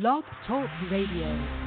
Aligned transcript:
Blog 0.00 0.24
Talk 0.46 0.68
Radio. 0.90 1.65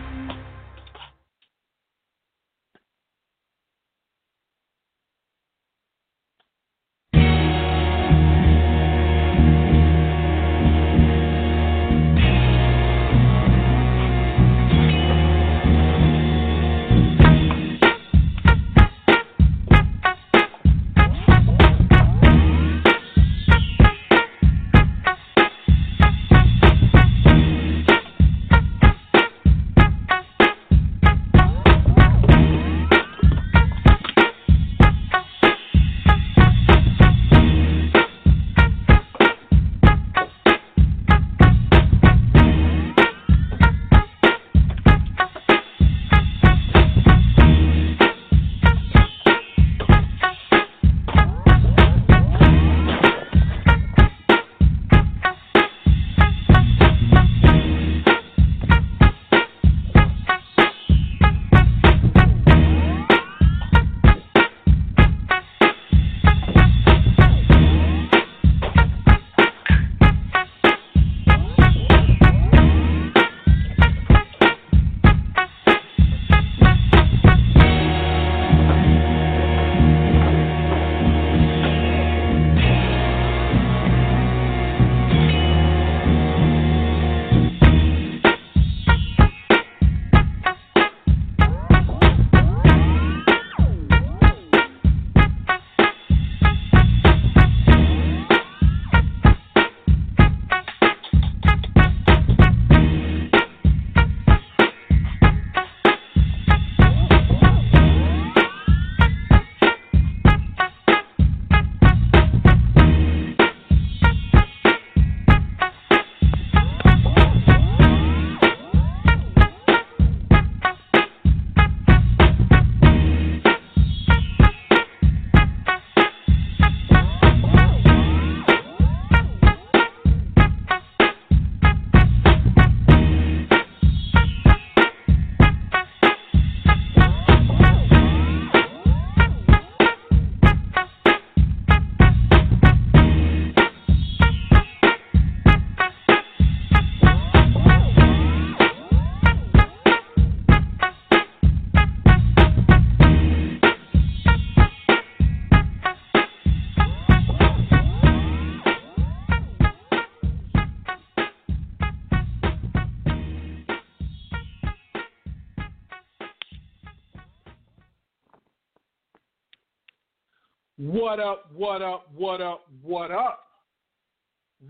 What 171.10 171.20
up, 171.20 171.52
what 171.56 171.82
up, 171.82 172.08
what 172.16 172.40
up, 172.40 172.68
what 172.84 173.10
up? 173.10 173.44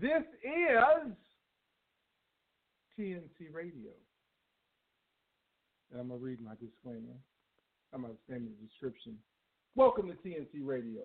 This 0.00 0.22
is 0.42 1.12
TNC 2.98 3.52
Radio. 3.52 3.90
And 5.92 6.00
I'm 6.00 6.08
going 6.08 6.18
to 6.18 6.24
read 6.24 6.40
my 6.40 6.52
disclaimer. 6.52 7.12
I'm 7.92 8.00
going 8.00 8.14
to 8.14 8.18
stand 8.24 8.46
in 8.46 8.52
the 8.58 8.66
description. 8.66 9.18
Welcome 9.76 10.08
to 10.08 10.14
TNC 10.26 10.64
Radio, 10.66 11.02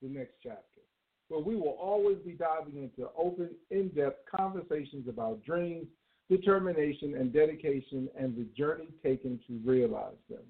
the 0.00 0.08
next 0.08 0.36
chapter, 0.42 0.80
where 1.28 1.42
we 1.42 1.54
will 1.54 1.76
always 1.78 2.16
be 2.24 2.32
diving 2.32 2.82
into 2.82 3.10
open, 3.14 3.50
in 3.70 3.88
depth 3.88 4.24
conversations 4.34 5.06
about 5.06 5.44
dreams, 5.44 5.86
determination, 6.30 7.14
and 7.14 7.30
dedication, 7.30 8.08
and 8.18 8.34
the 8.34 8.46
journey 8.56 8.88
taken 9.02 9.38
to 9.48 9.60
realize 9.70 10.16
them, 10.30 10.44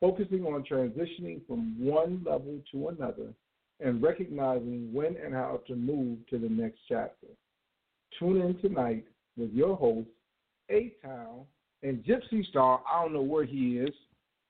focusing 0.00 0.44
on 0.44 0.62
transitioning 0.62 1.44
from 1.48 1.74
one 1.76 2.22
level 2.24 2.60
to 2.70 2.90
another 2.90 3.34
and 3.80 4.02
recognizing 4.02 4.92
when 4.92 5.16
and 5.16 5.34
how 5.34 5.60
to 5.66 5.74
move 5.74 6.18
to 6.28 6.38
the 6.38 6.48
next 6.48 6.78
chapter. 6.88 7.26
Tune 8.18 8.40
in 8.40 8.58
tonight 8.60 9.04
with 9.36 9.52
your 9.52 9.76
host, 9.76 10.08
A 10.70 10.92
Town, 11.02 11.44
and 11.82 12.04
Gypsy 12.04 12.46
Starr. 12.48 12.82
I 12.90 13.02
don't 13.02 13.12
know 13.12 13.22
where 13.22 13.44
he 13.44 13.78
is, 13.78 13.94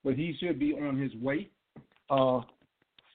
but 0.03 0.15
he 0.15 0.35
should 0.39 0.59
be 0.59 0.73
on 0.73 0.97
his 0.97 1.15
way. 1.15 1.49
Uh, 2.09 2.41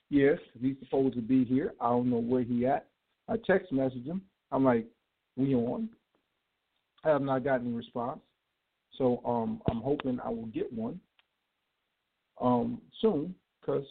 yes, 0.08 0.38
he's 0.60 0.76
supposed 0.80 1.14
to 1.16 1.20
be 1.20 1.44
here. 1.44 1.74
I 1.80 1.88
don't 1.90 2.10
know 2.10 2.18
where 2.18 2.42
he 2.42 2.66
at. 2.66 2.86
I 3.28 3.34
text 3.46 3.72
message 3.72 4.06
him. 4.06 4.22
I'm 4.52 4.64
like, 4.64 4.86
we 5.36 5.54
on? 5.54 5.90
I 7.04 7.10
have 7.10 7.22
not 7.22 7.44
gotten 7.44 7.66
any 7.66 7.76
response. 7.76 8.20
So 8.96 9.20
um, 9.26 9.60
I'm 9.68 9.80
hoping 9.80 10.18
I 10.24 10.30
will 10.30 10.46
get 10.46 10.72
one 10.72 10.98
um, 12.40 12.80
soon 13.00 13.34
because 13.60 13.84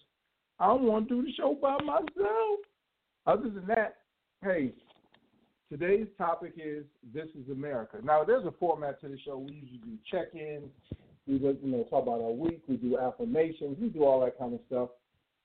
I 0.60 0.68
don't 0.68 0.84
want 0.84 1.10
to 1.10 1.16
do 1.16 1.28
the 1.28 1.34
show 1.34 1.58
by 1.62 1.78
myself. 1.84 2.60
Other 3.26 3.50
than 3.50 3.66
that, 3.68 3.98
hey, 4.44 4.72
today's 5.70 6.08
topic 6.18 6.54
is 6.58 6.86
This 7.14 7.28
is 7.30 7.50
America. 7.52 7.98
Now, 8.04 8.24
there's 8.24 8.46
a 8.46 8.54
format 8.60 9.02
to 9.02 9.10
the 9.10 9.18
show. 9.26 9.38
We 9.38 9.54
usually 9.54 9.80
do 9.80 9.98
check 10.10 10.28
in, 10.34 10.70
we 11.28 11.36
you 11.36 11.58
know 11.64 11.86
talk 11.90 12.04
about 12.04 12.22
our 12.22 12.32
week, 12.32 12.62
we 12.68 12.78
do 12.78 12.98
affirmations, 12.98 13.78
we 13.82 13.90
do 13.90 14.04
all 14.04 14.22
that 14.22 14.38
kind 14.38 14.54
of 14.54 14.60
stuff. 14.68 14.90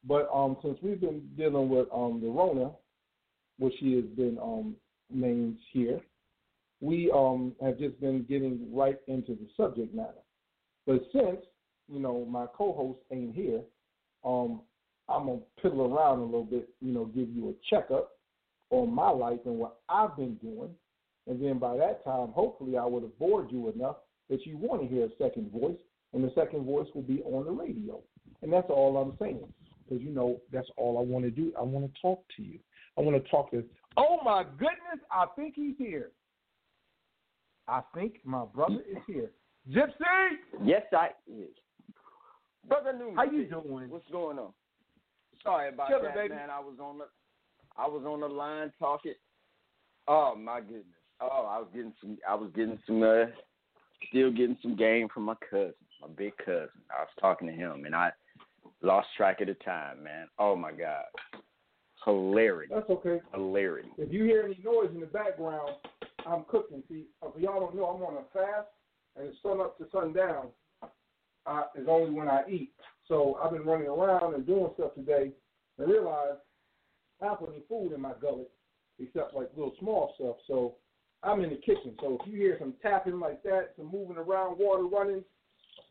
But 0.07 0.29
um, 0.33 0.57
since 0.63 0.79
we've 0.83 1.01
been 1.01 1.23
dealing 1.37 1.69
with 1.69 1.89
um, 1.93 2.21
the 2.23 2.29
Rona, 2.29 2.71
which 3.59 3.75
she 3.81 3.97
has 3.97 4.05
been 4.17 4.39
um, 4.43 4.77
named 5.11 5.59
here, 5.73 6.01
we 6.81 7.11
um, 7.15 7.53
have 7.63 7.79
just 7.79 8.01
been 8.01 8.25
getting 8.29 8.69
right 8.73 8.99
into 9.09 9.33
the 9.33 9.49
subject 9.57 9.95
matter. 9.95 10.23
But 10.87 11.03
since 11.13 11.41
you 11.89 11.99
know 11.99 12.25
my 12.27 12.47
co-host 12.57 13.01
ain't 13.11 13.35
here, 13.35 13.61
um, 14.25 14.61
I'm 15.11 15.27
gonna 15.27 15.41
piddle 15.63 15.91
around 15.91 16.21
a 16.21 16.25
little 16.25 16.45
bit, 16.45 16.69
you 16.81 16.93
know, 16.93 17.07
give 17.07 17.29
you 17.31 17.51
a 17.51 17.55
checkup 17.69 18.13
on 18.71 18.95
my 18.95 19.11
life 19.11 19.41
and 19.45 19.57
what 19.57 19.79
I've 19.89 20.17
been 20.17 20.37
doing, 20.37 20.71
and 21.27 21.43
then 21.43 21.59
by 21.59 21.77
that 21.77 22.05
time, 22.05 22.29
hopefully, 22.29 22.79
I 22.79 22.85
would 22.85 23.03
have 23.03 23.19
bored 23.19 23.51
you 23.51 23.71
enough 23.71 23.97
that 24.29 24.47
you 24.47 24.57
want 24.57 24.83
to 24.83 24.89
hear 24.89 25.07
a 25.07 25.09
second 25.19 25.51
voice, 25.51 25.79
and 26.13 26.23
the 26.23 26.33
second 26.35 26.65
voice 26.65 26.87
will 26.95 27.03
be 27.03 27.21
on 27.23 27.45
the 27.45 27.51
radio, 27.51 28.01
and 28.43 28.53
that's 28.53 28.71
all 28.71 28.97
I'm 28.97 29.17
saying, 29.19 29.53
because 29.89 30.03
you 30.03 30.11
know 30.11 30.41
that's 30.53 30.71
all 30.77 30.99
I 30.99 31.03
want 31.03 31.25
to 31.25 31.31
do. 31.31 31.53
I 31.59 31.63
want 31.63 31.93
to 31.93 32.01
talk 32.01 32.23
to 32.37 32.43
you. 32.43 32.61
I 32.97 33.01
want 33.01 33.23
to 33.23 33.31
talk 33.31 33.51
to. 33.51 33.65
Oh 33.97 34.19
my 34.25 34.45
goodness, 34.45 35.05
I 35.11 35.27
think 35.35 35.55
he's 35.57 35.77
here. 35.77 36.13
I 37.67 37.83
think 37.95 38.21
my 38.25 38.45
brother 38.45 38.81
is 38.91 38.99
here. 39.07 39.31
Gypsy. 39.71 40.39
Yes, 40.65 40.83
I 40.93 41.09
is. 41.29 41.51
Brother 42.69 42.93
Newman. 42.93 43.17
How 43.17 43.25
you 43.25 43.47
doing? 43.47 43.89
What's 43.89 44.09
going 44.11 44.39
on? 44.39 44.53
Sorry 45.43 45.69
about 45.69 45.89
Chilling, 45.89 46.05
that, 46.05 46.15
baby. 46.15 46.35
man. 46.35 46.51
I 46.51 46.61
was 46.61 46.75
on 46.83 46.99
the 46.99 47.07
I 47.77 47.87
was 47.87 48.05
on 48.07 48.21
the 48.21 48.29
line 48.29 48.73
talking. 48.79 49.15
Oh 50.09 50.35
my 50.37 50.61
goodness. 50.61 50.85
Oh, 51.21 51.47
I 51.49 51.59
was 51.59 51.69
getting 51.73 51.93
some 52.01 52.19
I 52.29 52.35
was 52.35 52.51
getting 52.55 52.79
some 52.87 53.03
uh 53.03 53.27
still 54.09 54.31
getting 54.31 54.59
some 54.63 54.77
game 54.77 55.09
from 55.13 55.25
my 55.25 55.35
cousin, 55.51 55.75
my 56.01 56.09
big 56.17 56.37
cousin. 56.39 56.69
I 56.91 57.01
was 57.03 57.09
talking 57.21 57.49
to 57.49 57.55
him, 57.55 57.85
and 57.85 57.95
I 57.95 58.11
lost 58.83 59.09
track 59.17 59.41
of 59.41 59.49
the 59.49 59.55
time, 59.55 60.03
man. 60.03 60.29
Oh 60.39 60.57
my 60.57 60.73
god, 60.73 61.05
hilarity, 62.05 62.73
That's 62.75 62.89
okay. 62.91 63.21
hilarity. 63.35 63.91
If 63.99 64.13
you 64.13 64.25
hear 64.25 64.43
any 64.45 64.59
noise 64.65 64.91
in 64.95 65.01
the 65.01 65.07
background, 65.07 65.73
I'm 66.27 66.45
cooking. 66.49 66.83
See, 66.89 67.05
if 67.23 67.41
y'all 67.41 67.61
don't 67.61 67.75
know, 67.77 67.87
I'm 67.87 68.03
on 68.03 68.15
a 68.15 68.25
fast, 68.33 68.69
and 69.17 69.27
it's 69.29 69.37
sun 69.43 69.61
up 69.61 69.79
to 69.79 69.87
sundown 69.93 70.49
uh, 71.47 71.63
is 71.75 71.87
only 71.89 72.11
when 72.11 72.29
I 72.29 72.43
eat. 72.49 72.73
So 73.11 73.39
I've 73.43 73.51
been 73.51 73.65
running 73.67 73.89
around 73.89 74.35
and 74.35 74.47
doing 74.47 74.71
stuff 74.75 74.95
today, 74.95 75.33
and 75.79 75.91
realized 75.91 76.39
I 77.21 77.27
don't 77.27 77.41
put 77.41 77.51
any 77.51 77.63
food 77.69 77.93
in 77.93 78.01
my 78.01 78.13
gullet 78.21 78.49
except 78.99 79.35
like 79.35 79.51
little 79.57 79.75
small 79.81 80.15
stuff. 80.15 80.37
So 80.47 80.77
I'm 81.23 81.43
in 81.43 81.51
the 81.51 81.57
kitchen. 81.57 81.95
So 82.01 82.19
if 82.21 82.33
you 82.33 82.39
hear 82.39 82.57
some 82.59 82.75
tapping 82.81 83.19
like 83.19 83.43
that, 83.43 83.73
some 83.77 83.91
moving 83.91 84.17
around, 84.17 84.59
water 84.59 84.85
running, 84.85 85.25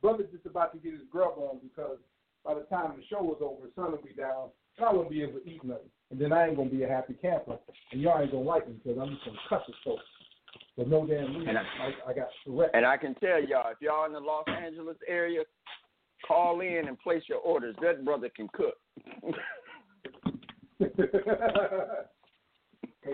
brother's 0.02 0.32
just 0.32 0.46
about 0.46 0.72
to 0.74 0.80
get 0.80 0.94
his 0.94 1.02
grub 1.12 1.34
on 1.38 1.60
because 1.62 1.98
by 2.46 2.54
the 2.54 2.62
time 2.62 2.94
the 2.96 3.04
show 3.10 3.30
is 3.36 3.42
over, 3.42 3.68
the 3.68 3.72
sun 3.76 3.92
will 3.92 4.02
be 4.02 4.14
down. 4.14 4.48
I 4.82 4.94
won't 4.94 5.10
be 5.10 5.22
able 5.22 5.40
to 5.40 5.46
eat 5.50 5.62
nothing. 5.64 5.92
And 6.12 6.20
then 6.22 6.32
I 6.32 6.48
ain't 6.48 6.56
gonna 6.56 6.70
be 6.70 6.84
a 6.84 6.88
happy 6.88 7.14
camper, 7.22 7.60
and 7.92 8.02
y'all 8.02 8.22
ain't 8.22 8.32
gonna 8.32 8.44
like 8.46 8.66
me 8.68 8.76
because 8.82 8.98
I'm 8.98 9.10
just 9.10 9.26
gonna 9.26 9.38
cuss 9.50 9.62
it 9.68 9.76
so. 9.84 9.98
For 10.76 10.86
no 10.86 11.06
damn 11.06 11.36
reason. 11.36 11.50
And 11.50 11.58
I, 11.58 11.62
I- 11.62 12.10
I 12.12 12.14
got 12.14 12.30
Tourette. 12.46 12.72
And 12.74 12.86
I 12.86 12.96
can 12.96 13.14
tell 13.16 13.44
y'all, 13.44 13.70
if 13.72 13.82
y'all 13.82 14.06
in 14.06 14.14
the 14.14 14.20
Los 14.22 14.46
Angeles 14.48 14.96
area, 15.08 15.42
call 16.28 16.62
in 16.62 16.88
and 16.88 17.00
place 17.00 17.24
your 17.28 17.40
orders. 17.40 17.76
That 17.82 18.06
brother 18.06 18.30
can 18.30 18.48
cook. 18.54 18.76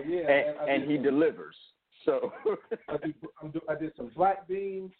Yeah, 0.06 0.28
and, 0.28 0.70
and 0.82 0.90
he 0.90 0.96
some- 0.96 1.04
delivers. 1.04 1.56
So 2.04 2.32
I, 2.88 2.96
do, 2.98 3.12
I'm 3.42 3.50
do, 3.50 3.60
I 3.68 3.74
did 3.74 3.92
some 3.96 4.10
black 4.14 4.46
beans. 4.46 4.92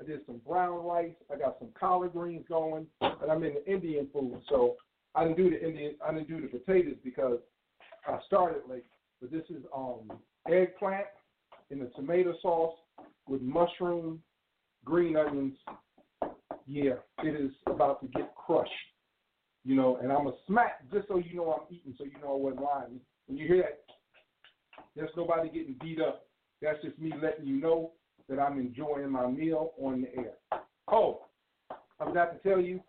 I 0.00 0.04
did 0.04 0.20
some 0.26 0.40
brown 0.46 0.84
rice. 0.84 1.14
I 1.32 1.36
got 1.36 1.56
some 1.58 1.68
collard 1.78 2.12
greens 2.12 2.44
going, 2.48 2.86
and 3.00 3.30
I'm 3.30 3.42
in 3.44 3.54
the 3.54 3.70
Indian 3.70 4.08
food. 4.12 4.40
So 4.48 4.76
I 5.14 5.24
didn't 5.24 5.36
do 5.36 5.50
the 5.50 5.62
Indian. 5.66 5.94
I 6.06 6.12
didn't 6.12 6.28
do 6.28 6.40
the 6.40 6.58
potatoes 6.58 6.96
because 7.04 7.38
I 8.06 8.18
started 8.26 8.62
late. 8.68 8.86
But 9.20 9.30
this 9.30 9.44
is 9.50 9.62
um 9.76 10.10
eggplant 10.50 11.06
in 11.70 11.78
the 11.80 11.90
tomato 11.96 12.34
sauce 12.40 12.76
with 13.28 13.42
mushroom, 13.42 14.22
green 14.84 15.16
onions. 15.16 15.56
Yeah, 16.66 16.94
it 17.22 17.40
is 17.40 17.50
about 17.66 18.00
to 18.00 18.08
get 18.08 18.34
crushed. 18.34 18.70
You 19.64 19.76
know, 19.76 19.98
and 20.02 20.12
I'm 20.12 20.26
a 20.26 20.32
smack 20.46 20.90
just 20.92 21.08
so 21.08 21.16
you 21.16 21.36
know 21.36 21.52
I'm 21.52 21.74
eating, 21.74 21.94
so 21.96 22.04
you 22.04 22.12
know 22.22 22.34
I 22.34 22.36
wasn't 22.36 22.62
lying. 22.62 23.00
When 23.26 23.38
you 23.38 23.46
hear 23.46 23.62
that, 23.62 23.80
there's 24.94 25.10
nobody 25.16 25.48
getting 25.48 25.76
beat 25.80 26.00
up. 26.00 26.26
That's 26.60 26.82
just 26.82 26.98
me 26.98 27.12
letting 27.22 27.46
you 27.46 27.60
know 27.60 27.92
that 28.28 28.38
I'm 28.38 28.58
enjoying 28.58 29.10
my 29.10 29.26
meal 29.26 29.72
on 29.80 30.02
the 30.02 30.08
air. 30.18 30.62
Oh, 30.88 31.22
I 31.70 32.04
forgot 32.04 32.32
to 32.32 32.48
tell 32.48 32.60
you, 32.60 32.80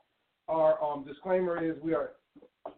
our 0.47 0.81
um, 0.83 1.05
disclaimer 1.05 1.63
is 1.63 1.75
we 1.81 1.93
are 1.93 2.11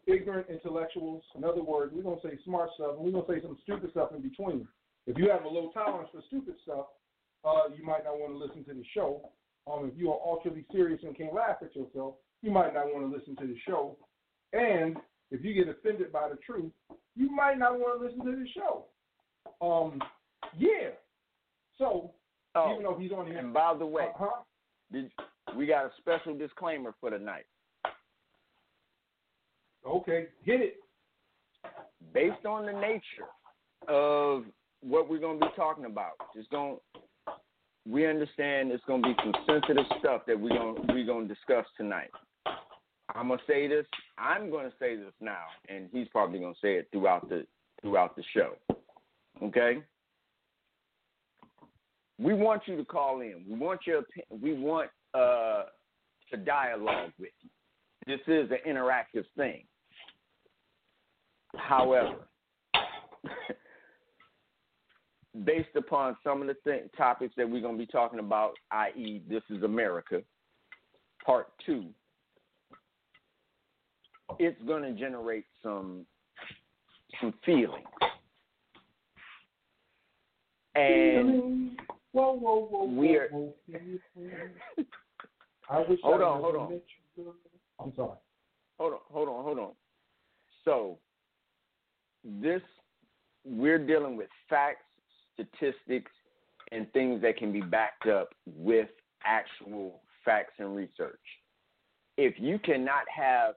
ignorant 0.05 0.47
intellectuals. 0.49 1.23
In 1.35 1.43
other 1.43 1.63
words, 1.63 1.91
we're 1.95 2.03
going 2.03 2.19
to 2.19 2.27
say 2.27 2.37
smart 2.45 2.69
stuff, 2.75 2.95
and 2.95 2.99
we're 2.99 3.11
going 3.11 3.25
to 3.25 3.33
say 3.33 3.41
some 3.41 3.57
stupid 3.63 3.91
stuff 3.91 4.09
in 4.15 4.21
between. 4.21 4.67
If 5.05 5.17
you 5.17 5.29
have 5.29 5.43
a 5.43 5.47
low 5.47 5.71
tolerance 5.73 6.09
for 6.11 6.21
stupid 6.27 6.55
stuff, 6.63 6.85
uh, 7.45 7.73
you 7.75 7.85
might 7.85 8.03
not 8.03 8.19
want 8.19 8.33
to 8.33 8.37
listen 8.37 8.63
to 8.65 8.73
the 8.73 8.85
show. 8.93 9.29
Um, 9.69 9.91
if 9.91 9.99
you 9.99 10.11
are 10.11 10.19
ultra 10.25 10.51
serious 10.71 11.01
and 11.03 11.17
can't 11.17 11.33
laugh 11.33 11.57
at 11.61 11.75
yourself, 11.75 12.15
you 12.41 12.51
might 12.51 12.73
not 12.73 12.85
want 12.85 13.11
to 13.11 13.17
listen 13.17 13.35
to 13.37 13.47
the 13.47 13.57
show. 13.65 13.97
And 14.53 14.97
if 15.31 15.43
you 15.43 15.53
get 15.53 15.67
offended 15.67 16.11
by 16.11 16.29
the 16.29 16.37
truth, 16.37 16.71
you 17.15 17.29
might 17.29 17.57
not 17.57 17.77
want 17.79 17.99
to 17.99 18.05
listen 18.05 18.23
to 18.25 18.31
the 18.31 18.47
show. 18.53 18.85
Um, 19.61 20.01
yeah. 20.57 20.91
So 21.77 22.11
oh, 22.55 22.71
even 22.71 22.83
though 22.83 22.97
he's 22.97 23.11
on 23.11 23.27
here, 23.27 23.39
and 23.39 23.53
by 23.53 23.75
the 23.77 23.85
way, 23.85 24.07
uh-huh. 24.15 24.43
did, 24.91 25.11
we 25.55 25.65
got 25.65 25.85
a 25.85 25.91
special 25.97 26.37
disclaimer 26.37 26.93
for 26.99 27.09
tonight. 27.09 27.45
Okay, 29.85 30.27
hit 30.43 30.61
it. 30.61 30.75
Based 32.13 32.45
on 32.45 32.65
the 32.65 32.73
nature 32.73 33.27
of 33.87 34.43
what 34.81 35.09
we're 35.09 35.19
going 35.19 35.39
to 35.39 35.45
be 35.45 35.51
talking 35.55 35.85
about, 35.85 36.13
it's 36.35 36.47
going 36.49 36.77
we 37.89 38.05
understand 38.05 38.71
it's 38.71 38.83
going 38.85 39.01
to 39.01 39.09
be 39.09 39.15
some 39.23 39.33
sensitive 39.45 39.85
stuff 39.99 40.21
that 40.27 40.39
we're 40.39 40.49
going 40.49 40.75
we're 40.89 41.05
going 41.05 41.27
to 41.27 41.33
discuss 41.33 41.65
tonight. 41.77 42.09
I'm 43.15 43.27
going 43.27 43.39
to 43.39 43.45
say 43.47 43.67
this. 43.67 43.85
I'm 44.17 44.49
going 44.49 44.65
to 44.65 44.73
say 44.79 44.95
this 44.95 45.13
now, 45.21 45.45
and 45.69 45.87
he's 45.91 46.07
probably 46.09 46.39
going 46.39 46.53
to 46.53 46.59
say 46.59 46.75
it 46.75 46.89
throughout 46.91 47.29
the 47.29 47.45
throughout 47.81 48.15
the 48.15 48.23
show. 48.33 48.53
Okay. 49.41 49.77
We 52.19 52.33
want 52.33 52.63
you 52.65 52.75
to 52.77 52.85
call 52.85 53.21
in. 53.21 53.45
We 53.47 53.57
want 53.57 53.81
your 53.85 54.01
opi- 54.01 54.41
we 54.41 54.53
want 54.53 54.89
uh, 55.13 55.63
to 56.31 56.37
dialogue 56.37 57.11
with 57.19 57.29
you. 57.41 57.49
This 58.07 58.19
is 58.27 58.49
an 58.51 58.57
interactive 58.67 59.25
thing. 59.35 59.63
However, 61.55 62.15
based 65.43 65.75
upon 65.75 66.15
some 66.23 66.41
of 66.41 66.47
the 66.47 66.55
th- 66.63 66.89
topics 66.97 67.33
that 67.37 67.49
we're 67.49 67.61
going 67.61 67.77
to 67.77 67.85
be 67.85 67.91
talking 67.91 68.19
about, 68.19 68.53
i.e., 68.71 69.21
This 69.29 69.43
is 69.49 69.63
America, 69.63 70.21
part 71.25 71.47
two, 71.65 71.85
it's 74.39 74.61
going 74.63 74.83
to 74.83 74.91
generate 74.99 75.45
some 75.63 76.05
some 77.21 77.33
feelings. 77.45 77.85
And 80.75 81.79
whoa, 82.11 82.33
whoa, 82.33 82.67
whoa, 82.69 82.85
we 82.85 83.15
are- 83.15 83.29
whoa, 83.29 83.53
whoa. 83.67 83.83
I 85.69 85.79
wish 85.89 85.99
Hold 86.03 86.21
I 86.21 86.25
on, 86.25 86.41
hold 86.41 86.55
on. 86.55 86.71
you. 87.17 87.33
I'm 87.79 87.93
sorry. 87.95 88.17
hold 88.79 88.93
on, 88.93 88.99
hold 89.11 89.27
on, 89.29 89.43
hold 89.43 89.59
on. 89.59 89.71
So, 90.63 90.97
this 92.23 92.61
we're 93.45 93.79
dealing 93.85 94.15
with 94.17 94.27
facts, 94.49 94.83
statistics, 95.37 96.11
and 96.71 96.91
things 96.91 97.21
that 97.21 97.37
can 97.37 97.53
be 97.53 97.61
backed 97.61 98.07
up 98.07 98.29
with 98.45 98.89
actual 99.23 100.01
facts 100.25 100.53
and 100.59 100.75
research. 100.75 101.19
If 102.17 102.35
you 102.39 102.59
cannot 102.59 103.03
have 103.15 103.55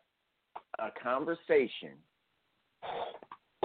a 0.79 0.91
conversation 1.03 1.97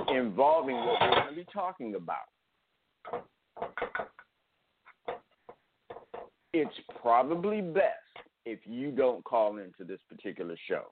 involving 0.10 0.76
what 0.78 1.02
we're 1.02 1.10
going 1.10 1.30
to 1.30 1.36
be 1.36 1.46
talking 1.54 1.96
about, 1.96 3.26
it's 6.54 6.76
probably 7.02 7.62
best 7.62 7.84
if 8.46 8.60
you 8.66 8.92
don't 8.92 9.24
call 9.24 9.58
into 9.58 9.84
this 9.86 10.00
particular 10.10 10.56
show. 10.68 10.86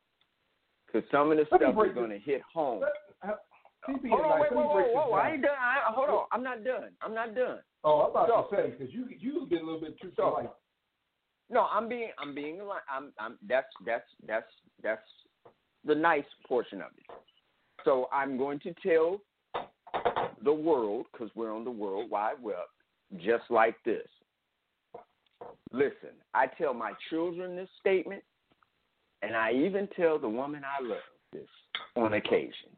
Because 0.85 1.09
some 1.09 1.31
of 1.31 1.37
the 1.37 1.45
stuff 1.47 1.61
is 1.61 1.95
going 1.95 2.09
to 2.09 2.19
hit 2.19 2.41
home. 2.53 2.83
CP 3.87 4.09
Hold 4.09 4.21
on, 4.21 4.27
tonight, 4.27 4.39
wait, 4.41 4.51
me 4.51 4.57
whoa, 4.57 5.07
whoa! 5.09 5.11
I 5.13 5.31
ain't 5.31 5.41
done. 5.41 5.51
I, 5.59 5.91
hold 5.91 6.09
on, 6.09 6.25
I'm 6.31 6.43
not 6.43 6.63
done. 6.63 6.89
I'm 7.01 7.13
not 7.13 7.35
done. 7.35 7.59
Oh, 7.83 8.01
I'm 8.01 8.11
about 8.11 8.27
So- 8.49 8.55
to 8.55 8.61
say 8.63 8.69
because 8.71 8.93
you 8.93 9.07
you've 9.19 9.49
been 9.49 9.59
a 9.59 9.63
little 9.65 9.81
bit 9.81 9.99
too 10.01 10.11
So- 10.15 10.29
polite. 10.31 10.49
No, 11.49 11.67
I'm 11.71 11.89
being, 11.89 12.09
I'm 12.17 12.33
being, 12.33 12.61
I'm, 12.89 13.11
I'm. 13.19 13.37
That's, 13.47 13.67
that's, 13.85 14.05
that's, 14.25 14.47
that's 14.81 15.01
the 15.85 15.93
nice 15.93 16.23
portion 16.47 16.81
of 16.81 16.87
it. 16.97 17.05
So 17.83 18.07
I'm 18.13 18.37
going 18.37 18.59
to 18.61 18.73
tell 18.81 19.19
the 20.43 20.53
world, 20.53 21.05
because 21.11 21.29
we're 21.35 21.53
on 21.53 21.63
the 21.65 21.71
World 21.71 22.09
Wide 22.09 22.41
Web, 22.41 22.55
just 23.17 23.43
like 23.49 23.75
this. 23.85 24.07
Listen, 25.71 26.15
I 26.33 26.47
tell 26.47 26.73
my 26.73 26.93
children 27.09 27.55
this 27.55 27.69
statement, 27.79 28.23
and 29.21 29.35
I 29.35 29.51
even 29.51 29.87
tell 29.95 30.17
the 30.17 30.29
woman 30.29 30.63
I 30.63 30.81
love 30.83 30.97
this 31.33 31.47
on 31.95 32.13
occasion. 32.13 32.69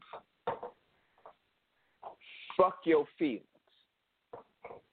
Fuck 2.57 2.79
your 2.85 3.05
feelings. 3.17 3.43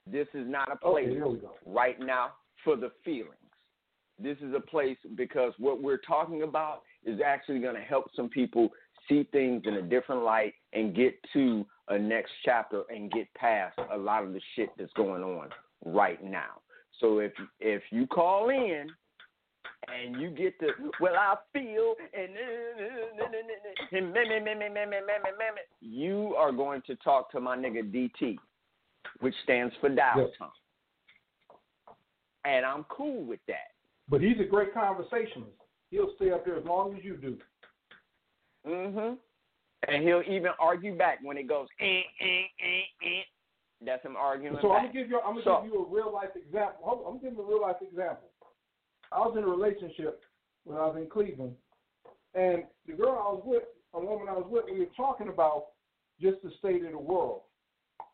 This 0.07 0.26
is 0.35 0.49
not 0.49 0.71
a 0.73 0.76
place 0.76 1.04
Okay, 1.07 1.14
here 1.14 1.28
we 1.28 1.38
go. 1.38 1.54
right 1.66 1.99
now 2.00 2.33
for 2.64 2.76
the 2.76 2.90
feelings. 3.04 3.35
This 4.19 4.37
is 4.38 4.54
a 4.54 4.61
place 4.61 4.99
because 5.16 5.52
what 5.59 5.83
we're 5.83 5.99
talking 5.99 6.42
about 6.42 6.83
is 7.04 7.21
actually 7.25 7.61
going 7.61 7.75
to 7.75 7.81
help 7.81 8.11
some 8.14 8.28
people 8.28 8.69
see 9.09 9.25
things 9.33 9.62
in 9.66 9.75
a 9.75 9.83
different 9.83 10.23
light 10.23 10.54
and 10.73 10.95
get 10.95 11.14
to 11.33 11.66
a 11.88 11.99
next 11.99 12.33
chapter 12.45 12.83
and 12.90 13.11
get 13.11 13.33
past 13.35 13.78
a 13.92 13.97
lot 13.97 14.25
of 14.25 14.33
the 14.33 14.40
shit 14.54 14.71
that's 14.78 14.92
going 14.95 15.23
on 15.23 15.49
right 15.85 16.23
now. 16.23 16.61
So 17.00 17.19
if 17.19 17.33
if 17.59 17.83
you 17.90 18.07
call 18.07 18.50
in 18.50 18.87
and 19.88 20.20
you 20.20 20.30
get 20.30 20.58
to 20.60 20.68
well 21.00 21.14
I 21.16 21.36
feel 21.52 21.94
and 22.14 22.30
you 25.80 26.34
are 26.36 26.52
going 26.52 26.82
to 26.86 26.96
talk 26.96 27.30
to 27.32 27.40
my 27.40 27.56
nigga 27.56 27.82
DT, 27.92 28.36
which 29.20 29.34
stands 29.44 29.74
for 29.80 29.88
dial 29.88 30.30
tone, 30.38 30.48
and 32.44 32.64
I'm 32.64 32.84
cool 32.84 33.24
with 33.24 33.40
that. 33.48 33.72
But 34.08 34.20
he's 34.20 34.38
a 34.40 34.44
great 34.44 34.74
conversationalist. 34.74 35.56
He'll 35.90 36.12
stay 36.16 36.30
up 36.30 36.44
there 36.44 36.56
as 36.56 36.64
long 36.64 36.96
as 36.96 37.04
you 37.04 37.16
do. 37.16 37.38
Mhm. 38.66 39.18
And 39.88 40.02
he'll 40.04 40.22
even 40.22 40.52
argue 40.60 40.96
back 40.96 41.18
when 41.22 41.36
it 41.36 41.48
goes. 41.48 41.68
Eh, 41.80 42.02
eh, 42.20 42.44
eh, 42.60 42.82
eh. 43.02 43.22
That's 43.84 44.04
him 44.04 44.16
arguing. 44.16 44.56
So 44.62 44.68
back. 44.68 44.78
I'm 44.78 44.86
gonna 44.86 44.92
give 44.92 45.10
you. 45.10 45.20
I'm 45.20 45.34
gonna 45.34 45.44
so, 45.44 45.62
give 45.62 45.72
you 45.72 45.84
a 45.84 45.88
real 45.88 46.12
life 46.12 46.30
example. 46.36 46.84
I'm, 46.86 47.14
I'm 47.14 47.20
giving 47.20 47.38
a 47.38 47.42
real 47.42 47.62
life 47.62 47.82
example. 47.82 48.28
I 49.14 49.19
was 49.21 49.37
in 49.37 49.45
a 49.45 49.47
relationship 49.47 50.23
when 50.64 50.78
I 50.78 50.87
was 50.87 50.97
in 50.97 51.09
Cleveland, 51.09 51.54
and 52.35 52.64
the 52.87 52.95
girl 52.95 53.11
I 53.11 53.33
was 53.33 53.42
with, 53.45 53.64
a 53.95 54.00
woman 54.00 54.28
I 54.28 54.33
was 54.33 54.47
with, 54.49 54.64
we 54.71 54.81
were 54.81 54.87
talking 54.97 55.28
about 55.28 55.66
just 56.21 56.42
the 56.42 56.50
state 56.59 56.85
of 56.85 56.92
the 56.92 56.99
world, 56.99 57.42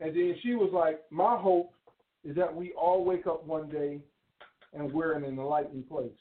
and 0.01 0.15
then 0.15 0.35
she 0.43 0.55
was 0.55 0.71
like, 0.73 1.01
"My 1.11 1.37
hope 1.37 1.73
is 2.25 2.35
that 2.37 2.55
we 2.55 2.73
all 2.73 3.05
wake 3.05 3.27
up 3.27 3.45
one 3.45 3.69
day 3.69 4.01
and 4.73 4.93
we're 4.93 5.17
in 5.17 5.25
an 5.25 5.39
enlightened 5.39 5.89
place." 5.89 6.19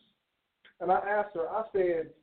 And 0.79 0.91
I 0.91 0.99
asked 0.99 1.35
her, 1.35 1.49
I 1.49 1.63
said, 1.71 2.13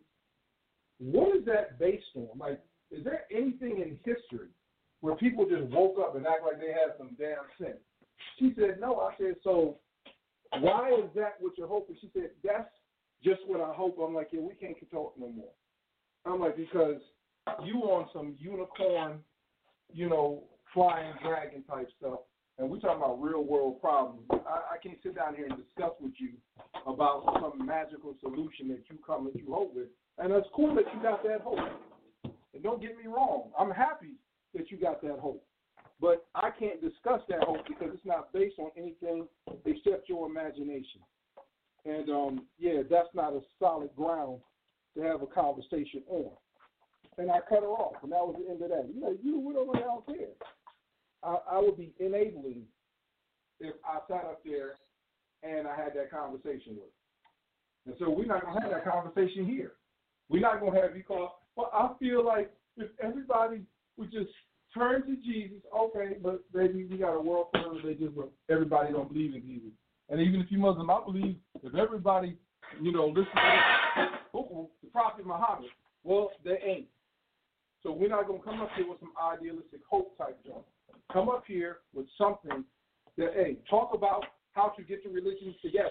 "What 0.98 1.36
is 1.36 1.44
that 1.46 1.78
based 1.78 2.06
on? 2.14 2.28
Like, 2.38 2.60
is 2.90 3.02
there 3.02 3.24
anything 3.30 3.78
in 3.78 3.98
history 4.04 4.48
where 5.00 5.16
people 5.16 5.48
just 5.48 5.64
woke 5.72 5.98
up 5.98 6.14
and 6.14 6.26
act 6.26 6.44
like 6.44 6.60
they 6.60 6.72
had 6.72 6.96
some 6.98 7.16
damn 7.18 7.48
sense?" 7.58 7.82
She 8.38 8.54
said, 8.54 8.80
"No." 8.80 9.00
I 9.00 9.16
said, 9.16 9.36
"So 9.42 9.78
why 10.60 10.92
is 10.92 11.10
that 11.14 11.36
what 11.40 11.56
you're 11.56 11.68
hoping?" 11.68 11.96
She 12.00 12.10
said, 12.12 12.30
"That's 12.42 12.70
just 13.22 13.40
what 13.46 13.60
I 13.60 13.72
hope." 13.72 13.98
I'm 13.98 14.14
like, 14.14 14.28
"Yeah, 14.32 14.40
we 14.40 14.54
can't 14.54 14.76
talk 14.90 15.14
no 15.18 15.28
more." 15.28 15.52
I'm 16.26 16.40
like, 16.40 16.56
because 16.56 17.00
you 17.64 17.82
on 17.82 18.08
some 18.12 18.34
unicorn, 18.38 19.18
you 19.92 20.08
know, 20.08 20.44
flying 20.72 21.12
dragon 21.22 21.62
type 21.64 21.88
stuff, 21.98 22.20
and 22.58 22.70
we're 22.70 22.78
talking 22.78 23.02
about 23.02 23.20
real 23.20 23.44
world 23.44 23.80
problems. 23.80 24.26
I, 24.30 24.74
I 24.74 24.76
can't 24.82 24.98
sit 25.02 25.14
down 25.14 25.34
here 25.34 25.46
and 25.46 25.56
discuss 25.56 25.92
with 26.00 26.14
you 26.18 26.30
about 26.86 27.24
some 27.40 27.66
magical 27.66 28.14
solution 28.20 28.68
that 28.68 28.82
you 28.90 28.98
come 29.06 29.24
that 29.24 29.36
you 29.36 29.52
hope 29.52 29.74
with. 29.74 29.88
And 30.18 30.32
it's 30.32 30.46
cool 30.54 30.74
that 30.76 30.84
you 30.94 31.02
got 31.02 31.22
that 31.24 31.40
hope. 31.42 31.58
And 32.54 32.62
don't 32.62 32.80
get 32.80 32.96
me 32.96 33.06
wrong, 33.06 33.50
I'm 33.58 33.70
happy 33.70 34.14
that 34.54 34.70
you 34.70 34.78
got 34.78 35.02
that 35.02 35.18
hope. 35.18 35.44
But 36.04 36.26
I 36.34 36.50
can't 36.50 36.82
discuss 36.82 37.22
that 37.30 37.44
hope 37.44 37.66
because 37.66 37.88
it's 37.94 38.04
not 38.04 38.30
based 38.34 38.58
on 38.58 38.70
anything 38.76 39.26
except 39.64 40.06
your 40.06 40.28
imagination. 40.28 41.00
And 41.86 42.10
um, 42.10 42.42
yeah, 42.58 42.82
that's 42.90 43.08
not 43.14 43.32
a 43.32 43.40
solid 43.58 43.88
ground 43.96 44.40
to 44.94 45.02
have 45.02 45.22
a 45.22 45.26
conversation 45.26 46.02
on. 46.10 46.32
And 47.16 47.30
I 47.30 47.38
cut 47.48 47.62
her 47.62 47.68
off, 47.68 48.02
and 48.02 48.12
that 48.12 48.18
was 48.18 48.36
the 48.38 48.50
end 48.50 48.60
of 48.60 48.68
that. 48.68 48.90
You 48.94 49.00
know, 49.00 49.16
you 49.22 49.40
we 49.40 49.54
don't 49.54 49.74
I 49.74 49.80
don't. 49.80 50.04
I, 51.22 51.38
I 51.52 51.58
would 51.58 51.78
be 51.78 51.94
enabling 51.98 52.64
if 53.60 53.74
I 53.82 54.00
sat 54.06 54.26
up 54.26 54.42
there 54.44 54.72
and 55.42 55.66
I 55.66 55.74
had 55.74 55.94
that 55.96 56.10
conversation 56.10 56.74
with 56.74 56.84
her. 56.84 57.86
And 57.86 57.94
so 57.98 58.10
we're 58.10 58.26
not 58.26 58.44
gonna 58.44 58.60
have 58.60 58.70
that 58.70 58.84
conversation 58.84 59.46
here. 59.46 59.72
We're 60.28 60.42
not 60.42 60.60
gonna 60.60 60.78
have 60.82 60.92
because 60.92 61.30
well, 61.56 61.70
I 61.72 61.92
feel 61.98 62.22
like 62.22 62.52
if 62.76 62.90
everybody 63.02 63.62
would 63.96 64.12
just 64.12 64.28
turn 64.74 65.02
to 65.02 65.16
Jesus, 65.16 65.58
okay, 65.76 66.16
but 66.22 66.40
baby, 66.52 66.86
we 66.90 66.98
got 66.98 67.14
a 67.14 67.20
world 67.20 67.46
full 67.52 67.76
of 67.76 67.84
religions 67.84 68.10
where 68.14 68.28
everybody 68.50 68.92
don't 68.92 69.12
believe 69.12 69.34
in 69.34 69.42
Jesus. 69.42 69.70
And 70.10 70.20
even 70.20 70.40
if 70.40 70.50
you 70.50 70.58
Muslim, 70.58 70.90
I 70.90 71.00
believe 71.04 71.36
if 71.62 71.74
everybody, 71.74 72.36
you 72.80 72.92
know, 72.92 73.06
listen 73.06 73.24
to 73.24 74.08
the, 74.32 74.88
Prophet 74.92 75.26
Muhammad, 75.26 75.70
well, 76.02 76.30
they 76.44 76.58
ain't. 76.64 76.86
So 77.82 77.92
we're 77.92 78.08
not 78.08 78.26
gonna 78.26 78.42
come 78.42 78.60
up 78.60 78.70
here 78.76 78.88
with 78.88 79.00
some 79.00 79.12
idealistic 79.20 79.80
hope 79.88 80.16
type 80.18 80.38
junk. 80.46 80.64
Come 81.12 81.28
up 81.28 81.44
here 81.46 81.78
with 81.92 82.06
something 82.16 82.64
that, 83.18 83.32
hey, 83.34 83.56
talk 83.68 83.92
about 83.94 84.24
how 84.52 84.68
to 84.76 84.82
get 84.82 85.04
the 85.04 85.10
religions 85.10 85.54
together, 85.62 85.90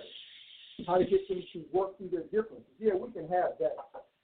how 0.88 0.98
to 0.98 1.06
get 1.06 1.28
them 1.28 1.42
to 1.54 1.66
work 1.72 1.98
through 1.98 2.10
their 2.10 2.24
differences. 2.24 2.74
Yeah, 2.80 2.94
we 2.96 3.12
can 3.12 3.28
have 3.30 3.52
that. 3.60 3.76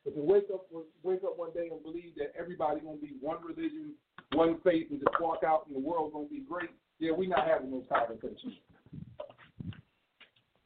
But 0.06 0.16
to 0.16 0.22
wake 0.22 0.46
up 0.54 0.66
wake 1.04 1.24
up 1.24 1.38
one 1.38 1.52
day 1.54 1.70
and 1.72 1.84
believe 1.84 2.14
that 2.18 2.34
everybody 2.40 2.80
gonna 2.82 2.98
be 2.98 3.16
one 3.20 3.38
religion, 3.44 3.94
one 4.34 4.60
faith, 4.64 4.88
and 4.90 5.00
just 5.00 5.20
walk 5.20 5.44
out 5.46 5.66
and 5.68 5.76
the 5.76 5.80
world's 5.80 6.14
gonna 6.14 6.28
be 6.28 6.40
great, 6.40 6.70
yeah, 7.00 7.12
we're 7.12 7.30
not 7.30 7.48
having 7.48 7.72
those 7.72 7.86
conversations. 7.92 8.54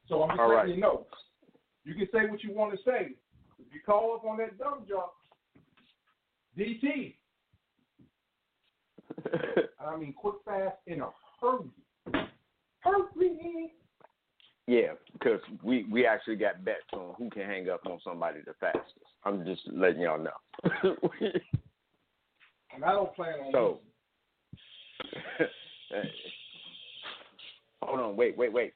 So 0.07 0.23
I'm 0.23 0.29
just 0.29 0.39
All 0.39 0.49
letting 0.49 0.55
right. 0.55 0.69
you 0.69 0.81
know. 0.81 1.07
You 1.85 1.95
can 1.95 2.07
say 2.13 2.29
what 2.29 2.43
you 2.43 2.53
want 2.53 2.71
to 2.71 2.77
say. 2.85 3.15
If 3.59 3.73
you 3.73 3.79
call 3.85 4.15
up 4.15 4.25
on 4.25 4.37
that 4.37 4.57
dumb 4.57 4.85
junk, 4.87 5.11
DT, 6.57 7.15
I 9.79 9.97
mean 9.97 10.13
quick, 10.13 10.35
fast, 10.45 10.77
in 10.87 11.01
a 11.01 11.09
hurry. 11.41 11.69
Hurry. 12.79 13.71
Yeah, 14.67 14.93
because 15.13 15.39
we 15.61 15.85
we 15.91 16.05
actually 16.05 16.35
got 16.35 16.63
bets 16.63 16.81
on 16.93 17.13
who 17.17 17.29
can 17.29 17.43
hang 17.43 17.69
up 17.69 17.81
on 17.85 17.99
somebody 18.03 18.39
the 18.45 18.53
fastest. 18.59 19.05
I'm 19.25 19.45
just 19.45 19.61
letting 19.71 20.01
y'all 20.01 20.19
know. 20.19 20.95
And 22.75 22.83
I 22.83 22.91
don't 22.91 23.13
plan 23.15 23.35
on 23.39 23.51
So- 23.51 23.79
Hold 27.83 27.99
on, 27.99 28.15
wait, 28.15 28.35
wait, 28.37 28.51
wait. 28.51 28.73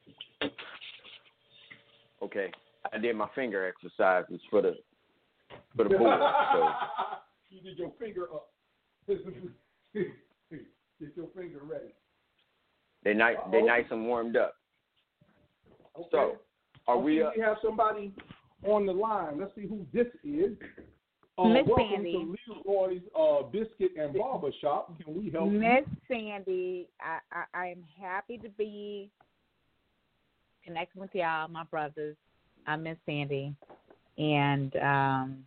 Okay, 2.22 2.52
I 2.92 2.98
did 2.98 3.16
my 3.16 3.28
finger 3.34 3.66
exercises 3.66 4.40
for 4.50 4.62
the 4.62 4.76
for 5.74 5.84
the 5.84 5.90
board. 5.96 6.20
So 6.52 6.70
you 7.50 7.60
did 7.62 7.78
your 7.78 7.92
finger 7.98 8.28
up. 8.32 8.50
Get 9.08 9.24
your 11.16 11.28
finger 11.34 11.60
ready. 11.64 11.92
they 13.04 13.14
nice 13.14 13.36
they 13.50 13.62
nice 13.62 13.86
and 13.90 14.06
warmed 14.06 14.36
up. 14.36 14.54
Okay. 15.98 16.08
So 16.12 16.32
are 16.86 16.98
we? 16.98 17.22
Uh, 17.22 17.30
we 17.36 17.42
have 17.42 17.56
somebody 17.62 18.12
on 18.64 18.86
the 18.86 18.92
line. 18.92 19.38
Let's 19.38 19.54
see 19.54 19.66
who 19.66 19.86
this 19.92 20.06
is. 20.24 20.56
Uh, 21.38 21.48
Miss 21.48 21.66
welcome 21.66 21.88
Sandy. 21.94 22.12
to 22.12 22.34
Leroy's 22.66 23.02
uh, 23.18 23.42
Biscuit 23.44 23.92
and 23.98 24.12
Barber 24.14 24.50
Shop. 24.60 24.92
Can 25.02 25.14
we 25.14 25.30
help 25.30 25.52
you? 25.52 25.60
Miss 25.60 25.84
Sandy, 26.08 26.88
I, 27.00 27.18
I 27.32 27.62
I 27.62 27.66
am 27.68 27.84
happy 28.00 28.38
to 28.38 28.48
be 28.50 29.10
connecting 30.64 31.00
with 31.00 31.10
y'all, 31.14 31.48
my 31.48 31.64
brothers. 31.64 32.16
I'm 32.66 32.82
Miss 32.82 32.98
Sandy, 33.06 33.54
and 34.18 34.74
um, 34.76 35.44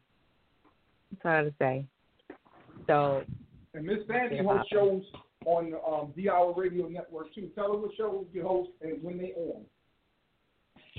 what's 1.09 1.25
all 1.25 1.43
to 1.43 1.53
say? 1.59 1.85
So 2.87 3.23
And 3.73 3.85
Miss 3.85 3.99
Sandy 4.07 4.37
Yeah. 4.37 4.43
hosts 4.43 4.69
shows 4.71 5.03
on 5.45 5.73
um, 5.87 6.13
D 6.15 6.29
Hour 6.29 6.53
Radio 6.55 6.87
Network 6.87 7.33
too. 7.35 7.49
Tell 7.53 7.73
her 7.73 7.77
what 7.79 7.91
shows 7.97 8.25
you 8.31 8.43
host 8.43 8.69
and 8.81 9.03
when 9.03 9.17
they 9.17 9.33
on. 9.33 9.65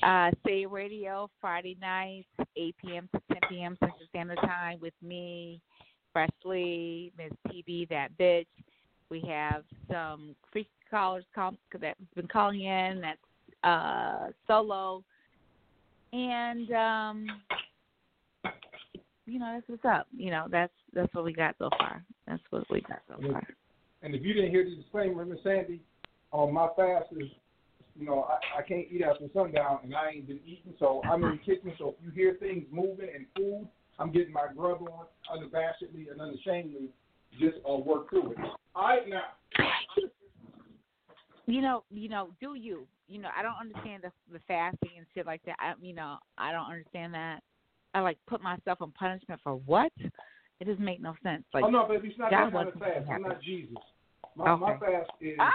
Uh, 0.02 0.30
Say 0.44 0.66
Radio 0.66 1.30
Friday 1.40 1.76
nights, 1.80 2.26
8 2.56 2.74
p.m. 2.84 3.08
to 3.14 3.20
10 3.28 3.40
p.m. 3.48 3.76
Central 3.78 4.00
Standard 4.08 4.38
Time 4.40 4.78
with 4.80 4.94
me, 5.00 5.60
Freshly, 6.12 7.12
Miss 7.16 7.32
TV, 7.48 7.88
that 7.88 8.08
bitch. 8.18 8.46
We 9.10 9.20
have 9.28 9.62
some 9.90 10.34
freak 10.50 10.68
callers 10.90 11.24
call, 11.34 11.54
that's 11.80 11.98
been 12.16 12.26
calling 12.26 12.62
in. 12.62 13.00
That's 13.00 13.18
uh, 13.62 14.32
solo, 14.46 15.04
and 16.12 16.72
um, 16.72 17.26
you 19.26 19.38
know 19.38 19.52
that's 19.54 19.68
what's 19.68 19.84
up. 19.84 20.06
You 20.16 20.30
know 20.30 20.46
that's 20.50 20.72
that's 20.92 21.12
what 21.14 21.24
we 21.24 21.32
got 21.32 21.54
so 21.58 21.70
far. 21.78 22.02
That's 22.26 22.42
what 22.50 22.64
we 22.70 22.80
got 22.80 23.02
so 23.08 23.20
far. 23.30 23.46
And 24.02 24.14
if 24.14 24.22
you 24.22 24.34
didn't 24.34 24.50
hear 24.50 24.64
the 24.64 24.74
disclaimer, 24.74 25.24
Miss 25.24 25.38
Sandy, 25.44 25.80
um, 26.32 26.52
my 26.52 26.68
fast 26.76 27.06
is, 27.12 27.28
you 27.98 28.06
know, 28.06 28.26
I, 28.28 28.60
I 28.60 28.62
can't 28.62 28.86
eat 28.90 29.02
after 29.02 29.26
sundown, 29.34 29.80
and 29.84 29.94
I 29.94 30.10
ain't 30.10 30.26
been 30.26 30.40
eating, 30.46 30.74
so 30.78 31.02
I'm 31.04 31.22
in 31.24 31.32
the 31.32 31.36
kitchen. 31.38 31.72
So 31.78 31.94
if 31.98 32.04
you 32.04 32.10
hear 32.10 32.36
things 32.40 32.64
moving 32.70 33.08
and 33.14 33.26
food, 33.36 33.68
I'm 33.98 34.10
getting 34.10 34.32
my 34.32 34.46
grub 34.56 34.82
on 34.82 35.06
unabashedly 35.32 36.10
and 36.10 36.20
unashamedly. 36.20 36.88
Just 37.38 37.56
uh, 37.68 37.76
work 37.76 38.10
through 38.10 38.32
it. 38.32 38.38
All 38.74 38.82
right, 38.82 39.08
now. 39.08 39.22
you 41.46 41.62
know, 41.62 41.84
you 41.90 42.08
know, 42.08 42.30
do 42.40 42.54
you? 42.54 42.86
You 43.08 43.20
know, 43.20 43.28
I 43.36 43.42
don't 43.42 43.56
understand 43.58 44.02
the 44.02 44.12
the 44.32 44.40
fasting 44.46 44.90
and 44.98 45.06
shit 45.14 45.26
like 45.26 45.42
that. 45.46 45.56
I, 45.58 45.72
you 45.80 45.94
know, 45.94 46.18
I 46.36 46.52
don't 46.52 46.70
understand 46.70 47.14
that. 47.14 47.40
I 47.94 48.00
like 48.00 48.18
put 48.26 48.42
myself 48.42 48.78
in 48.82 48.90
punishment 48.92 49.40
for 49.42 49.54
what? 49.54 49.92
It 50.60 50.66
doesn't 50.66 50.84
make 50.84 51.00
no 51.00 51.14
sense. 51.22 51.44
Like, 51.52 51.64
oh 51.64 51.70
no, 51.70 51.86
baby, 51.88 52.08
it's 52.08 52.18
not 52.18 52.30
God 52.30 52.46
that 52.46 52.52
kind 52.52 52.68
of 52.68 52.74
fast. 52.74 53.10
I'm 53.10 53.22
not 53.22 53.42
Jesus. 53.42 53.76
My, 54.36 54.54
my 54.54 54.78
fast 54.78 55.10
is 55.20 55.36
ah, 55.40 55.52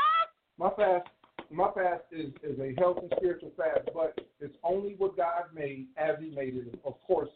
my 0.57 0.69
fast. 0.71 1.07
My 1.49 1.71
fast 1.73 2.03
is, 2.11 2.31
is 2.43 2.59
a 2.59 2.73
health 2.79 2.97
and 3.01 3.11
spiritual 3.17 3.51
fast, 3.55 3.89
but 3.93 4.19
it's 4.39 4.55
only 4.63 4.95
what 4.97 5.15
God 5.15 5.43
made 5.53 5.87
as 5.97 6.15
He 6.19 6.29
made 6.29 6.55
it. 6.55 6.79
Of 6.85 6.95
course, 7.05 7.29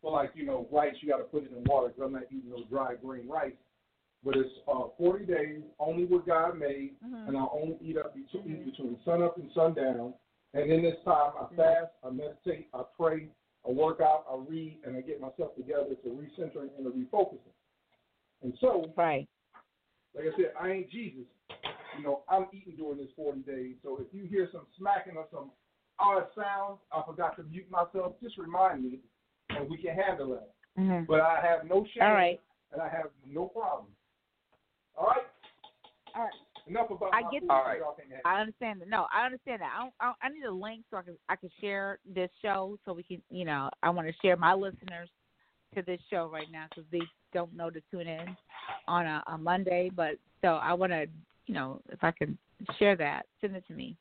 for 0.00 0.12
like 0.12 0.30
you 0.34 0.46
know 0.46 0.66
rice, 0.72 0.94
you 1.00 1.08
got 1.08 1.18
to 1.18 1.24
put 1.24 1.44
it 1.44 1.50
in 1.56 1.64
water 1.64 1.88
because 1.88 2.02
I'm 2.06 2.12
not 2.12 2.24
eating 2.30 2.50
no 2.50 2.64
dry 2.70 2.94
green 2.94 3.28
rice. 3.28 3.52
But 4.24 4.36
it's 4.36 4.50
uh, 4.66 4.88
40 4.98 5.26
days, 5.26 5.62
only 5.78 6.04
what 6.04 6.26
God 6.26 6.58
made, 6.58 6.96
Mhm. 7.06 7.28
and 7.28 7.36
I 7.36 7.46
only 7.52 7.78
eat 7.80 7.96
up 7.96 8.14
between, 8.14 8.64
between 8.64 8.98
sun 9.04 9.22
up 9.22 9.36
and 9.36 9.50
sundown. 9.52 10.12
And 10.54 10.72
in 10.72 10.82
this 10.82 10.96
time, 11.04 11.32
I 11.38 11.54
fast, 11.54 11.92
I 12.02 12.10
meditate, 12.10 12.68
I 12.74 12.82
pray, 12.96 13.28
I 13.66 13.70
work 13.70 14.00
out, 14.00 14.24
I 14.28 14.36
read, 14.48 14.78
and 14.84 14.96
I 14.96 15.02
get 15.02 15.20
myself 15.20 15.54
together 15.56 15.94
to 16.02 16.08
recentering 16.08 16.70
and 16.76 16.84
to 16.84 16.90
refocusing. 16.90 17.54
And 18.42 18.52
so, 18.60 18.92
right. 18.96 19.28
like 20.14 20.24
I 20.24 20.36
said, 20.36 20.52
I 20.60 20.70
ain't 20.70 20.90
Jesus. 20.90 21.26
You 21.98 22.04
know, 22.04 22.22
I'm 22.28 22.46
eating 22.52 22.76
during 22.76 22.98
this 22.98 23.10
40 23.16 23.40
days. 23.40 23.74
So 23.82 23.98
if 24.00 24.06
you 24.14 24.24
hear 24.24 24.48
some 24.52 24.66
smacking 24.78 25.16
or 25.16 25.26
some 25.32 25.50
odd 25.98 26.26
sounds, 26.34 26.78
I 26.92 27.02
forgot 27.04 27.36
to 27.36 27.42
mute 27.42 27.68
myself, 27.70 28.14
just 28.22 28.38
remind 28.38 28.84
me, 28.84 29.00
and 29.50 29.68
we 29.68 29.76
can 29.78 29.94
handle 29.96 30.30
that. 30.30 30.50
hmm 30.76 31.04
But 31.08 31.20
I 31.20 31.40
have 31.42 31.68
no 31.68 31.84
shame, 31.92 32.04
All 32.04 32.12
right. 32.12 32.40
and 32.72 32.80
I 32.80 32.88
have 32.88 33.10
no 33.26 33.46
problem. 33.46 33.88
All 34.96 35.06
right? 35.08 35.26
All 36.14 36.22
right. 36.22 36.32
Enough 36.68 36.90
about 36.90 37.14
I 37.14 37.22
get. 37.32 37.42
All 37.48 37.64
right. 37.64 37.78
Y'all 37.78 37.94
can't 37.94 38.10
have 38.10 38.18
it. 38.18 38.26
I 38.26 38.40
understand 38.40 38.80
that. 38.82 38.88
No, 38.88 39.06
I 39.12 39.24
understand 39.24 39.62
that. 39.62 39.72
I, 39.74 39.80
don't, 39.82 39.94
I, 40.00 40.04
don't- 40.06 40.16
I 40.22 40.28
need 40.28 40.44
a 40.44 40.52
link 40.52 40.84
so 40.90 40.98
I 40.98 41.02
can 41.02 41.16
I 41.30 41.36
can 41.36 41.50
share 41.62 41.98
this 42.14 42.28
show 42.42 42.78
so 42.84 42.92
we 42.92 43.02
can 43.02 43.22
you 43.30 43.46
know 43.46 43.70
I 43.82 43.88
want 43.90 44.06
to 44.06 44.12
share 44.20 44.36
my 44.36 44.52
listeners 44.52 45.08
to 45.74 45.82
this 45.82 46.00
show 46.10 46.28
right 46.30 46.48
now 46.52 46.66
because 46.68 46.84
they 46.92 47.00
don't 47.32 47.54
know 47.56 47.70
to 47.70 47.80
tune 47.90 48.06
in 48.06 48.36
on 48.86 49.06
a, 49.06 49.22
a 49.28 49.38
Monday. 49.38 49.90
But 49.94 50.16
so 50.42 50.56
I 50.56 50.74
want 50.74 50.92
to 50.92 51.06
you 51.48 51.54
know 51.54 51.80
if 51.90 52.04
I 52.04 52.12
can 52.12 52.38
share 52.78 52.94
that, 52.96 53.26
send 53.40 53.56
it 53.56 53.64
to 53.66 53.72
me 53.72 53.96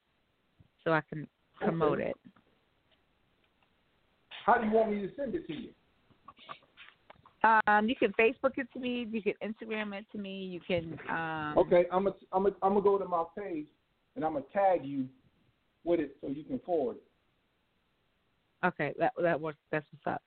so 0.83 0.91
I 0.91 1.01
can 1.09 1.27
promote 1.59 1.99
it. 1.99 2.15
How 4.45 4.55
do 4.55 4.67
you 4.67 4.71
want 4.71 4.91
me 4.91 5.01
to 5.01 5.09
send 5.15 5.33
it 5.33 5.47
to 5.47 5.53
you? 5.53 5.69
Um, 7.43 7.87
you 7.87 7.95
can 7.95 8.13
Facebook 8.13 8.57
it 8.57 8.67
to 8.73 8.79
me. 8.79 9.07
You 9.11 9.21
can 9.21 9.33
Instagram 9.43 9.93
it 9.97 10.05
to 10.11 10.17
me. 10.17 10.43
You 10.43 10.59
can. 10.59 10.99
Um, 11.09 11.57
Okay, 11.57 11.85
I'm 11.91 12.03
gonna 12.03 12.15
I'm 12.31 12.43
gonna 12.43 12.55
I'm 12.61 12.73
gonna 12.73 12.81
go 12.81 12.97
to 12.97 13.05
my 13.07 13.23
page 13.37 13.67
and 14.15 14.25
I'm 14.25 14.33
gonna 14.33 14.45
tag 14.53 14.85
you 14.85 15.05
with 15.83 15.99
it 15.99 16.15
so 16.21 16.27
you 16.27 16.43
can 16.43 16.59
forward 16.59 16.97
it. 16.97 18.65
Okay, 18.65 18.93
that 18.99 19.13
that 19.21 19.39
works. 19.39 19.59
That's 19.71 19.85
what's 19.91 20.15
up. 20.15 20.21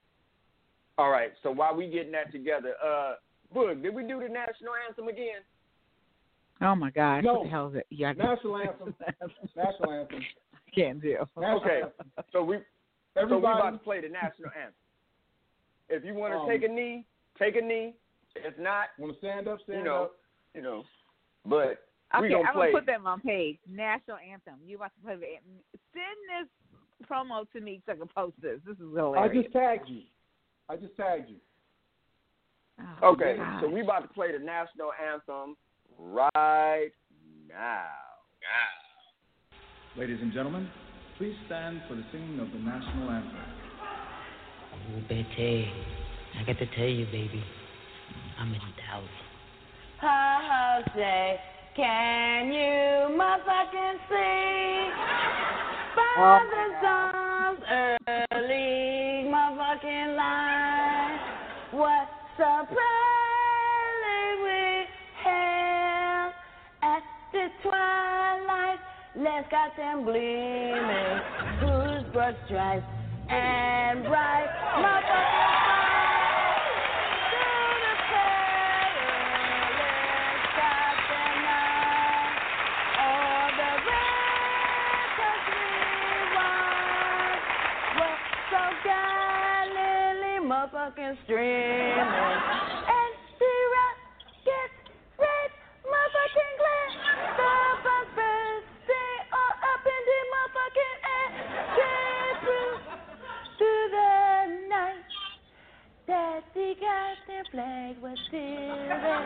All 0.97 1.09
right. 1.09 1.31
So 1.43 1.51
while 1.51 1.75
we 1.75 1.89
getting 1.89 2.11
that 2.13 2.31
together, 2.31 2.73
uh, 2.83 3.15
Boog, 3.55 3.81
did 3.81 3.93
we 3.93 4.03
do 4.03 4.19
the 4.19 4.29
national 4.29 4.73
anthem 4.87 5.07
again? 5.07 5.41
Oh 6.61 6.75
my 6.75 6.91
God! 6.91 7.23
No. 7.23 7.33
what 7.35 7.43
the 7.45 7.49
hell 7.49 7.67
is 7.69 7.75
it? 7.75 7.87
Yeah, 7.89 8.11
National 8.17 8.57
anthem. 8.57 8.93
National 9.55 9.91
anthem. 9.91 10.19
can't 10.75 11.01
do. 11.01 11.17
National 11.37 11.59
Okay. 11.61 11.81
anthem. 11.83 12.05
So 12.31 12.43
we 12.43 12.57
so 13.15 13.25
we 13.25 13.37
about 13.37 13.71
to 13.71 13.77
play 13.79 14.01
the 14.01 14.09
national 14.09 14.51
anthem. 14.55 14.73
If 15.89 16.05
you 16.05 16.13
want 16.13 16.33
to 16.33 16.39
Um, 16.39 16.47
take 16.49 16.63
a 16.63 16.67
knee, 16.71 17.05
take 17.37 17.55
a 17.55 17.61
knee. 17.61 17.95
If 18.35 18.57
not, 18.57 18.89
want 18.97 19.13
to 19.13 19.19
stand 19.19 19.47
up? 19.47 19.59
Stand 19.63 19.79
you 19.79 19.83
know, 19.85 20.03
up. 20.03 20.15
you 20.55 20.61
know. 20.61 20.83
But 21.45 21.87
we 22.19 22.27
Okay, 22.27 22.29
gonna 22.29 22.47
I'm 22.47 22.53
play. 22.53 22.67
gonna 22.71 22.79
put 22.79 22.85
that 22.85 23.01
on 23.05 23.19
page. 23.21 23.57
National 23.67 24.17
anthem. 24.17 24.55
You 24.65 24.77
about 24.77 24.91
to 24.95 25.01
play 25.03 25.15
the 25.15 25.25
anthem. 25.27 25.59
Send 25.91 26.17
this 26.29 27.07
promo 27.09 27.49
to 27.51 27.59
me 27.59 27.81
so 27.85 27.93
I 27.93 27.95
can 27.95 28.07
post 28.07 28.35
this. 28.41 28.59
This 28.65 28.75
is 28.75 28.81
hilarious. 28.93 29.29
I 29.31 29.41
just 29.41 29.51
tagged 29.51 29.89
you. 29.89 30.03
I 30.69 30.77
just 30.77 30.95
tagged 30.95 31.29
you. 31.29 31.37
Oh, 33.01 33.09
Okay, 33.13 33.35
gosh. 33.35 33.61
so 33.63 33.69
we 33.69 33.81
about 33.81 34.01
to 34.03 34.07
play 34.13 34.31
the 34.31 34.39
national 34.39 34.91
anthem 34.93 35.57
right 36.09 36.91
now. 37.47 37.85
Ladies 39.97 40.19
and 40.21 40.33
gentlemen, 40.33 40.69
please 41.17 41.35
stand 41.45 41.81
for 41.87 41.95
the 41.95 42.03
singing 42.11 42.39
of 42.39 42.51
the 42.51 42.59
national 42.59 43.09
anthem. 43.09 43.35
Oh, 44.73 45.01
Betty, 45.07 45.69
I 46.39 46.43
got 46.45 46.57
to 46.59 46.65
tell 46.75 46.87
you, 46.87 47.05
baby, 47.05 47.43
I'm 48.39 48.47
in 48.47 48.59
doubt. 48.77 49.03
Jose, 50.01 51.39
can 51.75 52.51
you 52.51 53.15
motherfucking 53.15 53.97
see? 54.09 54.89
Oh, 55.97 56.13
Father 56.15 56.71
Let's 69.33 69.49
got 69.49 69.77
them 69.77 70.03
gleaming, 70.03 71.19
whose 71.61 72.03
stripes 72.45 72.83
and 73.29 74.03
bright? 74.03 74.49
Motherfucking 74.83 75.37
lights. 75.39 75.71
Through 91.27 92.70
that 106.81 107.15
the 107.27 107.33
goddamn 107.33 107.45
flag 107.51 107.95
was 108.01 108.17
still 108.27 108.39
there. 108.39 109.21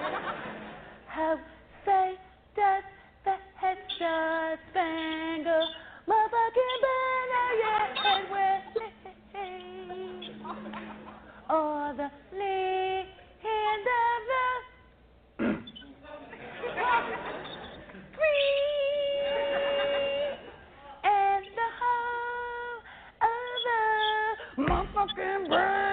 How 1.08 1.38
say 1.86 2.18
does 2.56 2.84
the 3.24 3.36
head 3.56 3.78
star 3.96 4.58
spangled 4.72 5.70
motherfucking 6.08 6.82
banner 6.84 7.52
yet 7.64 7.96
wave? 8.32 8.62
Or 11.50 11.94
the 11.96 12.10
land 12.38 13.08
of 13.88 14.18
the 14.28 14.46
free 18.16 18.56
and 21.04 21.46
the 21.56 21.70
home 21.80 22.80
of 23.22 23.48
the 23.66 23.80
motherfucking 24.62 25.44
brave. 25.48 25.84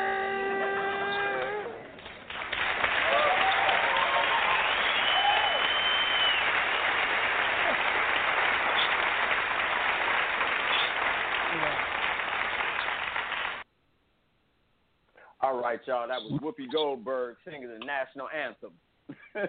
All 15.44 15.51
right, 15.62 15.80
y'all. 15.86 16.08
That 16.08 16.20
was 16.20 16.40
Whoopi 16.40 16.70
Goldberg 16.72 17.36
singing 17.44 17.68
the 17.68 17.78
national 17.84 18.28
anthem. 18.28 18.72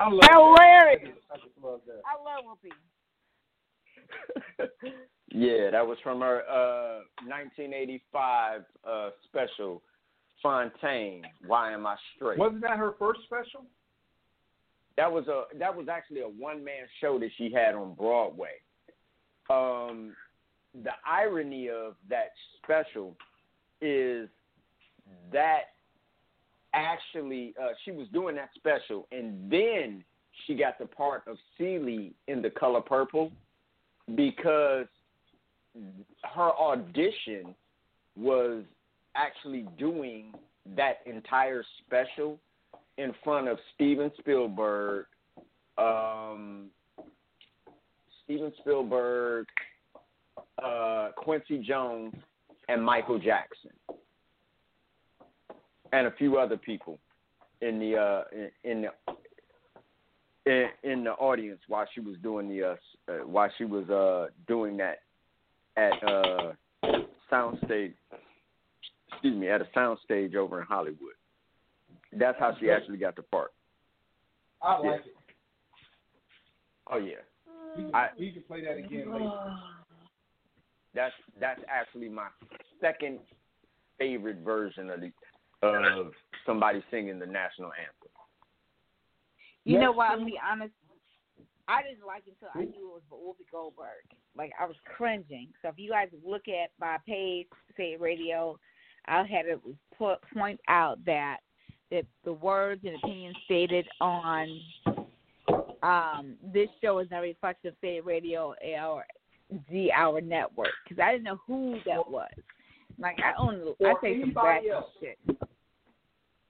I 0.00 0.08
love 0.08 0.20
Hilarious. 0.30 1.14
that. 1.28 1.34
I 1.34 1.36
just 1.36 1.58
love 1.62 1.80
that. 1.86 2.02
I 2.06 2.14
love 2.22 2.44
Whoopi. 2.46 2.70
yeah, 5.32 5.70
that 5.70 5.86
was 5.86 5.98
from 6.02 6.20
her 6.20 6.42
uh, 6.48 7.00
1985 7.26 8.62
uh, 8.88 9.10
special, 9.24 9.82
Fontaine. 10.42 11.24
Why 11.46 11.72
am 11.72 11.86
I 11.86 11.96
straight? 12.14 12.38
Wasn't 12.38 12.60
that 12.62 12.76
her 12.76 12.94
first 12.98 13.20
special? 13.24 13.64
That 14.96 15.10
was 15.10 15.26
a 15.28 15.44
that 15.58 15.74
was 15.74 15.88
actually 15.88 16.20
a 16.20 16.28
one 16.28 16.64
man 16.64 16.86
show 17.00 17.18
that 17.20 17.30
she 17.36 17.52
had 17.52 17.74
on 17.74 17.94
Broadway. 17.94 18.60
Um, 19.50 20.14
the 20.74 20.90
irony 21.06 21.68
of 21.70 21.94
that 22.08 22.30
special 22.62 23.16
is 23.80 24.28
that 25.32 25.60
actually 26.74 27.54
uh, 27.60 27.68
she 27.84 27.90
was 27.90 28.06
doing 28.12 28.36
that 28.36 28.50
special, 28.54 29.06
and 29.12 29.50
then 29.50 30.04
she 30.46 30.54
got 30.54 30.78
the 30.78 30.86
part 30.86 31.22
of 31.26 31.36
Celie 31.56 32.12
in 32.28 32.42
The 32.42 32.50
Color 32.50 32.80
Purple 32.82 33.32
because 34.14 34.86
her 36.22 36.52
audition 36.58 37.54
was 38.16 38.64
actually 39.14 39.66
doing 39.78 40.32
that 40.76 40.98
entire 41.06 41.64
special 41.86 42.38
in 42.98 43.12
front 43.22 43.48
of 43.48 43.58
Steven 43.74 44.10
Spielberg, 44.18 45.06
um, 45.76 46.66
Steven 48.24 48.52
Spielberg, 48.60 49.46
uh, 50.62 51.10
Quincy 51.16 51.58
Jones, 51.58 52.14
and 52.68 52.84
Michael 52.84 53.18
Jackson, 53.18 53.70
and 55.92 56.06
a 56.06 56.10
few 56.12 56.38
other 56.38 56.56
people 56.56 56.98
in 57.60 57.78
the 57.78 57.96
uh, 57.96 58.22
in, 58.32 58.50
in 58.70 58.82
the 58.82 58.90
in, 60.46 60.90
in 60.92 61.04
the 61.04 61.12
audience 61.12 61.60
while 61.68 61.86
she 61.94 62.00
was 62.00 62.16
doing 62.22 62.48
the 62.48 62.62
uh, 62.62 62.76
uh, 63.10 63.26
while 63.26 63.50
she 63.58 63.64
was 63.64 63.88
uh, 63.90 64.28
doing 64.46 64.76
that 64.76 64.98
at 65.76 65.92
uh, 66.08 66.52
soundstage. 67.32 67.94
Excuse 69.12 69.36
me, 69.36 69.48
at 69.48 69.60
a 69.60 69.66
soundstage 69.76 70.34
over 70.36 70.60
in 70.60 70.66
Hollywood. 70.66 71.14
That's 72.12 72.38
how 72.38 72.54
she 72.60 72.70
actually 72.70 72.98
got 72.98 73.16
the 73.16 73.22
part. 73.22 73.52
I 74.62 74.78
like 74.78 74.84
Yeah. 74.84 74.92
it. 74.96 75.02
Oh 76.90 76.96
yeah, 76.98 77.14
We 77.76 77.82
can, 77.84 77.94
I- 77.94 78.10
we 78.18 78.32
can 78.32 78.42
play 78.42 78.64
that 78.64 78.76
again 78.78 79.12
later. 79.12 79.30
that's 80.98 81.14
that's 81.40 81.60
actually 81.68 82.08
my 82.08 82.26
second 82.80 83.20
favorite 83.98 84.38
version 84.38 84.90
of 84.90 85.00
the 85.00 85.12
of 85.62 86.12
somebody 86.44 86.82
singing 86.90 87.20
the 87.20 87.26
national 87.26 87.70
anthem. 87.70 88.10
You 89.64 89.74
Yes, 89.74 89.82
know 89.82 89.92
what? 89.92 90.10
I'm 90.10 90.14
sir. 90.14 90.18
gonna 90.18 90.30
be 90.30 90.40
honest. 90.52 90.72
I 91.68 91.82
didn't 91.82 92.04
like 92.06 92.22
it 92.26 92.34
until 92.40 92.48
I 92.60 92.64
knew 92.64 92.90
it 92.96 93.02
was 93.02 93.02
Whoopi 93.12 93.48
Goldberg. 93.52 94.02
Like 94.36 94.52
I 94.58 94.64
was 94.66 94.76
cringing. 94.96 95.48
So 95.62 95.68
if 95.68 95.74
you 95.78 95.90
guys 95.90 96.08
look 96.26 96.48
at 96.48 96.70
my 96.80 96.96
page, 97.06 97.46
say 97.76 97.96
radio, 97.96 98.58
I 99.06 99.18
had 99.18 99.42
to 99.42 99.60
po- 99.96 100.16
point 100.34 100.60
out 100.68 100.98
that 101.06 101.38
that 101.92 102.06
the 102.24 102.32
words 102.32 102.82
and 102.84 102.96
opinions 102.96 103.36
stated 103.44 103.86
on 104.00 104.60
um, 105.82 106.34
this 106.52 106.68
show 106.82 106.98
is 106.98 107.08
not 107.10 107.20
reflective 107.20 107.72
of 107.72 107.78
State 107.78 108.04
Radio 108.04 108.54
or 108.76 109.04
Z 109.70 109.90
Hour 109.94 110.20
Network 110.20 110.72
because 110.84 111.02
I 111.02 111.12
didn't 111.12 111.24
know 111.24 111.40
who 111.46 111.78
that 111.86 112.10
was. 112.10 112.30
Like 112.98 113.18
I 113.18 113.40
own, 113.40 113.74
I 113.84 113.94
say 114.02 114.20
some 114.20 114.32
bad 114.32 114.62
shit. 115.00 115.18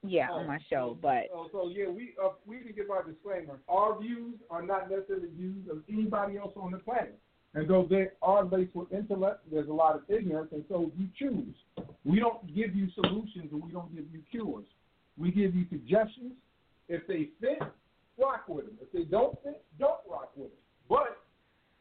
Yeah, 0.07 0.31
on 0.31 0.47
my 0.47 0.59
show, 0.71 0.97
but 1.03 1.25
So, 1.31 1.49
so 1.53 1.69
yeah, 1.69 1.89
we 1.89 2.15
uh, 2.25 2.31
we 2.47 2.59
can 2.59 2.73
give 2.75 2.91
our 2.91 3.03
disclaimer. 3.03 3.59
Our 3.69 4.01
views 4.01 4.37
are 4.49 4.63
not 4.63 4.91
necessarily 4.91 5.29
views 5.37 5.69
of 5.71 5.79
anybody 5.93 6.39
else 6.39 6.53
on 6.57 6.71
the 6.71 6.79
planet. 6.79 7.19
And 7.55 7.69
though 7.69 7.87
they 7.89 8.09
are 8.23 8.45
laced 8.45 8.77
with 8.77 8.93
intellect, 8.93 9.41
there's 9.51 9.69
a 9.69 9.73
lot 9.73 9.97
of 9.97 10.03
ignorance, 10.09 10.51
and 10.53 10.65
so 10.69 10.93
you 10.97 11.09
choose. 11.19 11.55
We 12.05 12.21
don't 12.21 12.47
give 12.55 12.77
you 12.77 12.89
solutions, 12.95 13.49
and 13.53 13.63
we 13.63 13.73
don't 13.73 13.93
give 13.95 14.05
you 14.13 14.23
cures. 14.31 14.67
We 15.17 15.31
give 15.31 15.55
you 15.55 15.65
suggestions. 15.71 16.33
If 16.89 17.07
they 17.07 17.31
fit, 17.41 17.59
rock 18.19 18.45
with 18.49 18.67
them. 18.67 18.79
If 18.81 18.93
they 18.93 19.05
don't 19.05 19.37
fit, 19.43 19.65
don't 19.79 20.01
rock 20.09 20.31
with 20.37 20.51
them. 20.51 20.59
But 20.89 21.18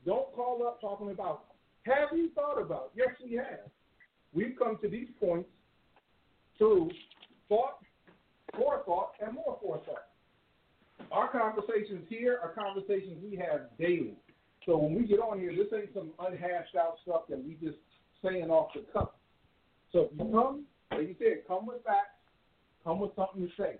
don't 0.07 0.33
call 0.33 0.65
up 0.65 0.79
talking 0.79 1.11
about, 1.11 1.43
have 1.83 2.09
you 2.13 2.31
thought 2.33 2.59
about? 2.59 2.91
Yes, 2.95 3.09
we 3.23 3.35
have. 3.35 3.69
We've 4.33 4.55
come 4.57 4.77
to 4.81 4.87
these 4.87 5.09
points 5.19 5.49
through 6.57 6.89
thought, 7.49 7.79
forethought, 8.55 9.11
and 9.23 9.35
more 9.35 9.57
forethought. 9.61 10.07
Our 11.11 11.29
conversations 11.29 12.05
here 12.09 12.39
are 12.41 12.53
conversations 12.53 13.17
we 13.21 13.37
have 13.37 13.67
daily. 13.77 14.15
So 14.65 14.77
when 14.77 14.95
we 14.95 15.05
get 15.05 15.19
on 15.19 15.39
here, 15.39 15.51
this 15.51 15.67
ain't 15.77 15.93
some 15.93 16.11
unhashed 16.19 16.75
out 16.75 16.95
stuff 17.03 17.23
that 17.29 17.43
we 17.43 17.57
just 17.61 17.77
saying 18.23 18.49
off 18.49 18.69
the 18.73 18.85
cuff. 18.91 19.09
So 19.91 20.09
if 20.11 20.19
you 20.19 20.31
come, 20.31 20.63
like 20.91 21.07
you 21.07 21.15
said, 21.19 21.47
come 21.47 21.67
with 21.67 21.83
facts, 21.83 22.15
come 22.83 22.99
with 22.99 23.11
something 23.15 23.41
to 23.41 23.49
say. 23.61 23.75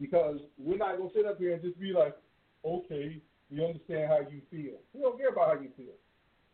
Because 0.00 0.40
we're 0.58 0.76
not 0.76 0.98
gonna 0.98 1.10
sit 1.14 1.26
up 1.26 1.38
here 1.38 1.54
and 1.54 1.62
just 1.62 1.78
be 1.80 1.92
like, 1.92 2.16
okay, 2.64 3.20
we 3.50 3.64
understand 3.64 4.08
how 4.08 4.20
you 4.20 4.40
feel. 4.50 4.78
We 4.92 5.00
don't 5.00 5.18
care 5.18 5.28
about 5.28 5.56
how 5.56 5.62
you 5.62 5.70
feel. 5.76 5.94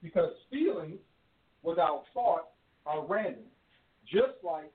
Because 0.03 0.33
feelings 0.51 0.99
without 1.63 2.05
thought 2.15 2.49
are 2.87 3.05
random. 3.07 3.45
Just 4.07 4.43
like 4.43 4.73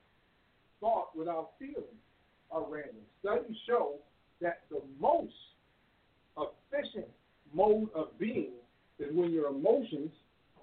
thought 0.80 1.16
without 1.16 1.52
feeling 1.60 1.84
are 2.52 2.64
random. 2.70 2.96
Studies 3.22 3.58
show 3.68 3.96
that 4.42 4.62
the 4.70 4.82
most 5.00 5.34
efficient 6.38 7.08
mode 7.54 7.90
of 7.96 8.18
being 8.20 8.52
is 9.00 9.08
when 9.14 9.32
your 9.32 9.48
emotions 9.48 10.12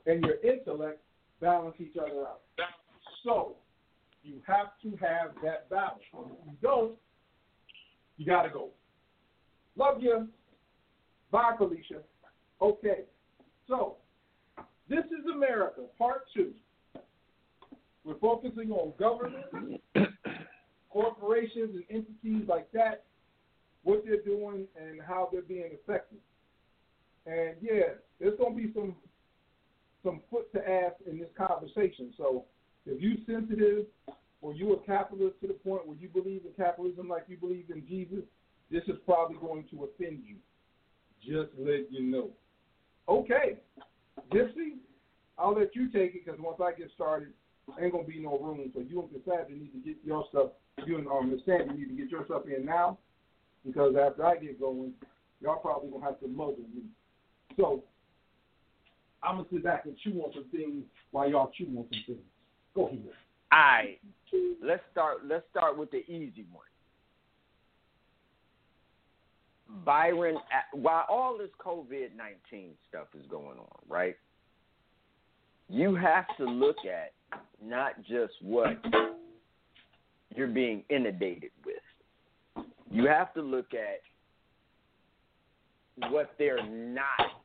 and 0.06 0.24
your 0.24 0.36
intellect 0.42 1.00
balance 1.40 1.74
each 1.80 1.96
other 1.96 2.22
out. 2.22 2.40
So 3.24 3.54
you 4.22 4.40
have 4.46 4.68
to 4.82 4.90
have 5.04 5.32
that 5.42 5.68
balance. 5.70 6.02
If 6.12 6.46
you 6.46 6.52
don't, 6.62 6.92
you 8.16 8.26
gotta 8.26 8.48
go. 8.48 8.68
Love 9.76 10.02
you. 10.02 10.28
Bye, 11.32 11.54
Felicia. 11.56 12.02
Okay. 12.60 13.00
So 13.66 13.96
this 14.88 15.04
is 15.06 15.26
America, 15.34 15.80
part 15.98 16.24
two. 16.34 16.52
We're 18.04 18.18
focusing 18.18 18.70
on 18.70 18.92
government, 18.98 19.80
corporations, 20.90 21.74
and 21.74 21.84
entities 21.88 22.46
like 22.48 22.70
that, 22.72 23.04
what 23.82 24.04
they're 24.04 24.22
doing 24.22 24.66
and 24.76 25.00
how 25.00 25.28
they're 25.32 25.40
being 25.40 25.70
affected. 25.82 26.18
And 27.24 27.56
yeah, 27.62 27.94
there's 28.20 28.38
gonna 28.38 28.54
be 28.54 28.70
some 28.74 28.94
some 30.02 30.20
foot 30.30 30.52
to 30.52 30.58
ass 30.68 30.92
in 31.10 31.18
this 31.18 31.28
conversation. 31.38 32.12
So 32.18 32.44
if 32.84 33.00
you 33.00 33.18
sensitive 33.24 33.86
or 34.42 34.52
you 34.52 34.74
a 34.74 34.78
capitalist 34.84 35.40
to 35.40 35.46
the 35.46 35.54
point 35.54 35.86
where 35.86 35.96
you 35.96 36.08
believe 36.08 36.42
in 36.44 36.52
capitalism 36.56 37.08
like 37.08 37.24
you 37.28 37.36
believe 37.36 37.66
in 37.70 37.86
Jesus, 37.86 38.24
this 38.70 38.82
is 38.88 38.96
probably 39.06 39.36
going 39.38 39.64
to 39.70 39.84
offend 39.84 40.18
you. 40.26 40.36
Just 41.24 41.50
let 41.58 41.90
you 41.92 42.02
know. 42.02 42.30
Okay, 43.08 43.56
Gypsy, 44.32 44.78
I'll 45.38 45.54
let 45.58 45.74
you 45.74 45.86
take 45.88 46.14
it 46.14 46.24
because 46.24 46.40
once 46.40 46.60
I 46.62 46.72
get 46.72 46.90
started, 46.94 47.28
ain't 47.80 47.92
gonna 47.92 48.04
be 48.04 48.20
no 48.20 48.38
room. 48.38 48.70
So 48.74 48.80
you 48.80 49.00
and 49.00 49.10
Cassandra 49.10 49.56
need 49.56 49.72
to 49.72 49.78
get 49.78 49.96
your 50.04 50.24
stuff. 50.30 50.50
You 50.86 50.98
and 50.98 51.06
um, 51.06 51.30
Miss 51.30 51.40
Sandy 51.44 51.74
need 51.74 51.88
to 51.88 51.94
get 51.94 52.10
your 52.10 52.24
stuff 52.24 52.42
in 52.46 52.64
now 52.64 52.98
because 53.64 53.94
after 53.96 54.24
I 54.24 54.36
get 54.36 54.60
going, 54.60 54.92
y'all 55.40 55.58
probably 55.58 55.90
gonna 55.90 56.04
have 56.04 56.20
to 56.20 56.28
muzzle 56.28 56.64
me. 56.74 56.82
So 57.56 57.84
I'm 59.22 59.36
gonna 59.36 59.48
sit 59.52 59.64
back 59.64 59.84
and 59.84 59.96
chew 60.02 60.20
on 60.22 60.32
some 60.32 60.46
things 60.50 60.84
while 61.10 61.28
y'all 61.28 61.52
chew 61.56 61.66
on 61.66 61.86
some 61.92 62.02
things. 62.06 62.26
Go 62.74 62.86
ahead. 62.86 63.00
All 63.52 63.58
right, 63.58 63.98
let's 64.62 64.82
start. 64.90 65.26
Let's 65.26 65.44
start 65.50 65.76
with 65.76 65.90
the 65.90 65.98
easy 66.10 66.46
one. 66.50 66.64
Byron, 69.84 70.36
while 70.72 71.06
all 71.08 71.38
this 71.38 71.50
COVID 71.64 72.14
nineteen 72.16 72.70
stuff 72.88 73.06
is 73.18 73.26
going 73.30 73.58
on, 73.58 73.78
right? 73.88 74.16
You 75.68 75.94
have 75.94 76.26
to 76.36 76.44
look 76.44 76.76
at 76.84 77.12
not 77.64 78.02
just 78.02 78.34
what 78.42 78.76
you're 80.34 80.48
being 80.48 80.84
inundated 80.90 81.50
with. 81.64 82.66
You 82.90 83.06
have 83.06 83.32
to 83.34 83.40
look 83.40 83.72
at 83.72 84.02
what 86.10 86.32
they're 86.38 86.66
not 86.66 87.42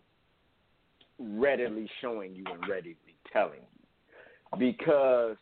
readily 1.20 1.90
showing 2.02 2.36
you 2.36 2.44
and 2.52 2.68
readily 2.70 2.98
telling 3.32 3.62
you. 3.62 4.58
Because 4.58 5.38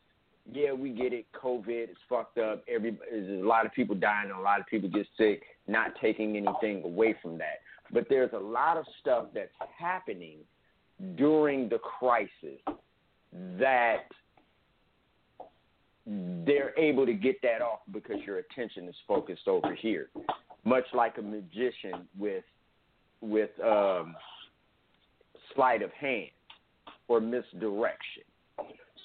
yeah, 0.51 0.73
we 0.73 0.91
get 0.91 1.13
it. 1.13 1.25
COVID 1.33 1.91
is 1.91 1.97
fucked 2.07 2.37
up. 2.37 2.63
Every 2.67 2.97
there's 3.09 3.41
a 3.41 3.45
lot 3.45 3.65
of 3.65 3.73
people 3.73 3.95
dying, 3.95 4.29
and 4.29 4.39
a 4.39 4.41
lot 4.41 4.59
of 4.59 4.67
people 4.67 4.89
get 4.89 5.07
sick. 5.17 5.43
Not 5.67 5.91
taking 5.99 6.37
anything 6.37 6.83
away 6.83 7.15
from 7.21 7.37
that, 7.39 7.61
but 7.91 8.05
there's 8.09 8.33
a 8.33 8.39
lot 8.39 8.77
of 8.77 8.85
stuff 9.01 9.27
that's 9.33 9.51
happening 9.77 10.37
during 11.15 11.67
the 11.69 11.79
crisis 11.79 12.59
that 13.59 14.05
they're 16.05 16.77
able 16.77 17.05
to 17.05 17.13
get 17.13 17.41
that 17.41 17.61
off 17.61 17.79
because 17.91 18.17
your 18.25 18.37
attention 18.37 18.87
is 18.87 18.95
focused 19.07 19.47
over 19.47 19.73
here, 19.73 20.09
much 20.63 20.85
like 20.93 21.17
a 21.17 21.21
magician 21.21 22.07
with 22.17 22.43
with 23.21 23.49
um, 23.63 24.15
sleight 25.55 25.81
of 25.81 25.91
hand 25.93 26.29
or 27.07 27.19
misdirection. 27.19 28.23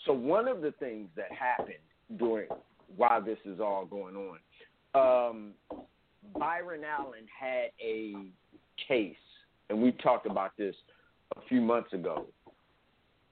So 0.06 0.12
one 0.12 0.48
of 0.48 0.60
the 0.60 0.72
things 0.72 1.08
that 1.16 1.30
happened 1.32 1.76
during 2.18 2.48
while 2.96 3.22
this 3.22 3.38
is 3.44 3.60
all 3.60 3.86
going 3.86 4.16
on, 4.16 4.38
um, 4.94 5.52
Byron 6.38 6.82
Allen 6.84 7.26
had 7.38 7.70
a 7.80 8.14
case, 8.88 9.14
and 9.68 9.80
we 9.80 9.92
talked 9.92 10.26
about 10.26 10.56
this 10.56 10.74
a 11.36 11.40
few 11.48 11.60
months 11.60 11.92
ago, 11.92 12.26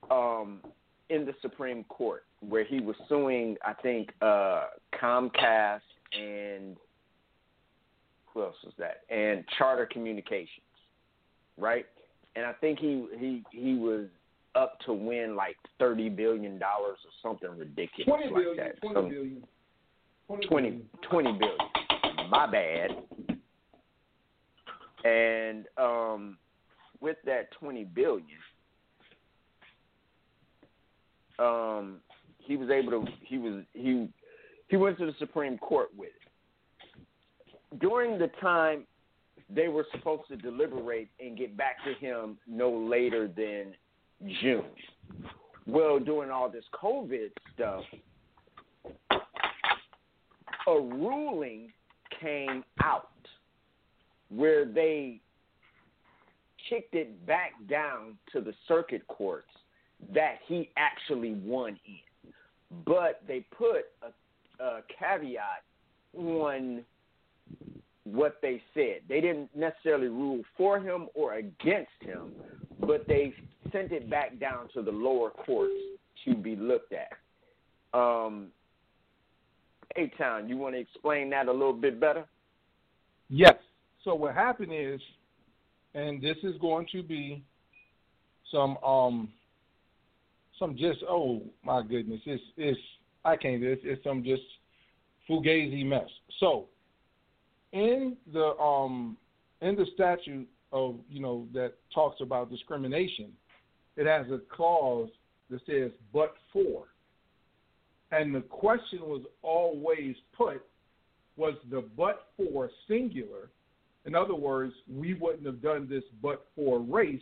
um, 0.09 0.61
in 1.09 1.25
the 1.25 1.33
Supreme 1.41 1.83
Court 1.85 2.23
where 2.47 2.63
he 2.63 2.79
was 2.79 2.95
suing, 3.07 3.57
I 3.65 3.73
think, 3.73 4.11
uh, 4.21 4.67
Comcast 5.01 5.81
and 6.17 6.77
who 8.33 8.43
else 8.43 8.55
was 8.63 8.73
that? 8.77 9.01
And 9.09 9.43
Charter 9.57 9.87
Communications, 9.91 10.49
right? 11.57 11.85
And 12.35 12.45
I 12.45 12.53
think 12.53 12.79
he 12.79 13.05
he 13.17 13.43
he 13.51 13.75
was 13.75 14.05
up 14.55 14.79
to 14.85 14.93
win 14.93 15.35
like 15.35 15.55
thirty 15.77 16.09
billion 16.09 16.57
dollars 16.59 16.97
or 17.05 17.11
something 17.21 17.57
ridiculous 17.57 18.07
Twenty 18.07 18.25
like 18.25 18.33
billion. 18.35 18.57
that. 18.57 18.81
Twenty 18.81 18.95
Some- 18.95 19.09
billion. 19.09 19.43
20, 20.47 20.81
20 21.09 21.31
billion. 21.39 22.29
My 22.29 22.45
bad. 22.45 22.91
And 25.03 25.65
um, 25.75 26.37
with 27.01 27.17
that 27.25 27.49
20 27.53 27.83
billion, 27.85 28.25
um, 31.39 31.99
he 32.39 32.57
was 32.57 32.69
able 32.69 32.91
to. 32.91 33.05
He 33.21 33.37
was 33.37 33.63
he 33.73 34.07
he 34.67 34.75
went 34.77 34.97
to 34.99 35.05
the 35.05 35.13
Supreme 35.19 35.57
Court 35.57 35.89
with 35.97 36.09
it. 36.09 37.79
During 37.79 38.19
the 38.19 38.29
time 38.41 38.83
they 39.49 39.67
were 39.67 39.85
supposed 39.91 40.27
to 40.27 40.35
deliberate 40.35 41.09
and 41.19 41.37
get 41.37 41.55
back 41.57 41.77
to 41.85 41.93
him 42.05 42.37
no 42.47 42.69
later 42.69 43.27
than 43.27 43.73
June. 44.41 44.63
Well, 45.65 45.99
during 45.99 46.31
all 46.31 46.49
this 46.49 46.65
COVID 46.81 47.29
stuff, 47.53 47.83
a 50.67 50.73
ruling 50.73 51.71
came 52.19 52.63
out 52.83 53.09
where 54.29 54.65
they 54.65 55.19
kicked 56.69 56.95
it 56.95 57.25
back 57.25 57.53
down 57.69 58.17
to 58.31 58.41
the 58.41 58.53
circuit 58.67 59.05
courts 59.07 59.49
that 60.13 60.39
he 60.47 60.69
actually 60.77 61.33
won 61.43 61.79
in. 61.85 62.33
But 62.85 63.21
they 63.27 63.45
put 63.55 63.85
a, 64.01 64.63
a 64.63 64.81
caveat 64.97 65.63
on 66.15 66.83
what 68.03 68.37
they 68.41 68.61
said. 68.73 69.01
They 69.07 69.21
didn't 69.21 69.49
necessarily 69.55 70.07
rule 70.07 70.41
for 70.57 70.79
him 70.79 71.07
or 71.13 71.35
against 71.35 71.91
him, 72.01 72.31
but 72.79 73.07
they 73.07 73.33
sent 73.71 73.91
it 73.91 74.09
back 74.09 74.39
down 74.39 74.69
to 74.73 74.81
the 74.81 74.91
lower 74.91 75.29
courts 75.29 75.73
to 76.25 76.35
be 76.35 76.55
looked 76.55 76.93
at. 76.93 77.11
Um, 77.97 78.47
A 79.95 80.07
Town, 80.17 80.47
you 80.49 80.57
want 80.57 80.75
to 80.75 80.79
explain 80.79 81.29
that 81.31 81.47
a 81.47 81.51
little 81.51 81.73
bit 81.73 81.99
better? 81.99 82.25
Yes. 83.29 83.55
So 84.03 84.15
what 84.15 84.33
happened 84.33 84.71
is 84.73 85.01
and 85.93 86.21
this 86.21 86.37
is 86.43 86.55
going 86.59 86.87
to 86.91 87.03
be 87.03 87.43
some 88.51 88.77
um 88.77 89.29
some 90.57 90.75
just 90.75 90.99
oh 91.07 91.41
my 91.63 91.81
goodness, 91.81 92.21
it's 92.25 92.43
it's 92.57 92.79
I 93.25 93.35
can't 93.35 93.63
it's, 93.63 93.81
it's 93.83 94.03
some 94.03 94.23
just 94.23 94.43
fugazi 95.29 95.85
mess. 95.85 96.09
So 96.39 96.67
in 97.71 98.17
the 98.31 98.55
um 98.57 99.17
in 99.61 99.75
the 99.75 99.85
statute 99.93 100.47
of 100.71 100.95
you 101.09 101.21
know 101.21 101.47
that 101.53 101.73
talks 101.93 102.21
about 102.21 102.51
discrimination, 102.51 103.31
it 103.99 104.07
has 104.07 104.31
a 104.31 104.39
clause 104.49 105.09
that 105.49 105.59
says 105.65 105.91
but 106.13 106.33
for. 106.53 106.85
And 108.11 108.33
the 108.33 108.41
question 108.41 109.01
was 109.01 109.23
always 109.41 110.15
put 110.35 110.63
was 111.35 111.55
the 111.69 111.83
but 111.97 112.27
for 112.37 112.69
singular? 112.87 113.49
In 114.05 114.15
other 114.15 114.35
words, 114.35 114.73
we 114.89 115.15
wouldn't 115.15 115.45
have 115.45 115.61
done 115.61 115.87
this 115.89 116.03
but 116.21 116.45
for 116.55 116.79
race, 116.79 117.21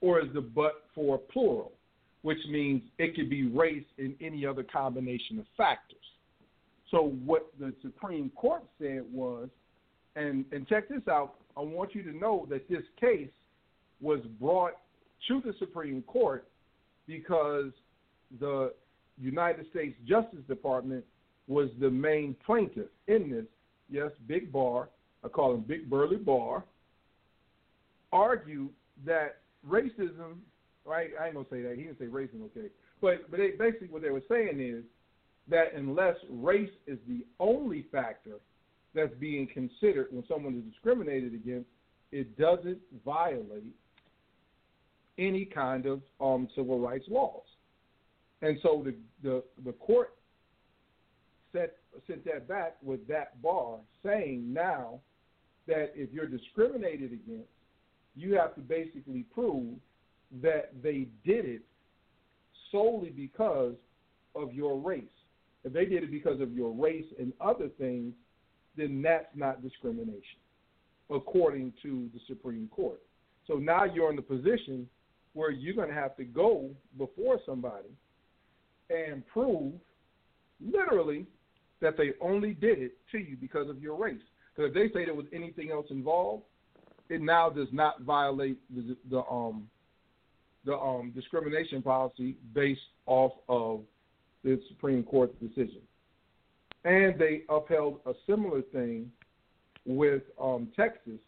or 0.00 0.20
is 0.20 0.32
the 0.34 0.40
but 0.40 0.84
for 0.94 1.18
plural, 1.18 1.72
which 2.22 2.38
means 2.48 2.80
it 2.98 3.16
could 3.16 3.28
be 3.28 3.48
race 3.48 3.84
in 3.98 4.14
any 4.20 4.46
other 4.46 4.62
combination 4.62 5.40
of 5.40 5.46
factors. 5.56 5.98
So 6.92 7.12
what 7.24 7.50
the 7.58 7.74
Supreme 7.82 8.30
Court 8.30 8.62
said 8.80 9.02
was, 9.12 9.48
and 10.14 10.44
and 10.52 10.66
check 10.68 10.88
this 10.88 11.06
out, 11.10 11.34
I 11.56 11.60
want 11.60 11.92
you 11.94 12.04
to 12.04 12.16
know 12.16 12.46
that 12.50 12.68
this 12.68 12.84
case 13.00 13.30
was 14.00 14.20
brought 14.40 14.74
to 15.26 15.40
the 15.44 15.54
Supreme 15.58 16.02
Court 16.02 16.46
because 17.06 17.72
the 18.40 18.72
United 19.20 19.66
States 19.70 19.96
Justice 20.06 20.40
Department 20.46 21.04
was 21.48 21.70
the 21.80 21.90
main 21.90 22.36
plaintiff 22.44 22.88
in 23.06 23.30
this. 23.30 23.46
Yes, 23.90 24.10
Big 24.26 24.52
Barr, 24.52 24.90
I 25.24 25.28
call 25.28 25.54
him 25.54 25.62
Big 25.62 25.88
Burly 25.88 26.16
Barr, 26.18 26.62
argued 28.12 28.68
that 29.06 29.38
racism, 29.66 30.36
right? 30.84 31.10
I 31.20 31.26
ain't 31.26 31.34
gonna 31.34 31.46
say 31.50 31.62
that. 31.62 31.74
He 31.76 31.84
didn't 31.84 31.98
say 31.98 32.04
racism, 32.04 32.44
okay. 32.56 32.68
But 33.00 33.30
but 33.30 33.40
basically 33.58 33.88
what 33.88 34.02
they 34.02 34.10
were 34.10 34.22
saying 34.28 34.60
is 34.60 34.84
that 35.48 35.74
unless 35.74 36.16
race 36.30 36.70
is 36.86 36.98
the 37.08 37.24
only 37.40 37.86
factor 37.90 38.36
that's 38.94 39.14
being 39.18 39.46
considered 39.46 40.08
when 40.10 40.24
someone 40.28 40.54
is 40.54 40.72
discriminated 40.72 41.34
against, 41.34 41.68
it 42.12 42.38
doesn't 42.38 42.78
violate 43.04 43.74
any 45.18 45.44
kind 45.44 45.86
of 45.86 46.00
um, 46.20 46.48
civil 46.54 46.78
rights 46.78 47.06
laws. 47.08 47.42
And 48.42 48.58
so 48.62 48.84
the 48.84 48.94
the, 49.22 49.42
the 49.64 49.72
court 49.72 50.14
set 51.52 51.76
sent 52.06 52.24
that 52.24 52.46
back 52.46 52.76
with 52.82 53.06
that 53.08 53.40
bar 53.42 53.78
saying 54.04 54.52
now 54.52 55.00
that 55.66 55.92
if 55.94 56.12
you're 56.12 56.26
discriminated 56.26 57.12
against, 57.12 57.48
you 58.14 58.34
have 58.34 58.54
to 58.54 58.60
basically 58.60 59.24
prove 59.34 59.74
that 60.42 60.72
they 60.82 61.08
did 61.24 61.44
it 61.44 61.62
solely 62.70 63.10
because 63.10 63.74
of 64.34 64.52
your 64.52 64.78
race. 64.78 65.04
If 65.64 65.72
they 65.72 65.84
did 65.84 66.04
it 66.04 66.10
because 66.10 66.40
of 66.40 66.52
your 66.52 66.72
race 66.72 67.06
and 67.18 67.32
other 67.40 67.68
things, 67.78 68.14
then 68.76 69.02
that's 69.02 69.26
not 69.34 69.62
discrimination, 69.62 70.38
according 71.10 71.72
to 71.82 72.08
the 72.14 72.20
Supreme 72.26 72.68
Court. 72.68 73.00
So 73.46 73.54
now 73.54 73.84
you're 73.84 74.10
in 74.10 74.16
the 74.16 74.22
position 74.22 74.88
where 75.38 75.52
you're 75.52 75.74
going 75.74 75.88
to 75.88 75.94
have 75.94 76.16
to 76.16 76.24
go 76.24 76.68
before 76.98 77.38
somebody 77.46 77.88
and 78.90 79.24
prove 79.28 79.72
literally 80.60 81.26
that 81.80 81.96
they 81.96 82.10
only 82.20 82.54
did 82.54 82.80
it 82.80 82.98
to 83.12 83.18
you 83.18 83.36
because 83.40 83.70
of 83.70 83.80
your 83.80 83.96
race. 83.96 84.20
Because 84.54 84.70
if 84.70 84.74
they 84.74 84.92
say 84.92 85.04
there 85.04 85.14
was 85.14 85.26
anything 85.32 85.70
else 85.70 85.86
involved, 85.90 86.42
it 87.08 87.22
now 87.22 87.48
does 87.48 87.68
not 87.70 88.02
violate 88.02 88.58
the, 88.74 88.96
the 89.08 89.22
um 89.30 89.68
the 90.64 90.74
um 90.74 91.12
discrimination 91.14 91.80
policy 91.82 92.36
based 92.52 92.80
off 93.06 93.32
of 93.48 93.82
the 94.42 94.60
Supreme 94.68 95.04
Court's 95.04 95.34
decision. 95.40 95.80
And 96.84 97.18
they 97.18 97.42
upheld 97.48 98.00
a 98.06 98.12
similar 98.26 98.62
thing 98.62 99.10
with 99.86 100.22
um, 100.40 100.68
Texas 100.76 101.18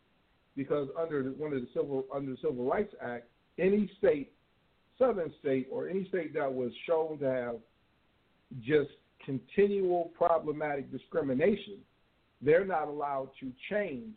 because 0.56 0.88
under 0.98 1.22
the, 1.22 1.30
one 1.30 1.52
of 1.52 1.60
the 1.60 1.68
civil 1.72 2.04
under 2.12 2.32
the 2.32 2.36
Civil 2.42 2.64
Rights 2.68 2.94
Act, 3.00 3.26
any 3.60 3.90
state, 3.98 4.32
southern 4.98 5.32
state, 5.40 5.68
or 5.70 5.88
any 5.88 6.08
state 6.08 6.34
that 6.34 6.52
was 6.52 6.72
shown 6.86 7.18
to 7.18 7.30
have 7.30 7.56
just 8.62 8.90
continual 9.24 10.10
problematic 10.16 10.90
discrimination, 10.90 11.78
they're 12.42 12.64
not 12.64 12.88
allowed 12.88 13.28
to 13.38 13.52
change 13.70 14.16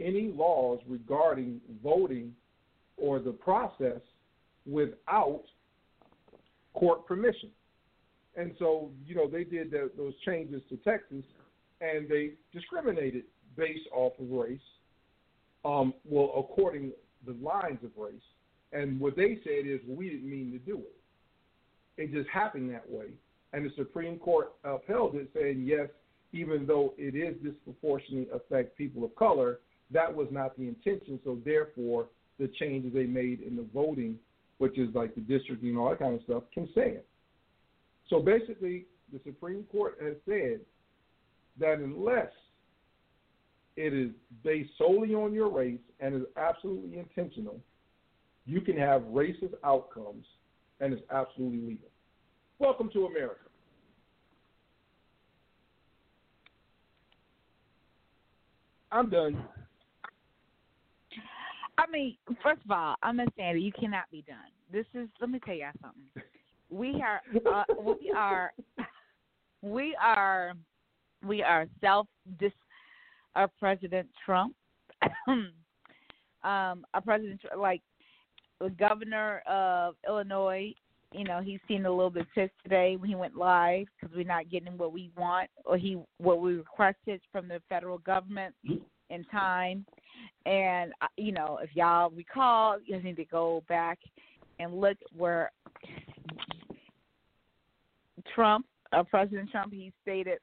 any 0.00 0.32
laws 0.34 0.78
regarding 0.86 1.60
voting 1.82 2.32
or 2.96 3.18
the 3.18 3.32
process 3.32 4.00
without 4.64 5.42
court 6.74 7.06
permission. 7.06 7.50
And 8.36 8.52
so, 8.58 8.90
you 9.04 9.16
know, 9.16 9.28
they 9.28 9.42
did 9.42 9.72
the, 9.72 9.90
those 9.96 10.14
changes 10.24 10.62
to 10.68 10.76
Texas, 10.76 11.24
and 11.80 12.08
they 12.08 12.32
discriminated 12.52 13.24
based 13.56 13.88
off 13.92 14.12
of 14.20 14.30
race. 14.30 14.60
Um, 15.64 15.92
well, 16.04 16.32
according 16.38 16.92
the 17.26 17.32
lines 17.42 17.78
of 17.82 17.90
race, 17.96 18.22
and 18.72 19.00
what 19.00 19.16
they 19.16 19.38
said 19.44 19.66
is 19.66 19.80
we 19.86 20.10
didn't 20.10 20.28
mean 20.28 20.52
to 20.52 20.58
do 20.58 20.78
it. 20.78 22.02
It 22.02 22.12
just 22.12 22.28
happened 22.28 22.72
that 22.72 22.88
way, 22.88 23.06
and 23.52 23.64
the 23.64 23.72
Supreme 23.76 24.18
Court 24.18 24.52
upheld 24.64 25.14
it, 25.16 25.30
saying 25.34 25.64
yes, 25.64 25.88
even 26.32 26.66
though 26.66 26.94
it 26.98 27.14
is 27.14 27.34
disproportionately 27.42 28.28
affect 28.34 28.76
people 28.76 29.04
of 29.04 29.14
color, 29.16 29.60
that 29.90 30.14
was 30.14 30.28
not 30.30 30.56
the 30.56 30.68
intention. 30.68 31.18
So 31.24 31.38
therefore, 31.44 32.06
the 32.38 32.48
changes 32.58 32.92
they 32.92 33.06
made 33.06 33.40
in 33.40 33.56
the 33.56 33.66
voting, 33.74 34.18
which 34.58 34.78
is 34.78 34.94
like 34.94 35.14
the 35.14 35.22
district 35.22 35.62
and 35.62 35.78
all 35.78 35.88
that 35.90 35.98
kind 35.98 36.14
of 36.14 36.22
stuff, 36.24 36.42
can 36.52 36.68
stand. 36.72 37.00
So 38.10 38.20
basically, 38.20 38.84
the 39.12 39.20
Supreme 39.24 39.64
Court 39.72 39.98
has 40.02 40.14
said 40.26 40.60
that 41.58 41.78
unless 41.78 42.30
it 43.76 43.94
is 43.94 44.10
based 44.44 44.70
solely 44.76 45.14
on 45.14 45.32
your 45.32 45.50
race 45.50 45.78
and 46.00 46.14
is 46.14 46.22
absolutely 46.36 46.98
intentional, 46.98 47.58
you 48.48 48.62
can 48.62 48.76
have 48.78 49.02
racist 49.02 49.52
outcomes 49.62 50.24
and 50.80 50.94
it's 50.94 51.02
absolutely 51.10 51.58
legal. 51.58 51.88
Welcome 52.58 52.88
to 52.94 53.04
America. 53.04 53.42
I'm 58.90 59.10
done. 59.10 59.44
I 61.76 61.84
mean, 61.92 62.16
first 62.42 62.62
of 62.64 62.70
all, 62.70 62.94
I'm 63.02 63.18
not 63.18 63.28
saying 63.36 63.54
that 63.54 63.60
you 63.60 63.70
cannot 63.70 64.10
be 64.10 64.24
done. 64.26 64.36
This 64.72 64.86
is. 64.94 65.08
Let 65.20 65.30
me 65.30 65.40
tell 65.44 65.54
y'all 65.54 65.68
something. 65.82 66.24
We 66.70 67.02
are. 67.02 67.20
Uh, 67.46 67.64
we 67.82 68.12
are. 68.16 68.52
We 69.60 69.96
are. 70.02 70.54
We 71.24 71.42
are 71.42 71.66
self. 71.82 72.06
Dis. 72.40 72.52
Our 73.36 73.48
President 73.60 74.08
Trump. 74.24 74.54
um. 75.28 75.52
Our 76.42 77.02
President 77.04 77.40
like 77.56 77.82
the 78.60 78.70
governor 78.70 79.42
of 79.46 79.94
Illinois. 80.06 80.72
You 81.12 81.24
know, 81.24 81.40
he's 81.40 81.60
seen 81.66 81.86
a 81.86 81.90
little 81.90 82.10
bit 82.10 82.26
pissed 82.34 82.52
today 82.62 82.96
when 82.96 83.08
he 83.08 83.14
went 83.14 83.34
live 83.34 83.86
because 83.98 84.14
we're 84.14 84.26
not 84.26 84.50
getting 84.50 84.76
what 84.76 84.92
we 84.92 85.10
want 85.16 85.48
or 85.64 85.78
he 85.78 85.98
what 86.18 86.40
we 86.40 86.54
requested 86.54 87.20
from 87.32 87.48
the 87.48 87.62
federal 87.68 87.98
government 87.98 88.54
in 89.08 89.24
time. 89.30 89.86
And 90.44 90.92
uh, 91.00 91.06
you 91.16 91.32
know, 91.32 91.58
if 91.62 91.70
y'all 91.74 92.10
recall, 92.10 92.78
you 92.84 93.00
need 93.02 93.16
to 93.16 93.24
go 93.24 93.64
back 93.68 93.98
and 94.58 94.80
look 94.80 94.98
where 95.16 95.50
Trump, 98.34 98.66
uh, 98.92 99.02
President 99.04 99.50
Trump, 99.50 99.72
he 99.72 99.92
stated, 100.02 100.38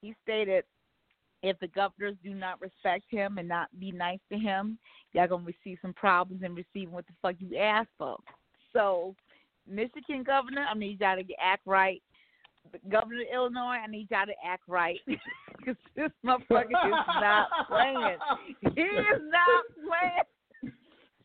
he 0.00 0.14
stated, 0.22 0.64
if 1.42 1.58
the 1.60 1.68
governors 1.68 2.16
do 2.22 2.34
not 2.34 2.60
respect 2.60 3.04
him 3.10 3.38
and 3.38 3.48
not 3.48 3.68
be 3.78 3.92
nice 3.92 4.18
to 4.32 4.38
him, 4.38 4.78
y'all 5.12 5.28
gonna 5.28 5.44
receive 5.44 5.78
some 5.80 5.94
problems 5.94 6.42
and 6.42 6.56
receiving 6.56 6.92
what 6.92 7.06
the 7.06 7.12
fuck 7.22 7.36
you 7.38 7.56
asked 7.56 7.90
for. 7.96 8.16
So, 8.72 9.14
Michigan 9.68 10.22
governor, 10.24 10.66
I 10.68 10.76
need 10.76 11.00
y'all 11.00 11.16
to 11.16 11.24
act 11.40 11.62
right. 11.66 12.02
Governor 12.90 13.22
of 13.22 13.28
Illinois, 13.32 13.78
I 13.82 13.86
need 13.86 14.08
y'all 14.10 14.26
to 14.26 14.32
act 14.44 14.64
right 14.66 14.98
because 15.58 15.76
this 15.96 16.10
motherfucker 16.24 16.70
is 16.70 17.06
not 17.20 17.48
playing. 17.68 18.18
He 18.74 18.82
is 18.82 19.22
not 19.30 19.64
playing. 19.86 20.72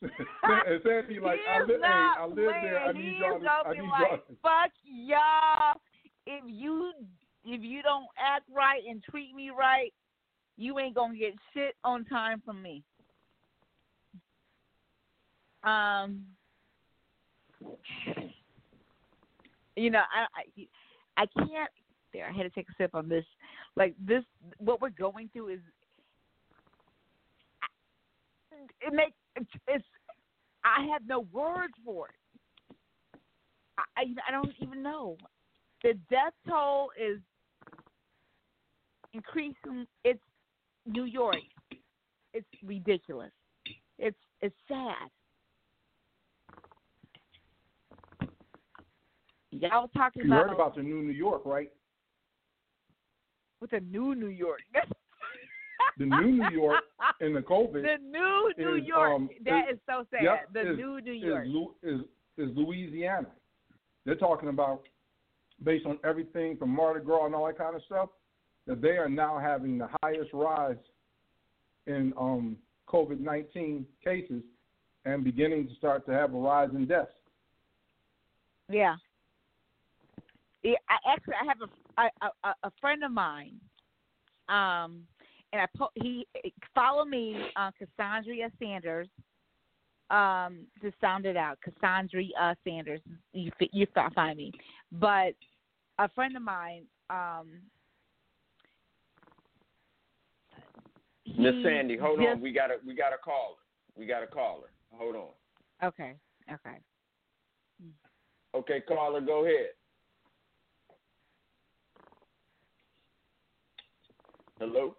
and 0.43 0.81
Sandy, 0.83 1.19
like, 1.19 1.39
he 1.39 1.49
I, 1.49 1.63
is 1.63 1.67
li- 1.67 1.75
hey, 1.75 1.81
not 1.81 2.17
I 2.17 2.25
live 2.25 2.35
playing. 2.35 2.63
there. 2.63 2.79
I 2.79 2.93
he 2.93 2.99
need 2.99 3.09
is 3.09 3.21
y'all 3.21 3.39
to. 3.39 3.69
I 3.69 3.73
need 3.73 3.89
like, 3.89 4.23
y'all. 4.27 4.37
fuck 4.41 4.71
y'all. 4.83 5.81
If 6.25 6.43
you 6.47 6.93
if 7.45 7.61
you 7.61 7.81
don't 7.81 8.07
act 8.17 8.43
right 8.53 8.81
and 8.89 9.03
treat 9.03 9.35
me 9.35 9.49
right, 9.49 9.93
you 10.57 10.79
ain't 10.79 10.95
gonna 10.95 11.17
get 11.17 11.33
shit 11.53 11.75
on 11.83 12.05
time 12.05 12.41
from 12.45 12.61
me. 12.61 12.83
Um, 15.63 16.23
you 19.75 19.89
know, 19.89 20.01
I 20.01 20.25
I, 21.17 21.23
I 21.23 21.25
can't. 21.37 21.71
There, 22.11 22.27
I 22.27 22.31
had 22.31 22.43
to 22.43 22.49
take 22.49 22.67
a 22.69 22.73
sip 22.77 22.93
on 22.93 23.09
this. 23.09 23.25
Like 23.75 23.95
this, 23.99 24.23
what 24.59 24.81
we're 24.81 24.89
going 24.89 25.29
through 25.33 25.49
is 25.49 25.59
it 28.81 28.93
makes 28.93 29.15
it's, 29.67 29.85
I 30.63 30.85
have 30.91 31.01
no 31.07 31.21
words 31.31 31.73
for 31.83 32.07
it. 32.07 32.15
I 33.97 34.03
I 34.27 34.31
don't 34.31 34.53
even 34.59 34.83
know. 34.83 35.17
The 35.81 35.93
death 36.09 36.33
toll 36.47 36.91
is 36.99 37.19
increasing. 39.13 39.87
It's 40.03 40.21
New 40.85 41.05
York. 41.05 41.37
It's 42.33 42.47
ridiculous. 42.63 43.31
It's 43.99 44.17
it's 44.41 44.55
sad. 44.67 45.09
Y'all 49.51 49.87
talking 49.89 50.23
You 50.23 50.27
about, 50.33 50.47
heard 50.47 50.53
about 50.53 50.75
the 50.75 50.81
new 50.81 51.01
New 51.03 51.11
York, 51.13 51.43
right? 51.45 51.69
with 53.61 53.71
the 53.71 53.79
new 53.79 54.13
New 54.15 54.27
York. 54.27 54.59
The 55.99 56.05
new 56.07 56.31
New 56.31 56.49
York 56.49 56.81
in 57.21 57.33
the 57.33 57.41
COVID 57.41 57.73
the 57.83 57.97
new 58.01 58.51
New 58.57 58.75
is, 58.77 58.87
York. 58.87 59.11
um, 59.13 59.29
that 59.45 59.69
is- 59.69 59.75
is 59.75 59.79
so 59.87 60.03
sad. 60.09 60.23
yep, 60.23 60.51
the 60.51 60.71
is- 60.71 60.77
new 60.77 60.99
New 61.01 61.11
York. 61.11 61.45
Is 61.83 61.99
is 62.37 62.49
Louisiana. 62.57 63.27
They're 64.03 64.15
talking 64.15 64.49
about 64.49 64.87
based 65.63 65.85
on 65.85 65.99
everything 66.03 66.57
from 66.57 66.71
Mardi 66.71 67.05
Gras 67.05 67.27
and 67.27 67.35
all 67.35 67.45
that 67.45 67.59
kind 67.59 67.75
of 67.75 67.83
stuff 67.83 68.09
that 68.67 68.81
they 68.81 68.97
are 68.97 69.09
now 69.09 69.39
having 69.39 69.77
the 69.77 69.89
highest 70.01 70.31
rise 70.33 70.77
in 71.87 72.13
um, 72.17 72.57
COVID 72.87 73.19
nineteen 73.19 73.85
cases 74.03 74.41
and 75.05 75.23
beginning 75.23 75.67
to 75.67 75.75
start 75.75 76.05
to 76.05 76.13
have 76.13 76.33
a 76.33 76.37
rise 76.37 76.69
in 76.73 76.85
deaths. 76.85 77.11
Yeah. 78.69 78.95
Yeah, 80.63 80.75
I 80.89 81.13
actually 81.13 81.33
I 81.41 81.45
have 81.45 81.57
a 81.61 82.29
a, 82.47 82.55
a, 82.63 82.71
friend 82.79 83.03
of 83.03 83.11
mine, 83.11 83.59
um, 84.47 85.03
and 85.51 85.61
I 85.61 85.65
po- 85.77 85.91
he 85.95 86.25
follow 86.73 87.03
me 87.03 87.47
uh, 87.57 87.71
Cassandra 87.77 88.49
Sanders, 88.59 89.09
um, 90.09 90.65
to 90.81 90.91
sound 91.01 91.25
it 91.25 91.35
out, 91.35 91.59
Cassandra 91.61 92.23
Sanders. 92.63 93.01
You 93.33 93.51
you 93.73 93.87
find 94.15 94.37
me, 94.37 94.53
but 94.93 95.33
a 95.99 96.07
friend 96.15 96.35
of 96.37 96.43
mine, 96.43 96.83
um, 97.09 97.49
Miss 101.37 101.53
mm, 101.55 101.63
Sandy, 101.63 101.97
hold 101.97 102.19
just- 102.19 102.29
on. 102.29 102.41
We 102.41 102.51
got 102.51 102.69
a 102.71 102.75
we 102.85 102.95
got 102.95 103.13
a 103.13 103.17
caller. 103.17 103.57
We 103.97 104.05
got 104.05 104.23
a 104.23 104.27
caller. 104.27 104.69
Hold 104.91 105.15
on. 105.15 105.29
Okay, 105.83 106.13
okay. 106.51 106.77
Okay, 108.55 108.81
caller, 108.87 109.19
go 109.19 109.43
ahead. 109.45 109.69
Hello? 114.59 114.95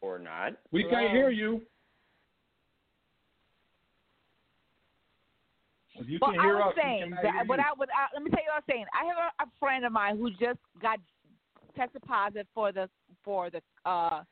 Or 0.00 0.18
not? 0.20 0.52
We 0.70 0.84
can't 0.84 1.10
hear 1.10 1.30
you. 1.30 1.62
If 5.96 6.08
you 6.08 6.18
Well, 6.20 6.30
can 6.30 6.40
I 6.40 6.42
hear 6.44 6.56
was 6.56 6.74
us, 6.76 6.82
saying 6.82 7.02
cannot 7.02 7.22
that 7.22 7.48
what. 7.48 7.58
I 7.58 7.72
what 7.74 7.88
I, 7.88 8.06
let 8.14 8.22
me 8.22 8.30
tell 8.30 8.40
you 8.40 8.50
what 8.54 8.62
I'm 8.62 8.70
saying. 8.70 8.84
I 8.94 9.04
have 9.06 9.16
a, 9.16 9.44
a 9.44 9.46
friend 9.58 9.84
of 9.84 9.92
mine 9.92 10.18
who 10.18 10.30
just 10.30 10.60
got 10.80 10.98
tested 11.76 12.02
positive 12.06 12.46
for 12.54 12.72
the 12.72 12.88
for 13.24 13.50
the 13.50 13.60
uh 13.84 14.22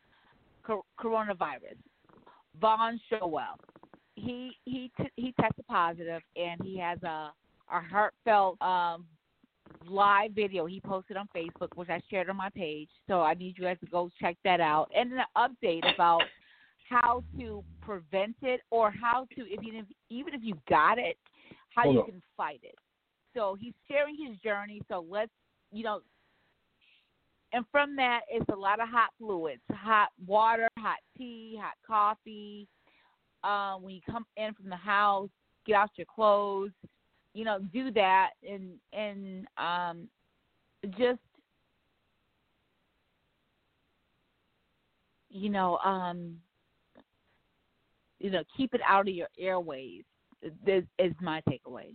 co- 0.65 0.85
coronavirus. 1.01 1.77
Vaughn 2.61 3.01
Showell. 3.11 3.57
He 4.17 4.53
he 4.65 4.91
t- 4.97 5.11
he 5.17 5.35
tested 5.41 5.67
positive 5.67 6.23
and 6.37 6.61
he 6.63 6.79
has 6.79 7.03
a 7.03 7.33
a 7.73 7.81
heartfelt 7.81 8.61
um 8.63 9.07
live 9.89 10.33
video 10.33 10.67
he 10.67 10.81
posted 10.81 11.17
on 11.17 11.29
Facebook, 11.35 11.69
which 11.75 11.89
I 11.89 12.01
shared 12.11 12.31
on 12.31 12.37
my 12.37 12.51
page. 12.51 12.89
So 13.09 13.23
I 13.23 13.35
need 13.35 13.57
you 13.59 13.65
guys 13.65 13.79
to 13.81 13.87
go 13.87 14.11
check 14.21 14.37
that 14.45 14.61
out, 14.61 14.91
and 14.95 15.13
an 15.13 15.21
update 15.37 15.83
about 15.95 16.23
how 16.89 17.25
to 17.39 17.65
prevent 17.81 18.37
it 18.43 18.61
or 18.71 18.91
how 18.91 19.27
to 19.37 19.43
if 19.43 19.63
you 19.63 19.85
even 20.11 20.35
if 20.35 20.41
you 20.43 20.55
got 20.69 20.99
it, 20.99 21.17
how 21.75 21.85
Hold 21.85 21.95
you 21.95 22.01
on. 22.03 22.07
can 22.07 22.23
fight 22.37 22.61
it. 22.63 22.77
So 23.35 23.57
he's 23.61 23.75
sharing 23.89 24.17
his 24.17 24.39
journey. 24.39 24.81
So 24.89 25.05
let's 25.09 25.33
you 25.73 25.83
know. 25.85 26.01
And 27.55 27.65
from 27.71 27.95
that, 27.97 28.23
it's 28.29 28.49
a 28.53 28.57
lot 28.57 28.81
of 28.81 28.89
hot 28.89 29.11
fluids, 29.17 29.63
hot 29.71 30.09
water, 30.27 30.67
hot 30.77 30.99
tea, 31.17 31.57
hot 31.63 31.75
coffee. 31.87 32.67
Um, 33.45 33.85
when 33.85 33.95
you 33.95 34.01
come 34.11 34.27
in 34.37 34.53
from 34.55 34.69
the 34.69 34.77
house, 34.77 35.29
get 35.65 35.77
out 35.77 35.91
your 35.95 36.07
clothes, 36.13 36.73
you 37.33 37.45
know, 37.45 37.61
do 37.73 37.93
that 37.93 38.31
and 38.49 38.73
and 38.93 39.47
um 39.57 40.09
just 40.99 41.21
you 45.31 45.49
know, 45.49 45.79
um 45.79 46.37
you 48.19 48.31
know, 48.31 48.43
keep 48.57 48.75
it 48.75 48.81
out 48.85 49.07
of 49.07 49.15
your 49.15 49.29
airways. 49.39 50.03
Is, 50.43 50.85
is 50.99 51.13
my 51.23 51.41
takeaway. 51.49 51.95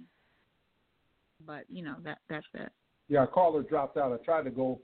But 1.46 1.66
you 1.68 1.84
know 1.84 1.96
that 2.06 2.20
that's 2.30 2.48
it. 2.54 2.72
Yeah, 3.10 3.26
caller 3.26 3.62
dropped 3.62 3.98
out. 3.98 4.14
I 4.14 4.24
tried 4.24 4.44
to 4.44 4.52
go 4.52 4.80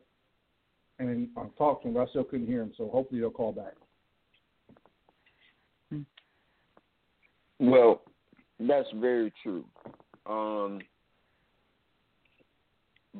and 0.99 1.27
um, 1.37 1.51
talk 1.57 1.81
to 1.81 1.87
him, 1.87 1.93
but 1.93 2.01
I 2.01 2.05
still 2.07 2.23
couldn't 2.23 2.47
hear 2.47 2.61
him. 2.61 2.73
So 2.77 2.89
hopefully 2.89 3.19
they'll 3.19 3.31
call 3.31 3.51
back. 3.51 3.73
Well, 7.59 8.01
that's 8.59 8.87
very 8.95 9.33
true. 9.41 9.63
Um, 10.25 10.81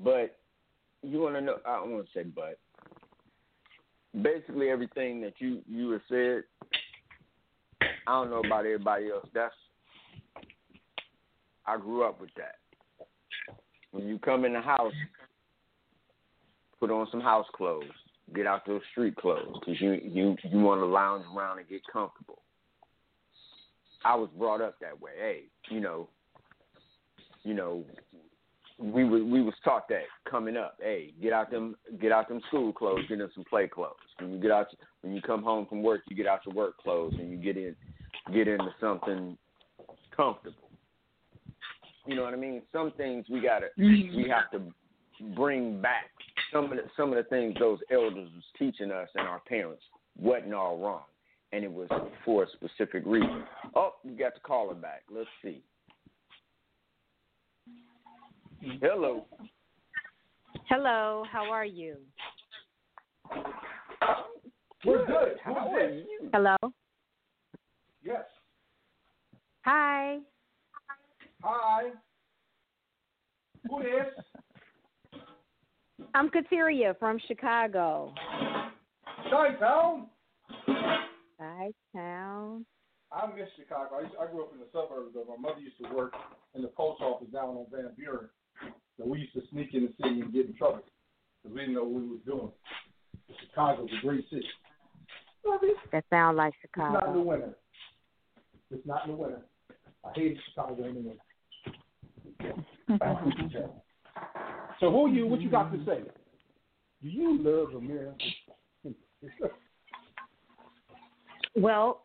but 0.03 0.38
you 1.03 1.19
want 1.19 1.35
to 1.35 1.41
know? 1.41 1.57
I 1.65 1.77
don't 1.77 1.91
want 1.91 2.07
to 2.07 2.19
say 2.19 2.23
but. 2.23 2.59
Basically, 4.21 4.69
everything 4.69 5.21
that 5.21 5.33
you 5.39 5.61
you 5.69 5.91
have 5.91 6.01
said, 6.09 6.43
I 8.07 8.11
don't 8.11 8.29
know 8.29 8.39
about 8.39 8.65
everybody 8.65 9.09
else. 9.09 9.27
That's 9.33 9.53
I 11.65 11.77
grew 11.77 12.03
up 12.03 12.21
with 12.21 12.29
that. 12.38 12.55
When 13.91 14.07
you 14.07 14.19
come 14.19 14.45
in 14.45 14.53
the 14.53 14.61
house, 14.61 14.93
put 16.85 16.93
on 16.93 17.07
some 17.11 17.21
house 17.21 17.47
clothes. 17.53 17.83
Get 18.33 18.47
out 18.47 18.65
those 18.65 18.81
street 18.91 19.15
clothes 19.15 19.55
because 19.59 19.79
you 19.79 19.93
you 20.03 20.35
you 20.43 20.59
want 20.59 20.81
to 20.81 20.85
lounge 20.85 21.25
around 21.35 21.59
and 21.59 21.67
get 21.67 21.81
comfortable. 21.91 22.39
I 24.03 24.15
was 24.15 24.29
brought 24.37 24.61
up 24.61 24.75
that 24.81 24.99
way. 24.99 25.11
Hey, 25.19 25.41
you 25.69 25.79
know, 25.79 26.09
you 27.43 27.53
know, 27.53 27.83
we 28.79 29.03
was 29.03 29.21
we 29.21 29.43
was 29.43 29.53
taught 29.63 29.87
that 29.89 30.05
coming 30.29 30.57
up. 30.57 30.77
Hey, 30.81 31.13
get 31.21 31.33
out 31.33 31.51
them 31.51 31.75
get 32.01 32.11
out 32.11 32.27
them 32.27 32.41
school 32.47 32.73
clothes, 32.73 33.01
get 33.07 33.19
in 33.19 33.29
some 33.35 33.43
play 33.47 33.67
clothes. 33.67 33.93
When 34.19 34.33
you 34.33 34.39
get 34.39 34.51
out 34.51 34.67
when 35.01 35.13
you 35.13 35.21
come 35.21 35.43
home 35.43 35.67
from 35.67 35.83
work, 35.83 36.01
you 36.07 36.15
get 36.15 36.25
out 36.25 36.39
your 36.47 36.55
work 36.55 36.77
clothes 36.77 37.13
and 37.19 37.29
you 37.29 37.37
get 37.37 37.57
in 37.57 37.75
get 38.33 38.47
into 38.47 38.73
something 38.81 39.37
comfortable. 40.15 40.69
You 42.07 42.15
know 42.15 42.23
what 42.23 42.33
I 42.33 42.37
mean? 42.37 42.63
Some 42.73 42.91
things 42.97 43.25
we 43.29 43.39
gotta 43.39 43.67
we 43.77 44.27
have 44.35 44.49
to 44.51 44.73
bring 45.35 45.79
back. 45.79 46.09
Some 46.51 46.65
of 46.65 46.71
the 46.71 46.83
some 46.95 47.09
of 47.11 47.15
the 47.15 47.23
things 47.29 47.55
those 47.59 47.79
elders 47.91 48.29
was 48.33 48.43
teaching 48.57 48.91
us 48.91 49.09
and 49.15 49.27
our 49.27 49.39
parents 49.41 49.83
wasn't 50.17 50.53
all 50.53 50.77
wrong. 50.77 51.03
And 51.51 51.63
it 51.63 51.71
was 51.71 51.87
for 52.25 52.43
a 52.43 52.47
specific 52.51 53.03
reason. 53.05 53.43
Oh, 53.75 53.91
we 54.03 54.11
got 54.11 54.33
the 54.33 54.41
caller 54.41 54.73
back. 54.73 55.03
Let's 55.09 55.29
see. 55.41 55.63
Hello. 58.81 59.25
Hello, 60.69 61.23
how 61.31 61.49
are 61.51 61.65
you? 61.65 61.97
We're 64.85 65.05
good. 65.05 65.37
How 65.43 65.53
Who's 65.53 65.81
are 65.81 65.89
you? 65.89 66.29
Hello. 66.33 66.55
Yes. 68.03 68.23
Hi. 69.63 70.19
Hi. 71.41 71.89
Who 73.69 73.83
this? 73.83 74.25
I'm 76.13 76.29
Kateria 76.29 76.97
from 76.99 77.19
Chicago. 77.27 78.13
Chi-town? 79.30 80.07
Hi, 81.39 81.72
town. 81.93 82.65
I 83.11 83.28
miss 83.28 83.47
Chicago. 83.57 83.97
I, 83.97 84.01
used, 84.01 84.13
I 84.22 84.32
grew 84.32 84.43
up 84.43 84.53
in 84.53 84.59
the 84.59 84.67
suburbs, 84.72 85.11
but 85.13 85.28
my 85.28 85.38
mother 85.38 85.61
used 85.61 85.78
to 85.84 85.93
work 85.95 86.13
in 86.53 86.61
the 86.61 86.67
post 86.69 87.01
office 87.01 87.28
down 87.32 87.49
on 87.49 87.65
Van 87.72 87.91
Buren. 87.97 88.30
So 88.97 89.05
we 89.05 89.19
used 89.19 89.34
to 89.34 89.41
sneak 89.51 89.74
in 89.74 89.84
the 89.84 89.93
city 90.01 90.22
and 90.22 90.34
get 90.34 90.47
in 90.47 90.55
trouble 90.55 90.82
because 91.43 91.53
we 91.55 91.61
didn't 91.61 91.76
know 91.76 91.84
what 91.84 92.01
we 92.01 92.07
was 92.07 92.19
doing. 92.26 92.51
Chicago's 93.49 93.89
a 93.97 94.05
great 94.05 94.26
city. 94.30 94.47
That 95.91 96.05
sound 96.09 96.38
like 96.38 96.53
Chicago. 96.61 96.97
It's 96.97 97.03
not 97.03 97.09
in 97.09 97.13
the 97.13 97.26
winter. 97.26 97.55
It's 98.72 98.88
not 98.88 99.05
in 99.05 99.11
the 99.11 99.17
winter. 99.17 99.41
I 100.03 100.09
hated 100.15 100.38
Chicago 100.49 100.84
in 100.86 100.93
the 100.95 101.01
winter. 101.01 101.22
so 104.80 104.91
who 104.91 105.05
are 105.05 105.09
you? 105.09 105.28
What 105.28 105.41
you 105.41 105.49
got 105.49 105.72
to 105.72 105.78
say? 105.86 106.01
Do 107.01 107.09
you 107.09 107.38
love 107.39 107.76
America? 107.76 108.26
Well, 111.55 112.03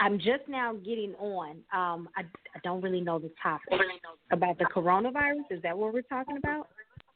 I'm 0.00 0.18
just 0.18 0.48
now 0.48 0.74
getting 0.74 1.14
on. 1.14 1.50
Um, 1.72 2.08
I, 2.16 2.22
I 2.22 2.60
don't 2.64 2.80
really 2.80 3.00
know 3.00 3.18
the 3.18 3.30
topic 3.42 3.78
about 4.30 4.58
the 4.58 4.64
coronavirus. 4.64 5.42
Is 5.50 5.62
that 5.62 5.76
what 5.76 5.92
we're 5.92 6.02
talking 6.02 6.36
about? 6.38 6.68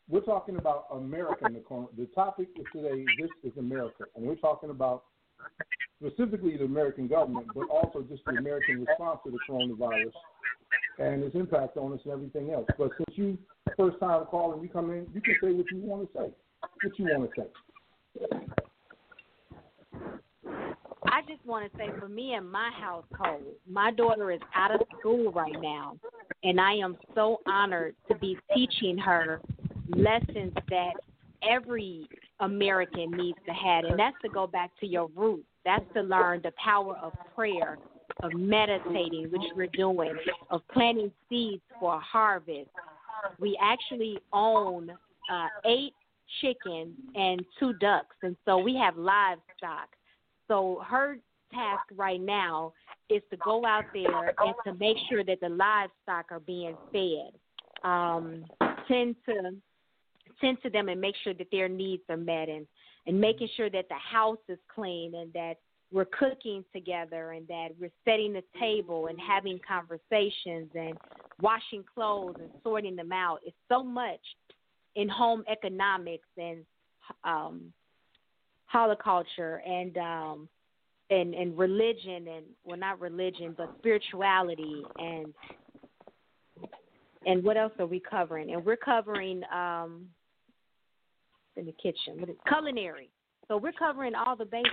we're 0.09 0.21
talking 0.21 0.57
about 0.57 0.87
America. 0.93 1.49
Nicole. 1.51 1.91
The 1.97 2.07
topic 2.15 2.49
of 2.59 2.65
today, 2.73 3.05
this 3.21 3.31
is 3.43 3.57
America, 3.59 4.05
and 4.15 4.25
we're 4.25 4.37
talking 4.37 4.71
about 4.71 5.05
specifically 6.01 6.57
the 6.57 6.65
American 6.65 7.09
government, 7.09 7.47
but 7.55 7.69
also 7.71 8.03
just 8.09 8.25
the 8.25 8.33
American 8.33 8.85
response 8.85 9.21
to 9.25 9.31
the 9.31 9.39
coronavirus 9.49 10.13
and 10.99 11.23
its 11.23 11.35
impact 11.35 11.77
on 11.77 11.93
us 11.93 12.01
and 12.05 12.13
everything 12.13 12.51
else. 12.51 12.67
But 12.79 12.91
since 12.97 13.17
you 13.19 13.39
first 13.77 13.99
time 14.01 14.25
calling, 14.27 14.63
you 14.63 14.69
come 14.69 14.91
in, 14.91 15.07
you 15.13 15.21
can 15.21 15.37
say 15.43 15.53
what 15.53 15.67
you 15.71 15.79
want 15.79 16.13
to 16.13 16.19
say. 16.19 16.31
What 16.83 16.99
you 16.99 17.05
want 17.07 17.31
to 17.35 17.43
say. 17.43 17.49
I 21.09 21.23
just 21.29 21.45
want 21.47 21.71
to 21.71 21.79
say 21.79 21.89
for 21.99 22.09
me 22.09 22.35
and 22.35 22.51
my 22.51 22.71
household, 22.79 23.43
my 23.69 23.91
daughter 23.93 24.31
is 24.31 24.41
out 24.55 24.75
of 24.75 24.81
school 24.99 25.33
right 25.33 25.55
now, 25.61 25.97
and 26.43 26.61
I 26.61 26.73
am 26.75 26.97
so 27.15 27.41
honored 27.47 27.95
to 28.09 28.17
be 28.17 28.37
teaching 28.55 28.99
her 28.99 29.41
lessons 29.89 30.53
that 30.69 30.93
every 31.49 32.09
American 32.41 33.11
needs 33.13 33.39
to 33.47 33.53
have, 33.53 33.85
and 33.85 33.99
that's 33.99 34.17
to 34.23 34.29
go 34.29 34.47
back 34.47 34.71
to 34.81 34.87
your 34.87 35.09
roots. 35.15 35.47
That's 35.65 35.85
to 35.95 36.03
learn 36.03 36.41
the 36.43 36.53
power 36.63 36.97
of 37.03 37.13
prayer, 37.35 37.79
of 38.23 38.33
meditating, 38.35 39.31
which 39.31 39.43
we're 39.55 39.67
doing, 39.69 40.15
of 40.51 40.63
planting 40.73 41.11
seeds 41.29 41.63
for 41.81 41.95
a 41.95 42.01
harvest. 42.01 42.71
We 43.39 43.59
actually 43.61 44.19
own 44.33 44.91
uh, 45.33 45.47
eight 45.65 45.95
chickens 46.41 46.95
and 47.15 47.45
two 47.59 47.73
ducks, 47.75 48.17
and 48.23 48.37
so 48.45 48.59
we 48.59 48.77
have 48.77 48.97
livestock. 48.97 49.89
So 50.49 50.83
her 50.87 51.19
task 51.53 51.85
right 51.97 52.21
now 52.21 52.73
is 53.09 53.23
to 53.31 53.37
go 53.39 53.65
out 53.65 53.85
there 53.95 54.35
and 54.39 54.55
to 54.65 54.75
make 54.75 54.97
sure 55.09 55.25
that 55.25 55.41
the 55.41 55.49
livestock 55.49 56.27
are 56.31 56.41
being 56.41 56.77
fed. 56.93 57.33
Um, 57.83 58.45
tend 58.89 59.17
to 59.27 59.55
tend 60.41 60.59
to 60.63 60.71
them 60.71 60.89
and 60.89 61.01
make 61.01 61.15
sure 61.23 61.35
that 61.35 61.49
their 61.51 61.69
needs 61.69 62.03
are 62.09 62.17
met 62.17 62.49
and 62.49 62.67
and 63.07 63.21
making 63.21 63.49
sure 63.57 63.71
that 63.71 63.89
the 63.89 63.95
house 63.95 64.39
is 64.49 64.59
clean 64.75 65.15
and 65.15 65.33
that 65.33 65.55
we're 65.93 66.07
cooking 66.07 66.65
together 66.75 67.33
and 67.33 67.47
that 67.47 67.69
we're 67.81 67.93
setting 68.05 68.33
the 68.33 68.43
table 68.59 69.07
and 69.07 69.19
having 69.21 69.61
conversations 69.67 70.69
and 70.75 70.95
washing 71.41 71.85
clothes 71.95 72.35
and 72.41 72.51
sorting 72.65 72.97
them 72.97 73.13
out. 73.13 73.39
It's 73.47 73.57
so 73.69 73.85
much 73.85 74.21
in 74.97 75.09
home 75.09 75.45
economics 75.51 76.29
and 76.37 76.65
um 77.23 77.73
horticulture 78.67 79.63
and 79.65 79.97
um 79.99 80.49
and 81.11 81.35
and 81.35 81.57
religion 81.57 82.27
and 82.29 82.45
well 82.65 82.79
not 82.79 83.01
religion 83.01 83.55
but 83.57 83.73
spirituality 83.79 84.83
and 84.99 85.33
and 87.27 87.43
what 87.43 87.57
else 87.57 87.73
are 87.79 87.87
we 87.87 88.01
covering? 88.01 88.53
And 88.53 88.65
we're 88.65 88.77
covering 88.77 89.43
um 89.53 90.07
in 91.57 91.67
the 91.67 91.73
kitchen. 91.73 92.21
What 92.21 92.29
is 92.29 92.37
culinary. 92.47 93.11
So 93.49 93.57
we're 93.57 93.73
covering 93.73 94.15
all 94.15 94.37
the 94.37 94.45
bases. 94.45 94.73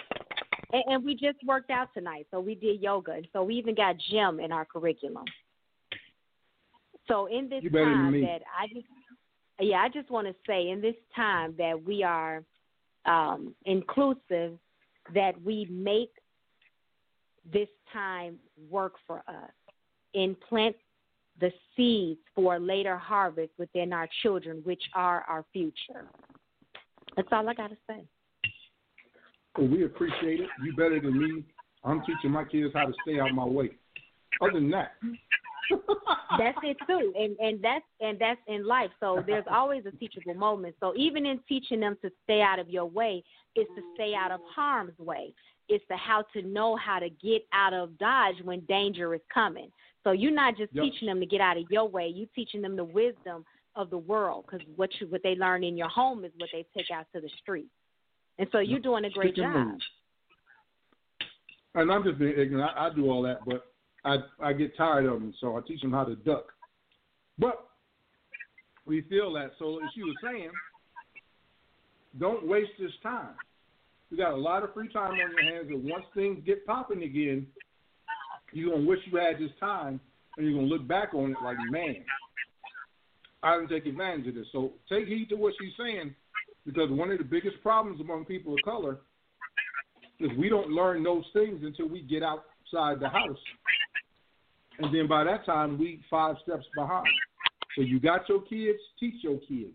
And, 0.71 0.83
and 0.87 1.05
we 1.05 1.13
just 1.13 1.37
worked 1.45 1.69
out 1.69 1.89
tonight. 1.93 2.27
So 2.31 2.39
we 2.39 2.55
did 2.55 2.81
yoga. 2.81 3.13
And 3.13 3.27
so 3.33 3.43
we 3.43 3.55
even 3.55 3.75
got 3.75 3.95
gym 4.09 4.39
in 4.39 4.51
our 4.51 4.65
curriculum. 4.65 5.25
So 7.07 7.27
in 7.27 7.49
this 7.49 7.63
time 7.71 8.13
that 8.21 8.41
I 8.57 8.67
just 8.73 8.87
yeah, 9.59 9.77
I 9.77 9.89
just 9.89 10.09
want 10.09 10.27
to 10.27 10.35
say 10.47 10.69
in 10.69 10.81
this 10.81 10.95
time 11.15 11.53
that 11.57 11.79
we 11.85 12.03
are 12.03 12.43
um, 13.05 13.53
inclusive, 13.65 14.57
that 15.13 15.33
we 15.43 15.67
make 15.69 16.11
this 17.51 17.67
time 17.91 18.37
work 18.69 18.93
for 19.05 19.19
us 19.27 19.51
and 20.15 20.39
plant 20.39 20.75
the 21.39 21.51
seeds 21.75 22.19
for 22.35 22.55
a 22.55 22.59
later 22.59 22.97
harvest 22.97 23.51
within 23.57 23.91
our 23.91 24.07
children, 24.21 24.61
which 24.63 24.81
are 24.93 25.23
our 25.27 25.45
future. 25.51 26.05
That's 27.15 27.27
all 27.31 27.47
I 27.47 27.53
got 27.53 27.69
to 27.69 27.77
say. 27.87 28.03
Well, 29.57 29.67
we 29.67 29.85
appreciate 29.85 30.39
it. 30.39 30.49
You 30.63 30.73
better 30.73 30.99
than 30.99 31.19
me. 31.19 31.43
I'm 31.83 32.01
teaching 32.03 32.31
my 32.31 32.43
kids 32.43 32.73
how 32.73 32.85
to 32.85 32.93
stay 33.03 33.19
out 33.19 33.29
of 33.29 33.35
my 33.35 33.45
way. 33.45 33.71
Other 34.41 34.53
than 34.53 34.71
that, 34.71 34.93
that's 36.39 36.57
it 36.63 36.77
too, 36.87 37.13
and 37.17 37.37
and 37.37 37.63
that's 37.63 37.85
and 38.01 38.17
that's 38.19 38.39
in 38.47 38.65
life. 38.65 38.89
So 38.99 39.23
there's 39.27 39.45
always 39.51 39.83
a 39.85 39.91
teachable 39.91 40.33
moment. 40.33 40.75
So 40.79 40.93
even 40.95 41.25
in 41.25 41.39
teaching 41.47 41.79
them 41.79 41.97
to 42.01 42.09
stay 42.23 42.41
out 42.41 42.57
of 42.57 42.69
your 42.69 42.85
way, 42.85 43.23
is 43.55 43.67
to 43.75 43.81
stay 43.93 44.15
out 44.15 44.31
of 44.31 44.39
harm's 44.55 44.97
way. 44.97 45.33
It's 45.69 45.85
to 45.89 45.95
how 45.95 46.23
to 46.33 46.41
know 46.41 46.75
how 46.75 46.99
to 46.99 47.09
get 47.09 47.45
out 47.53 47.73
of 47.73 47.97
dodge 47.97 48.35
when 48.43 48.61
danger 48.61 49.13
is 49.13 49.21
coming. 49.33 49.71
So 50.03 50.11
you're 50.11 50.31
not 50.31 50.57
just 50.57 50.73
Yep. 50.73 50.83
teaching 50.83 51.07
them 51.07 51.19
to 51.19 51.25
get 51.25 51.39
out 51.39 51.57
of 51.57 51.69
your 51.69 51.87
way. 51.87 52.07
You're 52.07 52.27
teaching 52.35 52.61
them 52.61 52.75
the 52.75 52.83
wisdom 52.83 53.45
of 53.75 53.89
the 53.89 53.97
world 53.97 54.45
because 54.45 54.65
what 54.75 54.89
you 54.99 55.07
what 55.07 55.21
they 55.23 55.35
learn 55.35 55.63
in 55.63 55.77
your 55.77 55.89
home 55.89 56.23
is 56.25 56.31
what 56.37 56.49
they 56.51 56.65
take 56.75 56.91
out 56.93 57.05
to 57.13 57.21
the 57.21 57.29
street. 57.41 57.67
And 58.39 58.47
so 58.51 58.59
you're 58.59 58.79
doing 58.79 59.05
a 59.05 59.09
great 59.09 59.35
Pick 59.35 59.43
job. 59.43 59.53
move. 59.55 59.79
and 61.75 61.91
I'm 61.91 62.03
just 62.03 62.19
being 62.19 62.37
ignorant. 62.37 62.71
I, 62.75 62.87
I 62.87 62.93
do 62.93 63.09
all 63.09 63.21
that, 63.23 63.39
but 63.45 63.65
I 64.05 64.17
I 64.41 64.53
get 64.53 64.75
tired 64.77 65.05
of 65.05 65.13
them, 65.13 65.33
so 65.39 65.57
I 65.57 65.61
teach 65.67 65.81
them 65.81 65.91
how 65.91 66.03
to 66.03 66.15
duck. 66.15 66.45
But 67.39 67.67
we 68.85 69.01
feel 69.03 69.33
that. 69.33 69.51
So 69.59 69.77
as 69.83 69.89
you 69.95 70.07
were 70.07 70.29
saying, 70.31 70.49
don't 72.19 72.47
waste 72.47 72.71
this 72.79 72.91
time. 73.01 73.29
You 74.09 74.17
got 74.17 74.33
a 74.33 74.37
lot 74.37 74.63
of 74.63 74.73
free 74.73 74.89
time 74.89 75.11
on 75.11 75.17
your 75.17 75.41
hands, 75.41 75.67
and 75.69 75.83
once 75.89 76.05
things 76.13 76.43
get 76.45 76.65
popping 76.67 77.01
again, 77.03 77.47
you're 78.51 78.71
gonna 78.71 78.85
wish 78.87 78.99
you 79.11 79.17
had 79.17 79.39
this 79.39 79.49
time, 79.59 79.99
and 80.37 80.45
you're 80.45 80.55
gonna 80.55 80.67
look 80.67 80.87
back 80.87 81.15
on 81.15 81.31
it 81.31 81.37
like, 81.43 81.57
man, 81.71 81.95
I 83.43 83.57
didn't 83.57 83.69
take 83.69 83.85
advantage 83.85 84.27
of 84.27 84.35
this. 84.35 84.47
So 84.51 84.73
take 84.89 85.07
heed 85.07 85.27
to 85.29 85.35
what 85.35 85.53
she's 85.59 85.73
saying, 85.77 86.15
because 86.65 86.89
one 86.89 87.11
of 87.11 87.17
the 87.17 87.23
biggest 87.23 87.61
problems 87.61 87.99
among 87.99 88.25
people 88.25 88.53
of 88.53 88.59
color 88.63 88.99
is 90.19 90.29
we 90.37 90.49
don't 90.49 90.69
learn 90.69 91.03
those 91.03 91.25
things 91.33 91.61
until 91.63 91.87
we 91.87 92.01
get 92.01 92.23
outside 92.23 92.99
the 92.99 93.09
house. 93.09 93.37
And 94.79 94.93
then 94.93 95.07
by 95.07 95.23
that 95.25 95.45
time, 95.45 95.77
we 95.77 96.01
five 96.09 96.37
steps 96.43 96.65
behind. 96.75 97.05
So 97.75 97.81
you 97.81 97.99
got 97.99 98.27
your 98.29 98.41
kids, 98.41 98.79
teach 98.99 99.23
your 99.23 99.39
kids. 99.39 99.73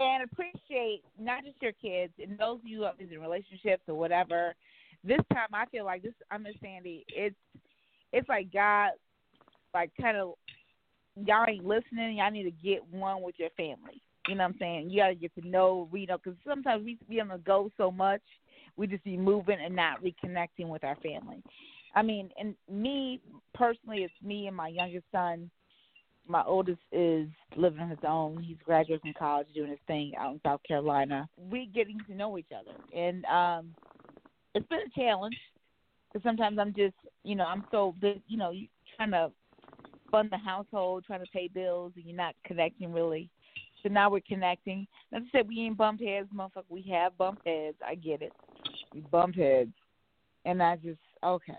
and 0.00 0.22
appreciate 0.30 1.02
not 1.18 1.44
just 1.44 1.56
your 1.60 1.72
kids 1.72 2.12
and 2.22 2.38
those 2.38 2.60
of 2.60 2.66
you 2.66 2.84
are 2.84 2.92
in 2.98 3.08
relationships 3.20 3.82
or 3.88 3.94
whatever. 3.94 4.54
This 5.04 5.20
time, 5.32 5.48
I 5.52 5.66
feel 5.66 5.84
like 5.84 6.02
this. 6.02 6.12
I'm 6.30 6.46
Sandy. 6.60 7.04
It's 7.08 7.36
it's 8.12 8.28
like 8.28 8.52
God, 8.52 8.90
like 9.74 9.90
kind 10.00 10.16
of 10.16 10.34
y'all 11.16 11.46
ain't 11.48 11.64
listening. 11.64 12.16
Y'all 12.16 12.30
need 12.30 12.44
to 12.44 12.50
get 12.50 12.86
one 12.90 13.22
with 13.22 13.34
your 13.38 13.50
family. 13.50 14.02
You 14.28 14.34
know 14.34 14.44
what 14.44 14.54
I'm 14.54 14.58
saying? 14.58 14.90
You 14.90 15.00
gotta 15.00 15.14
get 15.14 15.34
to 15.36 15.48
know, 15.48 15.88
you 15.92 16.06
up, 16.12 16.22
because 16.22 16.38
sometimes 16.46 16.84
we 16.84 16.98
be 17.08 17.20
on 17.20 17.28
the 17.28 17.38
go 17.38 17.70
so 17.76 17.90
much, 17.90 18.20
we 18.76 18.86
just 18.86 19.04
be 19.04 19.16
moving 19.16 19.58
and 19.64 19.74
not 19.74 20.02
reconnecting 20.02 20.68
with 20.68 20.84
our 20.84 20.96
family. 20.96 21.42
I 21.94 22.02
mean, 22.02 22.30
and 22.38 22.54
me 22.70 23.20
personally, 23.54 24.02
it's 24.02 24.12
me 24.22 24.46
and 24.46 24.56
my 24.56 24.68
youngest 24.68 25.06
son 25.10 25.50
my 26.28 26.44
oldest 26.44 26.80
is 26.92 27.26
living 27.56 27.80
on 27.80 27.88
his 27.88 27.98
own. 28.06 28.42
He's 28.42 28.58
graduating 28.64 29.00
from 29.00 29.14
college, 29.18 29.46
doing 29.54 29.70
his 29.70 29.78
thing 29.86 30.12
out 30.18 30.34
in 30.34 30.40
South 30.44 30.60
Carolina. 30.66 31.28
We 31.38 31.70
getting 31.74 31.98
to 32.06 32.14
know 32.14 32.38
each 32.38 32.50
other, 32.54 32.76
and 32.94 33.24
um, 33.24 33.74
it's 34.54 34.68
been 34.68 34.80
a 34.80 35.00
challenge 35.00 35.36
because 36.12 36.22
sometimes 36.22 36.58
I'm 36.58 36.74
just, 36.74 36.94
you 37.24 37.34
know, 37.34 37.44
I'm 37.44 37.64
so 37.70 37.94
you 38.26 38.36
know, 38.36 38.52
trying 38.96 39.10
to 39.12 39.32
fund 40.10 40.30
the 40.30 40.38
household, 40.38 41.04
trying 41.06 41.20
to 41.20 41.30
pay 41.32 41.48
bills, 41.48 41.92
and 41.96 42.04
you're 42.04 42.16
not 42.16 42.34
connecting 42.44 42.92
really. 42.92 43.28
So 43.82 43.88
now 43.88 44.10
we're 44.10 44.20
connecting. 44.26 44.86
Not 45.12 45.20
to 45.20 45.24
say 45.32 45.42
we 45.46 45.60
ain't 45.60 45.76
bumped 45.76 46.02
heads, 46.02 46.28
motherfucker. 46.34 46.64
We 46.68 46.82
have 46.90 47.16
bumped 47.16 47.46
heads. 47.46 47.76
I 47.86 47.94
get 47.94 48.22
it. 48.22 48.32
We 48.92 49.00
bumped 49.00 49.38
heads, 49.38 49.72
and 50.44 50.62
I 50.62 50.76
just 50.76 50.98
okay. 51.22 51.52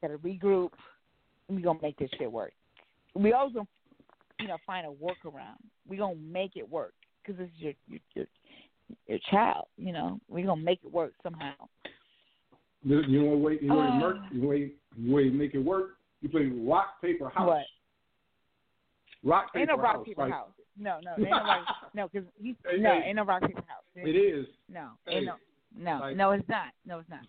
Got 0.00 0.08
to 0.08 0.18
regroup. 0.18 0.70
We 1.48 1.62
gonna 1.62 1.78
make 1.82 1.98
this 1.98 2.10
shit 2.18 2.30
work 2.30 2.52
we 3.14 3.32
always 3.32 3.54
gonna 3.54 3.66
you 4.40 4.48
know 4.48 4.56
find 4.66 4.86
a 4.86 4.90
workaround. 4.90 5.58
We 5.88 5.96
gonna 5.96 6.16
make 6.16 6.52
it 6.56 6.68
work 6.68 6.94
because 7.22 7.38
this 7.38 7.48
is 7.56 7.60
your 7.60 7.72
your 7.88 8.00
your, 8.14 8.26
your 9.06 9.18
child. 9.30 9.66
You 9.76 9.92
know, 9.92 10.20
we 10.28 10.42
gonna 10.42 10.60
make 10.60 10.80
it 10.84 10.92
work 10.92 11.12
somehow. 11.22 11.52
You 12.82 13.02
you 13.02 13.22
know 13.22 13.36
way 13.36 13.58
you 13.60 13.68
know 13.68 13.80
uh, 13.80 14.00
work 14.00 14.16
you 14.32 14.42
know 14.42 14.52
you 14.52 15.30
to 15.30 15.36
make 15.36 15.54
it 15.54 15.58
work? 15.58 15.96
You 16.22 16.28
play 16.30 16.46
rock 16.46 17.00
paper 17.02 17.28
house. 17.28 17.46
What? 17.48 17.64
Rock 19.24 19.52
paper 19.52 19.58
Ain't 19.60 19.68
no 19.68 19.76
rock 19.82 19.96
house. 19.96 20.06
paper 20.06 20.22
like- 20.22 20.32
house. 20.32 20.50
No, 20.78 20.98
no, 21.04 21.10
ain't 21.18 21.28
no 21.30 21.36
rock. 21.36 21.66
No, 21.94 22.08
because 22.08 22.26
Hey, 22.42 22.78
no, 22.78 22.92
hey. 22.92 23.02
ain't 23.08 23.16
no 23.16 23.24
rock 23.24 23.42
paper 23.42 23.62
house. 23.68 23.84
It 23.94 24.16
is. 24.16 24.46
No, 24.70 24.92
Hey, 25.06 25.16
ain't 25.16 25.26
no, 25.26 25.34
no, 25.76 25.98
like- 26.00 26.16
no. 26.16 26.30
It's 26.30 26.48
not. 26.48 26.68
No, 26.86 26.98
it's 27.00 27.10
not. 27.10 27.20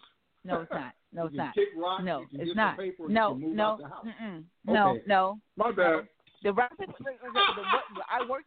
No, 0.46 0.62
it's 0.62 0.72
not. 0.72 0.94
No, 1.14 1.26
it's 1.28 1.36
not. 1.36 1.54
rock, 1.78 2.04
No, 2.04 2.26
it's 2.32 2.56
not. 2.56 2.78
Paper, 2.78 3.08
No, 3.10 3.34
no, 3.36 3.64
out 3.64 3.78
the 3.80 3.88
house. 3.88 4.06
mm-mm. 4.06 4.44
no, 4.66 4.98
no. 5.08 5.40
My 5.58 5.72
bad. 5.72 6.08
The 6.44 6.54
rock 6.54 6.72
paper. 6.78 6.94
The, 7.00 7.12
the, 7.14 8.02
I 8.10 8.28
work. 8.30 8.44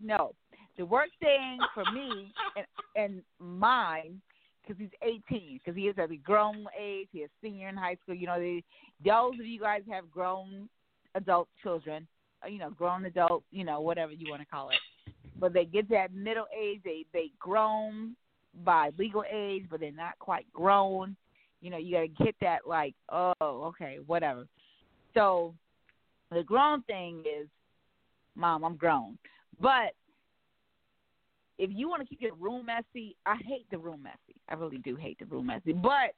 No, 0.00 0.32
the 0.76 0.84
work 0.84 1.08
thing 1.20 1.58
for 1.74 1.84
me 1.92 2.32
and 2.56 2.66
and 2.96 3.22
mine 3.38 4.20
because 4.62 4.80
he's 4.80 4.90
18 5.30 5.60
because 5.62 5.76
he 5.76 5.88
is 5.88 5.98
at 5.98 6.10
a 6.10 6.16
grown 6.16 6.66
age. 6.78 7.08
He 7.12 7.18
is 7.20 7.30
senior 7.42 7.68
in 7.68 7.76
high 7.76 7.96
school. 8.02 8.14
You 8.14 8.26
know, 8.26 8.38
they, 8.38 8.62
those 9.04 9.34
of 9.38 9.46
you 9.46 9.60
guys 9.60 9.82
have 9.90 10.10
grown 10.10 10.68
adult 11.14 11.48
children, 11.62 12.06
uh, 12.44 12.48
you 12.48 12.58
know, 12.58 12.70
grown 12.70 13.04
adult, 13.04 13.44
you 13.50 13.64
know, 13.64 13.80
whatever 13.80 14.12
you 14.12 14.30
want 14.30 14.42
to 14.42 14.46
call 14.46 14.70
it. 14.70 15.12
But 15.38 15.52
they 15.52 15.64
get 15.64 15.88
that 15.90 16.14
middle 16.14 16.46
age, 16.56 16.80
they 16.84 17.04
they 17.12 17.30
grown 17.38 18.16
by 18.64 18.90
legal 18.98 19.24
age, 19.30 19.66
but 19.70 19.80
they're 19.80 19.92
not 19.92 20.18
quite 20.18 20.50
grown. 20.52 21.16
You 21.60 21.70
know, 21.70 21.78
you 21.78 21.94
got 21.94 22.00
to 22.00 22.24
get 22.24 22.34
that 22.40 22.66
like, 22.66 22.94
oh, 23.10 23.34
okay, 23.40 23.98
whatever. 24.06 24.46
So 25.14 25.54
the 26.30 26.42
grown 26.42 26.82
thing 26.82 27.20
is, 27.20 27.48
mom, 28.34 28.64
I'm 28.64 28.76
grown. 28.76 29.18
But 29.60 29.94
if 31.58 31.70
you 31.72 31.88
want 31.88 32.02
to 32.02 32.08
keep 32.08 32.20
your 32.20 32.34
room 32.34 32.66
messy, 32.66 33.16
I 33.26 33.36
hate 33.36 33.66
the 33.70 33.78
room 33.78 34.02
messy. 34.02 34.31
I 34.48 34.54
really 34.54 34.78
do 34.78 34.96
hate 34.96 35.18
the 35.18 35.26
room 35.26 35.46
messy. 35.46 35.72
But 35.72 36.14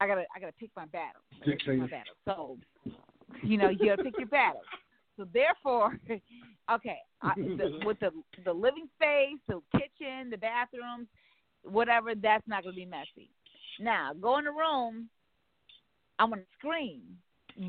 I 0.00 0.06
gotta 0.06 0.24
I 0.34 0.40
gotta 0.40 0.52
pick 0.52 0.70
my 0.76 0.86
battle. 0.86 1.22
Pick 1.44 1.66
my 1.66 1.86
battle. 1.86 2.14
So 2.24 2.58
you 3.42 3.56
know 3.56 3.68
you 3.68 3.86
gotta 3.86 4.04
pick 4.04 4.18
your 4.18 4.28
battle. 4.28 4.62
So 5.16 5.26
therefore, 5.34 5.98
okay, 6.72 6.98
I, 7.22 7.32
the, 7.36 7.80
with 7.84 7.98
the 8.00 8.10
the 8.44 8.52
living 8.52 8.88
space, 8.96 9.38
the 9.48 9.60
kitchen, 9.72 10.30
the 10.30 10.36
bathrooms, 10.36 11.08
whatever, 11.64 12.14
that's 12.14 12.46
not 12.46 12.62
gonna 12.62 12.76
be 12.76 12.86
messy. 12.86 13.30
Now 13.80 14.12
go 14.20 14.38
in 14.38 14.44
the 14.44 14.50
room. 14.50 15.08
I'm 16.20 16.30
gonna 16.30 16.42
scream, 16.58 17.02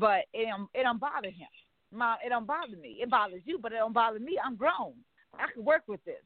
but 0.00 0.24
it 0.32 0.46
don't 0.46 0.68
it 0.74 0.82
don't 0.82 1.00
bother 1.00 1.28
him. 1.28 1.48
Mom, 1.92 2.18
it 2.24 2.28
don't 2.28 2.46
bother 2.46 2.76
me. 2.76 2.98
It 3.00 3.10
bothers 3.10 3.42
you, 3.44 3.58
but 3.58 3.72
it 3.72 3.76
don't 3.76 3.92
bother 3.92 4.20
me. 4.20 4.38
I'm 4.44 4.54
grown. 4.54 4.92
I 5.34 5.46
can 5.52 5.64
work 5.64 5.82
with 5.88 6.04
this. 6.04 6.22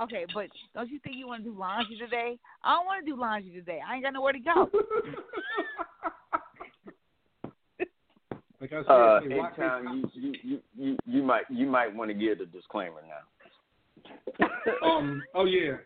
Okay, 0.00 0.26
but 0.34 0.46
don't 0.74 0.90
you 0.90 0.98
think 1.00 1.16
you 1.16 1.28
want 1.28 1.44
to 1.44 1.50
do 1.50 1.56
laundry 1.58 1.96
today? 1.96 2.36
I 2.64 2.74
don't 2.74 2.86
want 2.86 3.04
to 3.04 3.10
do 3.10 3.16
laundry 3.18 3.52
today. 3.52 3.78
I 3.86 3.94
ain't 3.94 4.02
got 4.02 4.12
nowhere 4.12 4.32
to 4.32 4.40
go. 4.40 4.68
like 8.60 8.72
I 8.72 8.82
said, 8.82 8.90
Uh, 8.90 9.20
hey, 9.20 9.34
rock 9.38 9.52
anytime 9.58 10.10
you, 10.14 10.20
you 10.20 10.32
you 10.42 10.60
you 10.76 10.96
you 11.06 11.22
might 11.22 11.44
you 11.48 11.66
might 11.66 11.94
want 11.94 12.10
to 12.10 12.14
give 12.14 12.38
the 12.38 12.46
disclaimer 12.46 13.02
now. 13.06 14.46
um, 14.86 15.22
oh 15.34 15.44
yeah. 15.44 15.76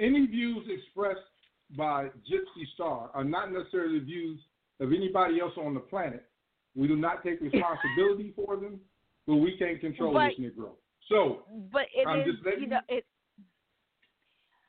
Any 0.00 0.26
views 0.26 0.66
expressed 0.68 1.20
by 1.76 2.06
Gypsy 2.28 2.66
Starr 2.74 3.10
are 3.14 3.22
not 3.24 3.52
necessarily 3.52 4.00
the 4.00 4.04
views 4.04 4.40
of 4.80 4.92
anybody 4.92 5.40
else 5.40 5.52
on 5.56 5.74
the 5.74 5.80
planet. 5.80 6.24
We 6.74 6.88
do 6.88 6.96
not 6.96 7.22
take 7.22 7.40
responsibility 7.40 8.32
for 8.34 8.56
them, 8.56 8.80
but 9.28 9.36
we 9.36 9.56
can't 9.56 9.80
control 9.80 10.12
But- 10.12 10.30
this 10.36 10.40
Negro. 10.40 10.70
So 11.08 11.44
But 11.70 11.86
it 11.94 12.06
I'm 12.08 12.20
is, 12.20 12.26
just 12.34 12.44
letting 12.44 12.62
you 12.62 12.68
know, 12.68 12.80
it. 12.88 13.04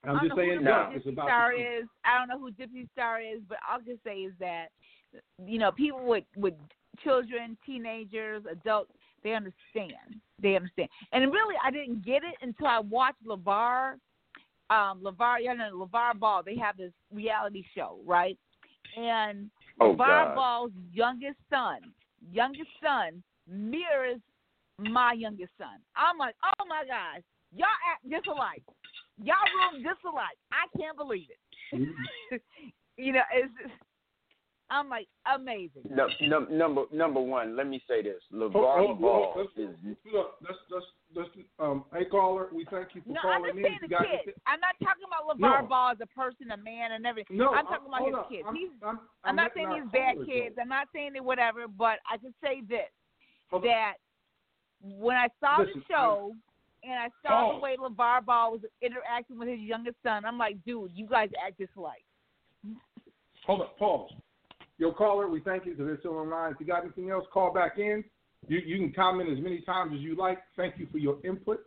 I'm 0.07 0.17
I 0.17 0.19
just 0.19 0.29
don't 0.29 0.37
know 0.37 0.43
saying 0.43 0.57
who 0.59 0.63
now 0.63 0.89
Gypsy 0.89 0.95
it's 0.97 1.07
about 1.07 1.27
Star 1.27 1.51
the 1.55 1.61
is. 1.61 1.85
I 2.03 2.17
don't 2.17 2.27
know 2.27 2.39
who 2.39 2.51
Gypsy 2.51 2.87
Starr 2.93 3.21
is, 3.21 3.41
but 3.47 3.57
I'll 3.67 3.81
just 3.81 4.03
say 4.03 4.17
is 4.19 4.33
that 4.39 4.67
you 5.45 5.59
know 5.59 5.71
people 5.71 6.05
with 6.05 6.25
with 6.35 6.53
children, 7.03 7.57
teenagers, 7.65 8.43
adults, 8.49 8.91
they 9.23 9.33
understand. 9.33 10.21
They 10.41 10.55
understand. 10.55 10.89
And 11.11 11.31
really, 11.31 11.55
I 11.63 11.71
didn't 11.71 12.05
get 12.05 12.23
it 12.23 12.35
until 12.41 12.67
I 12.67 12.79
watched 12.79 13.25
LaVar. 13.25 13.93
Um, 14.69 15.01
LaVar, 15.03 15.43
you 15.43 15.55
know, 15.55 15.85
LaVar 15.85 16.19
Ball. 16.19 16.41
They 16.43 16.55
have 16.57 16.77
this 16.77 16.91
reality 17.11 17.63
show, 17.75 17.99
right? 18.05 18.37
And 18.97 19.49
Oh, 19.79 19.93
LaVar 19.93 19.97
God. 19.97 20.35
Ball's 20.35 20.71
youngest 20.93 21.37
son, 21.49 21.79
youngest 22.31 22.69
son 22.81 23.21
mirrors 23.47 24.19
my 24.77 25.13
youngest 25.13 25.51
son. 25.57 25.79
I'm 25.95 26.17
like, 26.17 26.35
oh 26.43 26.65
my 26.67 26.83
gosh, 26.85 27.23
y'all 27.53 27.67
act 27.91 28.09
just 28.09 28.27
alike. 28.27 28.63
Y'all 29.23 29.35
room 29.71 29.83
just 29.83 30.03
alike. 30.03 30.37
I 30.51 30.67
can't 30.77 30.97
believe 30.97 31.27
it. 31.29 31.39
you 32.97 33.13
know, 33.13 33.21
it's 33.33 33.51
just, 33.61 33.73
I'm 34.69 34.89
like 34.89 35.07
amazing. 35.33 35.83
No, 35.89 36.07
num- 36.21 36.49
number 36.51 36.83
number 36.91 37.21
one, 37.21 37.55
let 37.55 37.67
me 37.67 37.81
say 37.87 38.01
this: 38.01 38.21
Oh, 38.33 38.49
LaVar 38.49 38.55
oh, 38.55 38.87
oh, 38.89 38.95
Ball 38.95 39.33
let's, 39.37 39.49
is 39.57 39.75
look, 40.11 40.35
let's, 40.41 40.57
let's, 40.71 40.85
let's, 41.15 41.29
um, 41.59 41.85
hey 41.93 42.05
caller, 42.05 42.49
we 42.53 42.65
thank 42.71 42.89
you 42.93 43.01
for 43.01 43.09
No, 43.13 43.19
I'm 43.23 43.41
calling 43.41 43.51
just 43.53 43.57
in. 43.57 43.63
saying 43.63 43.79
You 43.83 43.87
the 43.87 43.93
got 43.93 44.05
I'm 44.47 44.59
not 44.59 44.75
talking 44.83 45.05
about 45.05 45.37
LaVar 45.37 45.61
No. 45.61 45.67
Ball 45.67 45.91
as 45.91 45.97
a 46.01 46.07
person, 46.07 46.51
a 46.51 46.57
man, 46.57 46.91
and 46.93 47.05
everything. 47.05 47.37
No, 47.37 47.51
I'm 47.53 47.65
talking 47.65 47.87
about 47.87 48.05
his 48.05 48.15
up. 48.15 48.29
kids. 48.29 48.43
I'm, 48.47 48.55
He's, 48.55 48.69
I'm, 48.83 48.99
I'm 49.23 49.35
not 49.35 49.51
saying 49.55 49.67
our 49.67 49.81
he's 49.81 49.91
bad 49.91 50.15
kids. 50.25 50.55
go. 50.55 50.61
I'm 50.63 50.69
not 50.69 50.87
saying 50.93 51.13
that 51.13 51.23
whatever, 51.23 51.67
but 51.67 51.99
I 52.11 52.17
can 52.17 52.33
say 52.43 52.61
this 52.67 52.89
Hold 53.51 53.63
on. 53.63 53.69
that 53.69 53.93
when 54.81 55.15
I 55.15 55.29
saw 55.39 55.61
Listen, 55.61 55.79
the 55.79 55.93
show 55.93 56.35
and 56.85 56.99
I 56.99 57.09
saw 57.21 57.29
Paul. 57.29 57.49
the 57.49 57.55
oh. 57.55 57.61
way 57.61 57.77
LaVar 57.77 58.25
Ball 58.25 58.51
was 58.51 58.61
interacting 58.81 59.37
with 59.37 59.47
his 59.47 59.59
youngest 59.59 59.97
son, 60.03 60.25
I'm 60.25 60.37
like, 60.37 60.57
dude, 60.65 60.91
you 60.93 61.07
guys 61.07 61.29
act 61.45 61.59
just 61.59 61.75
like. 61.75 62.03
Hold 63.45 63.61
up, 63.61 63.77
pause. 63.77 64.11
Your 64.77 64.93
caller, 64.93 65.29
we 65.29 65.39
thank 65.39 65.65
you 65.65 65.71
because 65.71 65.87
they're 65.87 65.99
still 65.99 66.17
online. 66.17 66.51
If 66.51 66.59
you 66.59 66.65
got 66.65 66.83
anything 66.83 67.09
else, 67.09 67.25
call 67.31 67.53
back 67.53 67.77
in. 67.77 68.03
You 68.47 68.59
you 68.59 68.77
can 68.77 68.91
comment 68.93 69.29
as 69.29 69.41
many 69.41 69.61
times 69.61 69.93
as 69.95 70.01
you 70.01 70.15
like. 70.15 70.39
Thank 70.57 70.77
you 70.77 70.87
for 70.91 70.97
your 70.97 71.17
input. 71.23 71.61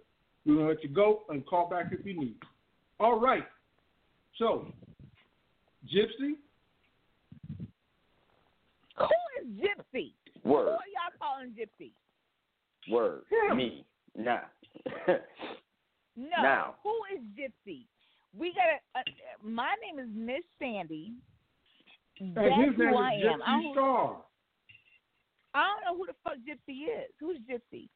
We're 0.45 0.57
gonna 0.57 0.69
let 0.69 0.83
you 0.83 0.91
go 0.91 1.23
and 1.29 1.45
call 1.47 1.69
back 1.69 1.87
if 1.93 2.05
you 2.05 2.19
need. 2.19 2.37
All 3.01 3.19
right. 3.19 3.45
So, 4.39 4.73
Gypsy, 5.85 6.35
Who 8.99 9.07
is 9.41 9.49
Gypsy? 9.57 10.13
Who 10.45 10.51
word 10.51 10.69
are 10.69 10.71
y'all 10.71 11.19
calling 11.19 11.51
Gypsy? 11.51 11.91
word 12.91 13.23
Him. 13.31 13.57
me 13.57 13.85
now. 14.17 14.43
No. 14.87 15.15
Now. 16.17 16.75
Who 16.83 16.91
is 17.15 17.23
Gypsy? 17.39 17.87
We 18.37 18.53
got 18.53 18.65
to. 18.65 18.99
Uh, 18.99 19.49
my 19.49 19.75
name 19.81 20.05
is 20.05 20.09
Miss 20.13 20.43
Sandy. 20.59 21.13
and 22.19 22.35
That's 22.37 22.47
his 22.57 22.75
who 22.77 22.87
name 22.87 22.97
I 22.97 23.15
is 23.15 23.25
am. 23.33 23.43
I 23.43 23.47
Gypsy 23.47 23.63
don't, 23.63 23.75
Star. 23.75 24.17
I 25.55 25.67
don't 25.69 25.85
know 25.85 25.97
who 25.97 26.07
the 26.07 26.15
fuck 26.25 26.39
Gypsy 26.39 26.83
is. 26.89 27.11
Who's 27.21 27.39
Gypsy? 27.49 27.89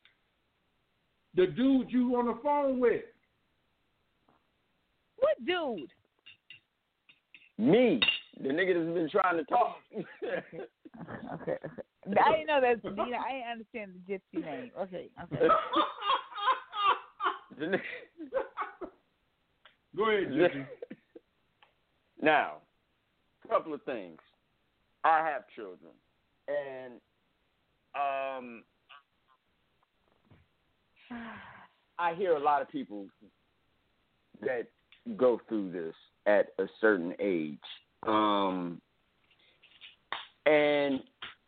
The 1.34 1.46
dude 1.48 1.90
you 1.90 2.14
on 2.16 2.26
the 2.26 2.38
phone 2.44 2.78
with. 2.78 3.02
What 5.16 5.44
dude? 5.44 5.90
me, 7.58 8.00
the 8.40 8.48
nigga 8.48 8.74
that's 8.74 8.94
been 8.94 9.08
trying 9.10 9.36
to 9.38 9.44
talk. 9.44 9.76
Okay. 11.34 11.56
I 12.20 12.32
didn't 12.32 12.46
know 12.48 12.60
that. 12.60 12.84
You 12.84 12.90
know, 12.94 13.18
I 13.18 13.32
didn't 13.32 13.50
understand 13.52 13.92
the 13.94 14.12
Gypsy 14.12 14.44
name. 14.44 14.70
Okay. 14.78 15.08
Okay. 15.24 15.46
Go 19.96 20.10
ahead, 20.10 20.28
Gypsy. 20.28 20.66
now, 22.22 22.56
couple 23.48 23.74
of 23.74 23.82
things. 23.82 24.18
I 25.04 25.28
have 25.28 25.42
children, 25.54 25.92
and 26.48 26.94
um, 27.94 28.62
I 31.98 32.14
hear 32.14 32.36
a 32.36 32.40
lot 32.40 32.62
of 32.62 32.70
people 32.70 33.06
that 34.40 34.68
go 35.16 35.40
through 35.48 35.72
this 35.72 35.94
at 36.26 36.48
a 36.58 36.66
certain 36.80 37.14
age. 37.20 37.58
Um, 38.06 38.80
and 40.46 41.00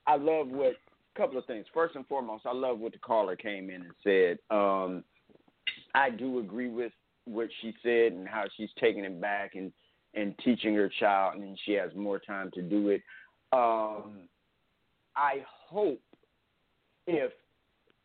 I 0.07 0.17
love 0.17 0.49
what 0.49 0.73
a 0.73 1.19
couple 1.19 1.39
of 1.39 1.47
things. 1.47 1.67
First 1.73 1.97
and 1.97 2.07
foremost, 2.07 2.45
I 2.47 2.53
love 2.53 2.79
what 2.79 2.93
the 2.93 2.99
caller 2.99 3.37
came 3.37 3.71
in 3.71 3.83
and 3.83 3.93
said. 4.03 4.39
Um, 4.55 5.05
I 5.95 6.11
do 6.11 6.39
agree 6.39 6.69
with 6.69 6.93
what 7.25 7.49
she 7.61 7.75
said 7.83 8.13
and 8.13 8.29
how 8.29 8.45
she's 8.57 8.71
taking 8.79 9.05
it 9.05 9.21
back 9.21 9.55
and 9.55 9.73
and 10.17 10.37
teaching 10.45 10.75
her 10.75 10.89
child, 11.01 11.41
and 11.41 11.59
she 11.65 11.73
has 11.73 11.91
more 11.97 12.21
time 12.21 12.49
to 12.55 12.63
do 12.63 12.91
it. 12.91 13.03
Um, 13.53 14.29
I 15.17 15.45
hope 15.69 16.01
if 17.09 17.33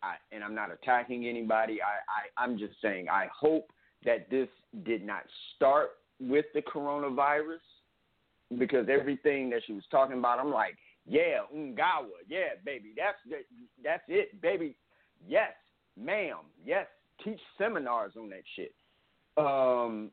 I, 0.01 0.15
and 0.31 0.43
I'm 0.43 0.55
not 0.55 0.71
attacking 0.71 1.27
anybody. 1.27 1.79
I, 1.81 2.41
I 2.41 2.43
I'm 2.43 2.57
just 2.57 2.73
saying 2.81 3.09
I 3.09 3.27
hope 3.37 3.69
that 4.05 4.29
this 4.29 4.47
did 4.85 5.05
not 5.05 5.23
start 5.55 5.91
with 6.19 6.45
the 6.53 6.61
coronavirus 6.61 7.59
because 8.57 8.87
everything 8.89 9.49
that 9.51 9.61
she 9.65 9.73
was 9.73 9.83
talking 9.91 10.17
about, 10.17 10.39
I'm 10.39 10.51
like, 10.51 10.75
yeah, 11.07 11.39
Ungawa, 11.55 12.07
yeah, 12.27 12.55
baby, 12.65 12.93
that's 12.95 13.17
that, 13.29 13.45
that's 13.83 14.03
it, 14.07 14.41
baby, 14.41 14.75
yes, 15.27 15.53
ma'am, 15.99 16.37
yes, 16.65 16.87
teach 17.23 17.39
seminars 17.57 18.13
on 18.17 18.29
that 18.29 18.43
shit. 18.55 18.73
Um, 19.37 20.11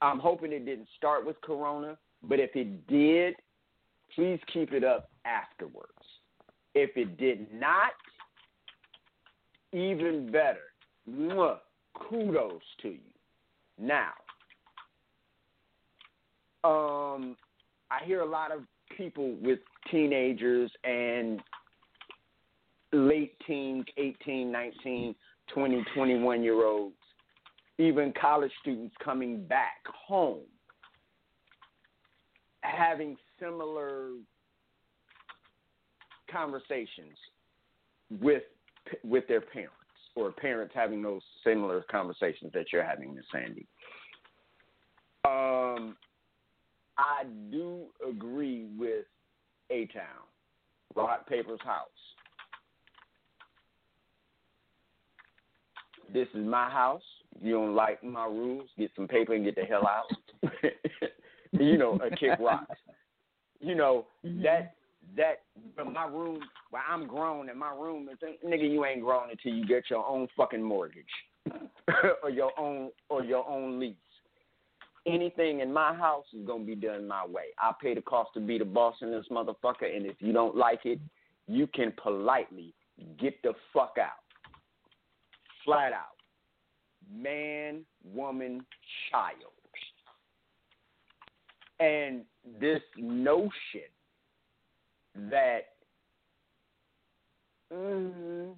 I'm 0.00 0.18
hoping 0.18 0.52
it 0.52 0.64
didn't 0.64 0.88
start 0.96 1.26
with 1.26 1.40
Corona, 1.40 1.98
but 2.22 2.38
if 2.38 2.54
it 2.54 2.86
did, 2.86 3.34
please 4.14 4.38
keep 4.52 4.72
it 4.72 4.84
up 4.84 5.10
afterwards. 5.24 5.92
If 6.74 6.96
it 6.96 7.16
did 7.16 7.52
not, 7.52 7.92
even 9.72 10.30
better. 10.30 10.72
Mwah, 11.10 11.58
kudos 11.94 12.62
to 12.82 12.88
you. 12.88 12.98
Now, 13.78 14.12
um, 16.64 17.36
I 17.90 18.04
hear 18.04 18.20
a 18.20 18.26
lot 18.26 18.52
of 18.52 18.62
people 18.96 19.36
with 19.40 19.60
teenagers 19.90 20.70
and 20.84 21.40
late 22.92 23.34
teens, 23.46 23.84
18, 23.96 24.50
19, 24.50 25.14
20, 25.54 25.84
21 25.94 26.42
year 26.42 26.66
olds, 26.66 26.94
even 27.78 28.12
college 28.20 28.52
students 28.60 28.94
coming 29.02 29.44
back 29.46 29.84
home, 29.86 30.42
having 32.62 33.16
similar 33.40 34.10
conversations 36.30 37.16
with 38.20 38.42
with 39.04 39.26
their 39.28 39.40
parents 39.40 39.74
or 40.14 40.32
parents 40.32 40.72
having 40.74 41.02
those 41.02 41.22
similar 41.44 41.84
conversations 41.90 42.50
that 42.52 42.66
you're 42.72 42.84
having, 42.84 43.14
Miss 43.14 43.24
Sandy. 43.30 43.66
Um, 45.24 45.96
I 46.96 47.24
do 47.50 47.84
agree 48.06 48.66
with 48.76 49.04
A 49.70 49.86
Town, 49.86 50.26
Rock 50.94 51.28
Paper's 51.28 51.60
house. 51.64 51.86
This 56.12 56.28
is 56.34 56.44
my 56.44 56.70
house. 56.70 57.02
You 57.40 57.54
don't 57.54 57.74
like 57.74 58.02
my 58.02 58.26
rules? 58.26 58.68
Get 58.78 58.90
some 58.96 59.08
paper 59.08 59.34
and 59.34 59.44
get 59.44 59.54
the 59.54 59.62
hell 59.62 59.86
out. 59.86 60.52
you 61.52 61.78
know, 61.78 61.98
a 62.04 62.14
kick 62.14 62.38
rocks. 62.40 62.76
You 63.60 63.74
know 63.74 64.06
mm-hmm. 64.24 64.42
that 64.42 64.74
that 65.16 65.40
but 65.76 65.90
my 65.92 66.06
room 66.06 66.40
well 66.70 66.82
I'm 66.88 67.06
grown 67.06 67.48
and 67.48 67.58
my 67.58 67.72
room 67.72 68.08
is 68.08 68.18
nigga 68.44 68.70
you 68.70 68.84
ain't 68.84 69.02
grown 69.02 69.30
until 69.30 69.54
you 69.54 69.66
get 69.66 69.84
your 69.90 70.06
own 70.06 70.28
fucking 70.36 70.62
mortgage 70.62 71.04
or 72.22 72.30
your 72.30 72.52
own 72.58 72.90
or 73.08 73.24
your 73.24 73.48
own 73.48 73.80
lease. 73.80 73.96
Anything 75.06 75.60
in 75.60 75.72
my 75.72 75.94
house 75.94 76.26
is 76.38 76.46
gonna 76.46 76.64
be 76.64 76.74
done 76.74 77.08
my 77.08 77.24
way. 77.26 77.46
I 77.58 77.72
pay 77.80 77.94
the 77.94 78.02
cost 78.02 78.30
to 78.34 78.40
be 78.40 78.58
the 78.58 78.64
boss 78.64 78.96
in 79.00 79.10
this 79.10 79.26
motherfucker 79.30 79.94
and 79.94 80.06
if 80.06 80.16
you 80.20 80.32
don't 80.32 80.56
like 80.56 80.80
it, 80.84 81.00
you 81.46 81.66
can 81.66 81.92
politely 82.00 82.74
get 83.18 83.40
the 83.42 83.54
fuck 83.72 83.94
out. 83.98 84.27
Flat 85.68 85.92
out. 85.92 86.16
Man, 87.14 87.84
woman, 88.02 88.64
child. 89.10 89.52
And 91.78 92.22
this 92.58 92.80
notion 92.96 93.50
that 95.30 95.66
mm, 97.70 98.54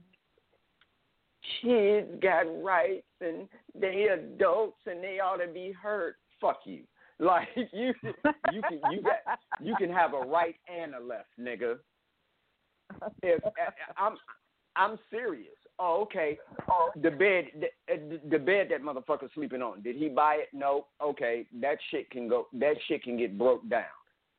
kids 1.60 2.08
got 2.22 2.44
rights 2.62 3.02
and 3.20 3.48
they 3.74 4.06
adults 4.12 4.78
and 4.86 5.02
they 5.02 5.18
ought 5.18 5.44
to 5.44 5.52
be 5.52 5.72
heard. 5.72 6.14
Fuck 6.40 6.60
you. 6.64 6.84
Like 7.22 7.48
you, 7.54 7.92
you 8.50 8.62
can 8.62 8.80
you 8.90 9.02
got 9.02 9.38
you 9.60 9.76
can 9.76 9.90
have 9.90 10.14
a 10.14 10.20
right 10.20 10.54
and 10.74 10.94
a 10.94 10.98
left, 10.98 11.28
nigga. 11.38 11.76
If 13.22 13.42
I'm 13.98 14.16
I'm 14.74 14.98
serious. 15.10 15.59
Oh, 15.82 16.02
okay. 16.02 16.38
The 17.02 17.10
bed, 17.10 17.46
the, 17.58 17.92
uh, 17.92 18.18
the 18.30 18.38
bed 18.38 18.68
that 18.70 18.82
motherfucker's 18.82 19.30
sleeping 19.34 19.62
on. 19.62 19.80
Did 19.80 19.96
he 19.96 20.08
buy 20.08 20.34
it? 20.34 20.48
No. 20.52 20.86
Okay, 21.02 21.46
that 21.60 21.78
shit 21.90 22.10
can 22.10 22.28
go. 22.28 22.48
That 22.52 22.74
shit 22.86 23.02
can 23.02 23.16
get 23.16 23.38
broke 23.38 23.66
down. 23.70 23.84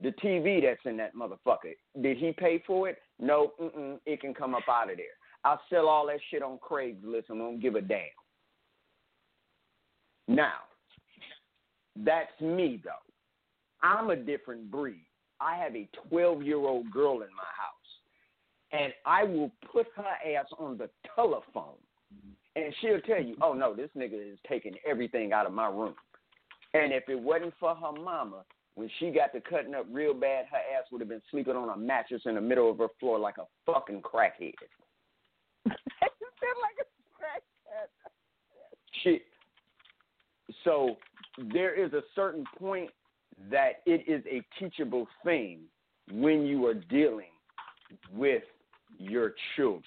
The 0.02 0.12
TV 0.24 0.62
that's 0.62 0.80
in 0.86 0.98
that 0.98 1.16
motherfucker. 1.16 1.74
Did 2.00 2.18
he 2.18 2.32
pay 2.32 2.64
for 2.66 2.90
it? 2.90 3.00
No. 3.20 3.54
Mm-mm, 3.60 3.98
it 4.06 4.22
can 4.22 4.36
come 4.36 4.54
up 4.54 4.70
out 4.70 4.92
of 4.92 4.98
there. 4.98 5.06
I'll 5.44 5.62
sell 5.72 5.88
all 5.88 6.06
that 6.08 6.20
shit 6.30 6.44
on 6.44 6.60
Craigslist 6.60 7.30
and 7.30 7.40
don't 7.40 7.60
give 7.60 7.74
a 7.76 7.82
damn. 7.82 8.02
Now, 10.28 10.60
that's 11.96 12.40
me 12.40 12.80
though. 12.84 12.92
I'm 13.82 14.12
a 14.12 14.16
different 14.16 14.70
breed. 14.70 15.06
I 15.40 15.56
have 15.58 15.76
a 15.76 15.90
12 16.10 16.44
year 16.44 16.58
old 16.58 16.92
girl 16.92 17.14
in 17.14 17.30
my 17.36 17.52
house, 17.58 17.81
and 18.72 18.94
I 19.06 19.24
will 19.24 19.52
put 19.72 19.88
her 19.96 20.38
ass 20.38 20.48
on 20.58 20.78
the 20.78 20.90
telephone, 21.16 21.78
and 22.56 22.74
she'll 22.82 23.02
tell 23.02 23.22
you, 23.22 23.36
"Oh 23.42 23.54
no, 23.54 23.74
this 23.74 23.90
nigga 23.96 24.34
is 24.34 24.40
taking 24.48 24.76
everything 24.86 25.34
out 25.34 25.46
of 25.46 25.54
my 25.54 25.68
room." 25.68 25.96
And 26.74 26.94
if 26.94 27.10
it 27.10 27.20
wasn't 27.20 27.54
for 27.60 27.76
her 27.76 27.92
mama, 27.92 28.46
when 28.76 28.90
she 29.00 29.12
got 29.12 29.34
to 29.34 29.42
cutting 29.42 29.76
up 29.76 29.86
real 29.92 30.14
bad, 30.14 30.46
her 30.52 30.58
ass 30.58 30.86
would 30.92 31.02
have 31.02 31.10
been 31.10 31.22
sleeping 31.30 31.56
on 31.56 31.70
a 31.70 31.78
mattress 31.78 32.22
in 32.26 32.36
the 32.36 32.42
middle 32.42 32.70
of 32.70 32.78
her 32.78 32.88
floor 33.00 33.20
like 33.20 33.38
a 33.38 33.46
fucking 33.66 34.02
crackhead. 34.02 34.54
like 35.66 35.76
a 36.80 36.88
crackhead. 37.18 37.90
Shit. 39.04 39.24
So 40.64 40.98
there 41.54 41.74
is 41.74 41.94
a 41.94 42.02
certain 42.16 42.46
point 42.58 42.90
that 43.50 43.82
it 43.86 44.08
is 44.08 44.24
a 44.30 44.42
teachable 44.60 45.08
thing 45.24 45.60
when 46.12 46.44
you 46.46 46.66
are 46.68 46.74
dealing 46.74 47.32
with 48.14 48.44
your 48.98 49.34
children. 49.56 49.84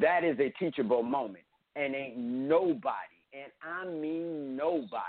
That 0.00 0.24
is 0.24 0.38
a 0.40 0.50
teachable 0.58 1.02
moment. 1.02 1.44
And 1.76 1.94
ain't 1.94 2.16
nobody, 2.16 2.94
and 3.32 3.50
I 3.60 3.84
mean 3.84 4.56
nobody, 4.56 5.00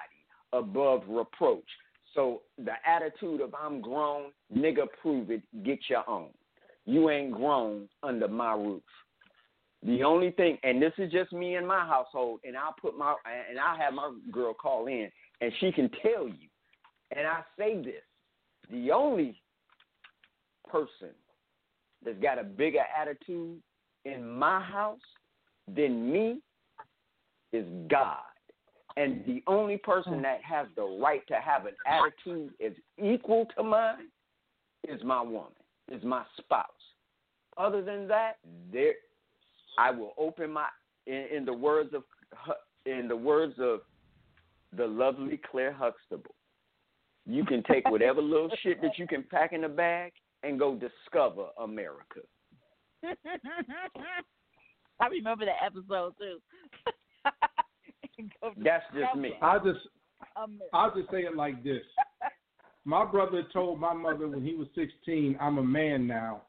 above 0.52 1.04
reproach. 1.08 1.64
So 2.16 2.42
the 2.58 2.72
attitude 2.88 3.42
of 3.42 3.54
I'm 3.54 3.82
grown, 3.82 4.32
nigga, 4.52 4.88
prove 5.00 5.30
it, 5.30 5.44
get 5.64 5.78
your 5.90 6.10
own. 6.10 6.30
You 6.86 7.12
ain't 7.12 7.34
grown 7.34 7.88
under 8.02 8.28
my 8.28 8.54
roof. 8.54 8.82
The 9.84 10.04
only 10.04 10.32
thing, 10.32 10.58
and 10.64 10.82
this 10.82 10.94
is 10.98 11.12
just 11.12 11.32
me 11.34 11.56
in 11.56 11.68
my 11.68 11.86
household, 11.86 12.40
and 12.44 12.58
I'll 12.58 12.74
put 12.82 12.98
my, 12.98 13.14
and 13.48 13.60
I'll 13.60 13.78
have 13.78 13.94
my 13.94 14.12
girl 14.32 14.56
call 14.56 14.88
in, 14.88 15.12
and 15.42 15.52
she 15.60 15.72
can 15.72 15.90
tell 16.02 16.28
you, 16.28 16.50
and 17.16 17.28
I 17.28 17.42
say 17.60 17.76
this: 17.84 18.02
the 18.72 18.92
only 18.92 19.40
person 20.68 21.10
that's 22.06 22.20
got 22.22 22.39
a 22.39 22.43
bigger 22.43 22.84
attitude 22.99 23.60
in 24.06 24.30
my 24.30 24.62
house 24.62 24.99
than 25.68 26.12
me 26.12 26.39
is 27.51 27.66
God. 27.89 28.20
And 28.97 29.24
the 29.26 29.43
only 29.47 29.78
person 29.78 30.22
that 30.22 30.39
has 30.43 30.68
the 30.76 30.84
right 31.01 31.26
to 31.28 31.36
have 31.36 31.66
an 31.66 31.74
attitude 31.86 32.53
is 32.60 32.74
equal 33.01 33.45
to 33.58 33.64
mine 33.64 34.08
is 34.88 35.01
my 35.03 35.22
woman, 35.22 35.51
is 35.91 36.03
my 36.03 36.24
spouse. 36.38 36.66
Other 37.58 37.82
than 37.82 38.08
that, 38.08 38.34
there, 38.72 38.93
I 39.78 39.91
will 39.91 40.14
open 40.18 40.51
my. 40.51 40.68
In, 41.08 41.28
in 41.36 41.45
the 41.45 41.53
words 41.53 41.93
of, 41.93 42.03
in 42.86 43.08
the 43.08 43.16
words 43.16 43.56
of, 43.60 43.82
the 44.76 44.86
lovely 44.86 45.39
Claire 45.49 45.72
Huxtable, 45.72 46.36
you 47.26 47.45
can 47.45 47.64
take 47.64 47.89
whatever 47.89 48.22
little 48.22 48.51
shit 48.62 48.82
that 48.82 48.97
you 48.97 49.08
can 49.08 49.24
pack 49.24 49.53
in 49.53 49.64
a 49.64 49.70
bag 49.70 50.12
and 50.46 50.60
go 50.60 50.76
discover 50.76 51.48
America. 51.62 52.22
I 55.00 55.08
remember 55.08 55.46
that 55.46 55.64
episode 55.66 56.14
too. 56.18 56.39
That's 58.64 58.84
just 58.93 59.16
me. 59.18 59.32
I 59.41 59.58
just 59.60 59.80
I'll 60.74 60.93
just 60.96 61.10
say 61.12 61.22
it 61.22 61.36
like 61.36 61.64
this. 61.64 61.82
My 62.86 63.04
brother 63.04 63.43
told 63.52 63.80
my 63.80 63.93
mother 63.93 64.28
when 64.28 64.46
he 64.46 64.54
was 64.54 64.68
16, 64.76 65.38
"I'm 65.41 65.58
a 65.58 65.64
man 65.64 66.06
now," 66.06 66.43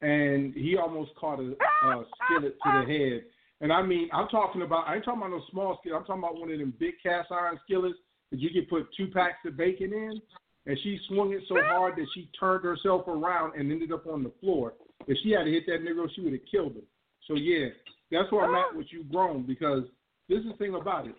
and 0.00 0.54
he 0.54 0.78
almost 0.78 1.14
caught 1.16 1.38
a, 1.38 1.52
a 1.52 2.04
skillet 2.24 2.54
to 2.64 2.84
the 2.86 2.86
head. 2.90 3.24
And 3.60 3.70
I 3.70 3.82
mean, 3.82 4.08
I'm 4.10 4.28
talking 4.28 4.62
about 4.62 4.88
I 4.88 4.94
ain't 4.94 5.04
talking 5.04 5.20
about 5.20 5.32
no 5.32 5.42
small 5.50 5.76
skillet. 5.78 5.98
I'm 5.98 6.06
talking 6.06 6.22
about 6.22 6.40
one 6.40 6.50
of 6.50 6.58
them 6.58 6.72
big 6.80 6.94
cast 7.02 7.30
iron 7.30 7.60
skillets 7.64 7.98
that 8.30 8.40
you 8.40 8.48
can 8.50 8.64
put 8.70 8.88
two 8.96 9.08
packs 9.08 9.44
of 9.44 9.58
bacon 9.58 9.92
in. 9.92 10.22
And 10.66 10.76
she 10.82 10.98
swung 11.08 11.32
it 11.32 11.42
so 11.48 11.56
hard 11.64 11.94
that 11.96 12.06
she 12.12 12.28
turned 12.38 12.64
herself 12.64 13.06
around 13.06 13.58
and 13.58 13.70
ended 13.70 13.92
up 13.92 14.06
on 14.06 14.24
the 14.24 14.32
floor. 14.40 14.74
If 15.06 15.16
she 15.22 15.30
had 15.30 15.44
to 15.44 15.50
hit 15.50 15.66
that 15.66 15.82
nigga, 15.82 16.08
she 16.14 16.22
would 16.22 16.32
have 16.32 16.42
killed 16.50 16.72
him. 16.72 16.82
So 17.28 17.34
yeah, 17.34 17.68
that's 18.10 18.30
where 18.32 18.44
I'm 18.44 18.54
at 18.54 18.76
with 18.76 18.86
you, 18.90 19.04
grown, 19.04 19.46
because 19.46 19.84
this 20.28 20.38
is 20.38 20.46
the 20.50 20.56
thing 20.56 20.74
about 20.74 21.06
it. 21.06 21.14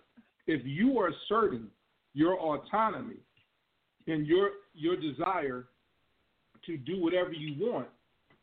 If 0.48 0.62
you 0.66 1.00
are 1.00 1.10
asserting 1.10 1.68
your 2.14 2.38
autonomy 2.39 3.18
and 4.08 4.26
your 4.26 4.50
your 4.74 4.95
desire 4.95 5.68
to 6.66 6.78
do 6.78 7.02
whatever 7.02 7.32
you 7.32 7.56
want, 7.58 7.88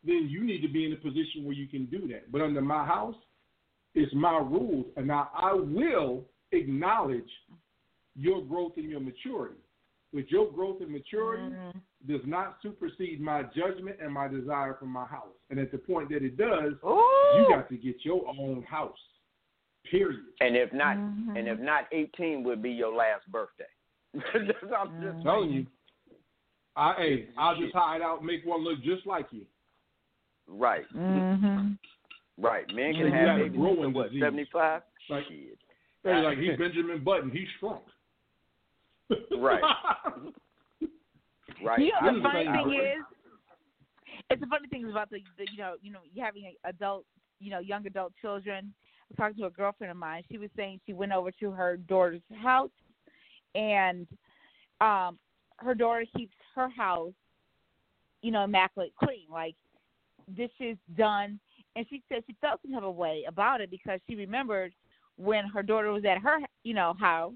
then 0.03 0.27
you 0.29 0.43
need 0.43 0.61
to 0.61 0.67
be 0.67 0.85
in 0.85 0.93
a 0.93 0.97
position 0.97 1.43
where 1.43 1.53
you 1.53 1.67
can 1.67 1.85
do 1.85 2.07
that. 2.07 2.31
But 2.31 2.41
under 2.41 2.61
my 2.61 2.85
house, 2.85 3.15
it's 3.93 4.13
my 4.13 4.37
rules, 4.37 4.85
and 4.97 5.07
now 5.07 5.29
I 5.35 5.53
will 5.53 6.25
acknowledge 6.51 7.29
your 8.15 8.43
growth 8.43 8.73
and 8.77 8.89
your 8.89 8.99
maturity. 8.99 9.55
But 10.13 10.29
your 10.31 10.51
growth 10.51 10.81
and 10.81 10.91
maturity 10.91 11.43
Mm-hmm. 11.55 11.79
does 12.11 12.21
not 12.25 12.57
supersede 12.61 13.19
my 13.19 13.43
judgment 13.55 13.97
and 14.01 14.13
my 14.13 14.27
desire 14.27 14.75
for 14.79 14.85
my 14.85 15.05
house. 15.05 15.33
And 15.49 15.59
at 15.59 15.71
the 15.71 15.77
point 15.77 16.09
that 16.09 16.23
it 16.23 16.37
does, 16.37 16.73
Ooh. 16.85 17.01
you 17.37 17.45
got 17.49 17.67
to 17.69 17.77
get 17.77 17.95
your 18.03 18.25
own 18.39 18.63
house. 18.63 18.97
Period. 19.91 20.21
And 20.39 20.55
if 20.55 20.71
not, 20.73 20.95
Mhm. 20.97 21.37
and 21.37 21.47
if 21.47 21.59
not, 21.59 21.85
18 21.91 22.43
would 22.43 22.61
be 22.61 22.71
your 22.71 22.95
last 22.95 23.29
birthday. 23.31 23.65
I'm 24.33 24.45
just 24.47 24.73
I'm 24.75 25.21
telling 25.23 25.51
you. 25.51 25.67
I 26.77 26.93
hey, 26.97 27.29
I'll 27.37 27.55
just 27.59 27.73
hide 27.73 28.01
out 28.01 28.19
and 28.19 28.27
make 28.27 28.45
one 28.45 28.63
look 28.63 28.81
just 28.81 29.05
like 29.05 29.27
you. 29.31 29.45
right, 30.47 30.85
Mm-hmm. 30.95 31.73
right. 32.37 32.65
Men 32.73 32.93
can 32.93 33.09
got 33.11 33.17
have 33.17 33.39
a 33.39 33.43
babies 33.43 33.57
growing 33.59 33.93
what, 33.93 34.09
75? 34.19 34.81
Like- 35.09 35.25
Shit. 35.27 35.57
Hey, 36.03 36.21
like 36.21 36.37
he's 36.37 36.57
Benjamin 36.57 37.03
Button, 37.03 37.31
he's 37.31 37.47
shrunk. 37.59 37.83
Right. 39.37 39.61
Right. 41.63 41.79
You 41.79 41.91
know, 42.01 42.13
the 42.13 42.21
funny 42.21 42.43
thing 42.43 42.73
is, 42.73 43.03
it's 44.29 44.41
the 44.41 44.47
funny 44.47 44.67
thing 44.67 44.87
about 44.89 45.09
the, 45.09 45.19
the 45.37 45.45
you 45.51 45.57
know 45.57 45.75
you 45.81 45.91
know 45.91 45.99
you 46.13 46.21
having 46.21 46.53
adult 46.65 47.05
you 47.39 47.49
know 47.49 47.59
young 47.59 47.87
adult 47.87 48.11
children. 48.21 48.73
I 48.75 49.05
was 49.09 49.17
talking 49.17 49.37
to 49.37 49.45
a 49.45 49.49
girlfriend 49.49 49.89
of 49.89 49.97
mine. 49.97 50.23
She 50.29 50.37
was 50.37 50.49
saying 50.55 50.81
she 50.85 50.93
went 50.93 51.13
over 51.13 51.31
to 51.39 51.51
her 51.51 51.77
daughter's 51.77 52.21
house, 52.43 52.71
and 53.55 54.05
um, 54.81 55.17
her 55.57 55.73
daughter 55.73 56.05
keeps 56.15 56.35
her 56.55 56.69
house, 56.69 57.13
you 58.21 58.31
know, 58.31 58.43
immaculate 58.43 58.93
clean. 59.01 59.25
Like 59.31 59.55
this 60.27 60.51
is 60.59 60.77
done 60.97 61.39
and 61.75 61.85
she 61.89 62.01
said 62.09 62.23
she 62.27 62.35
felt 62.41 62.61
some 62.61 62.73
type 62.73 62.83
of 62.83 62.95
way 62.95 63.25
about 63.27 63.61
it 63.61 63.69
because 63.69 63.99
she 64.07 64.15
remembered 64.15 64.73
when 65.17 65.45
her 65.45 65.63
daughter 65.63 65.91
was 65.91 66.05
at 66.05 66.17
her, 66.17 66.39
you 66.63 66.73
know, 66.73 66.93
house, 66.99 67.33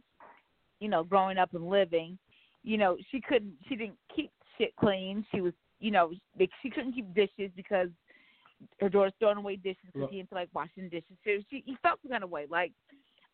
you 0.79 0.89
know, 0.89 1.03
growing 1.03 1.37
up 1.37 1.53
and 1.53 1.69
living, 1.69 2.17
you 2.63 2.77
know, 2.77 2.97
she 3.11 3.21
couldn't, 3.21 3.53
she 3.67 3.75
didn't 3.75 3.97
keep 4.15 4.31
shit 4.57 4.75
clean. 4.75 5.25
She 5.33 5.41
was, 5.41 5.53
you 5.79 5.91
know, 5.91 6.11
she 6.61 6.69
couldn't 6.69 6.93
keep 6.93 7.13
dishes 7.13 7.51
because 7.55 7.89
her 8.79 8.89
daughter's 8.89 9.13
throwing 9.19 9.37
away 9.37 9.55
dishes 9.55 9.77
because 9.85 10.01
Look. 10.01 10.11
he 10.11 10.17
didn't 10.17 10.29
feel 10.29 10.39
like 10.39 10.49
washing 10.53 10.89
dishes. 10.89 11.15
So 11.23 11.31
she, 11.49 11.63
he 11.65 11.77
felt 11.81 11.99
some 12.01 12.11
kind 12.11 12.23
of 12.23 12.29
way, 12.29 12.45
like 12.49 12.73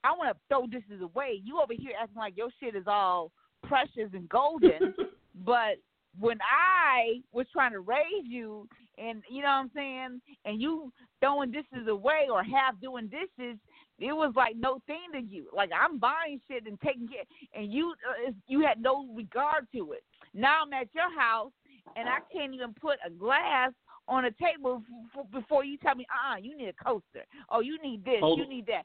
I 0.03 0.11
want 0.11 0.35
to 0.35 0.39
throw 0.47 0.67
dishes 0.67 1.01
away. 1.01 1.41
You 1.43 1.59
over 1.59 1.73
here 1.73 1.93
acting 1.99 2.17
like 2.17 2.37
your 2.37 2.49
shit 2.59 2.75
is 2.75 2.85
all 2.87 3.31
precious 3.67 4.11
and 4.13 4.29
golden, 4.29 4.93
but 5.45 5.77
when 6.19 6.37
I 6.41 7.21
was 7.33 7.47
trying 7.51 7.71
to 7.71 7.79
raise 7.79 8.23
you, 8.23 8.67
and 8.97 9.21
you 9.29 9.41
know 9.41 9.47
what 9.47 9.53
I'm 9.53 9.71
saying, 9.75 10.21
and 10.45 10.61
you 10.61 10.93
throwing 11.19 11.51
dishes 11.51 11.87
away 11.89 12.27
or 12.31 12.43
half 12.43 12.79
doing 12.81 13.07
dishes, 13.09 13.57
it 13.99 14.13
was 14.13 14.33
like 14.35 14.55
no 14.57 14.79
thing 14.87 15.07
to 15.13 15.21
you. 15.21 15.47
Like 15.53 15.69
I'm 15.71 15.99
buying 15.99 16.41
shit 16.47 16.67
and 16.67 16.79
taking 16.81 17.07
care, 17.07 17.23
and 17.53 17.71
you 17.71 17.93
uh, 18.27 18.31
you 18.47 18.61
had 18.61 18.81
no 18.81 19.07
regard 19.15 19.67
to 19.73 19.93
it. 19.93 20.03
Now 20.33 20.63
I'm 20.65 20.73
at 20.73 20.87
your 20.93 21.17
house, 21.17 21.51
and 21.95 22.09
I 22.09 22.19
can't 22.33 22.53
even 22.53 22.73
put 22.73 22.97
a 23.05 23.09
glass 23.09 23.71
on 24.07 24.25
a 24.25 24.31
table 24.31 24.83
f- 25.15 25.25
f- 25.25 25.31
before 25.31 25.63
you 25.63 25.77
tell 25.77 25.95
me, 25.95 26.05
uh, 26.11 26.33
uh 26.33 26.37
you 26.37 26.57
need 26.57 26.69
a 26.69 26.83
coaster. 26.83 27.25
Oh, 27.49 27.61
you 27.61 27.81
need 27.81 28.03
this. 28.03 28.19
Hold 28.19 28.39
you 28.39 28.47
need 28.47 28.67
that. 28.67 28.83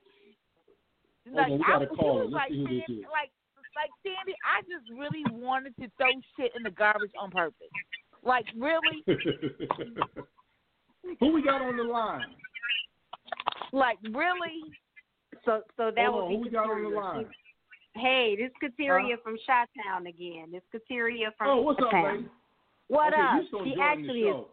Like 1.30 1.50
on, 1.52 1.60
I 1.66 1.78
was, 1.78 1.88
was 1.90 2.30
like, 2.32 2.50
see 2.50 2.56
who 2.56 2.64
this 2.64 2.82
Sandy, 2.86 3.02
like 3.12 3.30
like 3.76 3.90
Sandy, 4.02 4.34
I 4.46 4.62
just 4.62 4.90
really 4.96 5.24
wanted 5.30 5.76
to 5.76 5.90
throw 5.96 6.10
shit 6.38 6.52
in 6.56 6.62
the 6.62 6.70
garbage 6.70 7.12
on 7.20 7.30
purpose. 7.30 7.68
Like 8.22 8.46
really, 8.56 9.02
Who 11.20 11.32
we 11.32 11.42
got 11.42 11.62
on 11.62 11.76
the 11.76 11.82
line? 11.82 12.26
like 13.72 13.98
really. 14.12 14.62
So 15.44 15.62
so 15.76 15.90
that 15.94 16.06
Hold 16.06 16.30
would 16.30 16.50
be 16.50 16.56
on 16.56 16.68
Kateria. 16.68 16.96
line? 16.96 17.26
Hey, 17.94 18.36
this 18.36 18.50
is 18.50 18.70
Kateria 18.80 19.20
from 19.22 19.36
Shot 19.46 19.68
Town 19.84 20.06
again. 20.06 20.52
This 20.52 20.62
Kateria 20.74 21.30
from 21.36 21.48
Oh, 21.48 21.62
what's 21.62 21.80
up, 21.80 21.90
Chi-Town. 21.90 22.04
lady? 22.16 22.28
What 22.88 23.12
okay, 23.12 23.22
up? 23.22 23.44
She 23.64 23.74
actually 23.80 24.20
is. 24.20 24.44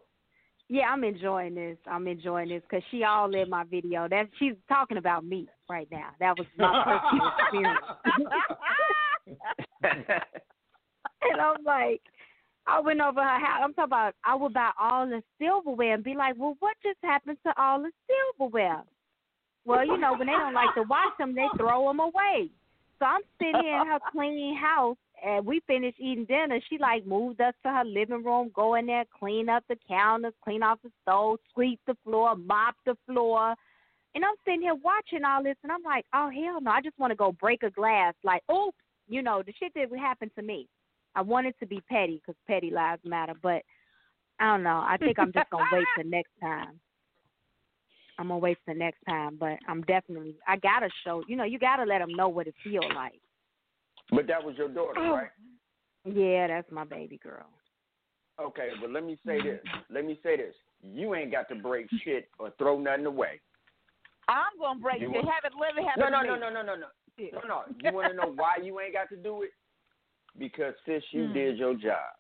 Yeah, 0.70 0.90
I'm 0.90 1.04
enjoying 1.04 1.56
this. 1.56 1.78
I'm 1.90 2.08
enjoying 2.08 2.50
this 2.50 2.62
because 2.70 2.84
she 2.92 3.04
all 3.04 3.34
in 3.34 3.50
my 3.50 3.64
video. 3.64 4.08
That 4.08 4.28
she's 4.38 4.54
talking 4.68 4.98
about 4.98 5.26
me 5.26 5.48
right 5.70 5.88
now. 5.92 6.10
That 6.20 6.38
was 6.38 6.48
my 6.58 6.84
personal 6.84 7.32
experience. 7.40 7.80
and 11.22 11.42
I'm 11.42 11.64
like, 11.64 12.02
I 12.66 12.82
went 12.82 13.00
over 13.00 13.24
her 13.24 13.40
house. 13.40 13.62
I'm 13.64 13.74
talking 13.74 13.86
about 13.86 14.16
I 14.26 14.36
would 14.36 14.54
buy 14.54 14.72
all 14.80 15.08
the 15.08 15.24
silverware 15.40 15.94
and 15.94 16.04
be 16.04 16.16
like, 16.16 16.36
well, 16.38 16.58
what 16.60 16.76
just 16.84 17.00
happened 17.02 17.38
to 17.46 17.54
all 17.62 17.82
the 17.82 17.92
silverware? 18.38 18.84
Well, 19.68 19.86
you 19.86 19.98
know, 19.98 20.16
when 20.18 20.28
they 20.28 20.34
don't 20.34 20.54
like 20.54 20.74
to 20.76 20.84
wash 20.84 21.12
them, 21.20 21.36
they 21.36 21.46
throw 21.58 21.88
them 21.88 22.00
away. 22.00 22.50
So 23.00 23.06
I'm 23.06 23.20
sitting 23.38 23.62
here 23.62 23.82
in 23.82 23.88
her 23.88 24.00
clean 24.14 24.56
house, 24.56 24.96
and 25.24 25.46
we 25.46 25.60
finished 25.68 26.00
eating 26.00 26.24
dinner. 26.24 26.60
She 26.70 26.78
like 26.78 27.06
moved 27.06 27.42
us 27.42 27.54
to 27.64 27.70
her 27.70 27.84
living 27.84 28.24
room, 28.24 28.50
go 28.56 28.76
in 28.76 28.86
there, 28.86 29.04
clean 29.20 29.50
up 29.50 29.66
the 29.68 29.76
counters, 29.86 30.34
clean 30.42 30.64
off 30.64 30.80
the 30.84 30.90
stove, 31.02 31.40
sweep 31.54 31.82
the 31.86 31.98
floor, 32.06 32.38
mop 32.38 32.76
the 32.86 32.96
floor. 33.06 33.56
And 34.16 34.24
I'm 34.24 34.36
sitting 34.46 34.62
here 34.62 34.74
watching 34.74 35.26
all 35.26 35.44
this, 35.44 35.58
and 35.64 35.72
I'm 35.72 35.84
like, 35.84 36.06
oh 36.14 36.30
hell 36.30 36.62
no! 36.62 36.72
I 36.72 36.82
just 36.82 36.98
want 36.98 37.12
to 37.12 37.18
go 37.18 37.34
break 37.34 37.64
a 37.64 37.70
glass. 37.70 38.14
Like, 38.24 38.44
oops, 38.50 38.78
you 39.10 39.22
know, 39.22 39.44
the 39.46 39.54
shit 39.60 39.74
that 39.76 39.92
would 39.92 40.00
happen 40.00 40.32
to 40.38 40.42
me. 40.42 40.70
I 41.14 41.22
wanted 41.22 41.56
to 41.60 41.68
be 41.68 41.82
petty 41.90 42.22
because 42.26 42.40
petty 42.48 42.72
lives 42.72 43.02
matter, 43.04 43.34
but 43.44 43.64
I 44.40 44.46
don't 44.46 44.64
know. 44.64 44.82
I 44.88 44.96
think 44.98 45.20
I'm 45.20 45.34
just 45.34 45.50
gonna 45.50 45.66
wait 45.74 45.86
till 45.98 46.10
next 46.10 46.32
time. 46.42 46.80
I'm 48.20 48.28
gonna 48.30 48.40
wait 48.40 48.58
till 48.66 48.76
next 48.76 49.00
time, 49.08 49.38
but 49.40 49.58
I'm 49.68 49.82
definitely. 49.84 50.36
I 50.48 50.58
gotta 50.58 50.90
show. 51.04 51.24
You 51.28 51.36
know, 51.36 51.44
you 51.44 51.60
gotta 51.60 51.84
let 51.84 52.00
them 52.00 52.14
know 52.16 52.28
what 52.30 52.48
it 52.48 52.56
feel 52.64 52.82
like. 52.96 53.20
but 54.12 54.26
that 54.28 54.44
was 54.44 54.56
your 54.58 54.70
daughter, 54.70 55.02
right? 55.02 55.30
Yeah, 56.06 56.48
that's 56.48 56.72
my 56.72 56.86
baby 56.86 57.18
girl. 57.22 57.46
Okay, 58.40 58.70
but 58.80 58.92
let 58.92 59.04
me 59.04 59.18
say 59.26 59.42
this. 59.42 59.60
Let 59.90 60.06
me 60.06 60.20
say 60.24 60.38
this. 60.38 60.54
You 60.82 61.16
ain't 61.16 61.32
got 61.32 61.50
to 61.50 61.56
break 61.56 61.88
shit 62.04 62.30
or 62.40 62.52
throw 62.58 62.80
nothing 62.80 63.06
away. 63.08 63.40
I'm 64.30 64.58
gonna 64.60 64.80
break 64.80 65.02
You 65.02 65.10
it. 65.10 65.14
want- 65.16 65.28
Have 65.30 65.44
it 65.52 65.54
live 65.56 65.78
it. 65.78 65.84
Have 65.88 65.98
No, 65.98 66.08
it 66.08 66.12
no, 66.12 66.18
live. 66.34 66.40
no, 66.42 66.50
no, 66.50 66.62
no, 66.62 66.62
no, 66.62 66.76
no. 66.76 66.88
No, 67.34 67.48
no. 67.48 67.64
You 67.84 67.94
want 67.96 68.12
to 68.12 68.14
know 68.16 68.32
why 68.36 68.58
you 68.62 68.80
ain't 68.80 68.94
got 68.94 69.10
to 69.10 69.16
do 69.18 69.42
it? 69.42 69.52
Because 70.38 70.74
sis, 70.86 71.04
you 71.12 71.28
Hmm. 71.28 71.34
did 71.34 71.58
your 71.58 71.74
job. 71.76 72.14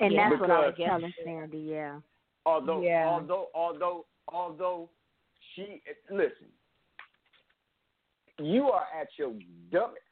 And 0.00 0.12
Yeah. 0.12 0.30
that's 0.30 0.40
what 0.40 0.50
I 0.50 0.66
was 0.66 0.76
telling 0.76 1.12
Sandy. 1.24 1.58
Yeah. 1.58 2.00
Although, 2.46 2.80
Yeah. 2.80 3.06
although, 3.08 3.50
although, 3.54 4.06
although 4.28 4.88
she 5.54 5.82
listen, 6.10 6.48
you 8.38 8.64
are 8.64 8.86
at 8.98 9.08
your 9.18 9.32
dumbest. 9.70 10.02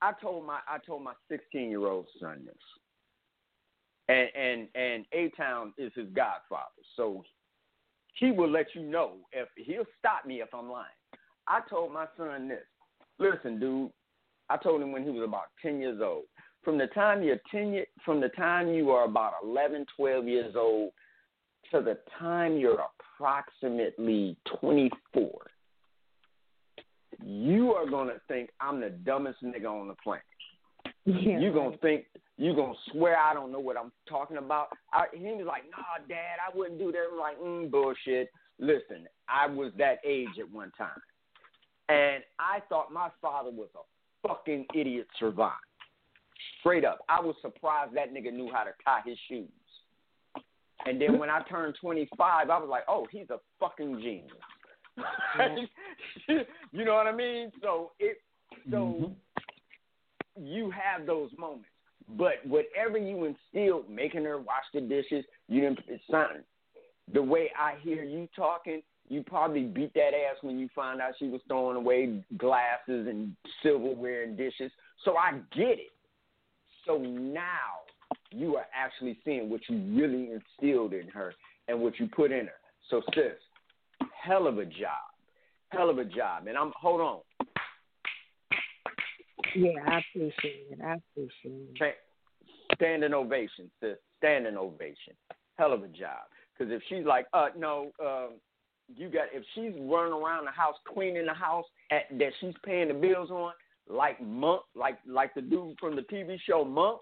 I 0.00 0.12
told 0.20 0.46
my 0.46 0.60
I 0.68 0.78
told 0.78 1.02
my 1.02 1.14
16 1.28 1.70
year 1.70 1.86
old 1.86 2.06
son 2.20 2.44
this, 2.44 2.54
and 4.08 4.28
and 4.34 4.68
and 4.74 5.04
A 5.12 5.30
Town 5.36 5.72
is 5.78 5.92
his 5.94 6.06
godfather, 6.14 6.82
so 6.96 7.24
he 8.14 8.32
will 8.32 8.50
let 8.50 8.66
you 8.74 8.82
know 8.82 9.12
if 9.32 9.48
he'll 9.56 9.86
stop 9.98 10.26
me 10.26 10.40
if 10.40 10.48
I'm 10.52 10.70
lying. 10.70 10.86
I 11.46 11.60
told 11.68 11.92
my 11.92 12.06
son 12.16 12.48
this. 12.48 12.64
Listen, 13.18 13.58
dude. 13.58 13.90
I 14.50 14.56
told 14.56 14.80
him 14.80 14.92
when 14.92 15.04
he 15.04 15.10
was 15.10 15.24
about 15.26 15.48
10 15.60 15.78
years 15.80 16.00
old. 16.02 16.24
From 16.64 16.78
the 16.78 16.86
time 16.88 17.22
you're 17.22 17.40
10 17.50 17.72
year, 17.72 17.86
from 18.04 18.20
the 18.20 18.30
time 18.30 18.68
you 18.68 18.90
are 18.90 19.04
about 19.04 19.34
11, 19.44 19.86
12 19.96 20.26
years 20.26 20.54
old 20.56 20.90
to 21.70 21.80
the 21.80 21.98
time 22.18 22.56
you're 22.56 22.80
approximately 23.18 24.36
24, 24.60 25.30
you 27.24 27.72
are 27.72 27.88
going 27.88 28.08
to 28.08 28.20
think 28.28 28.50
I'm 28.60 28.80
the 28.80 28.90
dumbest 28.90 29.42
nigga 29.42 29.66
on 29.66 29.88
the 29.88 29.94
planet. 30.02 30.24
Yeah. 31.04 31.38
you 31.38 31.52
going 31.52 31.72
to 31.72 31.78
think, 31.78 32.04
you 32.36 32.54
going 32.54 32.74
to 32.74 32.90
swear 32.92 33.18
I 33.18 33.34
don't 33.34 33.50
know 33.50 33.60
what 33.60 33.76
I'm 33.76 33.92
talking 34.08 34.36
about. 34.36 34.68
I, 34.92 35.06
he 35.12 35.24
was 35.24 35.46
like, 35.46 35.64
nah, 35.70 36.06
Dad, 36.08 36.36
I 36.46 36.56
wouldn't 36.56 36.78
do 36.78 36.92
that. 36.92 36.98
I'm 37.12 37.18
like, 37.18 37.40
mm, 37.40 37.70
bullshit. 37.70 38.30
Listen, 38.58 39.06
I 39.28 39.46
was 39.46 39.72
that 39.78 39.98
age 40.04 40.28
at 40.38 40.50
one 40.52 40.70
time. 40.76 41.00
And 41.88 42.22
I 42.38 42.60
thought 42.68 42.92
my 42.92 43.08
father 43.22 43.50
was 43.50 43.68
a 43.74 44.28
fucking 44.28 44.66
idiot 44.74 45.06
savant. 45.18 45.54
Straight 46.60 46.84
up. 46.84 46.98
I 47.08 47.20
was 47.20 47.34
surprised 47.40 47.94
that 47.94 48.12
nigga 48.12 48.32
knew 48.32 48.50
how 48.52 48.64
to 48.64 48.70
tie 48.84 49.00
his 49.04 49.16
shoes. 49.28 49.48
And 50.86 51.00
then 51.00 51.18
when 51.18 51.30
I 51.30 51.40
turned 51.42 51.76
25, 51.80 52.50
I 52.50 52.58
was 52.58 52.68
like, 52.68 52.84
oh, 52.88 53.06
he's 53.10 53.28
a 53.30 53.38
fucking 53.60 54.00
genius. 54.00 54.30
you 56.72 56.84
know 56.84 56.94
what 56.94 57.06
I 57.06 57.12
mean? 57.12 57.52
So 57.62 57.92
it, 57.98 58.18
so 58.70 58.76
Mhm. 58.76 59.14
you 60.36 60.70
have 60.70 61.06
those 61.06 61.30
moments. 61.38 61.68
But 62.10 62.44
whatever 62.46 62.96
you 62.96 63.24
instilled, 63.24 63.90
making 63.90 64.24
her 64.24 64.38
wash 64.38 64.64
the 64.72 64.80
dishes, 64.80 65.24
you 65.48 65.60
didn't. 65.60 65.80
It's 65.88 66.02
something. 66.10 66.42
The 67.12 67.22
way 67.22 67.52
I 67.58 67.74
hear 67.82 68.02
you 68.02 68.28
talking, 68.34 68.82
you 69.08 69.22
probably 69.22 69.64
beat 69.64 69.92
that 69.94 70.14
ass 70.14 70.36
when 70.42 70.58
you 70.58 70.68
found 70.74 71.00
out 71.00 71.14
she 71.18 71.28
was 71.28 71.40
throwing 71.48 71.76
away 71.76 72.24
glasses 72.36 73.06
and 73.08 73.36
silverware 73.62 74.22
and 74.24 74.36
dishes. 74.36 74.72
So 75.04 75.16
I 75.16 75.32
get 75.52 75.78
it. 75.78 75.92
So 76.86 76.96
now 76.98 77.84
you 78.30 78.56
are 78.56 78.66
actually 78.74 79.18
seeing 79.24 79.50
what 79.50 79.60
you 79.68 79.78
really 79.96 80.30
instilled 80.32 80.92
in 80.92 81.08
her 81.08 81.34
and 81.68 81.80
what 81.80 81.98
you 81.98 82.08
put 82.08 82.32
in 82.32 82.46
her. 82.46 82.52
So 82.90 83.02
sis, 83.14 84.08
hell 84.22 84.46
of 84.46 84.58
a 84.58 84.64
job, 84.64 85.08
hell 85.70 85.90
of 85.90 85.98
a 85.98 86.04
job. 86.04 86.46
And 86.46 86.56
I'm 86.56 86.72
hold 86.80 87.00
on. 87.00 87.18
Yeah, 89.54 89.70
I 89.86 89.98
appreciate 89.98 90.66
it. 90.70 90.78
I 90.84 90.94
appreciate 90.94 91.68
it. 91.80 91.94
Standing 92.74 93.14
ovation, 93.14 93.70
sis. 93.80 93.96
Standing 94.18 94.56
ovation. 94.56 95.14
Hell 95.58 95.72
of 95.72 95.82
a 95.82 95.88
job. 95.88 96.28
Because 96.56 96.72
if 96.72 96.82
she's 96.88 97.04
like, 97.04 97.26
uh, 97.32 97.48
no, 97.56 97.90
um, 98.04 98.30
you 98.94 99.08
got. 99.08 99.26
If 99.32 99.44
she's 99.54 99.72
running 99.80 100.12
around 100.12 100.46
the 100.46 100.50
house 100.50 100.74
cleaning 100.92 101.26
the 101.26 101.34
house 101.34 101.64
at, 101.90 102.06
that 102.18 102.32
she's 102.40 102.54
paying 102.64 102.88
the 102.88 102.94
bills 102.94 103.30
on, 103.30 103.52
like 103.88 104.20
Monk, 104.20 104.62
like 104.74 104.98
like 105.06 105.34
the 105.34 105.40
dude 105.40 105.78
from 105.78 105.96
the 105.96 106.02
TV 106.02 106.38
show 106.46 106.64
Monk. 106.64 107.00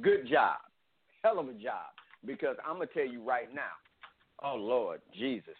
Good 0.00 0.28
job. 0.28 0.56
Hell 1.22 1.38
of 1.38 1.48
a 1.48 1.52
job. 1.52 1.90
Because 2.24 2.56
I'm 2.66 2.74
gonna 2.74 2.86
tell 2.86 3.06
you 3.06 3.22
right 3.22 3.52
now. 3.54 3.62
Oh 4.42 4.56
Lord 4.56 5.00
Jesus. 5.18 5.54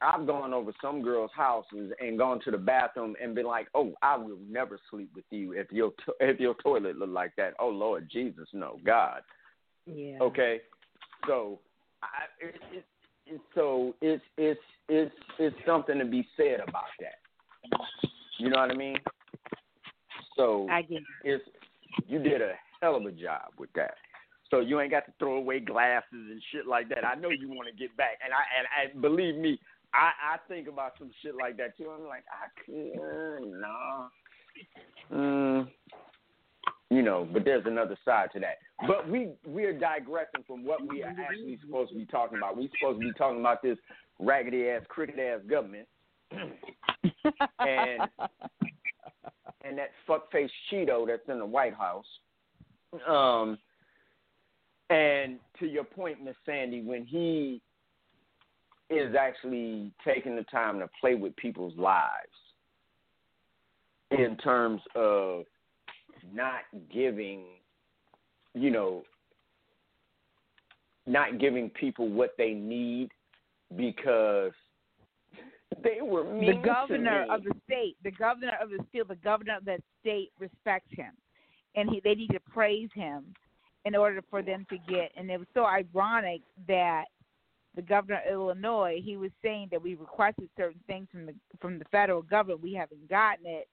I've 0.00 0.26
gone 0.26 0.54
over 0.54 0.72
some 0.80 1.02
girls' 1.02 1.30
houses 1.34 1.92
and 2.00 2.18
gone 2.18 2.40
to 2.44 2.50
the 2.50 2.58
bathroom 2.58 3.16
and 3.20 3.34
been 3.34 3.46
like, 3.46 3.68
"Oh, 3.74 3.94
I 4.00 4.16
will 4.16 4.38
never 4.48 4.78
sleep 4.90 5.10
with 5.14 5.24
you 5.30 5.52
if 5.52 5.70
your 5.72 5.90
to- 6.04 6.14
if 6.20 6.40
your 6.40 6.54
toilet 6.54 6.96
look 6.96 7.10
like 7.10 7.32
that." 7.36 7.54
Oh 7.58 7.68
Lord 7.68 8.08
Jesus, 8.10 8.48
no, 8.52 8.78
God. 8.84 9.22
Yeah. 9.86 10.18
Okay, 10.20 10.60
so 11.26 11.58
I, 12.02 12.06
it, 12.40 12.54
it, 12.72 12.84
it, 13.26 13.40
so 13.54 13.94
it's 14.00 14.22
it's 14.36 14.60
it's 14.88 15.14
it's 15.38 15.56
something 15.66 15.98
to 15.98 16.04
be 16.04 16.26
said 16.36 16.60
about 16.66 16.84
that. 17.00 17.80
You 18.38 18.50
know 18.50 18.60
what 18.60 18.70
I 18.70 18.74
mean? 18.74 18.96
So 20.36 20.68
I 20.70 20.82
get 20.82 20.98
it. 20.98 21.04
it's 21.24 21.44
you 22.06 22.18
did 22.20 22.40
a 22.40 22.52
hell 22.80 22.96
of 22.96 23.04
a 23.04 23.12
job 23.12 23.52
with 23.58 23.72
that. 23.74 23.94
So 24.50 24.60
you 24.60 24.80
ain't 24.80 24.90
got 24.90 25.04
to 25.06 25.12
throw 25.18 25.36
away 25.36 25.60
glasses 25.60 26.04
and 26.12 26.42
shit 26.52 26.66
like 26.66 26.88
that. 26.88 27.04
I 27.04 27.14
know 27.14 27.28
you 27.30 27.48
want 27.48 27.68
to 27.68 27.74
get 27.74 27.94
back, 27.96 28.18
and 28.24 28.32
I 28.32 28.42
and, 28.58 28.92
and 28.92 29.02
believe 29.02 29.36
me, 29.36 29.60
I 29.92 30.12
I 30.34 30.36
think 30.48 30.68
about 30.68 30.92
some 30.98 31.10
shit 31.22 31.34
like 31.34 31.56
that 31.58 31.76
too. 31.76 31.90
I'm 31.90 32.06
like, 32.06 32.24
I 32.30 32.48
could 32.64 33.50
no. 33.50 34.08
Mm, 35.12 35.68
you 36.90 37.02
know, 37.02 37.28
but 37.30 37.44
there's 37.44 37.66
another 37.66 37.96
side 38.04 38.30
to 38.32 38.40
that. 38.40 38.58
But 38.86 39.08
we 39.08 39.30
we're 39.46 39.78
digressing 39.78 40.44
from 40.46 40.64
what 40.64 40.86
we 40.86 41.02
are 41.02 41.14
actually 41.18 41.58
supposed 41.64 41.90
to 41.92 41.96
be 41.96 42.06
talking 42.06 42.38
about. 42.38 42.56
We're 42.56 42.68
supposed 42.80 43.00
to 43.00 43.06
be 43.06 43.12
talking 43.18 43.40
about 43.40 43.62
this 43.62 43.76
raggedy 44.18 44.68
ass, 44.68 44.82
crooked 44.88 45.18
ass 45.18 45.40
government, 45.48 45.86
and 46.32 48.00
and 49.62 49.78
that 49.78 49.90
fuckface 50.08 50.50
Cheeto 50.72 51.06
that's 51.06 51.28
in 51.28 51.38
the 51.38 51.46
White 51.46 51.74
House. 51.74 52.06
Um, 53.08 53.58
and 54.90 55.38
to 55.60 55.66
your 55.66 55.84
point, 55.84 56.24
Miss 56.24 56.36
Sandy, 56.46 56.82
when 56.82 57.04
he 57.04 57.60
is 58.90 59.14
actually 59.14 59.92
taking 60.04 60.34
the 60.34 60.44
time 60.44 60.78
to 60.78 60.88
play 61.00 61.14
with 61.14 61.36
people's 61.36 61.76
lives 61.76 62.08
in 64.10 64.36
terms 64.38 64.80
of 64.94 65.44
not 66.32 66.60
giving, 66.92 67.44
you 68.54 68.70
know, 68.70 69.02
not 71.06 71.38
giving 71.38 71.68
people 71.70 72.08
what 72.08 72.34
they 72.38 72.52
need 72.52 73.10
because 73.76 74.52
they 75.82 75.98
were 76.02 76.24
mean 76.24 76.62
the 76.62 76.66
governor 76.66 77.26
of 77.30 77.44
the 77.44 77.52
state, 77.66 77.96
the 78.02 78.10
governor 78.10 78.52
of 78.62 78.70
the 78.70 78.78
state, 78.88 79.06
the 79.08 79.14
governor 79.16 79.56
of 79.56 79.64
that 79.66 79.80
state 80.00 80.30
respects 80.38 80.90
him, 80.90 81.12
and 81.78 81.90
he 81.90 82.00
they 82.02 82.14
need 82.14 82.30
to 82.30 82.40
praise 82.40 82.88
him 82.94 83.24
in 83.84 83.94
order 83.94 84.22
for 84.28 84.42
them 84.42 84.66
to 84.70 84.76
get. 84.92 85.12
And 85.16 85.30
it 85.30 85.38
was 85.38 85.46
so 85.54 85.64
ironic 85.64 86.42
that 86.66 87.04
the 87.76 87.82
governor 87.82 88.20
of 88.26 88.32
Illinois 88.32 89.00
he 89.02 89.16
was 89.16 89.30
saying 89.42 89.68
that 89.70 89.82
we 89.82 89.94
requested 89.94 90.48
certain 90.56 90.80
things 90.86 91.08
from 91.12 91.26
the 91.26 91.34
from 91.60 91.78
the 91.78 91.84
federal 91.86 92.22
government, 92.22 92.62
we 92.62 92.74
haven't 92.74 93.08
gotten 93.08 93.46
it. 93.46 93.68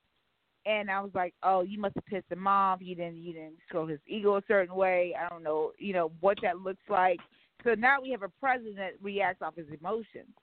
And 0.67 0.89
I 0.89 0.99
was 0.99 1.11
like, 1.13 1.33
oh, 1.43 1.61
you 1.61 1.79
must 1.79 1.93
have 1.95 2.05
pissed 2.05 2.31
him 2.31 2.47
off. 2.47 2.79
You 2.81 2.95
didn't, 2.95 3.17
you 3.17 3.33
didn't 3.33 3.57
stroke 3.67 3.91
his 3.91 3.99
ego 4.07 4.37
a 4.37 4.41
certain 4.47 4.75
way. 4.75 5.13
I 5.19 5.29
don't 5.29 5.43
know, 5.43 5.73
you 5.77 5.93
know 5.93 6.11
what 6.21 6.39
that 6.41 6.57
looks 6.57 6.81
like. 6.89 7.19
So 7.63 7.75
now 7.75 8.01
we 8.01 8.09
have 8.11 8.23
a 8.23 8.29
president 8.39 8.77
that 8.77 8.93
reacts 9.01 9.43
off 9.43 9.55
his 9.55 9.67
emotions. 9.79 10.33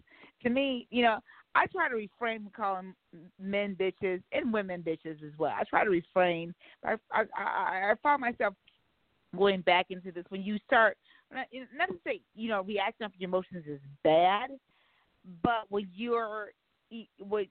To 0.44 0.50
me, 0.50 0.86
you 0.90 1.02
know, 1.02 1.18
I 1.54 1.66
try 1.66 1.88
to 1.88 1.96
refrain 1.96 2.42
from 2.42 2.52
calling 2.56 2.94
men 3.40 3.76
bitches 3.78 4.22
and 4.32 4.52
women 4.52 4.82
bitches 4.82 5.22
as 5.22 5.32
well. 5.38 5.52
I 5.58 5.64
try 5.64 5.84
to 5.84 5.90
refrain. 5.90 6.54
I 6.84 6.94
I 7.12 7.24
I, 7.36 7.90
I 7.90 7.94
find 8.02 8.20
myself 8.20 8.54
going 9.36 9.60
back 9.62 9.86
into 9.90 10.12
this 10.12 10.24
when 10.28 10.42
you 10.42 10.58
start. 10.66 10.96
Not 11.32 11.46
to 11.52 11.94
say 12.04 12.20
you 12.34 12.48
know 12.48 12.62
reacting 12.62 13.04
off 13.04 13.12
your 13.18 13.28
emotions 13.28 13.64
is 13.66 13.80
bad, 14.04 14.50
but 15.42 15.64
when 15.68 15.88
you're 15.94 16.52
when 17.18 17.46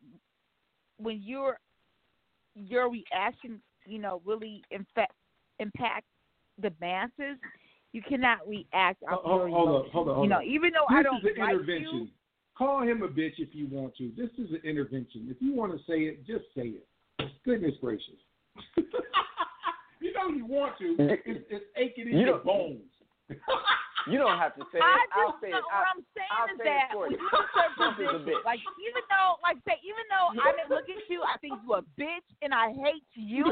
when 0.97 1.21
you're 1.23 1.57
your 2.55 2.89
reaction, 2.89 3.61
you 3.85 3.99
know, 3.99 4.21
really 4.25 4.63
impact 4.71 5.13
impact 5.59 6.05
the 6.61 6.71
masses. 6.79 7.37
You 7.93 8.01
cannot 8.01 8.47
react 8.47 9.03
off 9.03 9.19
Hold, 9.23 9.41
your 9.41 9.49
hold 9.49 9.69
emotions. 9.69 9.87
up, 9.87 9.91
hold 9.91 10.07
up, 10.09 10.15
hold 10.15 10.25
you 10.25 10.29
know, 10.29 10.41
even 10.41 10.71
though 10.71 10.85
this 10.89 10.99
I 10.99 11.03
don't 11.03 11.17
is 11.17 11.23
an 11.35 11.41
like 11.41 11.53
intervention. 11.55 11.93
you, 11.93 12.07
Call 12.57 12.81
him 12.83 13.01
a 13.01 13.07
bitch 13.07 13.39
if 13.39 13.49
you 13.53 13.67
want 13.67 13.95
to. 13.97 14.11
This 14.15 14.29
is 14.37 14.51
an 14.51 14.61
intervention. 14.63 15.27
If 15.29 15.37
you 15.41 15.53
want 15.55 15.71
to 15.71 15.79
say 15.89 16.01
it, 16.11 16.25
just 16.27 16.45
say 16.55 16.77
it. 16.77 16.87
Goodness 17.45 17.73
gracious. 17.81 18.19
you 20.01 20.13
know 20.13 20.27
you 20.29 20.45
want 20.45 20.77
to. 20.79 20.95
It's, 20.99 21.45
it's 21.49 21.65
aching 21.77 22.07
in 22.11 22.19
You 22.19 22.25
your 22.27 22.39
bones. 22.39 22.81
You 24.09 24.17
don't 24.17 24.37
have 24.37 24.53
to 24.55 24.61
say 24.73 24.77
it. 24.77 24.83
I 24.83 25.05
I'll 25.15 25.31
just 25.31 25.41
say 25.41 25.49
know 25.51 25.57
it. 25.57 25.63
what 25.63 25.73
I, 25.73 25.89
I'm 25.95 26.03
saying 26.13 26.31
I'll 26.33 26.51
is 26.53 26.59
say 26.59 26.69
it 26.69 26.89
that 26.91 26.97
when 26.97 27.11
you. 27.11 27.17
you 27.17 27.29
start 27.29 27.71
Trump 27.77 27.97
is 27.97 28.05
a 28.05 28.11
position, 28.19 28.27
bitch. 28.29 28.45
like 28.45 28.59
even 28.83 29.03
though, 29.09 29.39
like 29.41 29.57
say, 29.65 29.77
even 29.81 30.05
though 30.11 30.27
I 30.35 30.51
may 30.53 30.65
look 30.69 30.85
at 30.91 31.01
you, 31.09 31.23
I 31.23 31.37
think 31.39 31.55
you 31.63 31.73
a 31.79 31.81
bitch 31.97 32.27
and 32.43 32.53
I 32.53 32.73
hate 32.73 33.07
you, 33.15 33.45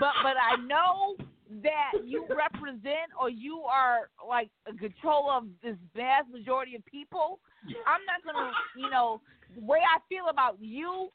but 0.00 0.14
but 0.24 0.34
I 0.40 0.56
know 0.64 1.14
that 1.62 1.92
you 2.04 2.26
represent 2.30 3.10
or 3.20 3.28
you 3.30 3.60
are 3.60 4.08
like 4.26 4.50
a 4.66 4.74
control 4.74 5.30
of 5.30 5.44
this 5.62 5.76
vast 5.94 6.28
majority 6.30 6.74
of 6.76 6.84
people. 6.86 7.40
I'm 7.86 8.00
not 8.06 8.24
gonna, 8.24 8.50
you 8.76 8.90
know, 8.90 9.20
the 9.54 9.64
way 9.64 9.78
I 9.80 9.98
feel 10.08 10.28
about 10.30 10.56
you, 10.60 11.08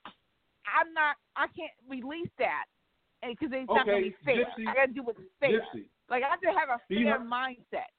I'm 0.65 0.93
not, 0.93 1.15
I 1.35 1.47
can't 1.57 1.71
release 1.89 2.29
that 2.39 2.65
because 3.27 3.49
it's 3.51 3.67
not 3.69 3.85
gonna 3.85 4.01
be 4.01 4.15
fair. 4.23 4.37
Gypsy, 4.45 4.67
I 4.67 4.73
gotta 4.73 4.93
do 4.93 5.03
what's 5.03 5.19
fair. 5.39 5.51
Gypsy, 5.59 5.85
Like 6.09 6.23
I 6.23 6.29
have 6.29 6.41
to 6.41 6.47
have 6.47 6.69
a 6.69 6.79
Do 6.89 6.95
you 6.95 7.05
fair 7.05 7.17
have- 7.19 7.27
mindset. 7.27 7.89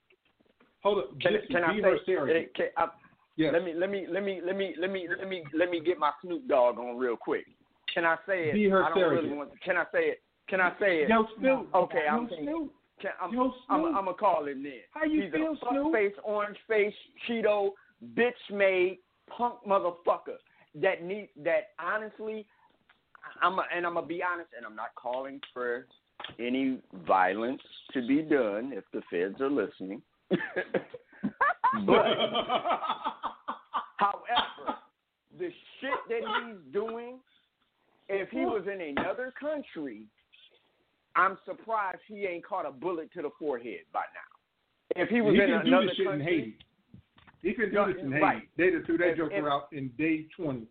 hold 0.83 0.99
up. 0.99 1.21
Can, 1.21 1.33
Gypsy, 1.35 1.49
can 1.51 1.65
I 1.65 1.73
be 1.75 1.81
say? 1.83 1.89
her 1.91 1.99
Sarah. 2.07 2.41
eh, 2.41 2.45
Can, 2.55 2.67
I, 2.77 2.89
Yes. 3.37 3.53
Let 3.55 3.65
me 3.65 3.73
let 3.75 3.89
me 3.89 4.07
let 4.11 4.23
me 4.23 4.41
let 4.45 4.55
me 4.57 4.75
let 4.79 4.91
me 4.91 5.07
let 5.19 5.29
me 5.29 5.43
let 5.55 5.71
me 5.71 5.81
get 5.81 5.99
my 5.99 6.11
Snoop 6.21 6.47
Dogg 6.47 6.79
on 6.79 6.99
real 6.99 7.17
quick. 7.17 7.47
Can 7.95 8.05
I 8.05 8.17
say 8.27 8.51
it? 8.51 8.53
Be 8.55 8.69
her 8.69 8.85
I 8.85 8.89
don't 8.91 8.99
really 8.99 9.17
surrogate. 9.29 9.37
want. 9.37 9.63
Can 9.63 9.77
I 9.79 9.85
say 9.93 10.01
it? 10.11 10.23
Can 10.51 10.61
I 10.61 10.73
say 10.81 11.03
it? 11.03 11.09
Yo, 11.09 11.27
Snoop. 11.39 11.69
Okay, 11.75 12.07
I'm 12.11 12.29
Snoop. 12.43 12.73
Can, 13.01 13.13
I'm, 13.23 13.33
Yo, 13.33 13.53
I'm, 13.71 13.81
Snoop. 13.81 13.97
I'm 13.97 14.05
gonna 14.05 14.15
call 14.15 14.47
him 14.47 14.63
then. 14.65 14.73
How 14.91 15.05
you 15.05 15.23
He's 15.23 15.33
feel, 15.33 15.53
a 15.53 15.71
Snoop? 15.71 15.93
face, 15.93 16.13
orange 16.25 16.59
face, 16.69 16.93
Cheeto, 17.29 17.71
bitch 18.15 18.33
made, 18.53 18.99
punk 19.29 19.55
motherfucker 19.67 20.39
that 20.75 21.05
need 21.05 21.29
that 21.45 21.69
honestly. 21.79 22.47
I'm 23.41 23.59
a, 23.59 23.65
and 23.75 23.87
I'm 23.87 23.95
gonna 23.95 24.07
be 24.07 24.23
honest, 24.23 24.51
and 24.57 24.67
I'm 24.67 24.75
not 24.75 24.95
calling 24.97 25.41
for 25.55 25.87
any 26.39 26.79
violence 27.07 27.63
to 27.93 28.07
be 28.07 28.23
done 28.23 28.73
if 28.75 28.85
the 28.93 29.03
feds 29.11 29.41
are 29.41 29.51
listening. 29.51 30.03
but 31.87 32.07
However, 33.97 34.79
the 35.39 35.51
shit 35.81 35.91
that 36.09 36.21
he's 36.21 36.73
doing, 36.73 37.19
if 38.09 38.31
he 38.31 38.41
was 38.41 38.67
in 38.67 38.81
another 38.97 39.33
country, 39.39 40.07
I'm 41.17 41.37
surprised 41.45 41.99
he 42.07 42.27
ain't 42.27 42.45
caught 42.47 42.67
a 42.67 42.71
bullet 42.71 43.13
to 43.15 43.23
the 43.23 43.31
forehead 43.39 43.81
by 43.93 44.01
now. 44.15 45.03
If 45.03 45.09
he 45.09 45.21
was 45.21 45.35
he 45.35 45.41
in 45.43 45.49
can 45.51 45.61
do 45.65 45.69
another 45.69 45.87
this 45.87 45.97
shit 45.97 46.07
in 46.07 46.13
country, 46.13 46.27
Haiti. 46.27 46.57
He 47.43 47.53
can 47.55 47.69
do 47.71 47.75
No, 47.77 47.87
this 47.93 47.97
in 48.03 48.13
Haiti. 48.13 48.23
right. 48.23 48.43
They 48.57 48.71
just 48.71 48.87
threw 48.87 48.99
that 48.99 49.09
If- 49.11 49.17
joker 49.19 49.51
out 49.51 49.73
in 49.73 49.89
day 49.99 50.25
20. 50.37 50.67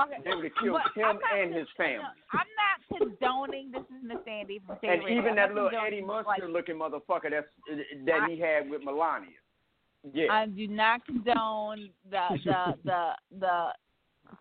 Okay. 0.00 0.16
they 0.24 0.34
would 0.34 0.44
have 0.44 0.54
killed 0.62 0.80
But 0.84 0.92
him 0.94 1.18
I'm 1.32 1.38
and 1.40 1.54
his 1.54 1.68
family. 1.76 2.04
I'm 2.32 2.46
not 2.56 2.98
condoning. 2.98 3.72
This 3.72 3.82
is 3.82 4.02
Miss 4.02 4.18
Sandy 4.24 4.60
from 4.64 4.78
State 4.78 4.90
And 4.90 5.00
Radio. 5.04 5.18
even 5.18 5.30
I'm 5.30 5.36
that 5.36 5.54
little 5.54 5.70
condoning, 5.70 6.04
Eddie 6.04 6.24
like, 6.26 6.42
looking 6.48 6.76
motherfucker 6.76 7.30
that's 7.30 7.48
that 8.06 8.28
he 8.30 8.38
had 8.38 8.70
with 8.70 8.82
Melania. 8.84 9.30
Yeah. 10.12 10.32
I 10.32 10.46
do 10.46 10.68
not 10.68 11.04
condone 11.04 11.90
the 12.08 12.28
the 12.44 12.74
the 12.84 13.16
the 13.40 13.68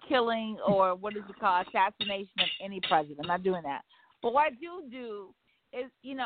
killing 0.07 0.59
or 0.65 0.93
what 0.95 1.15
is 1.17 1.23
it 1.27 1.39
called 1.39 1.65
assassination 1.67 2.29
of 2.39 2.47
any 2.61 2.79
president. 2.81 3.19
I'm 3.21 3.27
not 3.27 3.41
doing 3.43 3.63
that. 3.63 3.81
But 4.21 4.33
what 4.33 4.47
I 4.47 4.49
do 4.51 4.83
do 4.89 5.33
is, 5.73 5.91
you 6.01 6.15
know, 6.15 6.25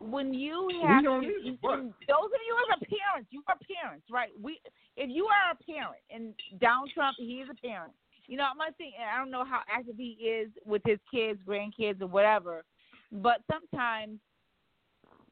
when 0.00 0.34
you 0.34 0.68
have 0.82 1.02
to, 1.02 1.26
you- 1.42 1.58
those 1.62 2.26
of 2.26 2.40
you 2.46 2.56
as 2.72 2.78
a 2.80 2.84
parent, 2.84 3.26
you 3.30 3.42
are 3.48 3.56
parents, 3.82 4.06
right? 4.10 4.30
We, 4.40 4.60
if 4.96 5.10
you 5.10 5.26
are 5.26 5.52
a 5.52 5.72
parent, 5.72 6.00
and 6.10 6.34
Donald 6.60 6.90
Trump, 6.94 7.16
he 7.18 7.40
is 7.40 7.48
a 7.50 7.66
parent. 7.66 7.92
You 8.26 8.36
know, 8.36 8.44
I'm 8.50 8.58
not 8.58 8.74
saying 8.78 8.92
I 9.00 9.18
don't 9.18 9.30
know 9.30 9.44
how 9.44 9.60
active 9.70 9.96
he 9.96 10.18
is 10.24 10.50
with 10.64 10.82
his 10.84 10.98
kids, 11.12 11.38
grandkids, 11.46 12.00
or 12.02 12.08
whatever, 12.08 12.64
but 13.12 13.40
sometimes 13.50 14.18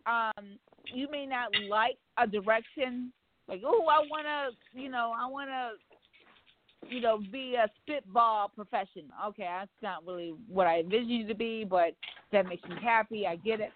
um, 0.06 0.58
you 0.92 1.10
may 1.10 1.26
not 1.26 1.48
like 1.68 1.96
a 2.18 2.26
direction, 2.26 3.12
like, 3.48 3.62
oh, 3.66 3.86
I 3.90 3.98
want 4.08 4.26
to, 4.26 4.80
you 4.80 4.88
know, 4.88 5.12
I 5.18 5.26
want 5.26 5.50
to, 5.50 5.72
you 6.90 7.00
know, 7.00 7.20
be 7.32 7.54
a 7.54 7.68
spitball 7.82 8.50
professional. 8.54 9.10
Okay, 9.28 9.48
that's 9.48 9.70
not 9.82 10.06
really 10.06 10.34
what 10.48 10.66
I 10.66 10.80
envisioned 10.80 11.10
you 11.10 11.26
to 11.28 11.34
be, 11.34 11.64
but 11.64 11.94
that 12.32 12.46
makes 12.46 12.66
me 12.68 12.76
happy. 12.82 13.26
I 13.26 13.36
get 13.36 13.60
it. 13.60 13.70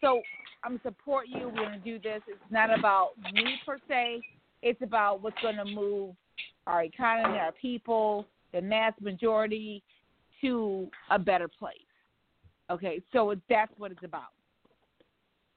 So 0.00 0.22
I'm 0.64 0.72
gonna 0.72 0.80
support 0.82 1.26
you. 1.28 1.48
We're 1.48 1.64
gonna 1.64 1.78
do 1.78 1.98
this. 1.98 2.22
It's 2.28 2.38
not 2.50 2.76
about 2.76 3.10
me 3.32 3.56
per 3.64 3.78
se. 3.88 4.20
It's 4.62 4.80
about 4.82 5.22
what's 5.22 5.36
gonna 5.42 5.64
move 5.64 6.14
our 6.66 6.84
economy, 6.84 7.38
our 7.38 7.52
people, 7.52 8.26
the 8.52 8.60
mass 8.60 8.92
majority 9.00 9.82
to 10.40 10.88
a 11.10 11.18
better 11.18 11.48
place. 11.48 11.76
Okay, 12.70 13.00
so 13.12 13.34
that's 13.48 13.72
what 13.78 13.90
it's 13.90 14.04
about. 14.04 14.30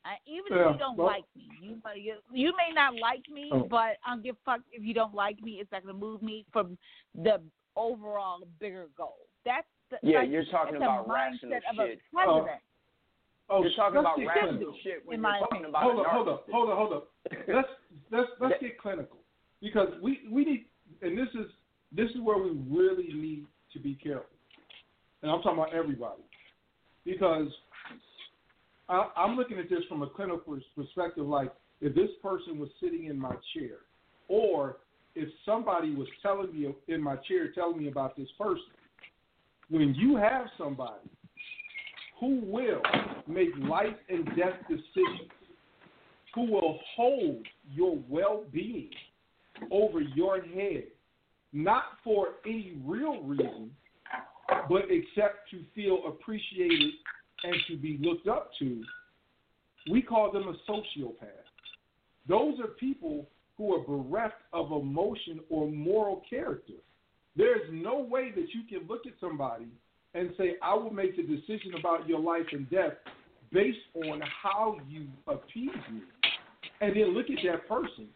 Uh, 0.06 0.10
even 0.28 0.52
if 0.52 0.74
you 0.74 0.78
don't 0.80 0.98
well- 0.98 1.08
like 1.08 1.24
me, 1.36 1.48
you, 1.62 1.82
you 1.96 2.16
you 2.34 2.54
may 2.58 2.74
not 2.74 2.94
like 2.96 3.24
me, 3.32 3.50
Oh. 3.54 3.64
but 3.70 3.96
I 4.06 4.10
don't 4.12 4.24
give 4.24 4.36
a 4.36 4.40
fuck 4.44 4.62
if 4.72 4.84
you 4.84 4.94
don't 4.94 5.14
like 5.16 5.42
me. 5.42 5.60
It's 5.62 5.72
not 5.72 5.84
gonna 5.86 5.98
move 5.98 6.22
me 6.22 6.46
from 6.52 6.78
the 7.16 7.42
overall 7.78 8.42
bigger 8.60 8.88
goal. 8.98 9.16
That's 9.46 9.66
the, 9.90 9.98
Yeah, 10.04 10.20
like, 10.20 10.30
you're 10.30 10.46
talking 10.46 10.74
that's 10.80 10.84
a 10.84 11.02
about 11.04 11.08
rational 11.10 11.52
mindset 11.54 11.72
of 11.72 11.80
a 11.80 11.88
shit. 11.88 12.00
president. 12.14 12.62
Oh, 13.50 13.62
You're 13.64 13.72
talking 13.76 14.00
about 14.00 14.18
get 14.18 14.26
rational 14.28 14.76
shit 14.84 15.06
when 15.06 15.18
in 15.20 15.24
you're 15.24 15.32
talking 15.40 15.46
opinion. 15.52 15.70
about 15.70 15.84
hold 15.84 15.98
a 15.98 16.02
up, 16.02 16.08
hold 16.12 16.28
up, 16.30 16.46
hold 16.52 16.70
up, 16.70 16.78
hold 16.78 16.94
up. 16.94 17.08
Let's 17.48 17.68
let's 18.12 18.30
let's 18.40 18.56
get 18.62 18.78
clinical 18.80 19.18
because 19.62 19.90
we 20.02 20.20
we 20.32 20.44
need, 20.46 20.66
and 21.02 21.18
this 21.18 21.28
is 21.36 21.48
this 21.92 22.10
is 22.12 22.22
where 22.22 22.38
we 22.38 22.52
really 22.70 23.08
need 23.14 23.46
to 23.74 23.80
be 23.80 23.96
careful. 23.96 24.26
And 25.22 25.32
I'm 25.32 25.42
talking 25.42 25.60
about 25.60 25.74
everybody 25.74 26.24
because 27.06 27.48
I, 28.90 29.10
I'm 29.16 29.36
looking 29.36 29.58
at 29.60 29.70
this 29.70 29.82
from 29.88 30.02
a 30.02 30.10
clinical 30.10 30.60
perspective. 30.76 31.26
Like 31.26 31.52
if 31.82 31.96
this 31.96 32.10
person 32.22 32.60
was 32.60 32.70
sitting 32.82 33.06
in 33.06 33.18
my 33.18 33.36
chair, 33.54 33.78
or 34.28 34.78
if 35.16 35.30
somebody 35.46 35.94
was 35.94 36.08
telling 36.22 36.52
me 36.54 36.74
in 36.88 37.02
my 37.02 37.16
chair, 37.28 37.52
telling 37.54 37.78
me 37.78 37.88
about 37.88 38.16
this 38.18 38.30
person. 38.38 38.64
When 39.70 39.94
you 39.96 40.16
have 40.18 40.48
somebody 40.58 41.10
who 42.20 42.42
will 42.46 42.82
make 43.28 43.50
life 43.60 43.96
and 44.10 44.26
death 44.38 44.60
decisions, 44.68 45.30
who 46.34 46.52
will 46.52 46.80
hold 46.96 47.46
your 47.72 48.00
well-being 48.10 48.90
over 49.72 50.02
your 50.02 50.42
head, 50.42 50.86
not 51.54 51.84
for 52.04 52.36
any 52.46 52.78
real 52.84 53.22
reason, 53.24 53.72
but 54.70 54.84
except 54.90 55.50
to 55.52 55.64
feel 55.76 56.00
appreciated 56.08 56.94
and 57.44 57.56
to 57.68 57.78
be 57.78 57.98
looked 58.02 58.28
up 58.28 58.52
to, 58.60 58.84
we 59.92 60.02
call 60.02 60.32
them 60.32 60.48
a 60.48 60.72
sociopath. 60.72 61.28
Those 62.28 62.60
are 62.60 62.68
people 62.68 63.28
who 63.58 63.74
are 63.74 63.80
bereft 63.80 64.42
of 64.54 64.72
emotion 64.72 65.42
or 65.50 65.70
moral 65.70 66.24
character. 66.30 66.74
There's 67.36 67.70
no 67.72 68.00
way 68.00 68.32
that 68.32 68.48
you 68.54 68.64
can 68.70 68.88
look 68.88 69.06
at 69.06 69.14
somebody 69.20 69.68
and 70.14 70.32
say, 70.38 70.56
I 70.62 70.74
will 70.76 70.94
make 70.94 71.16
the 71.16 71.24
decision 71.24 71.74
about 71.80 72.08
your 72.08 72.20
life 72.20 72.46
and 72.52 72.70
death 72.70 72.94
based 73.52 73.78
on 73.96 74.22
how 74.42 74.78
you 74.88 75.08
appease 75.28 75.70
me. 75.92 76.02
And 76.82 76.96
then 76.96 77.14
look 77.14 77.28
at 77.30 77.38
that 77.46 77.68
person 77.68 78.08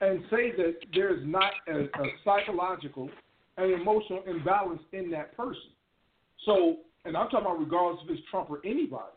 and 0.00 0.22
say 0.30 0.52
that 0.56 0.74
there's 0.94 1.26
not 1.26 1.52
a, 1.68 1.84
a 1.84 2.06
psychological 2.24 3.08
and 3.56 3.72
emotional 3.72 4.22
imbalance 4.26 4.82
in 4.92 5.10
that 5.10 5.36
person. 5.36 5.70
So, 6.44 6.76
and 7.06 7.16
I'm 7.16 7.28
talking 7.28 7.46
about 7.46 7.60
regardless 7.60 8.02
if 8.04 8.18
it's 8.18 8.28
Trump 8.30 8.50
or 8.50 8.60
anybody. 8.64 9.12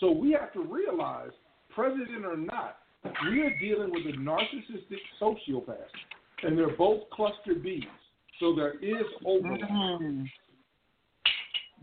So 0.00 0.10
we 0.10 0.32
have 0.32 0.52
to 0.52 0.62
realize, 0.62 1.30
president 1.74 2.24
or 2.24 2.36
not, 2.36 2.78
we 3.28 3.42
are 3.42 3.58
dealing 3.58 3.90
with 3.90 4.06
a 4.06 4.16
narcissistic 4.18 4.98
sociopath, 5.20 5.76
and 6.42 6.56
they're 6.56 6.76
both 6.76 7.08
cluster 7.10 7.54
Bs. 7.54 7.82
So 8.40 8.54
there 8.54 8.78
is 8.80 9.04
overlap. 9.24 9.70
Mm-hmm. 9.70 10.24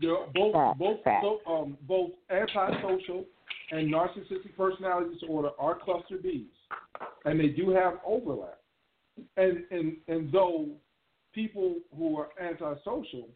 They're 0.00 0.26
both 0.34 0.54
Fact, 0.54 1.22
both 1.22 1.40
so, 1.44 1.52
um, 1.52 1.76
both 1.86 2.10
antisocial 2.30 3.24
and 3.70 3.92
narcissistic 3.92 4.56
personality 4.56 5.14
disorder 5.14 5.50
are 5.58 5.78
cluster 5.78 6.16
Bs, 6.16 6.44
and 7.24 7.38
they 7.38 7.48
do 7.48 7.70
have 7.70 7.94
overlap. 8.04 8.58
And 9.36 9.64
and 9.70 9.96
and 10.08 10.32
though 10.32 10.68
people 11.32 11.76
who 11.96 12.18
are 12.18 12.28
antisocial, 12.40 13.28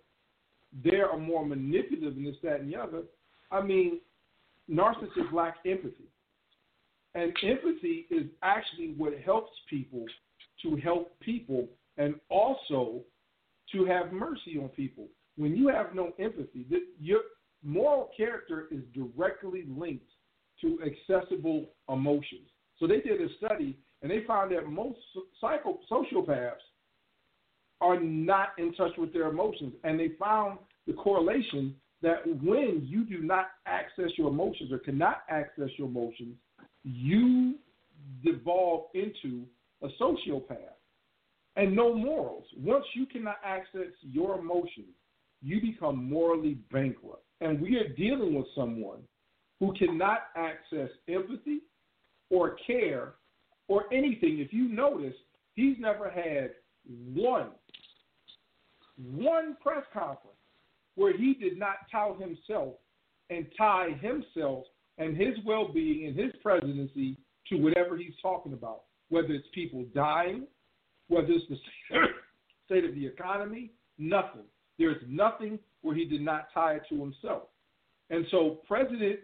they 0.84 0.96
are 0.96 1.18
more 1.18 1.44
manipulative 1.44 2.16
and 2.16 2.26
this, 2.26 2.36
that, 2.42 2.60
and 2.60 2.72
the 2.72 2.76
other. 2.76 3.02
I 3.50 3.62
mean, 3.62 4.00
narcissists 4.70 5.32
lack 5.32 5.56
empathy. 5.66 6.08
And 7.14 7.32
empathy 7.42 8.06
is 8.10 8.26
actually 8.42 8.94
what 8.96 9.14
helps 9.24 9.52
people 9.70 10.04
to 10.62 10.76
help 10.76 11.18
people 11.20 11.66
and 11.96 12.14
also 12.28 13.00
to 13.72 13.84
have 13.86 14.12
mercy 14.12 14.58
on 14.60 14.68
people. 14.70 15.06
When 15.36 15.56
you 15.56 15.68
have 15.68 15.94
no 15.94 16.12
empathy, 16.18 16.66
your 17.00 17.20
moral 17.62 18.10
character 18.16 18.66
is 18.70 18.82
directly 18.94 19.64
linked 19.68 20.10
to 20.60 20.78
accessible 20.84 21.66
emotions. 21.88 22.48
So 22.78 22.86
they 22.86 23.00
did 23.00 23.20
a 23.20 23.28
study 23.38 23.78
and 24.02 24.10
they 24.10 24.24
found 24.26 24.52
that 24.52 24.66
most 24.66 24.98
psycho 25.40 25.78
sociopaths 25.90 26.52
are 27.80 28.00
not 28.00 28.50
in 28.58 28.72
touch 28.74 28.92
with 28.96 29.12
their 29.12 29.28
emotions. 29.28 29.74
And 29.84 29.98
they 29.98 30.12
found 30.18 30.58
the 30.86 30.92
correlation 30.92 31.74
that 32.02 32.26
when 32.42 32.82
you 32.86 33.04
do 33.04 33.22
not 33.22 33.48
access 33.66 34.10
your 34.16 34.28
emotions 34.28 34.72
or 34.72 34.78
cannot 34.78 35.22
access 35.28 35.68
your 35.76 35.88
emotions, 35.88 36.36
you 36.84 37.54
devolve 38.24 38.86
into 38.94 39.44
a 39.82 39.88
sociopath 40.00 40.76
and 41.56 41.74
no 41.74 41.94
morals. 41.94 42.44
Once 42.58 42.84
you 42.94 43.06
cannot 43.06 43.36
access 43.44 43.92
your 44.02 44.38
emotions, 44.38 44.94
you 45.42 45.60
become 45.60 46.08
morally 46.08 46.58
bankrupt. 46.72 47.24
And 47.40 47.60
we 47.60 47.76
are 47.76 47.88
dealing 47.88 48.34
with 48.34 48.46
someone 48.54 49.00
who 49.60 49.72
cannot 49.74 50.20
access 50.36 50.90
empathy 51.08 51.60
or 52.30 52.56
care 52.66 53.14
or 53.68 53.92
anything. 53.92 54.38
If 54.38 54.52
you 54.52 54.68
notice, 54.68 55.14
he's 55.54 55.76
never 55.78 56.10
had 56.10 56.52
one, 57.14 57.50
one 58.96 59.56
press 59.62 59.84
conference 59.92 60.36
where 60.94 61.16
he 61.16 61.34
did 61.34 61.58
not 61.58 61.76
tout 61.90 62.20
himself 62.20 62.74
and 63.30 63.46
tie 63.56 63.90
himself 64.00 64.64
and 64.98 65.16
his 65.16 65.34
well 65.44 65.70
being 65.72 66.06
and 66.06 66.18
his 66.18 66.32
presidency 66.42 67.18
to 67.48 67.56
whatever 67.56 67.96
he's 67.96 68.14
talking 68.20 68.52
about, 68.52 68.82
whether 69.08 69.28
it's 69.28 69.46
people 69.54 69.84
dying, 69.94 70.46
whether 71.08 71.28
it's 71.28 71.44
the 71.48 71.56
state 72.66 72.84
of 72.84 72.94
the 72.94 73.06
economy, 73.06 73.70
nothing. 73.98 74.44
There's 74.78 75.02
nothing 75.08 75.58
where 75.82 75.94
he 75.94 76.04
did 76.04 76.20
not 76.20 76.48
tie 76.52 76.74
it 76.74 76.82
to 76.88 76.98
himself. 76.98 77.44
And 78.10 78.26
so, 78.30 78.58
president, 78.66 79.20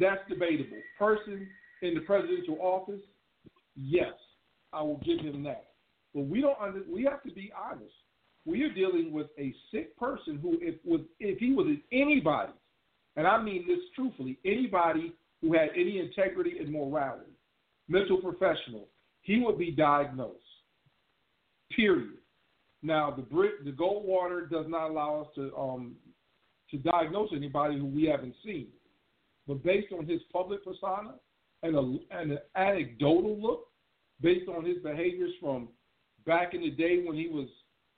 that's 0.00 0.20
debatable. 0.28 0.78
Person 0.98 1.48
in 1.82 1.94
the 1.94 2.00
presidential 2.00 2.58
office, 2.60 3.00
yes, 3.74 4.12
I 4.72 4.82
will 4.82 5.00
give 5.04 5.20
him 5.20 5.42
that. 5.44 5.68
But 6.14 6.26
we 6.26 6.40
don't. 6.40 6.58
Under, 6.60 6.82
we 6.88 7.04
have 7.04 7.22
to 7.24 7.30
be 7.30 7.52
honest. 7.56 7.92
We 8.46 8.62
are 8.62 8.72
dealing 8.72 9.12
with 9.12 9.26
a 9.38 9.52
sick 9.72 9.96
person 9.98 10.38
who, 10.40 10.56
if 10.62 10.76
was, 10.84 11.00
if 11.18 11.38
he 11.38 11.52
was 11.52 11.66
anybody, 11.92 12.52
and 13.16 13.26
I 13.26 13.42
mean 13.42 13.66
this 13.66 13.80
truthfully, 13.94 14.38
anybody 14.44 15.12
who 15.42 15.52
had 15.52 15.70
any 15.74 15.98
integrity 15.98 16.58
and 16.58 16.72
morality, 16.72 17.32
mental 17.88 18.18
professional, 18.18 18.88
he 19.22 19.40
would 19.40 19.58
be 19.58 19.72
diagnosed. 19.72 20.38
Period. 21.74 22.18
Now, 22.82 23.10
the 23.10 23.22
Brit, 23.22 23.64
the 23.64 23.72
Goldwater 23.72 24.48
does 24.48 24.66
not 24.68 24.90
allow 24.90 25.22
us 25.22 25.28
to 25.34 25.54
um, 25.56 25.96
to 26.70 26.78
diagnose 26.78 27.30
anybody 27.34 27.78
who 27.78 27.86
we 27.86 28.04
haven't 28.04 28.34
seen, 28.44 28.68
but 29.46 29.62
based 29.62 29.92
on 29.92 30.06
his 30.06 30.20
public 30.32 30.64
persona 30.64 31.14
and, 31.62 31.76
a, 31.76 31.98
and 32.10 32.32
an 32.32 32.38
anecdotal 32.56 33.40
look, 33.40 33.68
based 34.20 34.48
on 34.48 34.64
his 34.64 34.78
behaviors 34.82 35.32
from 35.40 35.68
back 36.26 36.54
in 36.54 36.60
the 36.62 36.70
day 36.70 37.04
when 37.04 37.16
he 37.16 37.28
was 37.28 37.46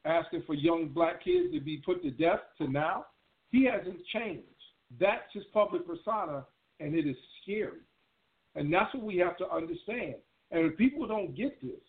asking 0.09 0.43
for 0.47 0.55
young 0.55 0.89
black 0.89 1.23
kids 1.23 1.53
to 1.53 1.61
be 1.61 1.83
put 1.85 2.03
to 2.03 2.11
death 2.11 2.41
to 2.59 2.71
now, 2.71 3.07
he 3.51 3.65
hasn't 3.65 3.99
changed. 4.13 4.45
That's 4.99 5.33
his 5.33 5.45
public 5.53 5.87
persona, 5.87 6.45
and 6.81 6.95
it 6.95 7.07
is 7.07 7.17
scary. 7.43 7.83
And 8.55 8.73
that's 8.73 8.93
what 8.95 9.05
we 9.05 9.17
have 9.19 9.37
to 9.39 9.51
understand. 9.51 10.17
And 10.51 10.65
if 10.65 10.77
people 10.79 11.07
don't 11.07 11.37
get 11.37 11.61
this, 11.61 11.81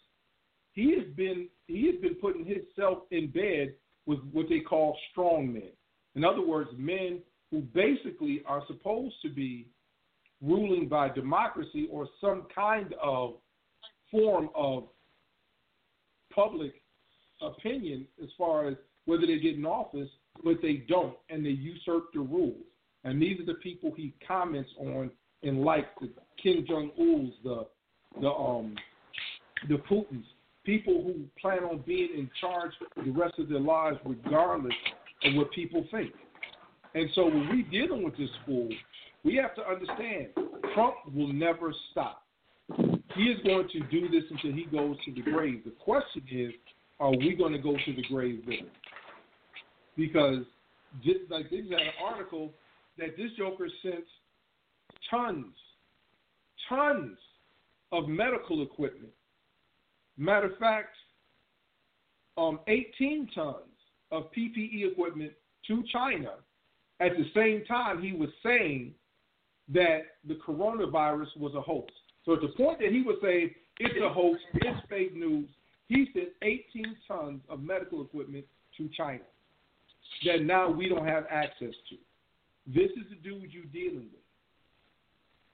he 0.74 0.95
has 0.97 1.07
been 1.15 1.47
he 1.67 1.88
has 1.88 1.95
been 2.01 2.15
putting 2.15 2.45
himself 2.45 2.99
in 3.11 3.32
bed 3.32 3.74
with 4.05 4.20
what 4.32 4.47
they 4.49 4.59
call 4.59 4.97
strong 5.11 5.51
men. 5.51 5.72
In 6.15 6.24
other 6.24 6.45
words, 6.45 6.70
men 6.78 7.22
who 7.51 7.61
basically 7.61 8.43
are 8.45 8.63
supposed 8.67 9.15
to 9.24 9.30
be 9.30 9.67
ruling 10.41 10.88
by 10.88 11.09
democracy 11.09 11.88
or 11.91 12.07
some 12.22 12.47
kind 12.53 12.93
of 13.01 13.36
form 14.11 14.49
of 14.55 14.86
public 16.34 16.82
opinion 17.42 18.06
as 18.22 18.30
far 18.38 18.68
as 18.68 18.76
whether 19.06 19.26
they 19.26 19.40
get 19.40 19.56
in 19.56 19.66
office, 19.66 20.10
but 20.44 20.58
they 20.62 20.84
don't, 20.88 21.16
and 21.30 21.46
they 21.46 21.50
usurp 21.50 22.14
the 22.14 22.20
rules. 22.20 22.64
And 23.04 23.22
these 23.22 23.40
are 23.40 23.46
the 23.46 23.56
people 23.56 23.92
he 23.96 24.14
comments 24.26 24.70
on 24.80 25.10
and 25.44 25.62
likes 25.62 25.88
the 26.02 26.10
Kim 26.42 26.66
Jong 26.68 26.92
Il's, 26.98 27.34
the 27.44 27.68
the 28.22 28.30
um 28.30 28.76
the 29.68 29.76
Putins, 29.76 30.26
people 30.64 31.04
who 31.04 31.26
plan 31.40 31.64
on 31.64 31.84
being 31.86 32.10
in 32.16 32.30
charge 32.40 32.72
the 33.04 33.12
rest 33.12 33.40
of 33.40 33.50
their 33.50 33.60
lives 33.60 33.98
regardless 34.06 34.74
of 35.24 35.36
what 35.36 35.52
people 35.52 35.86
think. 35.92 36.12
And 36.96 37.10
so 37.14 37.26
when 37.26 37.50
we 37.50 37.64
dealing 37.64 38.04
with 38.04 38.18
this 38.18 38.30
fool, 38.46 38.70
we 39.24 39.36
have 39.36 39.56
to 39.56 39.68
understand 39.68 40.28
Trump 40.74 40.96
will 41.14 41.32
never 41.32 41.74
stop. 41.92 42.24
He 43.16 43.24
is 43.24 43.40
going 43.44 43.68
to 43.70 43.80
do 43.92 44.08
this 44.10 44.24
until 44.30 44.52
he 44.52 44.66
goes 44.66 44.96
to 45.06 45.14
the 45.14 45.22
grave. 45.22 45.64
The 45.66 45.72
question 45.72 46.24
is, 46.32 46.52
are 47.00 47.12
we 47.12 47.36
going 47.36 47.54
to 47.54 47.60
go 47.60 47.74
to 47.74 47.93
the 47.93 48.04
grave 48.04 48.43
him? 48.45 48.68
Because 49.95 50.43
just 51.04 51.20
like 51.30 51.50
this 51.50 51.66
had 51.70 51.80
an 51.80 51.93
article 52.04 52.52
that 52.97 53.16
this 53.18 53.32
Joker 53.38 53.68
sent 53.82 54.04
tons, 55.10 55.56
tons 56.68 57.18
of 57.91 58.08
medical 58.08 58.64
equipment. 58.64 59.14
Matter 60.18 60.47
of 60.47 60.58
fact, 60.58 60.95
um, 62.38 62.60
18 62.68 63.30
tons 63.34 63.56
of 64.12 64.32
PPE 64.32 64.91
equipment 64.91 65.32
to 65.68 65.84
China 65.91 66.34
at 67.00 67.12
the 67.18 67.26
same 67.36 67.64
time 67.66 68.02
he 68.02 68.12
was 68.14 68.30
saying 68.43 68.93
that 69.74 70.00
the 70.28 70.38
coronavirus 70.45 71.38
was 71.38 71.54
a 71.56 71.62
hoax. 71.62 71.93
So 72.26 72.34
at 72.34 72.41
the 72.41 72.50
point 72.50 72.80
that 72.80 72.91
he 72.91 73.02
was 73.02 73.18
saying 73.22 73.52
it's 73.80 73.95
a 74.04 74.10
hoax, 74.10 74.39
it's 74.56 74.80
fake 74.89 75.16
news, 75.16 75.47
he 75.90 76.08
sent 76.14 76.30
18 76.42 76.96
tons 77.08 77.42
of 77.50 77.62
medical 77.62 78.02
equipment 78.02 78.46
to 78.78 78.90
China 78.96 79.24
that 80.26 80.44
now 80.44 80.70
we 80.70 80.88
don't 80.88 81.06
have 81.06 81.26
access 81.30 81.74
to. 81.90 81.96
This 82.68 82.92
is 82.92 83.10
the 83.10 83.16
dude 83.16 83.52
you're 83.52 83.66
dealing 83.66 84.08
with. 84.12 84.24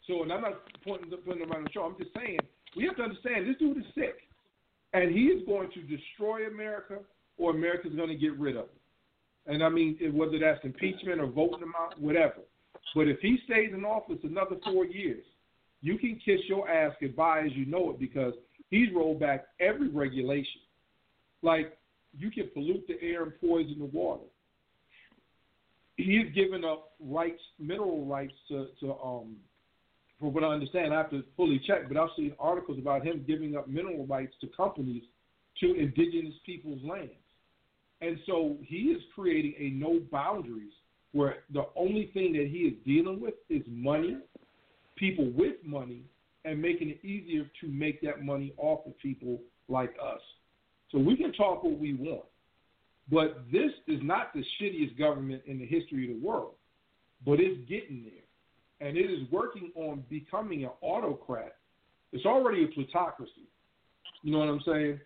So, 0.08 0.22
and 0.24 0.32
I'm 0.32 0.42
not 0.42 0.62
pointing 0.84 1.10
putting 1.10 1.40
them 1.40 1.52
on 1.52 1.64
the 1.64 1.70
show. 1.72 1.84
I'm 1.84 1.98
just 1.98 2.14
saying 2.16 2.38
we 2.76 2.84
have 2.84 2.98
to 2.98 3.04
understand 3.04 3.48
this 3.48 3.58
dude 3.58 3.78
is 3.78 3.84
sick, 3.96 4.18
and 4.94 5.12
he 5.12 5.26
is 5.26 5.46
going 5.48 5.72
to 5.72 5.82
destroy 5.82 6.48
America, 6.48 7.00
or 7.38 7.52
America's 7.52 7.96
going 7.96 8.10
to 8.10 8.16
get 8.16 8.38
rid 8.38 8.56
of 8.58 8.66
him. 8.66 8.70
And 9.48 9.64
I 9.64 9.70
mean, 9.70 9.98
whether 10.14 10.38
that's 10.38 10.64
impeachment 10.64 11.22
or 11.22 11.28
voting 11.28 11.60
him 11.60 11.74
out, 11.80 12.00
whatever. 12.00 12.42
But 12.94 13.08
if 13.08 13.20
he 13.20 13.38
stays 13.46 13.72
in 13.74 13.86
office 13.86 14.20
another 14.24 14.58
four 14.64 14.86
years, 14.86 15.24
you 15.82 15.98
can 15.98 16.20
kiss 16.24 16.40
your 16.48 16.70
ass 16.70 16.94
goodbye 17.00 17.44
as 17.46 17.52
you 17.54 17.66
know 17.66 17.92
it 17.92 18.00
because 18.00 18.34
he's 18.76 18.94
rolled 18.94 19.20
back 19.20 19.46
every 19.60 19.88
regulation. 19.90 20.62
Like 21.42 21.78
you 22.18 22.30
can 22.30 22.50
pollute 22.54 22.86
the 22.88 23.02
air 23.02 23.24
and 23.24 23.34
poison 23.40 23.78
the 23.80 23.86
water. 23.86 24.24
He 25.98 26.18
has 26.18 26.34
given 26.34 26.66
up 26.66 26.92
rights, 27.00 27.42
mineral 27.58 28.06
rights 28.06 28.34
to, 28.50 28.68
to 28.82 28.94
um, 28.94 29.38
from 30.20 30.34
what 30.34 30.44
I 30.44 30.48
understand, 30.48 30.94
I 30.94 30.98
have 30.98 31.10
to 31.12 31.24
fully 31.38 31.62
check, 31.66 31.88
but 31.88 31.98
I've 31.98 32.10
seen 32.18 32.34
articles 32.38 32.78
about 32.80 33.06
him 33.06 33.24
giving 33.26 33.56
up 33.56 33.68
mineral 33.68 34.06
rights 34.06 34.34
to 34.42 34.48
companies 34.48 35.04
to 35.62 35.74
indigenous 35.74 36.34
people's 36.46 36.82
lands. 36.84 37.12
And 38.02 38.18
so 38.26 38.58
he 38.62 38.88
is 38.88 39.02
creating 39.14 39.56
a 39.58 39.70
no 39.70 40.02
boundaries 40.12 40.74
where 41.14 41.44
the 41.54 41.66
only 41.78 42.12
thing 42.14 42.34
that 42.34 42.48
he 42.48 42.60
is 42.60 42.74
dealing 42.86 43.22
with 43.22 43.36
is 43.50 43.62
money, 43.68 44.18
people 44.98 45.32
with 45.32 45.56
money, 45.64 46.04
and 46.46 46.62
making 46.62 46.90
it 46.90 47.04
easier 47.04 47.50
to 47.62 47.68
make 47.68 48.02
that 48.02 48.24
money 48.24 48.54
off 48.58 48.86
of 48.86 48.98
people 49.00 49.40
like 49.68 49.96
us. 50.02 50.22
So 50.92 51.00
we 51.00 51.18
can 51.18 51.34
talk 51.34 51.64
what 51.64 51.78
we 51.78 51.94
want, 51.94 52.26
but 53.12 53.44
this 53.52 53.72
is 53.88 54.00
not 54.04 54.34
the 54.34 54.44
shittiest 54.62 54.98
government 54.98 55.42
in 55.48 55.60
the 55.60 55.66
history 55.66 56.10
of 56.10 56.20
the 56.20 56.26
world, 56.26 56.54
but 57.26 57.40
it's 57.40 57.60
getting 57.68 58.04
there. 58.04 58.88
And 58.88 58.98
it 58.98 59.10
is 59.10 59.30
working 59.32 59.72
on 59.76 60.04
becoming 60.10 60.64
an 60.64 60.72
autocrat. 60.82 61.56
It's 62.12 62.26
already 62.26 62.64
a 62.64 62.68
plutocracy. 62.68 63.50
You 64.22 64.32
know 64.32 64.40
what 64.40 64.50
I'm 64.50 64.62
saying? 64.66 65.00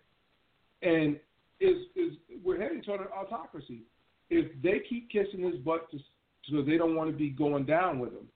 And 0.82 1.16
is 1.60 1.76
is 1.94 2.12
we're 2.44 2.60
heading 2.60 2.82
toward 2.82 3.00
an 3.00 3.08
autocracy. 3.08 3.82
If 4.28 4.50
they 4.62 4.80
keep 4.88 5.10
kissing 5.10 5.42
his 5.42 5.56
butt 5.56 5.90
to, 5.90 5.98
so 6.50 6.62
they 6.62 6.78
don't 6.78 6.94
want 6.94 7.10
to 7.10 7.16
be 7.16 7.30
going 7.30 7.64
down 7.64 7.98
with 7.98 8.10
him, 8.10 8.28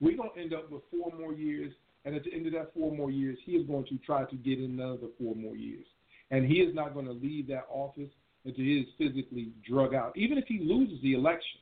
we're 0.00 0.16
gonna 0.16 0.30
end 0.38 0.54
up 0.54 0.70
with 0.70 0.82
four 0.90 1.12
more 1.18 1.34
years. 1.34 1.72
And 2.04 2.14
at 2.14 2.24
the 2.24 2.32
end 2.34 2.46
of 2.46 2.52
that 2.52 2.72
four 2.74 2.94
more 2.94 3.10
years, 3.10 3.38
he 3.44 3.52
is 3.52 3.66
going 3.66 3.86
to 3.86 3.96
try 3.98 4.24
to 4.24 4.36
get 4.36 4.58
another 4.58 5.06
four 5.18 5.34
more 5.34 5.56
years. 5.56 5.86
And 6.30 6.44
he 6.46 6.54
is 6.56 6.74
not 6.74 6.92
going 6.94 7.06
to 7.06 7.12
leave 7.12 7.48
that 7.48 7.66
office 7.70 8.10
until 8.44 8.64
he 8.64 8.78
is 8.80 8.86
physically 8.98 9.48
drug 9.66 9.94
out. 9.94 10.16
Even 10.16 10.36
if 10.36 10.44
he 10.46 10.58
loses 10.62 11.00
the 11.02 11.14
election, 11.14 11.60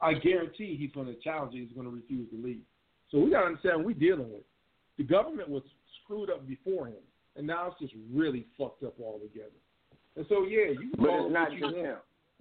I 0.00 0.14
guarantee 0.14 0.76
he's 0.78 0.92
going 0.92 1.06
to 1.06 1.14
challenge 1.20 1.54
it. 1.54 1.58
He's 1.66 1.72
going 1.74 1.86
to 1.88 1.94
refuse 1.94 2.28
to 2.30 2.36
leave. 2.42 2.62
So 3.10 3.18
we 3.18 3.30
got 3.30 3.40
to 3.40 3.46
understand 3.46 3.78
what 3.78 3.86
we're 3.86 3.92
dealing 3.94 4.32
with. 4.32 4.42
The 4.96 5.04
government 5.04 5.48
was 5.48 5.62
screwed 6.02 6.30
up 6.30 6.46
before 6.46 6.86
him, 6.86 7.02
and 7.36 7.46
now 7.46 7.68
it's 7.68 7.78
just 7.80 7.92
really 8.12 8.46
fucked 8.58 8.84
up 8.84 8.94
altogether. 9.02 9.50
And 10.16 10.24
so, 10.28 10.44
yeah, 10.44 10.70
you 10.70 10.90
can 10.90 10.98
But 10.98 11.06
call 11.08 11.26
it's 11.26 11.32
not 11.34 11.50
just 11.50 11.62
want. 11.62 11.76
him. 11.76 11.96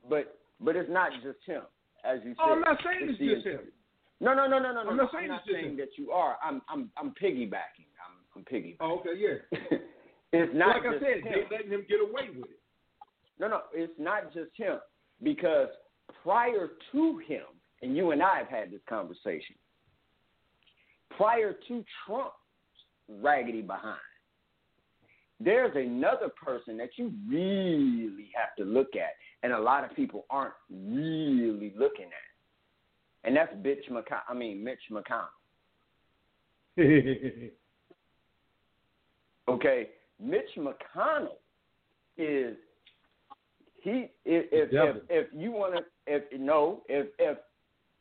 But 0.09 0.39
but 0.59 0.75
it's 0.75 0.89
not 0.89 1.11
just 1.23 1.39
him, 1.45 1.63
as 2.05 2.19
you 2.23 2.31
said. 2.31 2.43
Oh, 2.43 2.53
I'm 2.53 2.61
not 2.61 2.77
saying 2.83 3.09
it's 3.09 3.19
the- 3.19 3.33
just 3.35 3.45
him. 3.47 3.59
No, 4.20 4.34
no, 4.34 4.47
no, 4.47 4.59
no, 4.59 4.74
no, 4.74 4.80
I'm 4.82 4.86
no. 4.97 5.03
not 5.03 5.14
no. 5.14 5.20
saying 5.20 5.32
I'm 5.32 5.38
not 5.38 5.41
saying 5.51 5.78
that 5.78 5.89
you 5.97 6.11
are. 6.11 6.38
I'm 6.43 6.61
I'm 6.70 6.89
I'm 6.97 7.14
piggybacking. 7.22 7.89
I'm 7.99 8.18
I'm 8.36 8.43
piggybacking. 8.43 8.78
Oh, 8.80 8.99
okay, 8.99 9.11
yeah. 9.18 9.78
it's 10.34 10.53
not 10.55 10.78
like 10.78 10.86
I 10.86 10.99
said, 10.99 11.24
him. 11.24 11.34
they 11.49 11.55
letting 11.55 11.72
him 11.72 11.86
get 11.89 11.99
away 11.99 12.30
with 12.36 12.49
it. 12.49 12.59
No, 13.39 13.47
no, 13.47 13.61
it's 13.74 13.93
not 13.97 14.34
just 14.34 14.51
him 14.55 14.78
because 15.22 15.68
prior 16.24 16.70
to 16.91 17.22
him, 17.28 17.43
and 17.82 17.95
you 17.95 18.11
and 18.11 18.22
I 18.22 18.39
have 18.39 18.47
had 18.47 18.72
this 18.72 18.82
conversation. 18.88 19.55
Prior 21.18 21.53
to 21.68 21.84
Trump's 22.05 22.34
raggedy 23.07 23.61
behind, 23.61 23.99
there's 25.39 25.76
another 25.76 26.30
person 26.30 26.78
that 26.78 26.89
you 26.97 27.11
really 27.28 28.30
have 28.36 28.55
to 28.57 28.64
look 28.64 28.95
at, 28.95 29.11
and 29.43 29.53
a 29.53 29.59
lot 29.59 29.84
of 29.84 29.95
people 29.95 30.26
aren't 30.30 30.53
really 30.72 31.74
looking 31.78 32.05
at, 32.05 32.32
and 33.24 33.36
that's 33.36 33.53
Bitch 33.55 33.89
McConnell. 33.91 34.21
I 34.30 34.34
mean 34.34 34.63
Mitch 34.63 34.80
McConnell. 34.91 35.28
Okay, 39.49 39.89
Mitch 40.21 40.49
McConnell 40.57 41.36
is 42.17 42.55
he 43.82 44.07
if 44.24 44.45
if 44.53 44.69
if, 44.71 44.95
if 45.09 45.28
you 45.34 45.51
want 45.51 45.76
to 45.76 45.84
if 46.07 46.24
no 46.39 46.82
if 46.88 47.07
if 47.19 47.38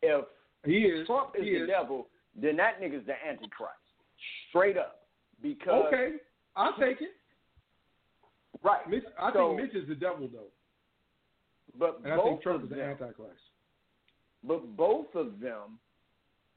if 0.02 0.24
he 0.64 0.82
is. 0.84 1.06
Trump 1.06 1.30
is 1.36 1.44
he 1.44 1.50
the 1.54 1.62
is. 1.64 1.68
devil, 1.68 2.06
then 2.40 2.56
that 2.58 2.80
nigga's 2.80 3.04
the 3.06 3.14
antichrist, 3.28 3.74
straight 4.48 4.78
up. 4.78 5.00
Because 5.42 5.86
Okay, 5.88 6.12
I'll 6.54 6.76
take 6.78 7.00
it. 7.00 7.10
right, 8.62 8.88
Mitch, 8.88 9.02
I 9.18 9.32
So- 9.32 9.56
think 9.56 9.72
Mitch 9.72 9.82
is 9.82 9.88
the 9.88 9.96
devil, 9.96 10.28
though, 10.32 10.52
but 11.76 12.00
and 12.04 12.12
I 12.12 12.22
think 12.22 12.40
Trump 12.42 12.62
is 12.62 12.70
the 12.70 12.80
Antichrist. 12.80 13.40
But 14.46 14.76
both 14.76 15.06
of 15.14 15.40
them 15.40 15.78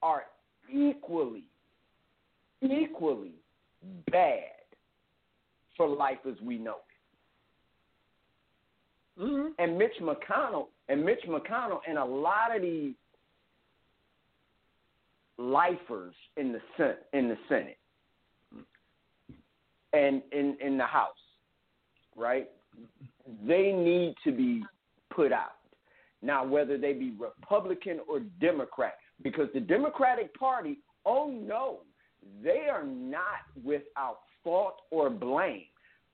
are 0.01 0.23
equally 0.71 1.43
equally 2.61 3.33
bad 4.11 4.41
for 5.77 5.88
life 5.88 6.17
as 6.27 6.36
we 6.41 6.57
know 6.57 6.77
it. 9.17 9.21
Mm-hmm. 9.21 9.47
and 9.59 9.77
Mitch 9.77 9.93
McConnell 10.01 10.67
and 10.89 11.05
Mitch 11.05 11.23
McConnell 11.27 11.79
and 11.88 11.97
a 11.97 12.03
lot 12.03 12.53
of 12.53 12.61
these 12.61 12.95
lifers 15.38 16.13
in 16.36 16.51
the 16.51 16.59
Senate, 16.75 17.05
in 17.13 17.29
the 17.29 17.38
Senate 17.47 17.77
and 19.93 20.21
in 20.31 20.57
in 20.59 20.77
the 20.77 20.86
House, 20.86 21.13
right? 22.15 22.49
They 23.47 23.71
need 23.71 24.15
to 24.25 24.31
be 24.31 24.63
put 25.13 25.31
out. 25.31 25.55
Now, 26.26 26.43
whether 26.43 26.76
they 26.76 26.93
be 26.93 27.13
Republican 27.19 27.99
or 28.09 28.19
Democrat, 28.41 28.95
because 29.21 29.47
the 29.53 29.59
Democratic 29.59 30.34
Party, 30.34 30.80
oh 31.05 31.30
no, 31.30 31.82
they 32.43 32.67
are 32.69 32.84
not 32.84 33.45
without 33.63 34.21
fault 34.43 34.82
or 34.89 35.11
blame. 35.11 35.65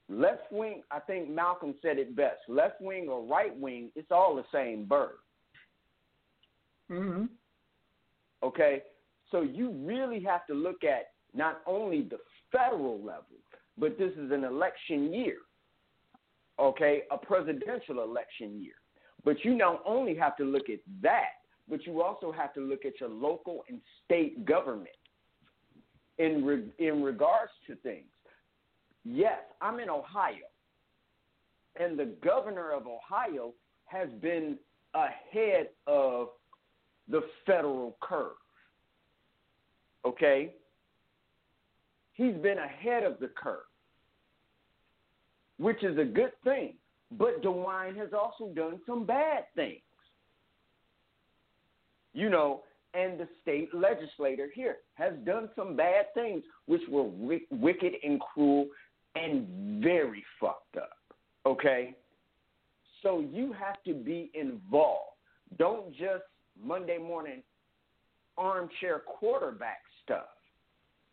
Left 0.09 0.51
wing, 0.51 0.83
I 0.91 0.99
think 0.99 1.29
Malcolm 1.29 1.75
said 1.81 1.97
it 1.97 2.13
best. 2.13 2.39
Left 2.49 2.81
wing 2.81 3.07
or 3.07 3.23
right 3.23 3.57
wing, 3.57 3.89
it's 3.95 4.11
all 4.11 4.35
the 4.35 4.43
same 4.53 4.83
bird. 4.83 5.15
Mm-hmm. 6.91 7.25
Okay? 8.43 8.83
So 9.31 9.43
you 9.43 9.71
really 9.71 10.21
have 10.23 10.45
to 10.47 10.53
look 10.53 10.83
at 10.83 11.11
not 11.33 11.61
only 11.65 12.01
the 12.01 12.17
federal 12.51 12.97
level, 12.97 13.37
but 13.77 13.97
this 13.97 14.11
is 14.17 14.29
an 14.33 14.43
election 14.43 15.13
year. 15.13 15.37
Okay? 16.59 17.03
A 17.11 17.17
presidential 17.17 18.03
election 18.03 18.61
year. 18.61 18.73
But 19.23 19.43
you 19.45 19.55
not 19.55 19.81
only 19.85 20.15
have 20.15 20.35
to 20.37 20.43
look 20.43 20.69
at 20.69 20.79
that, 21.01 21.41
but 21.69 21.85
you 21.85 22.01
also 22.01 22.31
have 22.31 22.53
to 22.55 22.59
look 22.59 22.85
at 22.85 22.99
your 22.99 23.09
local 23.09 23.63
and 23.69 23.79
state 24.03 24.45
government 24.45 24.89
in 26.17 26.43
re- 26.43 26.71
in 26.79 27.01
regards 27.01 27.51
to 27.67 27.75
things. 27.77 28.05
Yes, 29.03 29.39
I'm 29.61 29.79
in 29.79 29.89
Ohio, 29.89 30.47
and 31.79 31.97
the 31.97 32.13
governor 32.23 32.71
of 32.71 32.87
Ohio 32.87 33.53
has 33.85 34.09
been 34.21 34.57
ahead 34.93 35.69
of 35.87 36.29
the 37.09 37.21
federal 37.45 37.97
curve. 38.01 38.35
Okay? 40.05 40.53
He's 42.13 42.35
been 42.35 42.57
ahead 42.57 43.03
of 43.03 43.19
the 43.19 43.29
curve, 43.29 43.65
which 45.57 45.83
is 45.83 45.97
a 45.97 46.03
good 46.03 46.31
thing. 46.43 46.73
But 47.17 47.41
DeWine 47.43 47.97
has 47.97 48.09
also 48.13 48.53
done 48.53 48.79
some 48.85 49.05
bad 49.05 49.45
things. 49.55 49.81
You 52.13 52.29
know, 52.29 52.63
and 52.93 53.19
the 53.19 53.27
state 53.41 53.73
legislator 53.73 54.49
here 54.53 54.77
has 54.95 55.13
done 55.25 55.49
some 55.55 55.75
bad 55.75 56.13
things, 56.13 56.43
which 56.65 56.81
were 56.89 57.03
wick- 57.03 57.47
wicked 57.51 57.93
and 58.03 58.19
cruel 58.19 58.67
and 59.15 59.81
very 59.83 60.23
fucked 60.39 60.77
up. 60.77 60.97
Okay? 61.45 61.95
So 63.01 63.19
you 63.19 63.53
have 63.53 63.81
to 63.83 63.93
be 63.93 64.29
involved. 64.33 65.15
Don't 65.57 65.91
just 65.91 66.23
Monday 66.61 66.97
morning 66.97 67.43
armchair 68.37 68.99
quarterback 68.99 69.81
stuff. 70.03 70.29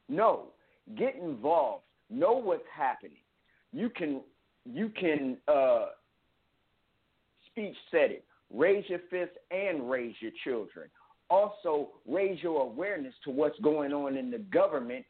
No, 0.08 0.46
get 0.96 1.16
involved. 1.16 1.84
Know 2.10 2.32
what's 2.32 2.62
happening. 2.74 3.18
You 3.72 3.90
can 3.90 4.20
you 4.72 4.90
can 4.90 5.36
uh 5.48 5.86
speech 7.46 7.76
set 7.90 8.10
it. 8.10 8.24
Raise 8.52 8.84
your 8.88 9.00
fist 9.10 9.32
and 9.50 9.90
raise 9.90 10.14
your 10.20 10.32
children. 10.44 10.88
Also 11.30 11.90
raise 12.06 12.42
your 12.42 12.62
awareness 12.62 13.14
to 13.24 13.30
what's 13.30 13.58
going 13.60 13.92
on 13.92 14.16
in 14.16 14.30
the 14.30 14.38
government 14.38 15.04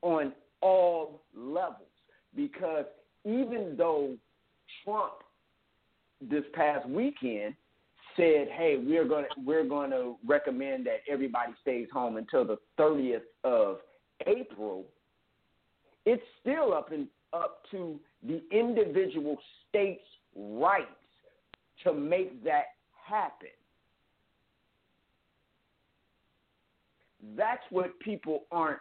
on 0.00 0.32
all 0.60 1.22
levels. 1.36 1.88
Because 2.34 2.86
even 3.24 3.74
though 3.76 4.16
Trump 4.84 5.12
this 6.30 6.44
past 6.54 6.88
weekend 6.88 7.54
said, 8.16 8.48
"Hey, 8.48 8.76
we're 8.78 9.06
going 9.06 9.24
to 9.24 9.40
we're 9.44 9.68
going 9.68 9.90
to 9.90 10.16
recommend 10.26 10.86
that 10.86 11.02
everybody 11.08 11.52
stays 11.60 11.88
home 11.92 12.16
until 12.16 12.44
the 12.44 12.58
30th 12.78 13.22
of 13.44 13.78
April." 14.26 14.84
It's 16.04 16.22
still 16.40 16.72
up 16.72 16.90
and 16.92 17.06
up 17.32 17.62
to 17.70 17.98
the 18.26 18.42
individual 18.50 19.36
states' 19.68 20.02
rights 20.36 20.86
to 21.84 21.92
make 21.92 22.42
that 22.44 22.64
happen. 23.06 23.48
That's 27.36 27.62
what 27.70 27.98
people 28.00 28.44
aren't 28.50 28.80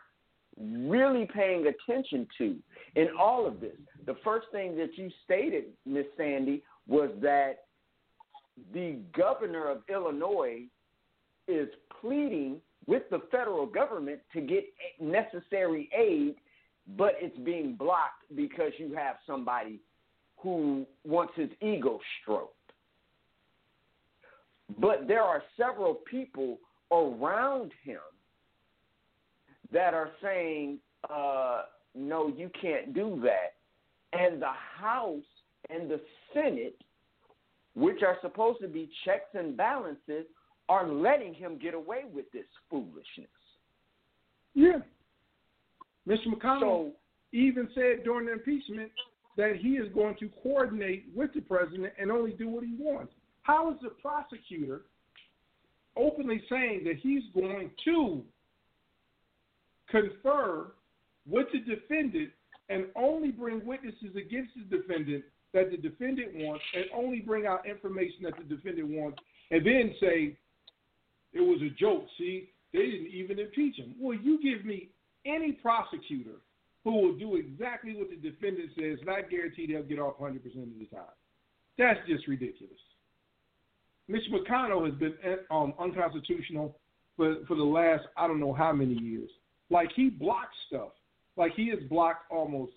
really 0.60 1.28
paying 1.34 1.68
attention 1.68 2.28
to 2.38 2.56
in 2.96 3.08
all 3.20 3.48
of 3.48 3.60
this. 3.62 3.76
The 4.06 4.16
first 4.24 4.48
thing 4.52 4.76
that 4.78 4.98
you 4.98 5.10
stated, 5.24 5.66
Miss 5.86 6.06
Sandy, 6.18 6.64
was 6.88 7.10
that 7.22 7.66
the 8.74 8.98
governor 9.16 9.70
of 9.70 9.84
Illinois 9.90 10.64
is 11.48 11.70
pleading 12.00 12.58
with 12.88 13.04
the 13.10 13.22
federal 13.32 13.66
government 13.66 14.20
to 14.34 14.42
get 14.42 14.66
necessary 15.00 15.90
aid, 15.98 16.36
but 16.98 17.14
it's 17.20 17.38
being 17.40 17.76
blocked 17.76 18.24
because 18.36 18.72
you 18.78 18.94
have 18.96 19.16
somebody 19.26 19.80
who 20.38 20.86
wants 21.06 21.34
his 21.36 21.50
ego 21.62 22.00
stroked. 22.22 22.56
But 24.80 25.08
there 25.08 25.22
are 25.22 25.44
several 25.58 25.96
people 26.10 26.58
around 26.92 27.72
him 27.84 28.00
that 29.72 29.94
are 29.94 30.10
saying, 30.22 30.80
uh, 31.10 31.64
no, 31.96 32.28
you 32.28 32.50
can't 32.60 32.94
do 32.94 33.22
that. 33.24 33.54
And 34.18 34.42
the 34.42 34.52
House 34.80 35.24
and 35.70 35.90
the 35.90 36.02
Senate, 36.34 36.78
which 37.76 38.02
are 38.02 38.18
supposed 38.22 38.60
to 38.62 38.68
be 38.68 38.90
checks 39.06 39.34
and 39.34 39.56
balances, 39.56 40.26
are 40.68 40.88
letting 40.88 41.34
him 41.34 41.58
get 41.62 41.74
away 41.74 42.04
with 42.12 42.26
this 42.32 42.46
foolishness. 42.70 43.28
Yeah. 44.54 44.80
Mr. 46.08 46.28
McConnell 46.28 46.60
So, 46.60 46.92
even 47.32 47.70
said 47.74 48.04
during 48.04 48.26
the 48.26 48.34
impeachment 48.34 48.92
that 49.38 49.56
he 49.56 49.70
is 49.70 49.92
going 49.94 50.16
to 50.20 50.30
coordinate 50.44 51.06
with 51.16 51.34
the 51.34 51.42
president 51.42 51.94
and 52.00 52.12
only 52.12 52.32
do 52.32 52.50
what 52.50 52.64
he 52.64 52.76
wants. 52.78 53.14
How 53.44 53.72
is 53.72 53.78
the 53.82 53.90
prosecutor 53.90 54.82
openly 55.98 56.44
saying 56.50 56.84
that 56.86 56.98
he's 56.98 57.24
going 57.34 57.72
to 57.86 58.24
confer 59.90 60.72
with 61.28 61.48
the 61.54 61.60
defendant 61.60 62.30
and 62.70 62.86
only 62.96 63.32
bring 63.32 63.66
witnesses 63.66 64.16
against 64.16 64.52
the 64.56 64.78
defendant 64.78 65.24
that 65.54 65.70
the 65.70 65.78
defendant 65.78 66.30
wants 66.36 66.64
and 66.76 66.86
only 66.96 67.20
bring 67.20 67.46
out 67.46 67.68
information 67.68 68.24
that 68.24 68.34
the 68.38 68.56
defendant 68.56 68.88
wants 68.88 69.18
and 69.52 69.66
then 69.66 69.94
say 70.00 70.38
it 71.34 71.42
was 71.42 71.62
a 71.62 71.70
joke. 71.78 72.06
See, 72.18 72.50
they 72.74 72.80
didn't 72.80 73.08
even 73.08 73.40
impeach 73.40 73.76
him. 73.76 73.96
Well, 74.00 74.18
you 74.18 74.42
give 74.42 74.66
me 74.66 74.90
any 75.26 75.52
prosecutor 75.54 76.40
who 76.84 76.92
will 76.92 77.18
do 77.18 77.36
exactly 77.36 77.96
what 77.96 78.10
the 78.10 78.16
defendant 78.16 78.72
says, 78.76 78.98
and 79.02 79.10
I 79.10 79.22
guarantee 79.22 79.68
they'll 79.68 79.84
get 79.84 80.00
off 80.00 80.18
100% 80.20 80.36
of 80.36 80.80
the 80.80 80.86
time. 80.86 81.04
That's 81.78 82.00
just 82.08 82.28
ridiculous. 82.28 82.74
Mitch 84.08 84.24
McConnell 84.32 84.86
has 84.86 84.96
been 84.96 85.14
um, 85.50 85.74
unconstitutional 85.80 86.76
for, 87.16 87.38
for 87.48 87.56
the 87.56 87.64
last, 87.64 88.04
I 88.18 88.28
don't 88.28 88.40
know 88.40 88.54
how 88.54 88.74
many 88.74 88.96
years. 88.96 89.30
Like, 89.70 89.90
he 89.96 90.10
blocks 90.10 90.56
stuff. 90.68 90.90
Like, 91.38 91.54
he 91.56 91.70
has 91.70 91.80
blocked 91.90 92.32
almost 92.32 92.74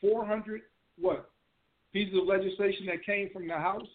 400, 0.00 0.62
what, 0.98 1.30
pieces 1.92 2.14
of 2.20 2.26
legislation 2.26 2.86
that 2.86 3.04
came 3.04 3.28
from 3.32 3.48
the 3.48 3.54
House, 3.54 3.86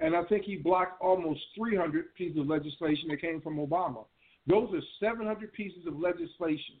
and 0.00 0.16
I 0.16 0.24
think 0.24 0.44
he 0.44 0.56
blocked 0.56 1.00
almost 1.00 1.40
300 1.56 2.14
pieces 2.14 2.38
of 2.38 2.48
legislation 2.48 3.08
that 3.08 3.20
came 3.20 3.40
from 3.40 3.56
Obama. 3.56 4.04
Those 4.46 4.74
are 4.74 4.80
700 5.00 5.52
pieces 5.52 5.86
of 5.86 5.98
legislation 5.98 6.76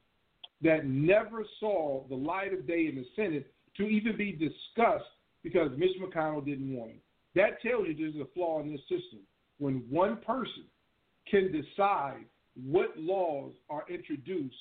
that 0.62 0.86
never 0.86 1.44
saw 1.60 2.04
the 2.08 2.14
light 2.14 2.52
of 2.52 2.66
day 2.66 2.86
in 2.86 2.96
the 2.96 3.06
Senate 3.16 3.52
to 3.76 3.84
even 3.84 4.16
be 4.16 4.32
discussed 4.32 5.04
because 5.42 5.70
Mitch 5.76 5.96
McConnell 6.00 6.44
didn't 6.44 6.74
want 6.74 6.92
it. 6.92 7.02
That 7.34 7.60
tells 7.62 7.86
you 7.88 7.94
there's 7.96 8.26
a 8.26 8.30
flaw 8.32 8.60
in 8.60 8.70
this 8.70 8.80
system. 8.82 9.20
When 9.58 9.84
one 9.90 10.18
person 10.18 10.64
can 11.30 11.52
decide 11.52 12.24
what 12.54 12.96
laws 12.96 13.52
are 13.70 13.84
introduced 13.88 14.56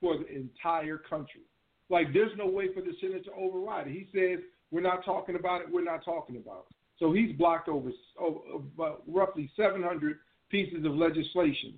for 0.00 0.16
the 0.18 0.34
entire 0.34 0.98
country. 0.98 1.42
Like, 1.90 2.12
there's 2.12 2.32
no 2.36 2.46
way 2.46 2.72
for 2.72 2.80
the 2.80 2.92
Senate 3.00 3.24
to 3.26 3.32
override 3.32 3.88
it. 3.88 3.92
He 3.92 4.08
says, 4.12 4.42
we're 4.70 4.80
not 4.80 5.04
talking 5.04 5.36
about 5.36 5.60
it, 5.60 5.66
we're 5.70 5.84
not 5.84 6.04
talking 6.04 6.36
about 6.36 6.66
it. 6.70 6.76
So 6.98 7.12
he's 7.12 7.36
blocked 7.36 7.68
over, 7.68 7.90
over 8.18 8.94
roughly 9.06 9.50
700 9.56 10.18
pieces 10.50 10.84
of 10.84 10.94
legislation 10.94 11.74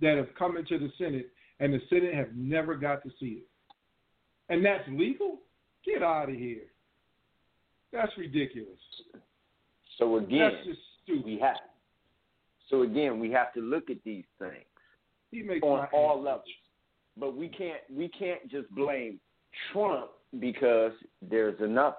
that 0.00 0.16
have 0.16 0.28
come 0.38 0.56
into 0.56 0.78
the 0.78 0.90
Senate, 0.98 1.30
and 1.60 1.72
the 1.72 1.80
Senate 1.88 2.14
have 2.14 2.34
never 2.36 2.74
got 2.74 3.02
to 3.04 3.10
see 3.18 3.42
it. 3.42 3.46
And 4.48 4.64
that's 4.64 4.84
legal? 4.88 5.38
Get 5.84 6.02
out 6.02 6.28
of 6.28 6.34
here. 6.36 6.64
That's 7.92 8.12
ridiculous. 8.18 8.78
so 9.98 10.16
again, 10.16 10.50
That's 10.52 10.66
just 10.66 10.80
stupid. 11.04 11.24
we 11.24 11.38
have. 11.40 11.56
So 12.68 12.82
again, 12.82 13.18
we 13.20 13.30
have 13.30 13.52
to 13.54 13.60
look 13.60 13.90
at 13.90 13.98
these 14.04 14.24
things 14.38 14.64
He 15.30 15.42
makes 15.42 15.62
on 15.62 15.86
all 15.92 16.20
levels. 16.22 16.44
But 17.16 17.36
we 17.36 17.48
can't 17.48 17.80
we 17.90 18.08
can't 18.08 18.46
just 18.50 18.68
blame 18.74 19.18
Trump 19.72 20.10
because 20.40 20.92
there's 21.22 21.58
another. 21.60 21.96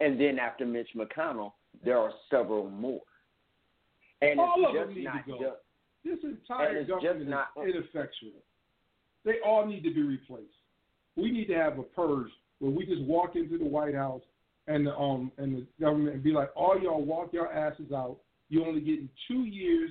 And 0.00 0.20
then 0.20 0.38
after 0.40 0.66
Mitch 0.66 0.88
McConnell, 0.96 1.52
there 1.84 1.98
are 1.98 2.10
several 2.30 2.68
more. 2.70 3.02
And 4.20 4.40
All 4.40 4.54
it's 4.58 4.68
of 4.68 4.74
them 4.74 4.84
just 4.86 4.96
need 4.96 5.04
to 5.04 5.10
not 5.10 5.26
go. 5.26 5.38
just 5.38 6.22
This 6.22 6.30
entire 6.30 6.68
And 6.68 6.78
it's 6.78 6.88
just 6.88 7.02
government 7.04 7.30
not- 7.30 7.48
is 7.58 7.74
ineffectual. 7.74 8.42
They 9.24 9.34
all 9.44 9.66
need 9.66 9.82
to 9.84 9.94
be 9.94 10.02
replaced. 10.02 10.52
We 11.16 11.30
need 11.30 11.46
to 11.46 11.54
have 11.54 11.78
a 11.78 11.82
purge 11.82 12.30
where 12.58 12.70
we 12.70 12.86
just 12.86 13.02
walk 13.02 13.36
into 13.36 13.58
the 13.58 13.64
White 13.64 13.94
House 13.94 14.22
and 14.66 14.86
the 14.86 14.94
um 14.94 15.32
and 15.38 15.56
the 15.56 15.66
government 15.80 16.14
and 16.14 16.22
be 16.22 16.32
like, 16.32 16.50
all 16.54 16.80
y'all 16.80 17.04
walk 17.04 17.32
your 17.32 17.52
asses 17.52 17.92
out. 17.92 18.18
You 18.48 18.64
only 18.64 18.80
getting 18.80 19.08
two 19.28 19.44
years 19.44 19.90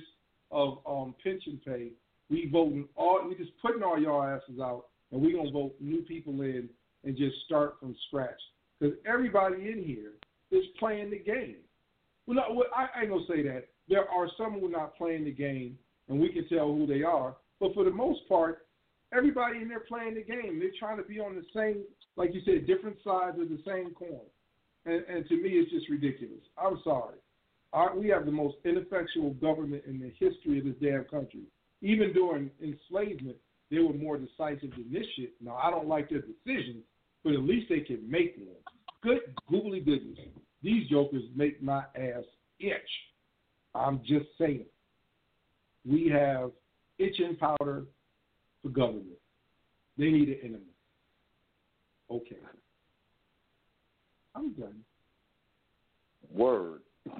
of 0.50 0.78
um 0.86 1.14
pension 1.22 1.60
pay. 1.64 1.90
We 2.30 2.48
voting 2.50 2.88
all 2.96 3.20
we 3.28 3.34
just 3.36 3.52
putting 3.60 3.82
all 3.82 4.00
y'all 4.00 4.22
asses 4.22 4.60
out 4.60 4.86
and 5.12 5.20
we 5.20 5.32
gonna 5.32 5.50
vote 5.50 5.74
new 5.80 6.02
people 6.02 6.40
in 6.42 6.68
and 7.04 7.16
just 7.16 7.36
start 7.44 7.76
from 7.80 7.94
scratch. 8.08 8.40
Because 8.80 8.96
everybody 9.06 9.70
in 9.70 9.84
here 9.84 10.12
is 10.50 10.64
playing 10.78 11.10
the 11.10 11.18
game. 11.18 11.56
Well, 12.26 12.36
no, 12.36 12.54
well, 12.54 12.66
I, 12.74 12.98
I 12.98 13.02
ain't 13.02 13.10
gonna 13.10 13.24
say 13.28 13.42
that. 13.42 13.68
There 13.88 14.08
are 14.08 14.28
some 14.36 14.54
who 14.54 14.66
are 14.66 14.70
not 14.70 14.96
playing 14.96 15.24
the 15.24 15.32
game, 15.32 15.78
and 16.08 16.20
we 16.20 16.30
can 16.30 16.48
tell 16.48 16.72
who 16.72 16.86
they 16.86 17.02
are. 17.02 17.36
But 17.60 17.74
for 17.74 17.84
the 17.84 17.90
most 17.90 18.20
part, 18.28 18.66
everybody 19.12 19.58
in 19.58 19.68
there 19.68 19.80
playing 19.80 20.14
the 20.14 20.22
game. 20.22 20.58
They're 20.58 20.70
trying 20.78 20.96
to 20.98 21.04
be 21.04 21.20
on 21.20 21.34
the 21.34 21.44
same, 21.54 21.82
like 22.16 22.34
you 22.34 22.40
said, 22.44 22.66
different 22.66 22.96
sides 23.04 23.38
of 23.40 23.48
the 23.48 23.58
same 23.66 23.94
coin. 23.94 24.26
And, 24.84 25.04
and 25.08 25.28
to 25.28 25.36
me, 25.36 25.50
it's 25.50 25.70
just 25.70 25.88
ridiculous. 25.88 26.42
I'm 26.58 26.80
sorry. 26.82 27.18
Our, 27.72 27.96
we 27.96 28.08
have 28.08 28.26
the 28.26 28.32
most 28.32 28.56
ineffectual 28.64 29.30
government 29.34 29.84
in 29.86 29.98
the 29.98 30.12
history 30.18 30.58
of 30.58 30.64
this 30.64 30.74
damn 30.82 31.04
country. 31.04 31.42
Even 31.80 32.12
during 32.12 32.50
enslavement, 32.62 33.36
they 33.70 33.78
were 33.78 33.94
more 33.94 34.18
decisive 34.18 34.70
than 34.70 34.90
this 34.92 35.06
shit. 35.16 35.32
Now, 35.40 35.56
I 35.56 35.70
don't 35.70 35.88
like 35.88 36.10
their 36.10 36.20
decisions, 36.20 36.84
but 37.24 37.32
at 37.32 37.40
least 37.40 37.68
they 37.68 37.80
can 37.80 38.08
make 38.08 38.36
one. 38.36 38.56
Good 39.02 39.20
googly 39.48 39.80
goodness. 39.80 40.18
These 40.62 40.88
jokers 40.88 41.22
make 41.34 41.62
my 41.62 41.84
ass 41.96 42.24
itch. 42.60 42.72
I'm 43.74 44.00
just 44.00 44.26
saying. 44.38 44.66
We 45.84 46.08
have 46.10 46.50
itching 46.98 47.36
powder 47.40 47.84
for 48.62 48.68
government. 48.68 49.18
They 49.98 50.10
need 50.10 50.28
an 50.28 50.38
enemy. 50.42 50.62
Okay. 52.10 52.38
I'm 54.34 54.52
done. 54.52 54.80
word. 56.30 56.80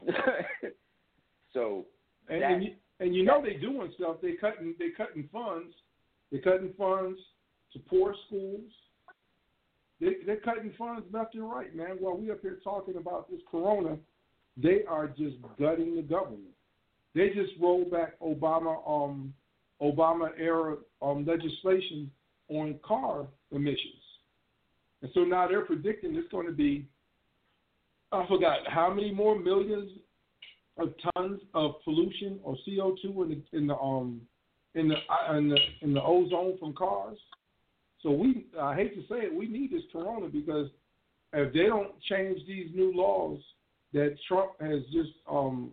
so 1.53 1.87
And, 2.29 2.43
that, 2.43 2.51
and, 2.51 2.63
you, 2.65 2.71
and 3.01 3.15
you 3.15 3.25
know 3.25 3.43
they 3.43 3.55
doing 3.55 3.93
stuff. 3.97 4.17
They 4.23 4.33
cutting 4.33 4.75
they 4.79 4.91
cutting 4.97 5.29
funds. 5.33 5.75
They 6.31 6.39
cutting 6.39 6.73
funds 6.79 7.19
to 7.73 7.79
poor 7.79 8.15
schools. 8.27 8.71
They 10.01 10.17
they're 10.25 10.41
cutting 10.41 10.73
funds 10.79 11.07
left 11.13 11.35
and 11.35 11.51
right, 11.51 11.75
man. 11.75 11.97
While 12.01 12.17
we 12.17 12.31
up 12.31 12.41
here 12.43 12.59
talking 12.63 12.97
about 12.97 13.31
this 13.31 13.41
corona, 13.51 13.97
they 14.57 14.85
are 14.89 15.09
just 15.09 15.37
gutting 15.59 15.97
the 15.97 16.03
government. 16.03 16.55
They 17.15 17.29
just 17.29 17.53
rolled 17.61 17.91
back 17.91 18.19
Obama 18.21 18.79
um 18.89 19.35
Obama 19.83 20.31
era 20.39 20.77
um 21.01 21.25
legislation 21.27 22.11
on 22.49 22.79
car 22.85 23.27
emissions. 23.51 24.03
And 25.03 25.11
so 25.15 25.21
now 25.21 25.49
they're 25.49 25.65
predicting 25.65 26.15
it's 26.15 26.31
going 26.31 26.47
to 26.47 26.53
be 26.53 26.87
I 28.13 28.27
forgot 28.29 28.59
how 28.69 28.93
many 28.93 29.11
more 29.11 29.39
millions 29.39 29.91
of 30.79 30.93
tons 31.15 31.41
of 31.55 31.83
pollution 31.85 32.39
or 32.45 32.57
CO 32.65 32.95
two 33.03 33.23
in 33.23 33.29
the 33.29 33.59
in 33.59 33.67
the 33.67 33.77
um 33.77 34.21
in 34.75 34.89
the 34.89 34.95
uh, 34.95 35.37
in 35.37 35.49
the 35.49 35.59
in 35.81 35.95
the 35.95 36.03
ozone 36.03 36.59
from 36.59 36.75
cars. 36.75 37.19
So 38.03 38.11
we 38.11 38.47
I 38.61 38.75
hate 38.75 38.95
to 38.95 39.03
say 39.03 39.27
it, 39.27 39.35
we 39.35 39.49
need 39.49 39.73
this 39.73 39.83
corona 39.93 40.29
because 40.29 40.69
if 41.33 41.53
they 41.53 41.67
don't 41.67 41.93
change 42.03 42.41
these 42.47 42.69
new 42.75 42.93
laws 42.95 43.39
that 43.93 44.17
Trump 44.29 44.53
has 44.61 44.83
just 44.93 45.11
um 45.31 45.71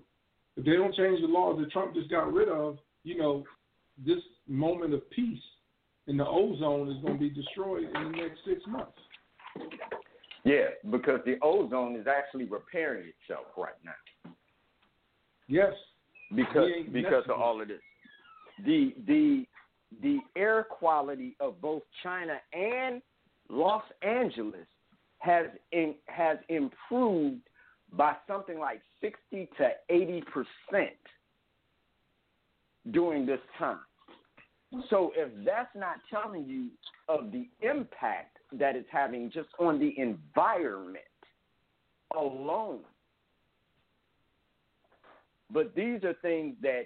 if 0.58 0.66
they 0.66 0.74
don't 0.74 0.96
change 0.96 1.22
the 1.22 1.28
laws 1.28 1.60
that 1.60 1.72
Trump 1.72 1.94
just 1.94 2.10
got 2.10 2.32
rid 2.34 2.50
of, 2.50 2.78
you 3.04 3.18
know, 3.18 3.44
this 4.06 4.20
moment 4.48 4.94
of 4.94 5.10
peace 5.12 5.40
in 6.08 6.18
the 6.18 6.26
ozone 6.26 6.90
is 6.90 7.02
going 7.02 7.14
to 7.16 7.20
be 7.20 7.30
destroyed 7.30 7.84
in 7.84 8.12
the 8.12 8.18
next 8.18 8.40
six 8.46 8.62
months. 8.68 8.98
Yeah, 10.44 10.68
because 10.90 11.20
the 11.26 11.38
ozone 11.42 11.96
is 11.96 12.08
actually 12.08 12.46
repairing 12.46 13.12
itself 13.22 13.46
right 13.58 13.74
now. 13.84 14.32
Yes. 15.48 15.74
Because 16.36 16.70
because 16.94 17.24
of 17.28 17.42
all 17.42 17.60
of 17.62 17.68
this. 17.68 17.82
The 18.66 18.94
the 19.08 19.46
the 20.02 20.20
air 20.36 20.64
quality 20.64 21.36
of 21.40 21.60
both 21.60 21.82
China 22.04 22.38
and 22.54 23.02
Los 23.50 23.84
Angeles 24.04 24.68
has 25.18 25.48
in, 25.72 25.96
has 26.06 26.38
improved 26.50 27.42
by 27.94 28.16
something 28.28 28.60
like 28.60 28.82
sixty 29.02 29.50
to 29.58 29.70
eighty 29.90 30.22
percent 30.22 30.96
during 32.92 33.26
this 33.26 33.42
time. 33.58 33.80
So 34.90 35.12
if 35.16 35.30
that's 35.46 35.76
not 35.76 35.96
telling 36.10 36.46
you 36.46 36.68
of 37.08 37.32
the 37.32 37.48
impact 37.62 38.38
that 38.54 38.76
it's 38.76 38.88
having 38.92 39.32
just 39.32 39.50
on 39.60 39.80
the 39.80 39.94
environment 39.98 41.04
alone. 42.16 42.82
But 45.52 45.74
these 45.76 46.04
are 46.04 46.14
things 46.22 46.56
that 46.62 46.84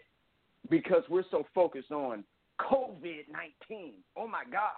because 0.70 1.04
we're 1.10 1.26
so 1.30 1.46
focused 1.54 1.92
on 1.92 2.24
COVID 2.62 3.26
19, 3.70 3.94
oh 4.16 4.28
my 4.28 4.44
God, 4.50 4.70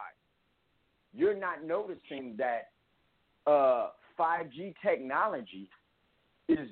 you're 1.13 1.37
not 1.37 1.63
noticing 1.63 2.35
that 2.37 2.69
uh, 3.45 3.89
5G 4.19 4.73
technology 4.83 5.69
is 6.49 6.67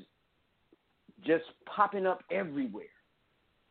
just 1.25 1.43
popping 1.65 2.07
up 2.07 2.23
everywhere. 2.31 2.85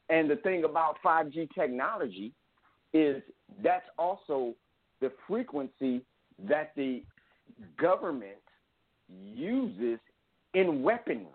And 0.08 0.30
the 0.30 0.36
thing 0.36 0.64
about 0.64 0.96
5G 1.04 1.48
technology 1.54 2.32
is 2.92 3.22
that's 3.62 3.86
also 3.98 4.54
the 5.00 5.12
frequency 5.26 6.02
that 6.48 6.72
the 6.76 7.02
government 7.78 8.38
uses 9.08 9.98
in 10.54 10.82
weaponry. 10.82 11.26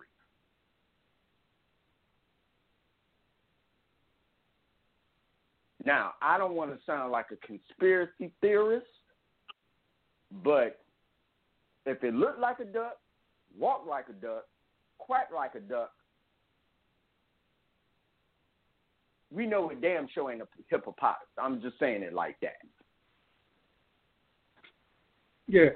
Now, 5.85 6.13
I 6.21 6.38
don't 6.38 6.53
want 6.53 6.71
to 6.71 6.79
sound 6.85 7.11
like 7.13 7.27
a 7.31 7.47
conspiracy 7.47 8.31
theorist, 8.41 8.85
but 10.43 10.81
if 11.85 12.03
it 12.03 12.13
looked 12.13 12.39
like 12.39 12.59
a 12.59 12.65
duck, 12.65 12.97
walked 13.57 13.88
like 13.88 14.09
a 14.09 14.13
duck, 14.13 14.45
quacked 14.97 15.34
like 15.34 15.55
a 15.55 15.61
duck, 15.61 15.91
we 19.32 19.45
know 19.45 19.70
it 19.70 19.82
damn 19.82 20.08
sure 20.14 20.32
ain't 20.32 20.41
a 20.41 20.48
hippopotamus. 20.70 21.18
I'm 21.38 21.62
just 21.62 21.80
saying 21.80 22.04
it 22.04 22.14
like 22.14 22.40
that. 22.41 22.58
Yeah, 25.48 25.70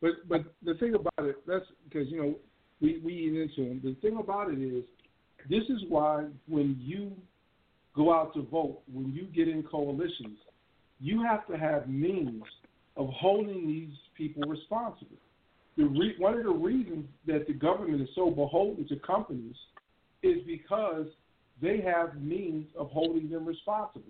but 0.00 0.10
but 0.28 0.44
the 0.64 0.74
thing 0.74 0.94
about 0.94 1.26
it, 1.28 1.36
that's 1.46 1.64
because 1.88 2.08
you 2.08 2.22
know 2.22 2.34
we 2.80 3.00
we 3.04 3.12
eat 3.12 3.40
into 3.40 3.68
them. 3.68 3.80
The 3.82 3.96
thing 4.00 4.18
about 4.18 4.52
it 4.52 4.60
is, 4.60 4.84
this 5.48 5.64
is 5.64 5.82
why 5.88 6.26
when 6.48 6.76
you 6.80 7.12
go 7.94 8.12
out 8.12 8.34
to 8.34 8.42
vote, 8.42 8.80
when 8.92 9.12
you 9.12 9.24
get 9.24 9.48
in 9.48 9.62
coalitions, 9.62 10.38
you 11.00 11.22
have 11.22 11.46
to 11.48 11.58
have 11.58 11.88
means 11.88 12.42
of 12.96 13.08
holding 13.08 13.66
these 13.66 13.94
people 14.16 14.42
responsible. 14.48 15.16
The 15.76 15.84
re- 15.84 16.14
one 16.18 16.34
of 16.34 16.44
the 16.44 16.50
reasons 16.50 17.06
that 17.26 17.46
the 17.46 17.54
government 17.54 18.02
is 18.02 18.08
so 18.14 18.30
beholden 18.30 18.86
to 18.88 18.96
companies 18.96 19.56
is 20.22 20.38
because 20.46 21.06
they 21.62 21.80
have 21.80 22.20
means 22.20 22.66
of 22.76 22.90
holding 22.90 23.30
them 23.30 23.46
responsible. 23.46 24.02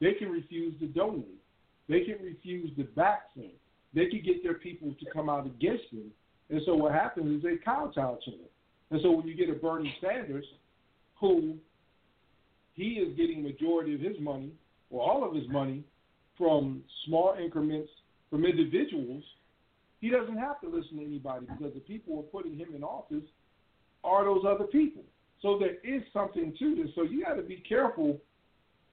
They 0.00 0.14
can 0.14 0.28
refuse 0.28 0.78
to 0.80 0.86
donate. 0.86 1.40
They 1.88 2.00
can 2.00 2.16
refuse 2.22 2.70
to 2.76 2.82
them. 2.82 3.50
They 3.94 4.06
can 4.06 4.22
get 4.24 4.42
their 4.42 4.54
people 4.54 4.94
to 4.98 5.06
come 5.12 5.30
out 5.30 5.46
against 5.46 5.84
them. 5.92 6.10
And 6.50 6.60
so 6.66 6.74
what 6.74 6.92
happens 6.92 7.36
is 7.36 7.42
they 7.42 7.56
kowtow 7.64 8.18
to 8.24 8.30
them. 8.30 8.40
And 8.90 9.00
so 9.02 9.12
when 9.12 9.26
you 9.26 9.34
get 9.34 9.48
a 9.48 9.54
Bernie 9.58 9.94
Sanders 10.00 10.44
who 11.20 11.54
he 12.74 12.94
is 12.94 13.16
getting 13.16 13.42
majority 13.42 13.94
of 13.94 14.00
his 14.00 14.16
money 14.20 14.52
or 14.90 15.08
all 15.08 15.26
of 15.26 15.34
his 15.34 15.48
money 15.48 15.82
from 16.36 16.82
small 17.06 17.36
increments 17.42 17.88
from 18.30 18.44
individuals, 18.44 19.22
he 20.00 20.10
doesn't 20.10 20.36
have 20.36 20.60
to 20.60 20.68
listen 20.68 20.98
to 20.98 21.04
anybody 21.04 21.46
because 21.46 21.72
the 21.72 21.80
people 21.80 22.14
who 22.14 22.20
are 22.20 22.42
putting 22.42 22.58
him 22.58 22.74
in 22.74 22.82
office 22.82 23.24
are 24.04 24.24
those 24.24 24.44
other 24.46 24.64
people. 24.64 25.02
So 25.42 25.58
there 25.58 25.76
is 25.84 26.02
something 26.12 26.54
to 26.58 26.74
this. 26.74 26.88
So 26.94 27.02
you 27.02 27.24
got 27.24 27.34
to 27.34 27.42
be 27.42 27.62
careful 27.68 28.18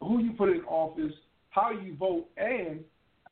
who 0.02 0.20
you 0.20 0.34
put 0.34 0.50
in 0.50 0.62
office, 0.62 1.14
how 1.50 1.72
you 1.72 1.96
vote, 1.96 2.28
and 2.38 2.82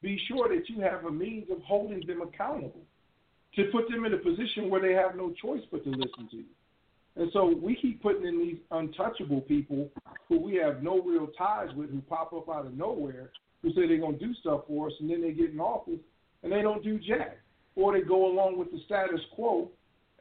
be 0.02 0.20
sure 0.28 0.48
that 0.50 0.70
you 0.70 0.82
have 0.82 1.06
a 1.06 1.12
means 1.12 1.50
of 1.52 1.62
holding 1.62 2.06
them 2.08 2.22
accountable 2.22 2.82
to 3.56 3.66
put 3.72 3.90
them 3.90 4.06
in 4.06 4.14
a 4.14 4.18
position 4.18 4.70
where 4.70 4.82
they 4.82 4.94
have 4.94 5.16
no 5.16 5.34
choice 5.42 5.62
but 5.72 5.84
to 5.84 5.90
listen 5.90 6.28
to 6.32 6.38
you. 6.38 6.46
And 7.18 7.30
so 7.34 7.54
we 7.62 7.76
keep 7.76 8.02
putting 8.02 8.26
in 8.26 8.40
these 8.40 8.58
untouchable 8.72 9.42
people 9.42 9.90
who 10.30 10.40
we 10.40 10.56
have 10.56 10.82
no 10.82 11.02
real 11.02 11.28
ties 11.38 11.68
with, 11.76 11.90
who 11.92 12.00
pop 12.02 12.32
up 12.34 12.50
out 12.50 12.66
of 12.66 12.74
nowhere, 12.74 13.32
who 13.62 13.70
say 13.74 13.86
they're 13.88 14.00
going 14.00 14.18
to 14.18 14.26
do 14.26 14.34
stuff 14.36 14.62
for 14.68 14.88
us, 14.88 14.94
and 15.02 15.10
then 15.10 15.22
they 15.22 15.32
get 15.32 15.52
in 15.52 15.60
office 15.60 16.00
and 16.44 16.52
they 16.52 16.62
don't 16.62 16.84
do 16.84 16.98
jack, 16.98 17.38
or 17.76 17.94
they 17.94 18.02
go 18.02 18.32
along 18.32 18.58
with 18.58 18.72
the 18.72 18.80
status 18.86 19.20
quo 19.36 19.70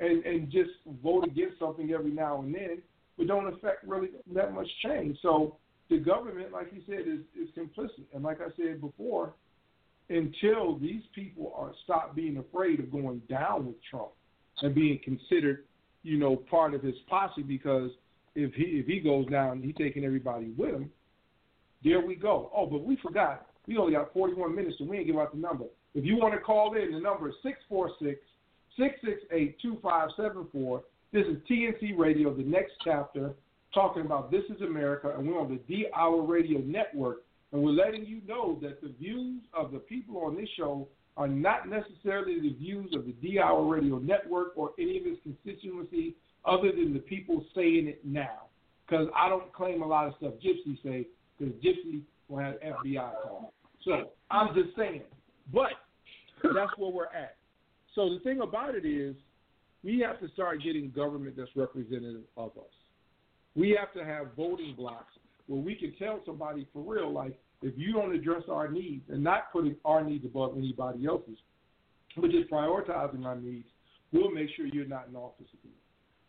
and 0.01 0.25
and 0.25 0.51
just 0.51 0.71
vote 1.03 1.25
against 1.25 1.59
something 1.59 1.93
every 1.93 2.11
now 2.11 2.41
and 2.41 2.55
then, 2.55 2.83
but 3.17 3.27
don't 3.27 3.47
affect 3.47 3.87
really 3.87 4.09
that 4.35 4.53
much 4.53 4.69
change. 4.85 5.17
So 5.23 5.57
the 5.89 5.99
government, 5.99 6.53
like 6.53 6.69
you 6.73 6.83
said, 6.87 7.01
is 7.07 7.21
is 7.41 7.49
complicit, 7.57 8.05
and 8.15 8.25
like 8.25 8.41
I 8.41 8.49
said 8.57 8.81
before, 8.81 9.35
until 10.09 10.79
these 10.79 11.03
people 11.15 11.53
are 11.57 11.73
stop 11.85 12.17
being 12.17 12.39
afraid 12.39 12.81
of 12.81 12.91
going 12.91 13.21
down 13.29 13.67
with 13.67 13.77
Trump 13.89 14.11
and 14.63 14.75
being 14.75 14.99
considered, 15.05 15.65
you 16.03 16.19
know, 16.19 16.37
part 16.37 16.75
of 16.75 16.83
his 16.83 16.95
posse, 17.09 17.43
because 17.43 17.91
if 18.35 18.55
he 18.55 18.65
if 18.65 18.87
he 18.87 19.01
goes 19.01 19.27
down, 19.27 19.63
he's 19.63 19.77
taking 19.77 20.05
everybody 20.05 20.53
with 20.57 20.75
him. 20.75 20.91
There 21.85 22.05
we 22.05 22.15
go. 22.15 22.51
Oh, 22.55 22.67
but 22.67 22.85
we 22.85 22.97
forgot. 23.03 23.47
We 23.67 23.77
only 23.77 23.93
got 23.93 24.13
41 24.13 24.55
minutes, 24.55 24.77
so 24.79 24.85
we 24.85 24.99
ain't 24.99 25.07
give 25.07 25.17
out 25.17 25.33
the 25.33 25.39
number. 25.39 25.65
If 25.95 26.05
you 26.05 26.17
want 26.17 26.35
to 26.35 26.41
call 26.41 26.75
in, 26.75 26.93
the 26.93 27.01
number 27.01 27.29
is 27.29 27.35
646 27.43 28.21
668 28.81 29.61
2574. 29.61 30.83
This 31.13 31.27
is 31.27 31.37
TNC 31.51 31.99
Radio, 31.99 32.35
the 32.35 32.43
next 32.43 32.73
chapter, 32.83 33.33
talking 33.75 34.07
about 34.07 34.31
This 34.31 34.45
is 34.49 34.63
America, 34.63 35.13
and 35.17 35.29
we're 35.29 35.39
on 35.39 35.51
the 35.51 35.61
D 35.69 35.87
Hour 35.95 36.23
Radio 36.23 36.61
Network. 36.61 37.19
And 37.53 37.63
we're 37.63 37.73
letting 37.73 38.07
you 38.07 38.23
know 38.27 38.59
that 38.63 38.81
the 38.81 38.95
views 38.99 39.43
of 39.53 39.73
the 39.73 39.81
people 39.81 40.23
on 40.25 40.35
this 40.35 40.49
show 40.57 40.89
are 41.19 41.29
not 41.29 41.69
necessarily 41.69 42.41
the 42.41 42.55
views 42.55 42.95
of 42.95 43.05
the 43.05 43.13
D 43.13 43.39
Hour 43.39 43.67
Radio 43.67 43.99
Network 43.99 44.57
or 44.57 44.71
any 44.79 44.99
of 44.99 45.07
its 45.07 45.21
constituency, 45.25 46.15
other 46.47 46.73
than 46.73 46.95
the 46.95 47.01
people 47.01 47.45
saying 47.55 47.87
it 47.87 48.01
now. 48.03 48.47
Because 48.89 49.09
I 49.15 49.29
don't 49.29 49.53
claim 49.53 49.83
a 49.83 49.87
lot 49.87 50.07
of 50.07 50.15
stuff 50.17 50.33
Gypsy 50.43 50.83
say, 50.83 51.07
because 51.39 51.53
Gypsy 51.57 52.01
will 52.29 52.39
have 52.39 52.55
FBI 52.55 53.13
call. 53.23 53.53
So 53.85 54.11
I'm 54.31 54.55
just 54.55 54.75
saying. 54.75 55.03
But 55.53 55.73
that's 56.43 56.73
where 56.79 56.91
we're 56.91 57.05
at. 57.07 57.37
So 57.95 58.09
the 58.09 58.21
thing 58.21 58.41
about 58.41 58.75
it 58.75 58.85
is, 58.87 59.17
we 59.83 59.99
have 60.01 60.21
to 60.21 60.29
start 60.35 60.63
getting 60.63 60.91
government 60.91 61.35
that's 61.37 61.51
representative 61.57 62.23
of 62.37 62.51
us. 62.59 62.73
We 63.57 63.77
have 63.79 63.93
to 63.95 64.05
have 64.05 64.35
voting 64.37 64.75
blocks 64.77 65.15
where 65.47 65.61
we 65.61 65.75
can 65.75 65.95
tell 65.99 66.21
somebody 66.25 66.67
for 66.73 66.83
real, 66.83 67.13
like, 67.13 67.39
if 67.63 67.75
you 67.77 67.93
don't 67.93 68.15
address 68.15 68.43
our 68.51 68.69
needs 68.69 69.03
and 69.09 69.23
not 69.23 69.53
putting 69.53 69.77
our 69.85 70.03
needs 70.05 70.25
above 70.25 70.57
anybody 70.57 71.07
else's, 71.07 71.39
but 72.17 72.31
just 72.31 72.51
prioritizing 72.51 73.25
our 73.25 73.37
needs, 73.37 73.67
we'll 74.13 74.31
make 74.31 74.49
sure 74.57 74.67
you're 74.67 74.87
not 74.87 75.09
in 75.09 75.17
office 75.17 75.47
again. 75.61 75.73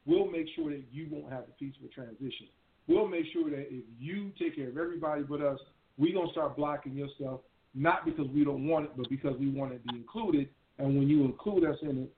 We'll 0.06 0.30
make 0.30 0.48
sure 0.56 0.72
that 0.72 0.84
you 0.92 1.08
won't 1.12 1.32
have 1.32 1.44
a 1.44 1.54
peaceful 1.60 1.88
transition. 1.94 2.48
We'll 2.88 3.08
make 3.08 3.26
sure 3.32 3.50
that 3.50 3.68
if 3.70 3.84
you 4.00 4.32
take 4.40 4.56
care 4.56 4.70
of 4.70 4.78
everybody 4.78 5.24
but 5.24 5.42
us, 5.42 5.60
we're 5.98 6.14
going 6.14 6.28
to 6.28 6.32
start 6.34 6.58
blocking 6.58 6.94
yourself, 6.94 7.42
not 7.76 8.06
because 8.06 8.28
we 8.34 8.44
don't 8.44 8.68
want 8.68 8.86
it, 8.86 8.92
but 8.98 9.10
because 9.10 9.36
we 9.40 9.50
want 9.50 9.72
to 9.72 9.80
be 9.92 9.98
included. 9.98 10.50
And 10.82 10.98
when 10.98 11.08
you 11.08 11.26
include 11.26 11.64
us 11.64 11.78
in 11.84 12.04
it, 12.04 12.10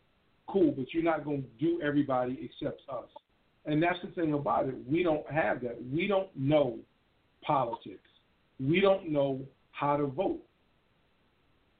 cool, 0.47 0.71
but 0.71 0.85
you're 0.93 1.03
not 1.03 1.25
going 1.25 1.43
to 1.43 1.49
do 1.59 1.81
everybody 1.81 2.39
except 2.41 2.81
us. 2.89 3.09
And 3.65 3.81
that's 3.83 3.99
the 4.03 4.11
thing 4.11 4.33
about 4.33 4.67
it. 4.67 4.75
We 4.89 5.03
don't 5.03 5.29
have 5.29 5.61
that. 5.61 5.77
We 5.91 6.07
don't 6.07 6.29
know 6.35 6.79
politics. 7.45 8.09
We 8.59 8.79
don't 8.79 9.11
know 9.11 9.41
how 9.71 9.97
to 9.97 10.05
vote. 10.05 10.41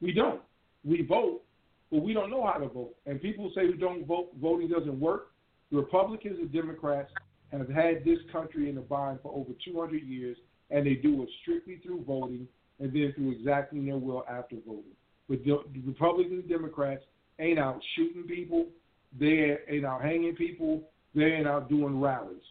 We 0.01 0.11
don't. 0.11 0.41
We 0.84 1.03
vote, 1.03 1.41
but 1.89 2.01
we 2.01 2.14
don't 2.14 2.30
know 2.30 2.45
how 2.45 2.60
to 2.60 2.68
vote. 2.68 2.95
And 3.05 3.22
people 3.22 3.49
say 3.55 3.65
we 3.65 3.77
don't 3.77 4.05
vote, 4.05 4.31
voting 4.41 4.68
doesn't 4.68 4.99
work. 4.99 5.31
The 5.72 5.77
Republicans 5.77 6.38
and 6.39 6.51
Democrats 6.51 7.11
have 7.53 7.69
had 7.69 8.03
this 8.03 8.19
country 8.31 8.69
in 8.69 8.77
a 8.77 8.81
bind 8.81 9.19
for 9.23 9.34
over 9.34 9.51
200 9.64 10.03
years, 10.03 10.35
and 10.72 10.85
they 10.85 10.95
do 10.95 11.23
it 11.23 11.30
strictly 11.41 11.80
through 11.84 12.03
voting 12.03 12.47
and 12.80 12.91
then 12.91 13.14
through 13.15 13.31
exacting 13.31 13.85
their 13.85 13.97
will 13.97 14.26
after 14.30 14.57
voting. 14.68 14.95
But 15.30 15.44
the 15.44 15.60
Republicans 15.86 16.41
and 16.41 16.50
Democrats 16.50 17.04
ain't 17.40 17.60
out 17.60 17.80
shooting 17.95 18.24
people, 18.24 18.68
they 19.20 19.58
ain't 19.70 19.86
out 19.86 20.02
hanging 20.02 20.36
people, 20.36 20.84
they 21.16 21.24
ain't 21.24 21.48
out 21.48 21.70
doing 21.70 22.00
rallies. 22.00 22.41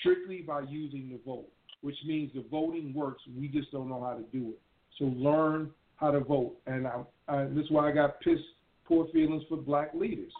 strictly 0.00 0.42
by 0.42 0.60
using 0.62 1.08
the 1.10 1.18
vote, 1.24 1.48
which 1.82 1.96
means 2.06 2.30
the 2.34 2.44
voting 2.50 2.92
works. 2.94 3.22
We 3.36 3.48
just 3.48 3.70
don't 3.72 3.88
know 3.88 4.02
how 4.02 4.14
to 4.14 4.22
do 4.36 4.50
it. 4.50 4.60
So 4.98 5.04
learn 5.04 5.70
how 5.96 6.10
to 6.10 6.20
vote. 6.20 6.56
And 6.66 6.86
I, 6.86 7.02
I, 7.28 7.44
this 7.44 7.64
is 7.64 7.70
why 7.70 7.90
I 7.90 7.92
got 7.92 8.20
pissed, 8.20 8.42
poor 8.84 9.06
feelings 9.12 9.42
for 9.48 9.56
black 9.56 9.92
leaders, 9.94 10.32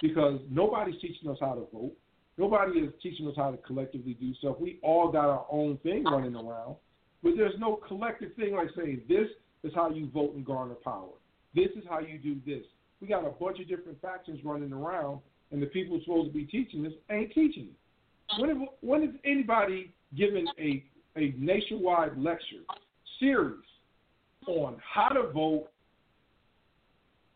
because 0.00 0.40
nobody's 0.50 1.00
teaching 1.00 1.30
us 1.30 1.38
how 1.40 1.54
to 1.54 1.66
vote. 1.72 1.92
Nobody 2.36 2.80
is 2.80 2.92
teaching 3.02 3.28
us 3.28 3.34
how 3.36 3.52
to 3.52 3.56
collectively 3.58 4.14
do 4.14 4.34
stuff. 4.34 4.56
We 4.58 4.80
all 4.82 5.12
got 5.12 5.26
our 5.26 5.46
own 5.50 5.78
thing 5.82 6.04
running 6.04 6.34
around, 6.34 6.76
but 7.22 7.32
there's 7.36 7.54
no 7.58 7.76
collective 7.86 8.34
thing 8.34 8.54
like 8.54 8.68
saying 8.76 9.02
this 9.08 9.28
is 9.64 9.72
how 9.74 9.90
you 9.90 10.08
vote 10.10 10.34
and 10.34 10.44
garner 10.44 10.74
power. 10.74 11.14
This 11.54 11.70
is 11.76 11.84
how 11.88 12.00
you 12.00 12.18
do 12.18 12.36
this. 12.46 12.64
We 13.00 13.08
got 13.08 13.26
a 13.26 13.30
bunch 13.30 13.60
of 13.60 13.68
different 13.68 14.00
factions 14.00 14.40
running 14.44 14.72
around, 14.72 15.20
and 15.50 15.60
the 15.60 15.66
people 15.66 16.00
supposed 16.04 16.28
to 16.28 16.34
be 16.34 16.44
teaching 16.44 16.82
this 16.82 16.92
ain't 17.10 17.32
teaching 17.32 17.68
it. 17.70 18.40
When, 18.40 18.68
when 18.80 19.02
is 19.02 19.14
anybody 19.24 19.92
given 20.16 20.46
a 20.58 20.84
a 21.16 21.34
nationwide 21.38 22.16
lecture 22.18 22.62
series 23.20 23.62
on 24.46 24.76
how 24.82 25.08
to 25.08 25.30
vote, 25.30 25.68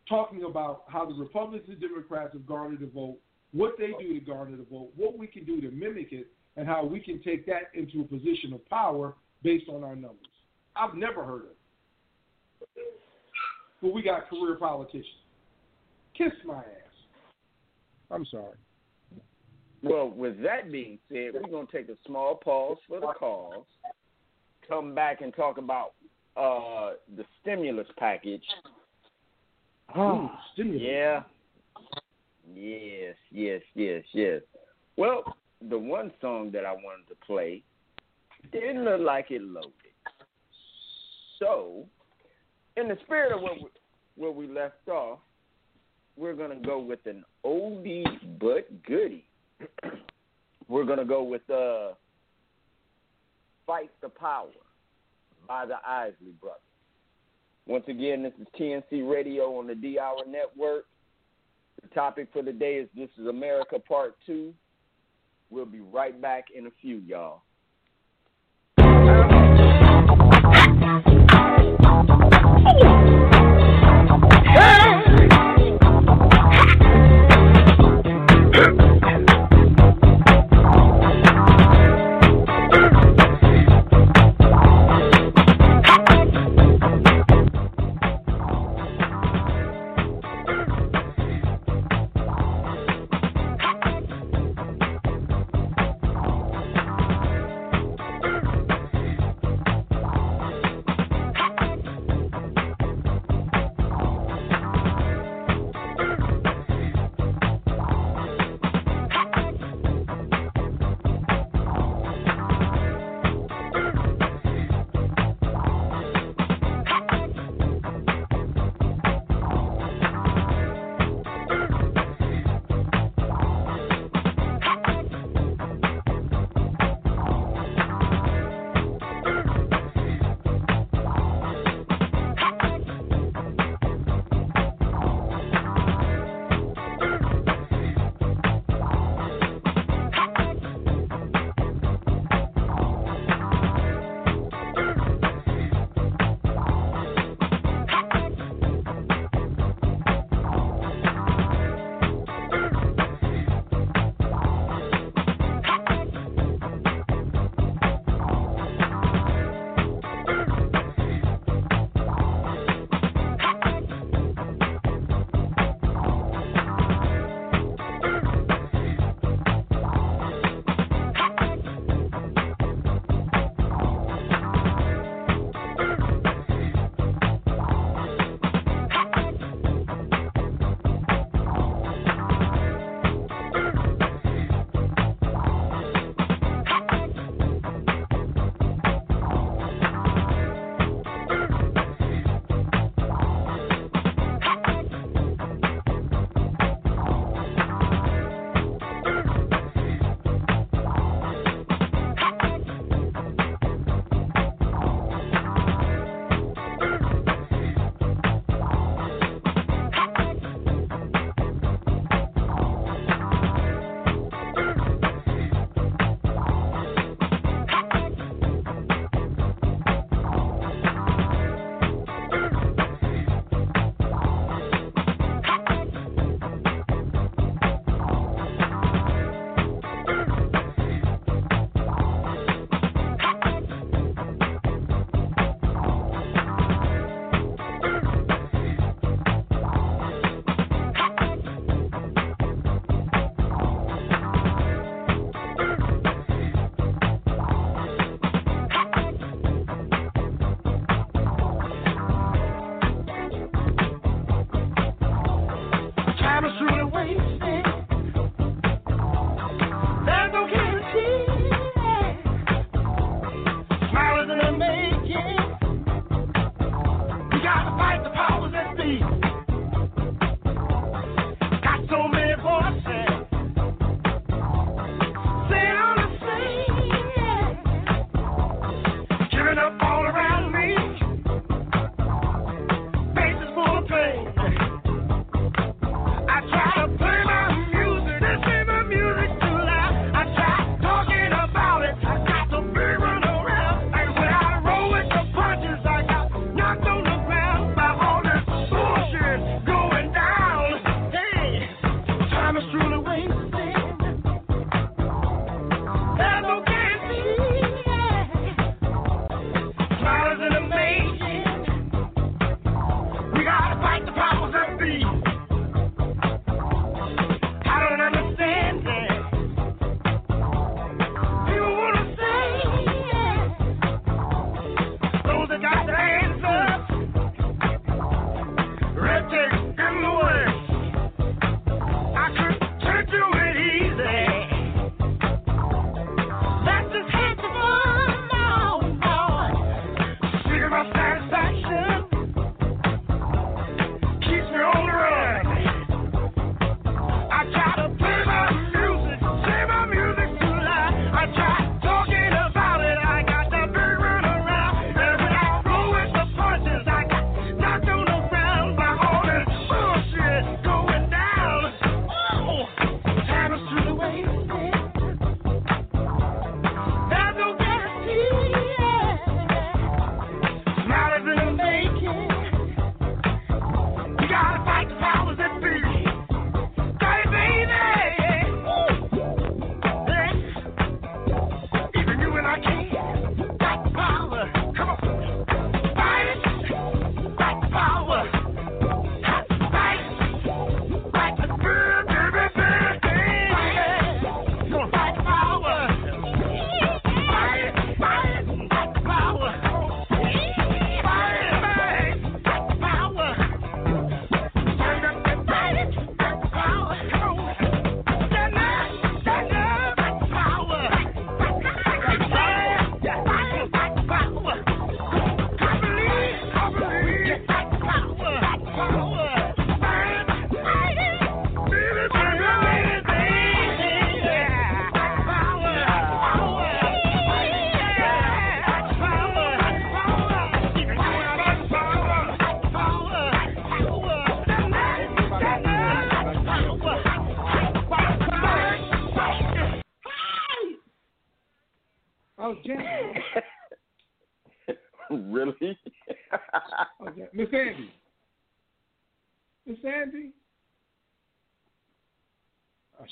talking 0.07 0.43
about 0.43 0.83
how 0.87 1.05
the 1.05 1.13
Republicans 1.13 1.69
and 1.69 1.79
Democrats 1.79 2.33
have 2.33 2.45
garnered 2.45 2.81
the 2.81 2.87
vote, 2.87 3.17
what 3.51 3.75
they 3.77 3.93
do 3.99 4.19
to 4.19 4.25
garner 4.25 4.57
the 4.57 4.65
vote, 4.69 4.89
what 4.95 5.17
we 5.17 5.27
can 5.27 5.45
do 5.45 5.61
to 5.61 5.71
mimic 5.71 6.11
it, 6.11 6.27
and 6.57 6.67
how 6.67 6.83
we 6.85 6.99
can 6.99 7.21
take 7.21 7.45
that 7.45 7.71
into 7.73 8.01
a 8.01 8.03
position 8.03 8.53
of 8.53 8.67
power 8.69 9.15
based 9.43 9.69
on 9.69 9.83
our 9.83 9.95
numbers. 9.95 10.27
I've 10.75 10.95
never 10.95 11.23
heard 11.23 11.43
of 11.43 11.51
it. 11.51 11.57
But 13.81 13.93
we 13.93 14.01
got 14.01 14.29
career 14.29 14.55
politicians. 14.55 15.05
Kiss 16.17 16.33
my 16.45 16.57
ass. 16.57 16.63
I'm 18.11 18.25
sorry. 18.25 18.57
Well, 19.81 20.09
with 20.09 20.41
that 20.43 20.71
being 20.71 20.99
said, 21.07 21.31
we're 21.33 21.49
going 21.49 21.67
to 21.67 21.71
take 21.71 21.87
a 21.89 21.97
small 22.05 22.35
pause 22.35 22.77
for 22.87 22.99
the 22.99 23.13
calls, 23.17 23.65
come 24.67 24.93
back 24.93 25.21
and 25.21 25.33
talk 25.33 25.57
about 25.57 25.93
uh, 26.35 26.95
the 27.15 27.23
stimulus 27.41 27.87
package. 27.97 28.43
Ooh, 29.97 30.29
stimulus. 30.53 30.81
Yeah. 30.83 31.23
Yes, 32.53 33.15
yes, 33.31 33.61
yes, 33.75 34.03
yes. 34.13 34.41
Well, 34.97 35.23
the 35.69 35.77
one 35.77 36.11
song 36.19 36.51
that 36.51 36.65
I 36.65 36.73
wanted 36.73 37.07
to 37.09 37.15
play 37.25 37.63
didn't 38.51 38.83
look 38.83 39.01
like 39.01 39.27
it 39.29 39.41
loaded. 39.41 39.71
So, 41.39 41.85
in 42.77 42.87
the 42.87 42.97
spirit 43.03 43.33
of 43.33 43.41
where 43.41 43.55
we, 43.55 43.69
where 44.15 44.31
we 44.31 44.47
left 44.47 44.87
off, 44.87 45.19
we're 46.17 46.33
to 46.49 46.67
go 46.67 46.79
with 46.79 46.99
an 47.05 47.23
oldie 47.45 48.05
but 48.39 48.67
goodie. 48.83 49.25
we're 50.67 50.85
to 50.99 51.05
go 51.05 51.23
with 51.23 51.47
uh, 51.49 51.93
Fight 53.65 53.91
the 54.01 54.09
Power 54.09 54.49
by 55.47 55.65
the 55.65 55.75
Isley 55.87 56.33
Brothers. 56.41 56.61
Once 57.65 57.85
again, 57.87 58.23
this 58.23 58.33
is 58.41 58.47
TNC 58.59 59.09
Radio 59.09 59.57
on 59.57 59.67
the 59.67 59.75
D 59.75 59.99
Hour 59.99 60.23
Network. 60.27 60.85
The 61.81 61.87
topic 61.89 62.27
for 62.33 62.41
the 62.41 62.51
day 62.51 62.75
is 62.75 62.89
This 62.95 63.09
is 63.17 63.27
America 63.27 63.79
Part 63.79 64.15
2. 64.25 64.53
We'll 65.49 65.65
be 65.65 65.79
right 65.79 66.19
back 66.19 66.45
in 66.55 66.67
a 66.67 66.71
few, 66.81 66.97
y'all. 66.97 67.41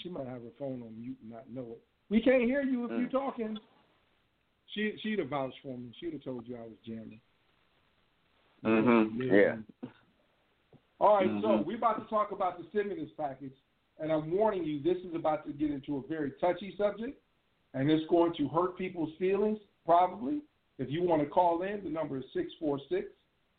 She 0.02 0.10
might 0.10 0.28
have 0.28 0.42
her 0.42 0.56
phone 0.60 0.82
on 0.82 1.00
mute 1.00 1.18
and 1.22 1.32
not 1.32 1.50
know 1.50 1.74
it. 1.74 1.82
We 2.10 2.22
can't 2.22 2.44
hear 2.44 2.62
you 2.62 2.86
if 2.86 2.92
you're 2.92 3.10
talking. 3.10 3.58
She 4.74 4.94
she'd 5.02 5.20
have 5.20 5.30
vouched 5.30 5.58
for 5.64 5.78
me. 5.78 5.94
She'd 6.00 6.14
have 6.14 6.24
told 6.24 6.48
you 6.48 6.56
I 6.58 6.62
was 6.62 6.78
jamming. 6.86 7.20
Mm-hmm. 8.66 9.22
Yeah. 9.22 9.90
All 11.00 11.16
right, 11.18 11.28
so 11.42 11.50
Mhm. 11.50 11.66
we're 11.66 11.78
about 11.78 12.02
to 12.04 12.10
talk 12.10 12.32
about 12.32 12.58
the 12.58 12.64
stimulus 12.70 13.12
package, 13.12 13.54
and 14.00 14.12
I'm 14.12 14.32
warning 14.32 14.64
you, 14.64 14.82
this 14.82 14.98
is 15.04 15.14
about 15.14 15.46
to 15.46 15.54
get 15.54 15.70
into 15.70 15.98
a 15.98 16.02
very 16.08 16.32
touchy 16.42 16.76
subject, 16.76 17.22
and 17.76 17.90
it's 17.90 18.06
going 18.08 18.34
to 18.34 18.48
hurt 18.48 18.78
people's 18.78 19.14
feelings, 19.18 19.60
probably. 19.86 20.42
If 20.80 20.90
you 20.90 21.04
want 21.04 21.22
to 21.22 21.28
call 21.30 21.62
in, 21.62 21.84
the 21.84 21.90
number 21.90 22.18
is 22.18 22.26
646 22.34 23.12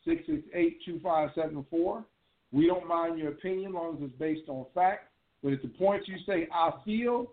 668 0.03 0.81
2574. 0.83 2.05
We 2.51 2.67
don't 2.67 2.87
mind 2.87 3.17
your 3.17 3.29
opinion 3.29 3.71
as 3.71 3.75
long 3.75 3.95
as 3.97 4.03
it's 4.03 4.15
based 4.17 4.49
on 4.49 4.65
fact, 4.73 5.08
but 5.43 5.53
at 5.53 5.61
the 5.61 5.69
point 5.69 6.07
you 6.07 6.15
say, 6.25 6.47
I 6.53 6.71
feel, 6.85 7.31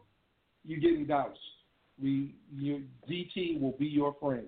you're 0.64 0.80
getting 0.80 1.06
doused. 1.06 1.38
We, 2.00 2.34
DT 2.58 3.60
will 3.60 3.76
be 3.78 3.86
your 3.86 4.14
friend. 4.20 4.46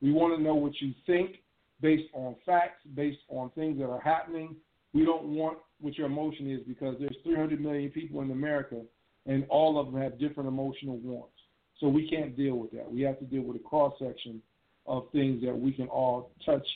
We 0.00 0.12
want 0.12 0.36
to 0.36 0.42
know 0.42 0.54
what 0.54 0.72
you 0.80 0.92
think 1.06 1.36
based 1.80 2.08
on 2.12 2.36
facts, 2.44 2.80
based 2.94 3.20
on 3.28 3.50
things 3.50 3.78
that 3.78 3.88
are 3.88 4.00
happening. 4.00 4.56
We 4.92 5.04
don't 5.04 5.24
want 5.26 5.58
what 5.80 5.96
your 5.96 6.06
emotion 6.06 6.50
is 6.50 6.60
because 6.66 6.96
there's 6.98 7.16
300 7.24 7.60
million 7.60 7.90
people 7.90 8.20
in 8.22 8.30
America, 8.30 8.82
and 9.26 9.46
all 9.48 9.78
of 9.78 9.92
them 9.92 10.00
have 10.00 10.18
different 10.18 10.48
emotional 10.48 10.98
wants. 10.98 11.34
So 11.78 11.88
we 11.88 12.08
can't 12.08 12.36
deal 12.36 12.56
with 12.56 12.70
that. 12.72 12.90
We 12.90 13.02
have 13.02 13.18
to 13.18 13.24
deal 13.24 13.42
with 13.42 13.56
a 13.56 13.64
cross 13.64 13.94
section 13.98 14.40
of 14.86 15.08
things 15.12 15.42
that 15.44 15.56
we 15.56 15.72
can 15.72 15.88
all 15.88 16.30
touch, 16.44 16.66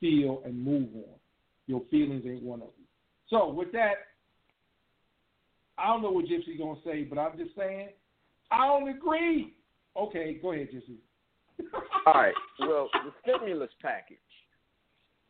feel, 0.00 0.42
and 0.44 0.62
move 0.62 0.88
on. 0.94 1.14
Your 1.66 1.82
feelings 1.90 2.24
ain't 2.26 2.42
one 2.42 2.60
of 2.60 2.68
them. 2.68 2.86
So 3.28 3.48
with 3.48 3.72
that, 3.72 3.94
I 5.78 5.88
don't 5.88 6.02
know 6.02 6.10
what 6.10 6.26
Gypsy's 6.26 6.58
gonna 6.58 6.78
say, 6.84 7.04
but 7.04 7.18
I'm 7.18 7.36
just 7.36 7.56
saying 7.56 7.88
I 8.50 8.66
don't 8.66 8.88
agree. 8.88 9.54
Okay, 9.96 10.38
go 10.40 10.52
ahead, 10.52 10.68
Gypsy. 10.72 10.96
All 12.06 12.14
right. 12.14 12.34
Well, 12.60 12.88
the 12.92 13.12
stimulus 13.22 13.70
package. 13.80 14.18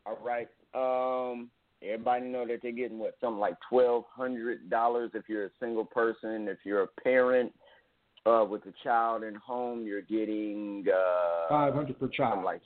All 0.05 0.19
right. 0.23 0.47
Um, 0.73 1.49
everybody 1.81 2.25
know 2.25 2.45
that 2.47 2.59
they're 2.61 2.71
getting 2.71 2.99
what 2.99 3.15
something 3.21 3.39
like 3.39 3.55
twelve 3.69 4.05
hundred 4.09 4.69
dollars 4.69 5.11
if 5.13 5.23
you're 5.27 5.45
a 5.45 5.51
single 5.59 5.85
person. 5.85 6.47
If 6.47 6.59
you're 6.63 6.83
a 6.83 6.87
parent 7.03 7.53
uh, 8.25 8.45
with 8.47 8.65
a 8.65 8.73
child 8.83 9.23
in 9.23 9.35
home, 9.35 9.85
you're 9.85 10.01
getting 10.01 10.85
uh, 10.91 11.49
500 11.49 11.99
per 11.99 12.07
child. 12.07 12.43
like 12.43 12.61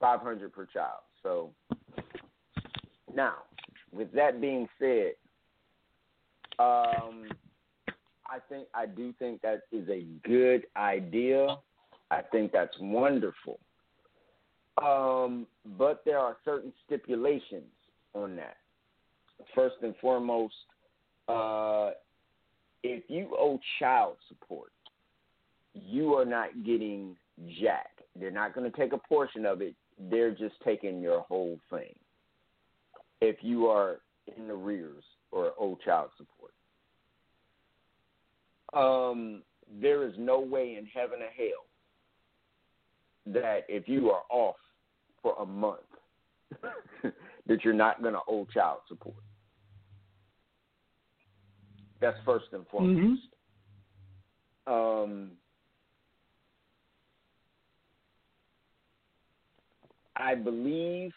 five 0.00 0.20
hundred 0.20 0.52
per 0.52 0.66
child. 0.66 1.00
So 1.22 1.50
now, 3.14 3.34
with 3.92 4.12
that 4.12 4.40
being 4.40 4.68
said, 4.78 5.12
um, 6.58 7.26
I 8.26 8.38
think 8.48 8.68
I 8.74 8.86
do 8.86 9.12
think 9.18 9.42
that 9.42 9.62
is 9.72 9.88
a 9.88 10.04
good 10.26 10.66
idea. 10.76 11.56
I 12.10 12.22
think 12.32 12.52
that's 12.52 12.76
wonderful. 12.80 13.58
Um, 14.82 15.46
but 15.78 16.02
there 16.04 16.18
are 16.18 16.36
certain 16.44 16.72
stipulations 16.86 17.70
on 18.14 18.36
that. 18.36 18.56
First 19.54 19.76
and 19.82 19.94
foremost, 20.00 20.54
uh, 21.28 21.90
if 22.82 23.04
you 23.08 23.36
owe 23.38 23.58
child 23.78 24.16
support, 24.28 24.72
you 25.74 26.14
are 26.14 26.24
not 26.24 26.48
getting 26.64 27.16
jack. 27.60 27.90
They're 28.18 28.30
not 28.30 28.54
going 28.54 28.70
to 28.70 28.76
take 28.76 28.92
a 28.92 28.98
portion 28.98 29.44
of 29.46 29.60
it. 29.60 29.74
They're 30.10 30.30
just 30.30 30.54
taking 30.64 31.00
your 31.00 31.20
whole 31.22 31.58
thing. 31.70 31.94
If 33.20 33.36
you 33.42 33.66
are 33.66 34.00
in 34.36 34.48
the 34.48 34.54
rears 34.54 35.04
or 35.34 35.52
owe 35.58 35.78
child 35.84 36.10
support, 36.16 36.52
um, 38.72 39.42
there 39.80 40.06
is 40.06 40.14
no 40.18 40.40
way 40.40 40.76
in 40.78 40.86
heaven 40.86 41.18
or 41.20 41.30
hell 41.36 41.66
that 43.26 43.64
if 43.68 43.88
you 43.88 44.10
are 44.10 44.22
off 44.30 44.56
for 45.22 45.34
a 45.40 45.46
month, 45.46 45.80
that 47.46 47.64
you're 47.64 47.72
not 47.74 48.02
going 48.02 48.14
to 48.14 48.20
owe 48.28 48.46
child 48.52 48.78
support. 48.88 49.16
That's 52.00 52.18
first 52.24 52.46
and 52.52 52.66
foremost. 52.68 53.22
Um, 54.66 55.30
I 60.16 60.34
believe 60.34 61.12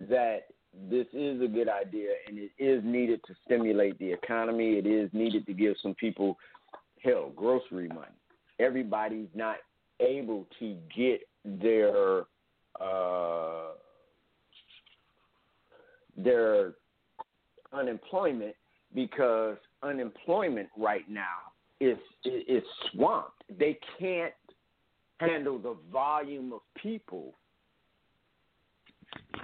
that 0.00 0.48
this 0.90 1.06
is 1.12 1.40
a 1.40 1.46
good 1.46 1.68
idea 1.68 2.10
and 2.28 2.38
it 2.38 2.50
is 2.58 2.82
needed 2.84 3.20
to 3.26 3.34
stimulate 3.44 3.98
the 3.98 4.12
economy. 4.12 4.74
It 4.74 4.86
is 4.86 5.10
needed 5.12 5.46
to 5.46 5.52
give 5.52 5.74
some 5.82 5.94
people, 5.94 6.36
hell, 7.02 7.32
grocery 7.34 7.88
money. 7.88 8.06
Everybody's 8.58 9.28
not 9.34 9.56
able 10.00 10.46
to 10.58 10.76
get 10.94 11.20
their 11.44 12.22
uh, 12.80 13.72
their 16.16 16.72
unemployment 17.72 18.54
because 18.94 19.56
unemployment 19.82 20.68
right 20.76 21.08
now 21.08 21.52
is 21.80 21.98
is 22.24 22.62
swamped. 22.90 23.44
They 23.58 23.78
can't 23.98 24.34
handle 25.18 25.58
the 25.58 25.76
volume 25.92 26.52
of 26.52 26.60
people 26.80 27.34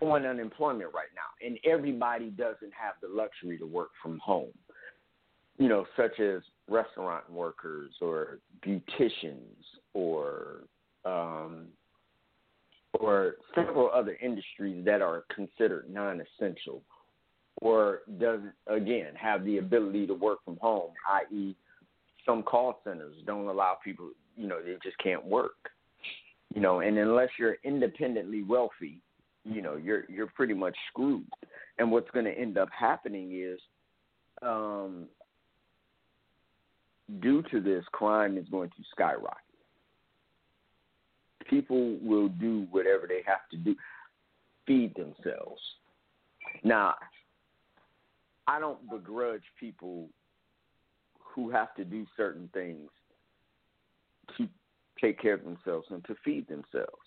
on 0.00 0.26
unemployment 0.26 0.92
right 0.92 1.08
now, 1.14 1.46
and 1.46 1.58
everybody 1.64 2.30
doesn't 2.30 2.72
have 2.72 2.94
the 3.00 3.08
luxury 3.08 3.58
to 3.58 3.66
work 3.66 3.90
from 4.02 4.18
home. 4.18 4.52
You 5.58 5.68
know, 5.68 5.86
such 5.96 6.18
as 6.18 6.42
restaurant 6.68 7.30
workers 7.30 7.92
or 8.00 8.38
beauticians 8.66 9.62
or 9.94 10.64
um, 11.04 11.66
or 12.98 13.36
several 13.54 13.90
other 13.92 14.18
industries 14.22 14.84
that 14.84 15.02
are 15.02 15.24
considered 15.34 15.86
non-essential 15.88 16.82
or 17.60 18.00
doesn't 18.18 18.52
again 18.66 19.14
have 19.14 19.44
the 19.44 19.58
ability 19.58 20.06
to 20.06 20.14
work 20.14 20.38
from 20.44 20.56
home, 20.60 20.90
i.e., 21.14 21.54
some 22.26 22.42
call 22.42 22.80
centers 22.84 23.14
don't 23.26 23.46
allow 23.46 23.76
people, 23.84 24.10
you 24.36 24.46
know, 24.46 24.60
they 24.62 24.76
just 24.82 24.98
can't 24.98 25.24
work. 25.24 25.70
You 26.54 26.60
know, 26.60 26.80
and 26.80 26.98
unless 26.98 27.30
you're 27.38 27.56
independently 27.64 28.42
wealthy, 28.42 28.98
you 29.44 29.62
know, 29.62 29.77
you're 29.77 30.05
you're 30.09 30.28
pretty 30.28 30.55
much 30.55 30.77
screwed. 30.89 31.27
And 31.78 31.90
what's 31.90 32.10
going 32.10 32.27
to 32.27 32.32
end 32.32 32.59
up 32.59 32.69
happening 32.77 33.32
is, 33.32 33.59
um, 34.43 35.06
due 37.20 37.43
to 37.51 37.60
this, 37.60 37.85
crime 37.93 38.36
is 38.36 38.47
going 38.51 38.70
to 38.70 38.82
skyrocket. 38.93 39.39
People 41.48 41.98
will 42.02 42.28
do 42.28 42.66
whatever 42.70 43.06
they 43.09 43.23
have 43.27 43.48
to 43.51 43.56
do, 43.56 43.74
feed 44.66 44.94
themselves. 44.94 45.60
Now, 46.62 46.94
I 48.47 48.60
don't 48.60 48.89
begrudge 48.90 49.43
people 49.59 50.09
who 51.19 51.51
have 51.51 51.74
to 51.74 51.85
do 51.85 52.06
certain 52.16 52.48
things 52.52 52.90
to 54.36 54.48
take 55.01 55.20
care 55.20 55.35
of 55.35 55.44
themselves 55.44 55.86
and 55.90 56.05
to 56.05 56.14
feed 56.24 56.47
themselves. 56.48 57.01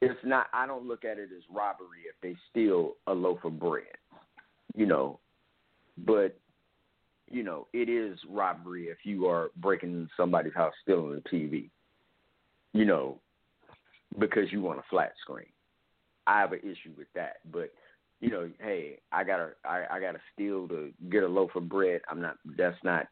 It's 0.00 0.18
not 0.24 0.46
I 0.52 0.66
don't 0.66 0.86
look 0.86 1.04
at 1.04 1.18
it 1.18 1.28
as 1.36 1.42
robbery 1.50 2.02
if 2.08 2.14
they 2.22 2.36
steal 2.50 2.94
a 3.06 3.12
loaf 3.12 3.44
of 3.44 3.58
bread. 3.58 3.84
You 4.74 4.86
know. 4.86 5.20
But 5.98 6.38
you 7.30 7.42
know, 7.42 7.66
it 7.72 7.88
is 7.88 8.18
robbery 8.28 8.86
if 8.86 8.98
you 9.04 9.26
are 9.26 9.50
breaking 9.56 10.08
somebody's 10.16 10.54
house 10.54 10.72
stealing 10.82 11.20
a 11.24 11.28
TV. 11.28 11.70
You 12.72 12.84
know, 12.84 13.18
because 14.18 14.50
you 14.52 14.62
want 14.62 14.78
a 14.78 14.84
flat 14.88 15.12
screen. 15.20 15.46
I 16.26 16.40
have 16.40 16.52
an 16.52 16.60
issue 16.60 16.92
with 16.96 17.08
that. 17.14 17.38
But 17.52 17.72
you 18.20 18.30
know, 18.30 18.50
hey, 18.60 18.98
I 19.12 19.24
gotta 19.24 19.50
I, 19.64 19.84
I 19.90 20.00
gotta 20.00 20.20
steal 20.32 20.68
to 20.68 20.92
get 21.10 21.22
a 21.22 21.28
loaf 21.28 21.50
of 21.56 21.68
bread. 21.68 22.00
I'm 22.08 22.20
not 22.20 22.36
that's 22.56 22.78
not 22.84 23.06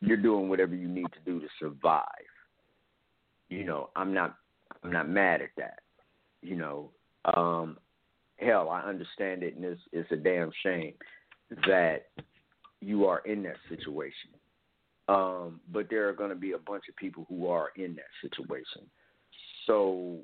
you're 0.00 0.16
doing 0.16 0.48
whatever 0.48 0.74
you 0.74 0.88
need 0.88 1.06
to 1.12 1.20
do 1.24 1.40
to 1.40 1.46
survive. 1.60 2.04
You 3.48 3.64
know, 3.64 3.90
I'm 3.94 4.12
not 4.12 4.36
I'm 4.82 4.92
not 4.92 5.08
mad 5.08 5.42
at 5.42 5.50
that. 5.56 5.80
You 6.42 6.56
know, 6.56 6.90
um, 7.36 7.78
hell, 8.36 8.68
I 8.68 8.80
understand 8.82 9.42
it, 9.42 9.56
and 9.56 9.64
it's 9.64 9.80
it's 9.92 10.10
a 10.10 10.16
damn 10.16 10.50
shame 10.62 10.94
that 11.66 12.06
you 12.80 13.06
are 13.06 13.20
in 13.20 13.42
that 13.44 13.56
situation. 13.68 14.30
Um, 15.08 15.60
but 15.72 15.88
there 15.90 16.08
are 16.08 16.12
going 16.12 16.30
to 16.30 16.36
be 16.36 16.52
a 16.52 16.58
bunch 16.58 16.84
of 16.88 16.96
people 16.96 17.26
who 17.28 17.48
are 17.48 17.70
in 17.76 17.94
that 17.96 18.04
situation. 18.22 18.82
So 19.66 20.18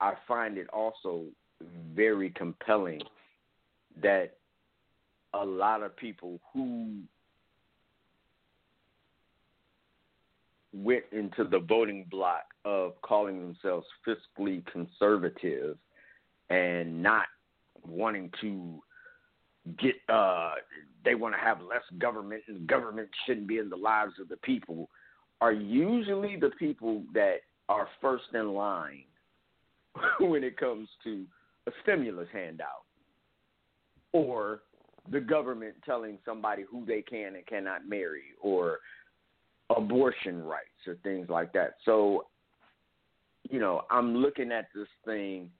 I 0.00 0.14
find 0.28 0.58
it 0.58 0.68
also 0.72 1.24
very 1.94 2.30
compelling 2.30 3.00
that 4.02 4.36
a 5.32 5.44
lot 5.44 5.82
of 5.82 5.96
people 5.96 6.40
who 6.52 6.98
went 10.72 11.04
into 11.12 11.44
the 11.44 11.60
voting 11.60 12.06
block 12.10 12.42
of 12.64 13.00
calling 13.02 13.40
themselves 13.40 13.86
fiscally 14.06 14.64
conservative 14.66 15.76
and 16.50 17.02
not 17.02 17.26
wanting 17.86 18.30
to 18.40 18.82
get 19.78 19.94
uh 20.08 20.52
they 21.04 21.14
want 21.14 21.34
to 21.34 21.40
have 21.40 21.60
less 21.60 21.82
government 21.98 22.42
and 22.48 22.66
government 22.66 23.08
shouldn't 23.26 23.46
be 23.46 23.58
in 23.58 23.70
the 23.70 23.76
lives 23.76 24.12
of 24.20 24.28
the 24.28 24.36
people 24.38 24.88
are 25.40 25.52
usually 25.52 26.36
the 26.36 26.50
people 26.58 27.02
that 27.12 27.38
are 27.68 27.88
first 28.00 28.24
in 28.34 28.52
line 28.52 29.04
when 30.20 30.44
it 30.44 30.56
comes 30.56 30.88
to 31.02 31.24
a 31.66 31.70
stimulus 31.82 32.28
handout 32.32 32.84
or 34.12 34.60
the 35.10 35.20
government 35.20 35.74
telling 35.84 36.18
somebody 36.24 36.64
who 36.70 36.84
they 36.86 37.02
can 37.02 37.34
and 37.36 37.46
cannot 37.46 37.86
marry 37.86 38.22
or 38.40 38.78
abortion 39.76 40.42
rights 40.42 40.86
or 40.86 40.96
things 41.02 41.28
like 41.28 41.52
that. 41.52 41.74
So, 41.84 42.26
you 43.50 43.60
know, 43.60 43.82
I'm 43.90 44.16
looking 44.16 44.52
at 44.52 44.68
this 44.74 44.88
thing 45.04 45.50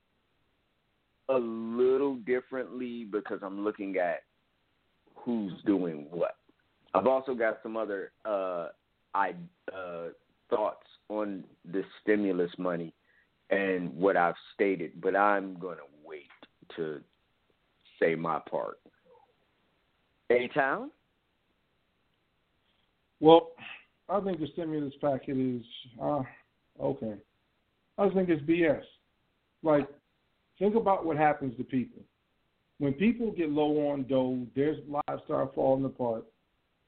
a 1.29 1.39
little 1.39 2.17
differently 2.17 3.07
because 3.11 3.41
I'm 3.43 3.65
looking 3.65 3.97
at 3.97 4.23
who's 5.15 5.53
doing 5.65 6.07
what. 6.11 6.37
I've 6.95 7.07
also 7.07 7.35
got 7.35 7.59
some 7.63 7.77
other 7.77 8.13
uh, 8.25 8.69
I 9.15 9.35
uh, 9.73 10.09
thoughts 10.51 10.87
on 11.09 11.45
the 11.71 11.83
stimulus 12.03 12.51
money 12.59 12.93
and 13.51 13.95
what 13.95 14.17
I've 14.17 14.35
stated, 14.55 15.01
but 15.01 15.17
I'm 15.17 15.59
going 15.59 15.79
to 15.79 15.85
wait 16.05 16.29
to 16.77 17.01
say 18.01 18.15
my 18.15 18.41
part. 18.51 18.79
A 20.31 20.49
Town? 20.49 20.91
Well, 23.21 23.51
I 24.09 24.21
think 24.21 24.41
the 24.41 24.49
stimulus 24.53 24.95
packet 25.01 25.37
is 25.37 25.63
uh, 26.03 26.23
okay. 26.81 27.15
I 27.99 28.05
just 28.05 28.17
think 28.17 28.29
it's 28.29 28.43
BS. 28.43 28.83
Like, 29.63 29.89
think 30.59 30.75
about 30.75 31.07
what 31.07 31.17
happens 31.17 31.57
to 31.57 31.65
people 31.65 32.03
when 32.79 32.93
people 32.93 33.31
get 33.33 33.51
low 33.51 33.91
on 33.91 34.05
dough. 34.05 34.47
Their 34.55 34.77
lives 34.89 35.23
start 35.25 35.55
falling 35.55 35.85
apart. 35.85 36.25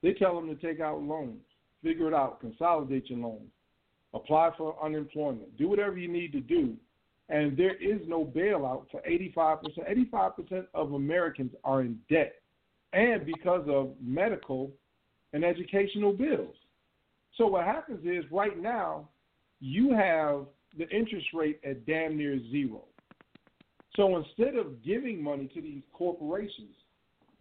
They 0.03 0.13
tell 0.13 0.35
them 0.35 0.47
to 0.47 0.55
take 0.55 0.79
out 0.79 1.01
loans, 1.01 1.41
figure 1.83 2.07
it 2.07 2.13
out, 2.13 2.39
consolidate 2.39 3.09
your 3.09 3.19
loans, 3.19 3.49
apply 4.13 4.51
for 4.57 4.75
unemployment, 4.83 5.57
do 5.57 5.67
whatever 5.67 5.97
you 5.97 6.07
need 6.07 6.31
to 6.33 6.39
do. 6.39 6.75
And 7.29 7.57
there 7.57 7.75
is 7.75 7.99
no 8.07 8.23
bailout 8.23 8.85
for 8.89 9.01
85%. 9.01 9.63
85% 10.13 10.67
of 10.73 10.93
Americans 10.93 11.51
are 11.63 11.81
in 11.81 11.99
debt, 12.09 12.35
and 12.93 13.25
because 13.25 13.67
of 13.67 13.89
medical 14.01 14.71
and 15.33 15.43
educational 15.43 16.13
bills. 16.13 16.55
So 17.35 17.47
what 17.47 17.65
happens 17.65 18.05
is 18.05 18.23
right 18.31 18.57
now 18.61 19.09
you 19.59 19.93
have 19.93 20.45
the 20.77 20.87
interest 20.89 21.27
rate 21.33 21.59
at 21.65 21.85
damn 21.85 22.17
near 22.17 22.39
zero. 22.51 22.83
So 23.95 24.17
instead 24.17 24.55
of 24.55 24.83
giving 24.83 25.23
money 25.23 25.49
to 25.53 25.61
these 25.61 25.81
corporations 25.93 26.75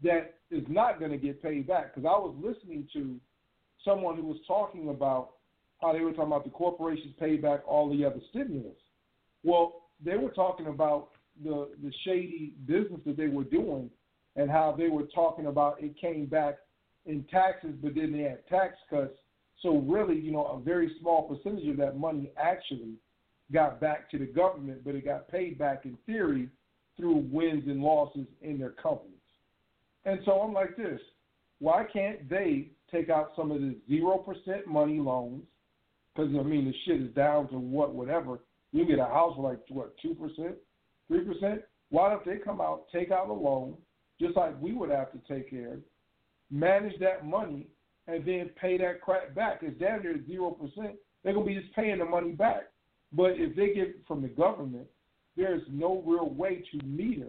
that 0.03 0.35
is 0.51 0.65
not 0.69 0.99
going 0.99 1.11
to 1.11 1.19
get 1.19 1.43
paid 1.43 1.67
back, 1.67 1.95
because 1.95 2.07
I 2.07 2.19
was 2.19 2.35
listening 2.43 2.89
to 2.95 3.17
someone 3.85 4.17
who 4.17 4.27
was 4.27 4.39
talking 4.47 4.89
about 4.89 5.31
how 5.81 5.93
they 5.93 6.01
were 6.01 6.13
talking 6.13 6.33
about 6.33 6.45
the 6.45 6.51
corporations 6.51 7.15
pay 7.19 7.37
back 7.37 7.61
all 7.67 7.91
the 7.91 8.05
other 8.05 8.21
stimulus. 8.31 8.77
Well, 9.43 9.91
they 10.03 10.17
were 10.17 10.31
talking 10.31 10.67
about 10.67 11.11
the 11.43 11.69
the 11.83 11.93
shady 12.05 12.55
business 12.67 13.01
that 13.05 13.17
they 13.17 13.29
were 13.29 13.45
doing 13.45 13.91
and 14.37 14.51
how 14.51 14.75
they 14.77 14.89
were 14.89 15.05
talking 15.15 15.47
about 15.47 15.83
it 15.83 15.99
came 16.01 16.27
back 16.27 16.57
in 17.05 17.25
taxes, 17.31 17.75
but 17.83 17.95
then 17.95 18.13
they 18.13 18.23
had 18.23 18.47
tax 18.49 18.77
cuts 18.89 19.17
so 19.63 19.79
really, 19.79 20.19
you 20.19 20.33
know, 20.33 20.47
a 20.47 20.61
very 20.61 20.93
small 21.01 21.23
percentage 21.29 21.69
of 21.69 21.77
that 21.79 21.99
money 21.99 22.31
actually 22.37 22.95
got 23.53 23.81
back 23.81 24.11
to 24.11 24.19
the 24.19 24.27
government, 24.27 24.83
but 24.85 24.95
it 24.95 25.05
got 25.05 25.29
paid 25.29 25.59
back 25.59 25.85
in 25.85 25.97
theory 26.07 26.49
through 26.97 27.27
wins 27.31 27.65
and 27.67 27.81
losses 27.81 28.27
in 28.43 28.59
their 28.59 28.71
companies. 28.71 29.13
And 30.05 30.21
so 30.25 30.33
I'm 30.41 30.53
like 30.53 30.77
this: 30.77 31.01
Why 31.59 31.85
can't 31.93 32.29
they 32.29 32.69
take 32.91 33.11
out 33.11 33.33
some 33.37 33.51
of 33.51 33.61
the 33.61 33.77
zero 33.89 34.19
percent 34.19 34.67
money 34.67 34.99
loans? 34.99 35.43
Because 36.15 36.31
I 36.39 36.43
mean, 36.43 36.65
the 36.65 36.75
shit 36.85 37.03
is 37.03 37.15
down 37.15 37.49
to 37.49 37.59
what, 37.59 37.95
whatever. 37.95 38.41
You 38.73 38.87
get 38.87 38.99
a 38.99 39.05
house 39.05 39.35
for 39.37 39.49
like 39.49 39.61
what, 39.69 39.95
two 40.01 40.15
percent, 40.15 40.57
three 41.09 41.25
percent. 41.25 41.63
Why 41.91 42.11
don't 42.11 42.25
they 42.25 42.39
come 42.39 42.61
out, 42.61 42.87
take 42.93 43.11
out 43.11 43.29
a 43.29 43.33
loan, 43.33 43.77
just 44.21 44.37
like 44.37 44.61
we 44.61 44.73
would 44.73 44.91
have 44.91 45.13
to 45.13 45.19
take 45.33 45.51
care, 45.51 45.79
manage 46.51 46.99
that 47.01 47.25
money, 47.25 47.69
and 48.09 48.25
then 48.25 48.51
pay 48.61 48.77
that 48.79 49.01
crap 49.01 49.35
back. 49.35 49.61
It's 49.63 49.79
down 49.79 50.01
there 50.03 50.17
zero 50.27 50.51
percent. 50.51 50.97
They're 51.23 51.35
gonna 51.35 51.47
be 51.47 51.55
just 51.55 51.75
paying 51.75 51.99
the 51.99 52.05
money 52.05 52.33
back. 52.33 52.65
But 53.13 53.33
if 53.37 53.57
they 53.57 53.73
get 53.73 53.97
from 54.07 54.23
the 54.23 54.29
government, 54.29 54.87
there's 55.37 55.63
no 55.71 56.03
real 56.07 56.31
way 56.31 56.63
to 56.73 56.87
meter 56.87 57.29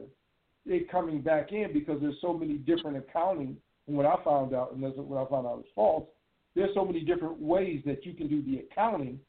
it 0.65 0.91
coming 0.91 1.21
back 1.21 1.51
in 1.51 1.71
because 1.73 2.01
there's 2.01 2.19
so 2.21 2.33
many 2.33 2.53
different 2.53 2.97
accounting. 2.97 3.57
And 3.87 3.95
what 3.95 4.05
I 4.05 4.15
found 4.23 4.53
out, 4.53 4.73
and 4.73 4.83
that's 4.83 4.95
what 4.97 5.25
I 5.25 5.29
found 5.29 5.47
out 5.47 5.57
was 5.57 5.65
false. 5.75 6.05
There's 6.55 6.73
so 6.73 6.83
many 6.83 7.01
different 7.01 7.39
ways 7.39 7.81
that 7.85 8.05
you 8.05 8.13
can 8.13 8.27
do 8.27 8.41
the 8.43 8.59
accounting. 8.59 9.19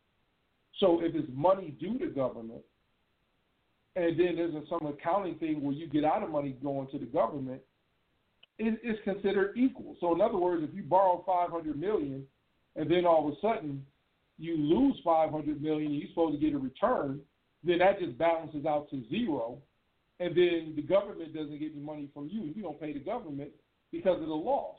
So 0.81 1.01
if 1.03 1.15
it's 1.15 1.29
money 1.33 1.75
due 1.79 1.99
to 1.99 2.07
government, 2.07 2.63
and 3.97 4.19
then 4.19 4.37
there's 4.37 4.55
some 4.69 4.87
accounting 4.87 5.37
thing 5.37 5.63
where 5.63 5.75
you 5.75 5.89
get 5.89 6.05
out 6.05 6.23
of 6.23 6.31
money 6.31 6.57
going 6.63 6.89
to 6.89 6.99
the 6.99 7.07
government, 7.07 7.61
it, 8.59 8.79
it's 8.83 9.03
considered 9.05 9.57
equal. 9.57 9.97
So 10.01 10.15
in 10.15 10.21
other 10.21 10.39
words, 10.39 10.65
if 10.69 10.75
you 10.75 10.83
borrow 10.83 11.23
500 11.27 11.79
million 11.79 12.25
and 12.77 12.91
then 12.91 13.05
all 13.05 13.27
of 13.27 13.35
a 13.35 13.41
sudden 13.41 13.85
you 14.39 14.57
lose 14.57 14.99
500 15.05 15.61
million, 15.63 15.93
you're 15.93 16.09
supposed 16.11 16.41
to 16.41 16.45
get 16.45 16.55
a 16.55 16.59
return, 16.59 17.21
then 17.65 17.79
that 17.79 17.99
just 17.99 18.17
balances 18.19 18.65
out 18.67 18.89
to 18.91 19.03
zero, 19.09 19.59
and 20.21 20.37
then 20.37 20.75
the 20.77 20.83
government 20.83 21.35
doesn't 21.35 21.59
get 21.59 21.73
any 21.73 21.83
money 21.83 22.09
from 22.15 22.29
you. 22.31 22.53
You 22.55 22.63
don't 22.63 22.81
pay 22.81 22.93
the 22.93 23.01
government 23.01 23.51
because 23.93 24.21
of 24.21 24.29
the 24.29 24.35
loss. 24.35 24.77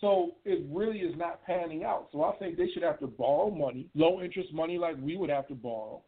So 0.00 0.32
it 0.44 0.64
really 0.70 0.98
is 0.98 1.16
not 1.16 1.44
panning 1.44 1.84
out. 1.84 2.08
So 2.12 2.22
I 2.24 2.36
think 2.36 2.56
they 2.56 2.68
should 2.72 2.82
have 2.82 3.00
to 3.00 3.06
borrow 3.06 3.50
money, 3.50 3.88
low 3.94 4.20
interest 4.20 4.52
money 4.52 4.78
like 4.78 4.96
we 5.00 5.16
would 5.16 5.30
have 5.30 5.48
to 5.48 5.54
borrow, 5.54 6.02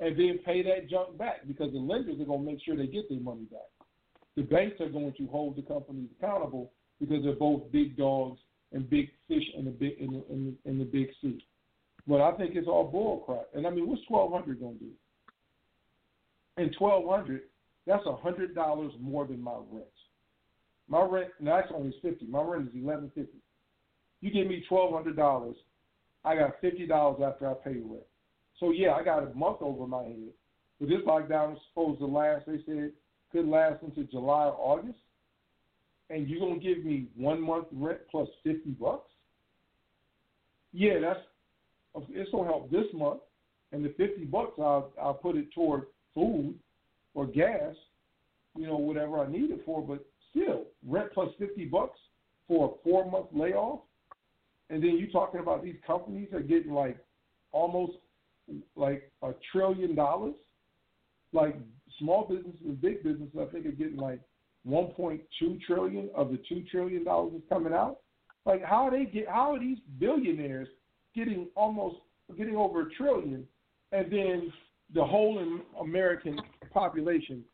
and 0.00 0.18
then 0.18 0.40
pay 0.44 0.62
that 0.62 0.88
junk 0.90 1.16
back 1.16 1.46
because 1.46 1.72
the 1.72 1.78
lenders 1.78 2.20
are 2.20 2.24
going 2.24 2.44
to 2.44 2.50
make 2.52 2.60
sure 2.64 2.76
they 2.76 2.86
get 2.86 3.08
their 3.08 3.20
money 3.20 3.44
back 3.44 3.68
the 4.38 4.44
banks 4.44 4.80
are 4.80 4.88
going 4.88 5.12
to 5.18 5.26
hold 5.26 5.56
the 5.56 5.62
companies 5.62 6.08
accountable 6.16 6.70
because 7.00 7.24
they're 7.24 7.32
both 7.32 7.60
big 7.72 7.96
dogs 7.96 8.38
and 8.72 8.88
big 8.88 9.10
fish 9.26 9.42
in 9.56 9.64
the 9.64 9.70
big 9.72 9.98
in 9.98 10.12
the, 10.12 10.32
in 10.32 10.56
the, 10.64 10.70
in 10.70 10.78
the 10.78 10.84
big 10.84 11.08
sea. 11.20 11.44
But 12.08 12.22
I 12.22 12.32
think 12.32 12.56
it's 12.56 12.66
all 12.66 12.84
bull 12.84 13.18
crap. 13.26 13.48
And 13.54 13.66
I 13.66 13.70
mean, 13.70 13.86
what's 13.86 14.00
twelve 14.08 14.32
hundred 14.32 14.60
going 14.60 14.78
to 14.78 14.84
do? 14.84 14.90
And 16.56 16.74
twelve 16.78 17.04
hundred, 17.06 17.42
that's 17.86 18.06
a 18.06 18.16
hundred 18.16 18.54
dollars 18.54 18.92
more 18.98 19.26
than 19.26 19.42
my 19.42 19.56
rent. 19.70 19.84
My 20.88 21.02
rent, 21.02 21.28
now 21.38 21.60
that's 21.60 21.72
only 21.74 21.94
fifty. 22.00 22.26
My 22.26 22.42
rent 22.42 22.68
is 22.68 22.82
eleven 22.82 23.12
fifty. 23.14 23.38
You 24.22 24.30
give 24.30 24.46
me 24.46 24.64
twelve 24.68 24.92
hundred 24.92 25.16
dollars, 25.16 25.56
I 26.24 26.34
got 26.34 26.60
fifty 26.62 26.86
dollars 26.86 27.20
after 27.24 27.50
I 27.50 27.54
pay 27.54 27.76
rent. 27.78 28.06
So 28.58 28.70
yeah, 28.70 28.92
I 28.92 29.04
got 29.04 29.22
a 29.22 29.34
month 29.34 29.58
over 29.60 29.86
my 29.86 30.02
head. 30.04 30.32
But 30.80 30.88
this 30.88 31.02
lockdown 31.06 31.52
is 31.52 31.58
supposed 31.68 32.00
to 32.00 32.06
last. 32.06 32.46
They 32.46 32.60
said 32.64 32.92
could 33.32 33.46
last 33.46 33.82
into 33.82 34.04
July 34.04 34.46
or 34.46 34.56
August, 34.58 34.98
and 36.08 36.26
you're 36.26 36.40
gonna 36.40 36.58
give 36.58 36.84
me 36.84 37.08
one 37.16 37.40
month 37.40 37.66
rent 37.70 37.98
plus 38.10 38.28
fifty 38.42 38.70
bucks? 38.70 39.10
Yeah, 40.72 41.00
that's 41.00 41.20
it's 41.94 42.30
gonna 42.30 42.44
help 42.44 42.70
this 42.70 42.86
month, 42.92 43.20
and 43.72 43.84
the 43.84 43.90
fifty 43.96 44.24
bucks 44.24 44.58
I'll 44.58 44.92
I'll 45.00 45.14
put 45.14 45.36
it 45.36 45.52
toward 45.54 45.84
food 46.14 46.54
or 47.14 47.26
gas, 47.26 47.74
you 48.56 48.66
know, 48.66 48.76
whatever 48.76 49.20
I 49.20 49.30
need 49.30 49.50
it 49.50 49.62
for. 49.64 49.82
But 49.82 50.04
still, 50.30 50.64
rent 50.86 51.10
plus 51.12 51.30
fifty 51.38 51.64
bucks 51.64 51.98
for 52.46 52.66
a 52.66 52.88
four 52.88 53.10
month 53.10 53.26
layoff, 53.32 53.80
and 54.70 54.82
then 54.82 54.96
you 54.96 55.10
talking 55.10 55.40
about 55.40 55.62
these 55.62 55.76
companies 55.86 56.28
are 56.32 56.40
getting 56.40 56.72
like 56.72 56.98
almost 57.52 57.92
like 58.76 59.10
a 59.22 59.32
trillion 59.52 59.94
dollars, 59.94 60.34
like 61.32 61.56
small 61.98 62.26
businesses 62.28 62.60
and 62.64 62.80
big 62.80 63.02
businesses, 63.02 63.36
I 63.40 63.50
think, 63.52 63.66
are 63.66 63.72
getting 63.72 63.96
like 63.96 64.20
1.2 64.66 65.20
trillion 65.66 66.10
of 66.14 66.30
the 66.30 66.40
two 66.48 66.64
trillion 66.70 67.04
dollars 67.04 67.34
is 67.34 67.42
coming 67.48 67.72
out. 67.72 67.98
Like, 68.44 68.64
how 68.64 68.86
are 68.86 68.90
they 68.90 69.04
get? 69.04 69.28
How 69.28 69.54
are 69.54 69.58
these 69.58 69.78
billionaires 69.98 70.68
getting 71.18 71.48
almost 71.56 71.96
getting 72.36 72.56
over 72.56 72.82
a 72.82 72.90
trillion, 72.94 73.46
and 73.92 74.12
then 74.12 74.52
the 74.94 75.04
whole 75.04 75.60
American 75.80 76.38
population 76.72 77.44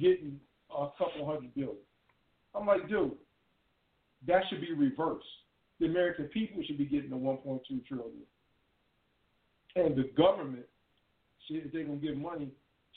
getting 0.00 0.38
a 0.70 0.88
couple 0.98 1.26
hundred 1.26 1.54
billion? 1.54 1.76
I'm 2.54 2.66
like, 2.66 2.88
dude, 2.88 3.12
that 4.26 4.42
should 4.48 4.60
be 4.60 4.72
reversed. 4.72 5.26
The 5.78 5.86
American 5.86 6.26
people 6.26 6.62
should 6.66 6.78
be 6.78 6.84
getting 6.84 7.10
the 7.10 7.16
1.2 7.16 7.60
trillion, 7.86 8.22
and 9.76 9.96
the 9.96 10.10
government, 10.16 10.66
if 11.48 11.72
they're 11.72 11.84
gonna 11.84 11.96
give 11.96 12.16
money, 12.16 12.48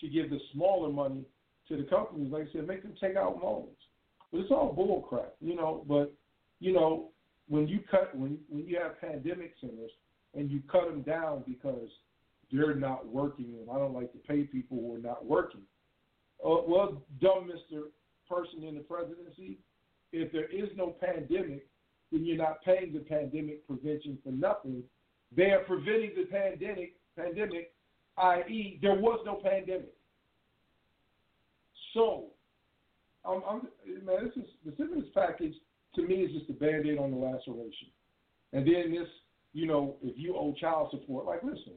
to 0.01 0.07
give 0.07 0.29
the 0.29 0.39
smaller 0.53 0.89
money 0.89 1.23
to 1.67 1.77
the 1.77 1.83
companies. 1.83 2.31
Like 2.31 2.47
I 2.49 2.53
said, 2.53 2.67
make 2.67 2.83
them 2.83 2.93
take 2.99 3.15
out 3.15 3.41
loans. 3.41 3.69
But 4.31 4.41
it's 4.41 4.51
all 4.51 4.73
bull 4.73 5.05
crap, 5.07 5.33
you 5.39 5.55
know. 5.55 5.85
But 5.87 6.13
you 6.59 6.73
know, 6.73 7.09
when 7.47 7.67
you 7.67 7.79
cut 7.89 8.15
when 8.15 8.37
when 8.49 8.65
you 8.65 8.77
have 8.81 8.99
pandemic 8.99 9.53
centers 9.61 9.91
and 10.35 10.49
you 10.49 10.61
cut 10.71 10.89
them 10.89 11.01
down 11.01 11.43
because 11.47 11.89
they're 12.51 12.75
not 12.75 13.07
working, 13.07 13.55
and 13.59 13.69
I 13.69 13.77
don't 13.77 13.93
like 13.93 14.11
to 14.13 14.19
pay 14.19 14.43
people 14.43 14.77
who 14.77 14.95
are 14.95 14.99
not 14.99 15.25
working. 15.25 15.61
uh, 16.43 16.61
well, 16.67 17.01
dumb 17.21 17.47
Mister 17.47 17.87
Person 18.29 18.63
in 18.63 18.75
the 18.75 18.81
presidency, 18.81 19.59
if 20.11 20.31
there 20.31 20.49
is 20.49 20.69
no 20.75 20.95
pandemic, 20.99 21.67
then 22.11 22.25
you're 22.25 22.37
not 22.37 22.63
paying 22.63 22.93
the 22.93 22.99
pandemic 22.99 23.65
prevention 23.67 24.17
for 24.23 24.31
nothing. 24.31 24.83
They 25.35 25.51
are 25.51 25.63
preventing 25.63 26.11
the 26.15 26.25
pandemic, 26.25 26.95
pandemic, 27.17 27.73
i.e., 28.17 28.79
there 28.81 28.99
was 28.99 29.19
no 29.25 29.35
pandemic. 29.35 29.93
So, 31.93 32.25
I'm, 33.25 33.41
man, 34.03 34.25
this 34.25 34.43
is 34.43 34.49
the 34.65 34.73
stimulus 34.73 35.09
package 35.13 35.53
to 35.95 36.01
me 36.01 36.15
is 36.15 36.31
just 36.31 36.49
a 36.49 36.53
band-aid 36.53 36.97
on 36.97 37.11
the 37.11 37.17
laceration. 37.17 37.89
And 38.51 38.65
then 38.65 38.91
this, 38.91 39.07
you 39.53 39.67
know, 39.67 39.95
if 40.01 40.15
you 40.17 40.35
owe 40.35 40.53
child 40.59 40.89
support, 40.91 41.25
like 41.25 41.43
listen, 41.43 41.73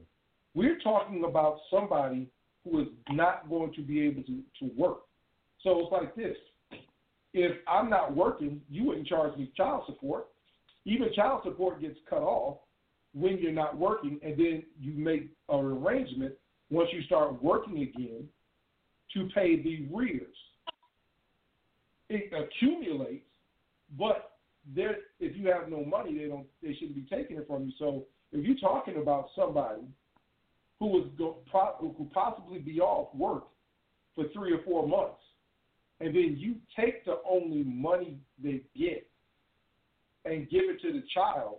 we're 0.53 0.79
talking 0.79 1.23
about 1.23 1.59
somebody 1.71 2.27
who 2.63 2.81
is 2.81 2.87
not 3.11 3.49
going 3.49 3.73
to 3.73 3.81
be 3.81 4.01
able 4.01 4.23
to, 4.23 4.41
to 4.59 4.71
work. 4.75 4.99
So 5.63 5.79
it's 5.79 5.91
like 5.91 6.15
this. 6.15 6.35
If 7.33 7.57
I'm 7.67 7.89
not 7.89 8.15
working, 8.15 8.61
you 8.69 8.85
wouldn't 8.85 9.07
charge 9.07 9.37
me 9.37 9.51
child 9.55 9.83
support. 9.85 10.27
Even 10.85 11.13
child 11.13 11.41
support 11.43 11.81
gets 11.81 11.97
cut 12.09 12.21
off 12.21 12.57
when 13.13 13.37
you're 13.37 13.51
not 13.51 13.77
working, 13.77 14.19
and 14.23 14.37
then 14.37 14.63
you 14.79 14.93
make 14.93 15.29
an 15.49 15.59
arrangement 15.59 16.33
once 16.69 16.89
you 16.91 17.01
start 17.03 17.41
working 17.41 17.81
again 17.81 18.27
to 19.13 19.29
pay 19.33 19.61
the 19.61 19.87
rears. 19.93 20.35
It 22.09 22.31
accumulates, 22.33 23.25
but 23.97 24.36
there, 24.75 24.97
if 25.19 25.35
you 25.35 25.47
have 25.47 25.69
no 25.69 25.83
money, 25.83 26.17
they 26.17 26.27
don't, 26.27 26.45
they 26.61 26.73
shouldn't 26.73 26.95
be 26.95 27.15
taking 27.15 27.37
it 27.37 27.47
from 27.47 27.65
you. 27.65 27.71
So 27.79 28.05
if 28.31 28.45
you're 28.45 28.57
talking 28.57 28.97
about 28.97 29.29
somebody 29.35 29.83
who 30.79 30.87
was 30.87 31.07
go, 31.17 31.37
who 31.79 31.93
could 31.97 32.11
possibly 32.11 32.59
be 32.59 32.79
off 32.79 33.13
work 33.15 33.45
for 34.15 34.25
three 34.33 34.53
or 34.53 34.61
four 34.63 34.87
months, 34.87 35.21
and 35.99 36.15
then 36.15 36.35
you 36.37 36.55
take 36.75 37.05
the 37.05 37.19
only 37.29 37.63
money 37.63 38.17
they 38.41 38.61
get 38.77 39.09
and 40.25 40.49
give 40.49 40.63
it 40.65 40.81
to 40.81 40.93
the 40.93 41.03
child, 41.13 41.57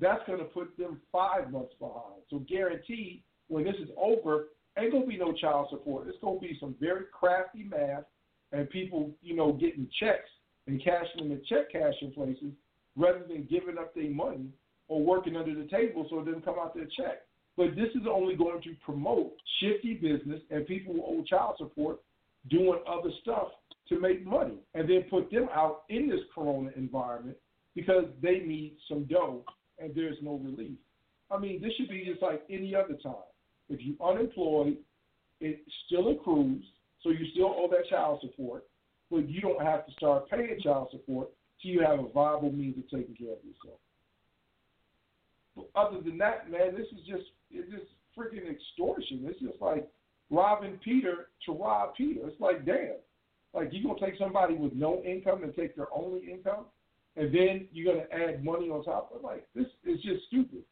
that's 0.00 0.22
going 0.26 0.38
to 0.38 0.44
put 0.46 0.76
them 0.78 1.00
five 1.12 1.52
months 1.52 1.74
behind. 1.78 2.22
So 2.30 2.38
guaranteed, 2.48 3.22
when 3.48 3.64
this 3.64 3.76
is 3.80 3.90
over, 3.96 4.46
ain't 4.78 4.92
to 4.92 5.06
be 5.06 5.18
no 5.18 5.32
child 5.32 5.68
support. 5.70 6.08
It's 6.08 6.18
to 6.20 6.38
be 6.40 6.56
some 6.58 6.74
very 6.80 7.04
crafty 7.12 7.64
math 7.64 8.04
and 8.52 8.68
people, 8.70 9.10
you 9.22 9.36
know, 9.36 9.52
getting 9.52 9.88
checks 10.00 10.30
and 10.70 10.82
cashing 10.82 11.30
in 11.30 11.40
check 11.48 11.70
cashing 11.72 12.12
places 12.12 12.52
rather 12.96 13.24
than 13.26 13.46
giving 13.50 13.78
up 13.78 13.94
their 13.94 14.10
money 14.10 14.48
or 14.88 15.02
working 15.02 15.36
under 15.36 15.54
the 15.54 15.68
table 15.68 16.06
so 16.08 16.20
it 16.20 16.26
doesn't 16.26 16.44
come 16.44 16.56
out 16.60 16.74
their 16.74 16.84
check. 16.96 17.22
But 17.56 17.74
this 17.76 17.88
is 17.94 18.06
only 18.10 18.36
going 18.36 18.62
to 18.62 18.74
promote 18.84 19.32
shifty 19.60 19.94
business 19.94 20.40
and 20.50 20.66
people 20.66 20.94
who 20.94 21.02
owe 21.02 21.24
child 21.28 21.56
support 21.58 22.00
doing 22.48 22.78
other 22.88 23.10
stuff 23.22 23.48
to 23.88 24.00
make 24.00 24.24
money 24.24 24.58
and 24.74 24.88
then 24.88 25.04
put 25.10 25.30
them 25.30 25.48
out 25.52 25.82
in 25.88 26.08
this 26.08 26.20
corona 26.34 26.70
environment 26.76 27.36
because 27.74 28.04
they 28.22 28.38
need 28.38 28.76
some 28.88 29.04
dough 29.04 29.44
and 29.78 29.92
there's 29.94 30.16
no 30.22 30.36
relief. 30.36 30.78
I 31.30 31.38
mean, 31.38 31.60
this 31.60 31.72
should 31.76 31.88
be 31.88 32.04
just 32.04 32.22
like 32.22 32.42
any 32.48 32.74
other 32.74 32.94
time. 33.02 33.14
If 33.68 33.80
you're 33.80 34.08
unemployed, 34.08 34.76
it 35.40 35.60
still 35.86 36.10
accrues, 36.10 36.64
so 37.02 37.10
you 37.10 37.26
still 37.32 37.54
owe 37.56 37.68
that 37.70 37.88
child 37.88 38.20
support, 38.20 38.64
but 39.10 39.28
you 39.28 39.40
don't 39.40 39.62
have 39.62 39.86
to 39.86 39.92
start 39.92 40.30
paying 40.30 40.58
child 40.62 40.88
support 40.90 41.28
till 41.60 41.72
you 41.72 41.80
have 41.80 41.98
a 41.98 42.08
viable 42.08 42.52
means 42.52 42.78
of 42.78 42.84
taking 42.84 43.14
care 43.14 43.32
of 43.32 43.44
yourself. 43.44 43.80
But 45.56 45.68
other 45.74 46.00
than 46.00 46.16
that, 46.18 46.50
man, 46.50 46.74
this 46.76 46.86
is 46.88 47.06
just 47.06 47.24
it's 47.50 47.70
just 47.70 47.86
freaking 48.16 48.50
extortion. 48.50 49.24
It's 49.24 49.40
just 49.40 49.60
like 49.60 49.88
robbing 50.30 50.78
Peter 50.84 51.28
to 51.46 51.52
rob 51.52 51.94
Peter. 51.96 52.20
It's 52.24 52.40
like 52.40 52.64
damn, 52.64 52.96
like 53.52 53.72
you 53.72 53.82
gonna 53.82 54.00
take 54.00 54.18
somebody 54.18 54.54
with 54.54 54.72
no 54.74 55.02
income 55.02 55.42
and 55.42 55.54
take 55.54 55.74
their 55.76 55.92
only 55.92 56.30
income, 56.30 56.66
and 57.16 57.34
then 57.34 57.66
you're 57.72 57.92
gonna 57.92 58.06
add 58.12 58.44
money 58.44 58.68
on 58.68 58.84
top 58.84 59.10
of 59.12 59.20
it. 59.20 59.24
like 59.24 59.48
this 59.54 59.66
is 59.84 60.00
just 60.02 60.26
stupid. 60.28 60.62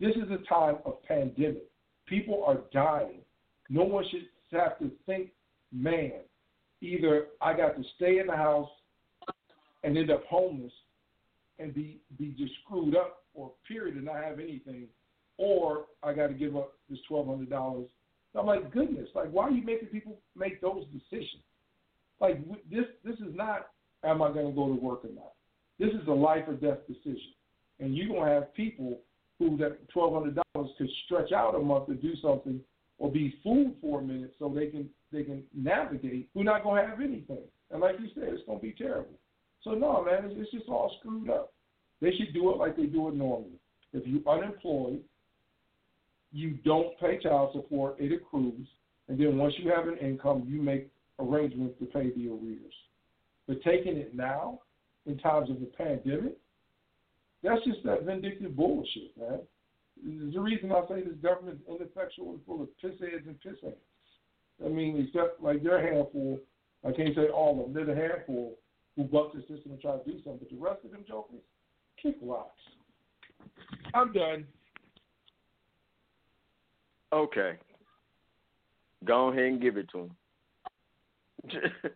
This 0.00 0.16
is 0.16 0.30
a 0.30 0.44
time 0.48 0.78
of 0.84 1.02
pandemic. 1.04 1.68
People 2.06 2.42
are 2.44 2.58
dying. 2.72 3.20
No 3.68 3.84
one 3.84 4.04
should 4.10 4.26
have 4.58 4.78
to 4.80 4.90
think, 5.06 5.30
man, 5.72 6.12
either 6.82 7.26
I 7.40 7.56
got 7.56 7.76
to 7.76 7.82
stay 7.96 8.18
in 8.18 8.26
the 8.26 8.36
house 8.36 8.68
and 9.84 9.96
end 9.96 10.10
up 10.10 10.24
homeless 10.26 10.72
and 11.58 11.72
be 11.72 12.00
be 12.18 12.34
just 12.38 12.52
screwed 12.64 12.96
up 12.96 13.24
or 13.34 13.52
period 13.66 13.96
and 13.96 14.04
not 14.04 14.22
have 14.22 14.38
anything, 14.38 14.86
or 15.38 15.86
I 16.02 16.12
got 16.12 16.26
to 16.28 16.34
give 16.34 16.56
up 16.56 16.72
this 16.90 16.98
twelve 17.08 17.26
hundred 17.28 17.50
dollars. 17.50 17.88
I'm 18.34 18.46
like, 18.46 18.72
goodness, 18.72 19.08
like 19.14 19.30
why 19.30 19.44
are 19.44 19.50
you 19.50 19.64
making 19.64 19.88
people 19.88 20.18
make 20.36 20.60
those 20.60 20.84
decisions? 20.92 21.42
Like 22.20 22.38
this, 22.70 22.84
this 23.04 23.16
is 23.16 23.34
not, 23.34 23.68
am 24.04 24.22
I 24.22 24.32
going 24.32 24.46
to 24.46 24.52
go 24.52 24.68
to 24.68 24.74
work 24.74 25.04
or 25.04 25.10
not? 25.14 25.32
This 25.78 25.90
is 25.90 26.06
a 26.08 26.12
life 26.12 26.44
or 26.46 26.54
death 26.54 26.78
decision, 26.86 27.34
and 27.80 27.96
you're 27.96 28.08
going 28.08 28.26
to 28.26 28.34
have 28.34 28.54
people 28.54 28.98
who 29.38 29.56
that 29.58 29.88
twelve 29.90 30.14
hundred 30.14 30.38
dollars 30.54 30.70
could 30.78 30.88
stretch 31.04 31.32
out 31.32 31.54
a 31.54 31.58
month 31.58 31.86
to 31.86 31.94
do 31.94 32.14
something 32.22 32.60
or 32.98 33.10
be 33.10 33.34
fooled 33.42 33.74
for 33.80 34.00
a 34.00 34.02
minute 34.02 34.34
so 34.38 34.48
they 34.48 34.66
can 34.66 34.88
they 35.12 35.22
can 35.22 35.42
navigate. 35.54 36.28
Who're 36.34 36.44
not 36.44 36.62
going 36.62 36.82
to 36.82 36.88
have 36.88 37.00
anything, 37.00 37.42
and 37.70 37.80
like 37.80 37.96
you 38.00 38.08
said, 38.14 38.24
it's 38.28 38.46
going 38.46 38.58
to 38.58 38.62
be 38.62 38.72
terrible. 38.72 39.18
So 39.62 39.72
no, 39.72 40.04
man, 40.04 40.24
it's, 40.24 40.34
it's 40.38 40.50
just 40.50 40.68
all 40.68 40.94
screwed 41.00 41.30
up. 41.30 41.52
They 42.00 42.10
should 42.12 42.34
do 42.34 42.50
it 42.50 42.56
like 42.56 42.76
they 42.76 42.86
do 42.86 43.08
it 43.08 43.14
normally. 43.14 43.60
If 43.92 44.06
you're 44.06 44.26
unemployed, 44.28 45.00
you 46.32 46.58
don't 46.64 46.98
pay 46.98 47.18
child 47.22 47.50
support; 47.54 47.96
it 47.98 48.12
accrues, 48.12 48.66
and 49.08 49.18
then 49.18 49.36
once 49.38 49.54
you 49.58 49.70
have 49.70 49.86
an 49.86 49.98
income, 49.98 50.44
you 50.48 50.60
make 50.60 50.90
arrangements 51.18 51.78
to 51.78 51.86
pay 51.86 52.10
the 52.10 52.28
arrears. 52.28 52.74
But 53.46 53.62
taking 53.62 53.96
it 53.96 54.14
now, 54.14 54.60
in 55.06 55.18
times 55.18 55.50
of 55.50 55.60
the 55.60 55.66
pandemic, 55.66 56.36
that's 57.42 57.64
just 57.64 57.84
that 57.84 58.04
vindictive 58.04 58.56
bullshit, 58.56 59.16
man. 59.18 59.40
There's 60.04 60.36
a 60.36 60.40
reason 60.40 60.72
I 60.72 60.82
say 60.88 61.02
this 61.02 61.14
government 61.22 61.60
is 61.60 61.74
ineffectual 61.76 62.30
and 62.30 62.40
full 62.46 62.62
of 62.62 62.68
pissheads 62.82 63.26
and 63.26 63.36
pissheads. 63.40 63.74
I 64.64 64.68
mean, 64.68 65.06
except 65.06 65.42
like 65.42 65.62
they're 65.62 65.78
a 65.78 65.94
handful. 65.94 66.40
I 66.86 66.92
can't 66.92 67.14
say 67.14 67.28
all 67.28 67.58
of 67.58 67.58
them. 67.58 67.74
They're 67.74 67.94
the 67.94 68.00
handful 68.00 68.56
who 68.96 69.04
buck 69.04 69.32
the 69.32 69.40
system 69.40 69.72
and 69.72 69.80
try 69.80 69.96
to 69.96 70.04
do 70.04 70.18
something. 70.24 70.38
But 70.40 70.50
the 70.50 70.56
rest 70.56 70.84
of 70.84 70.90
them 70.90 71.04
jokers, 71.06 71.40
kick 72.02 72.16
rocks. 72.22 72.60
I'm 73.94 74.12
done. 74.12 74.46
Okay. 77.12 77.58
Go 79.04 79.28
ahead 79.28 79.44
and 79.44 79.60
give 79.60 79.76
it 79.76 79.88
to 79.92 79.98
him. 79.98 80.10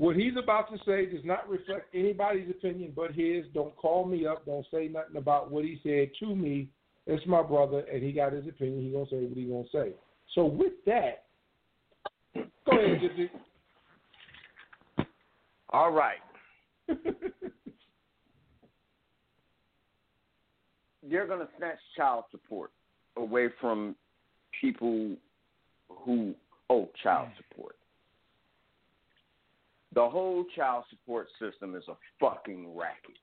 What 0.00 0.16
he's 0.16 0.32
about 0.42 0.72
to 0.72 0.78
say 0.86 1.04
does 1.04 1.26
not 1.26 1.46
reflect 1.46 1.94
anybody's 1.94 2.48
opinion 2.48 2.94
but 2.96 3.12
his. 3.12 3.44
Don't 3.52 3.76
call 3.76 4.06
me 4.06 4.26
up. 4.26 4.46
Don't 4.46 4.64
say 4.72 4.88
nothing 4.88 5.16
about 5.16 5.50
what 5.50 5.62
he 5.62 5.78
said 5.82 6.08
to 6.20 6.34
me. 6.34 6.70
It's 7.06 7.26
my 7.26 7.42
brother, 7.42 7.80
and 7.80 8.02
he 8.02 8.10
got 8.10 8.32
his 8.32 8.46
opinion. 8.48 8.80
He 8.82 8.92
gonna 8.92 9.04
say 9.10 9.26
what 9.26 9.36
he 9.36 9.44
gonna 9.44 9.64
say. 9.70 9.92
So 10.34 10.46
with 10.46 10.72
that, 10.86 11.24
go 12.34 12.42
ahead, 12.72 13.00
Gypsy. 13.00 13.30
All 15.70 15.90
right. 15.90 16.18
You're 21.06 21.26
going 21.26 21.40
to 21.40 21.48
snatch 21.58 21.78
child 21.96 22.24
support 22.30 22.70
away 23.16 23.48
from 23.60 23.96
people 24.60 25.16
who 25.88 26.34
owe 26.68 26.88
child 27.02 27.28
support. 27.36 27.76
The 29.94 30.08
whole 30.08 30.44
child 30.54 30.84
support 30.88 31.26
system 31.40 31.74
is 31.74 31.82
a 31.88 31.94
fucking 32.20 32.76
racket. 32.76 33.16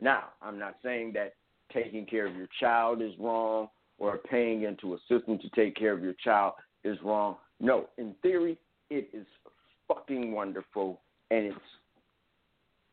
Now, 0.00 0.24
I'm 0.42 0.58
not 0.58 0.76
saying 0.82 1.12
that 1.14 1.34
taking 1.72 2.06
care 2.06 2.26
of 2.26 2.34
your 2.36 2.48
child 2.60 3.00
is 3.02 3.12
wrong 3.18 3.68
or 3.98 4.18
paying 4.18 4.62
into 4.62 4.94
a 4.94 4.98
system 5.08 5.38
to 5.38 5.48
take 5.50 5.76
care 5.76 5.92
of 5.92 6.02
your 6.02 6.14
child 6.24 6.54
is 6.84 6.98
wrong. 7.02 7.36
No, 7.60 7.88
in 7.98 8.14
theory, 8.22 8.58
it 8.90 9.08
is 9.12 9.26
fucking 9.88 10.32
wonderful, 10.32 11.00
and 11.30 11.46
it's 11.46 11.58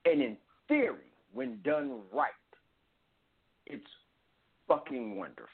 and 0.06 0.22
in 0.22 0.38
theory, 0.68 1.12
when 1.34 1.60
done 1.64 2.00
right, 2.14 2.32
it's 3.68 3.86
fucking 4.68 5.16
wonderful. 5.16 5.48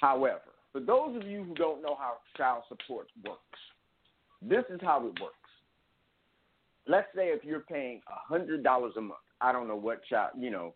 However, 0.00 0.40
for 0.72 0.80
those 0.80 1.16
of 1.16 1.26
you 1.26 1.42
who 1.44 1.54
don't 1.54 1.82
know 1.82 1.96
how 1.98 2.18
child 2.36 2.62
support 2.68 3.08
works, 3.26 3.40
this 4.40 4.64
is 4.70 4.80
how 4.82 4.98
it 4.98 5.20
works. 5.20 5.34
Let's 6.86 7.08
say 7.14 7.28
if 7.28 7.44
you're 7.44 7.60
paying 7.60 8.00
hundred 8.06 8.62
dollars 8.62 8.94
a 8.96 9.00
month, 9.00 9.20
I 9.40 9.52
don't 9.52 9.68
know 9.68 9.76
what 9.76 10.04
child, 10.04 10.32
you 10.38 10.50
know, 10.50 10.74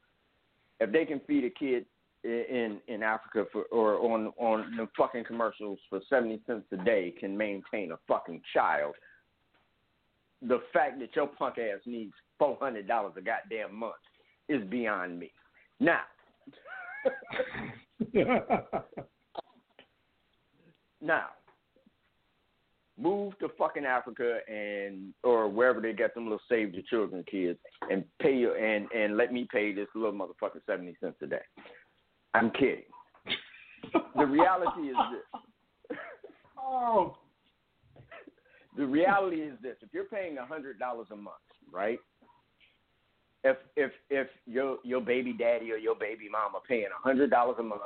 if 0.80 0.92
they 0.92 1.04
can 1.04 1.20
feed 1.26 1.44
a 1.44 1.50
kid 1.50 1.86
in 2.24 2.80
in 2.88 3.02
Africa 3.02 3.44
for 3.52 3.64
or 3.64 3.98
on 4.12 4.32
on 4.38 4.76
the 4.76 4.88
fucking 4.96 5.24
commercials 5.24 5.78
for 5.88 6.01
seventy 6.09 6.40
cents 6.46 6.66
a 6.72 6.76
day 6.78 7.14
can 7.18 7.36
maintain 7.36 7.92
a 7.92 7.98
fucking 8.09 8.40
child. 8.52 8.94
The 10.42 10.60
fact 10.72 10.98
that 11.01 11.14
your 11.14 11.26
punk 11.26 11.59
ass 11.59 11.80
needs 11.86 12.12
four 12.38 12.56
hundred 12.60 12.88
dollars 12.88 13.12
a 13.16 13.20
goddamn 13.20 13.74
month 13.74 13.94
is 14.48 14.62
beyond 14.68 15.18
me. 15.18 15.32
Now, 15.80 16.02
Now, 21.05 21.26
move 22.98 23.38
to 23.40 23.48
fucking 23.59 23.84
Africa 23.84 24.38
and 24.48 25.12
or 25.22 25.48
wherever 25.48 25.80
they 25.80 25.92
get 25.92 26.14
them 26.14 26.24
little 26.24 26.40
save 26.48 26.72
the 26.72 26.82
children 26.88 27.22
kids 27.30 27.59
and 27.90 28.05
pay 28.22 28.34
you 28.34 28.55
and 28.55 28.90
and 28.92 29.16
let 29.16 29.32
me 29.32 29.46
pay 29.52 29.74
this 29.74 29.88
little 29.94 30.12
motherfucker 30.12 30.60
seventy 30.66 30.96
cents 31.01 31.16
a 31.22 31.26
day. 31.26 31.42
I'm 32.35 32.51
kidding. 32.51 32.82
the 34.16 34.27
reality 34.27 34.89
is 34.89 34.97
this. 35.12 35.98
Oh, 36.66 37.19
the 38.74 38.86
reality 38.86 39.43
is 39.43 39.52
this: 39.62 39.77
if 39.82 39.90
you're 39.93 40.05
paying 40.05 40.39
a 40.39 40.47
hundred 40.47 40.78
dollars 40.78 41.09
a 41.12 41.16
month, 41.16 41.36
right? 41.70 41.98
If 43.44 43.59
if 43.77 43.93
if 44.09 44.28
your 44.47 44.78
your 44.82 45.02
baby 45.02 45.35
daddy 45.35 45.70
or 45.73 45.77
your 45.77 45.94
baby 45.94 46.27
mama 46.31 46.61
paying 46.66 46.86
a 46.86 47.02
hundred 47.02 47.28
dollars 47.31 47.56
a 47.59 47.62
month 47.62 47.82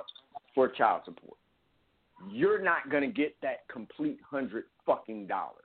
for 0.55 0.69
child 0.69 1.03
support, 1.05 1.37
you're 2.31 2.63
not 2.63 2.89
gonna 2.89 3.09
get 3.09 3.35
that 3.43 3.67
complete 3.69 4.21
hundred 4.31 4.65
fucking 4.87 5.27
dollars 5.27 5.65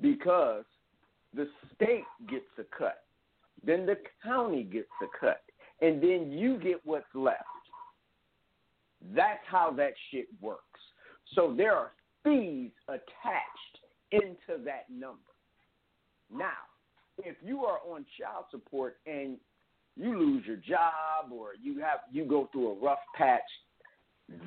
because 0.00 0.64
the 1.34 1.48
state 1.74 2.04
gets 2.28 2.44
a 2.58 2.64
cut, 2.76 3.04
then 3.64 3.86
the 3.86 3.96
county 4.22 4.62
gets 4.62 4.88
a 5.02 5.06
cut, 5.18 5.42
and 5.82 6.00
then 6.00 6.30
you 6.30 6.58
get 6.58 6.80
what's 6.84 7.04
left. 7.12 7.42
That's 9.14 9.40
how 9.50 9.72
that 9.72 9.92
shit 10.10 10.26
works. 10.40 10.62
So 11.34 11.52
there 11.56 11.74
are 11.74 11.90
fees 12.22 12.70
attached 12.88 13.78
into 14.12 14.62
that 14.64 14.84
number. 14.88 15.18
Now, 16.32 16.62
if 17.18 17.36
you 17.44 17.64
are 17.64 17.78
on 17.86 18.06
child 18.18 18.44
support 18.50 18.98
and 19.06 19.36
you 19.96 20.18
lose 20.18 20.46
your 20.46 20.56
job 20.56 21.32
or 21.32 21.50
you 21.60 21.80
have 21.80 22.00
you 22.10 22.24
go 22.24 22.48
through 22.52 22.70
a 22.70 22.74
rough 22.84 22.98
patch, 23.16 23.40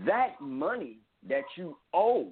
that 0.05 0.39
money 0.39 0.99
that 1.27 1.43
you 1.57 1.77
owe 1.93 2.29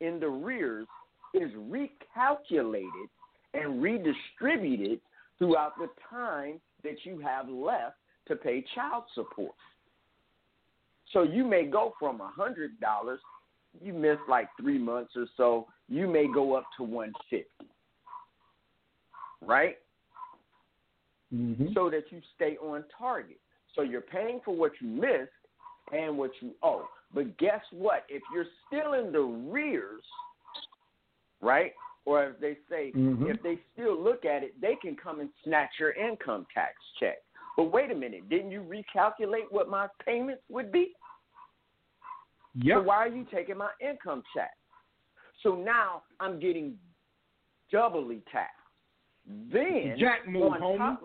in 0.00 0.20
the 0.20 0.28
rears 0.28 0.86
is 1.34 1.50
recalculated 1.52 3.08
and 3.54 3.82
redistributed 3.82 5.00
throughout 5.38 5.76
the 5.78 5.88
time 6.08 6.60
that 6.84 7.04
you 7.04 7.18
have 7.18 7.48
left 7.48 7.96
to 8.28 8.36
pay 8.36 8.64
child 8.74 9.04
support. 9.14 9.54
So 11.12 11.22
you 11.22 11.44
may 11.44 11.64
go 11.66 11.94
from 11.98 12.20
a 12.20 12.28
hundred 12.28 12.80
dollars, 12.80 13.20
you 13.82 13.92
miss 13.92 14.18
like 14.28 14.48
three 14.60 14.78
months 14.78 15.12
or 15.16 15.26
so, 15.36 15.66
you 15.88 16.06
may 16.06 16.26
go 16.32 16.54
up 16.54 16.64
to 16.78 16.84
one 16.84 17.12
fifty. 17.28 17.46
Right? 19.40 19.76
mm-hmm. 21.34 21.66
So 21.74 21.90
that 21.90 22.04
you 22.10 22.20
stay 22.36 22.56
on 22.58 22.84
target. 22.96 23.38
So 23.74 23.82
you're 23.82 24.00
paying 24.00 24.40
for 24.44 24.54
what 24.54 24.72
you 24.80 24.88
missed 24.88 25.30
and 25.92 26.16
what 26.16 26.30
you 26.40 26.52
owe. 26.62 26.86
But 27.14 27.36
guess 27.38 27.60
what? 27.72 28.04
If 28.08 28.22
you're 28.32 28.46
still 28.66 28.94
in 28.94 29.12
the 29.12 29.20
rears, 29.20 30.02
right? 31.40 31.72
Or 32.04 32.22
as 32.22 32.34
they 32.40 32.56
say, 32.68 32.92
Mhm. 32.92 33.30
if 33.30 33.42
they 33.42 33.58
still 33.72 33.96
look 33.96 34.24
at 34.24 34.42
it, 34.42 34.60
they 34.60 34.76
can 34.76 34.96
come 34.96 35.20
and 35.20 35.30
snatch 35.44 35.78
your 35.78 35.92
income 35.92 36.46
tax 36.52 36.74
check. 36.98 37.22
But 37.56 37.64
wait 37.64 37.90
a 37.90 37.94
minute, 37.94 38.28
didn't 38.28 38.50
you 38.50 38.62
recalculate 38.62 39.50
what 39.50 39.68
my 39.68 39.86
payments 40.04 40.42
would 40.48 40.72
be? 40.72 40.92
So 42.76 42.82
why 42.82 42.96
are 42.96 43.08
you 43.08 43.26
taking 43.32 43.58
my 43.58 43.70
income 43.80 44.22
tax? 44.36 44.52
So 45.42 45.54
now 45.54 46.02
I'm 46.20 46.38
getting 46.38 46.74
doubly 47.70 48.22
taxed. 48.30 48.56
Then 49.52 49.96
Jack 49.98 50.28
move, 50.28 50.52
homie. 50.52 50.78
top, 50.78 51.02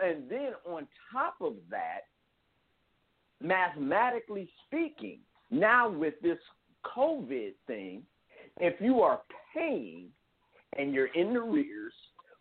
and 0.00 0.28
then 0.28 0.52
on 0.66 0.86
top 1.12 1.36
of 1.40 1.54
that, 1.70 2.00
mathematically 3.40 4.48
speaking, 4.66 5.18
now 5.50 5.88
with 5.88 6.14
this 6.22 6.38
COVID 6.96 7.52
thing, 7.66 8.02
if 8.58 8.80
you 8.80 9.00
are 9.02 9.20
paying 9.54 10.06
and 10.78 10.92
you're 10.94 11.14
in 11.14 11.34
the 11.34 11.40
rears, 11.40 11.92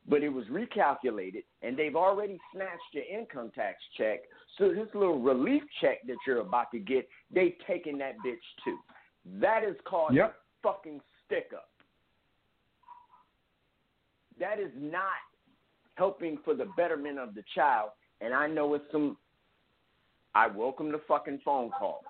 but 0.07 0.23
it 0.23 0.29
was 0.29 0.45
recalculated 0.47 1.43
and 1.61 1.77
they've 1.77 1.95
already 1.95 2.39
snatched 2.53 2.93
your 2.93 3.03
income 3.05 3.51
tax 3.53 3.77
check, 3.97 4.21
so 4.57 4.69
this 4.69 4.87
little 4.93 5.19
relief 5.19 5.63
check 5.79 6.05
that 6.07 6.17
you're 6.25 6.39
about 6.41 6.71
to 6.71 6.79
get, 6.79 7.07
they 7.33 7.55
taking 7.67 7.97
that 7.99 8.15
bitch 8.25 8.37
too. 8.63 8.77
That 9.39 9.63
is 9.63 9.75
called 9.85 10.15
Yep. 10.15 10.35
fucking 10.63 11.01
stick 11.25 11.51
up. 11.53 11.69
That 14.39 14.59
is 14.59 14.71
not 14.75 15.03
helping 15.95 16.37
for 16.39 16.53
the 16.55 16.65
betterment 16.75 17.19
of 17.19 17.35
the 17.35 17.43
child. 17.53 17.91
And 18.21 18.33
I 18.33 18.47
know 18.47 18.73
it's 18.73 18.91
some. 18.91 19.17
I 20.33 20.47
welcome 20.47 20.91
the 20.91 20.99
fucking 21.07 21.39
phone 21.43 21.69
calls. 21.71 22.05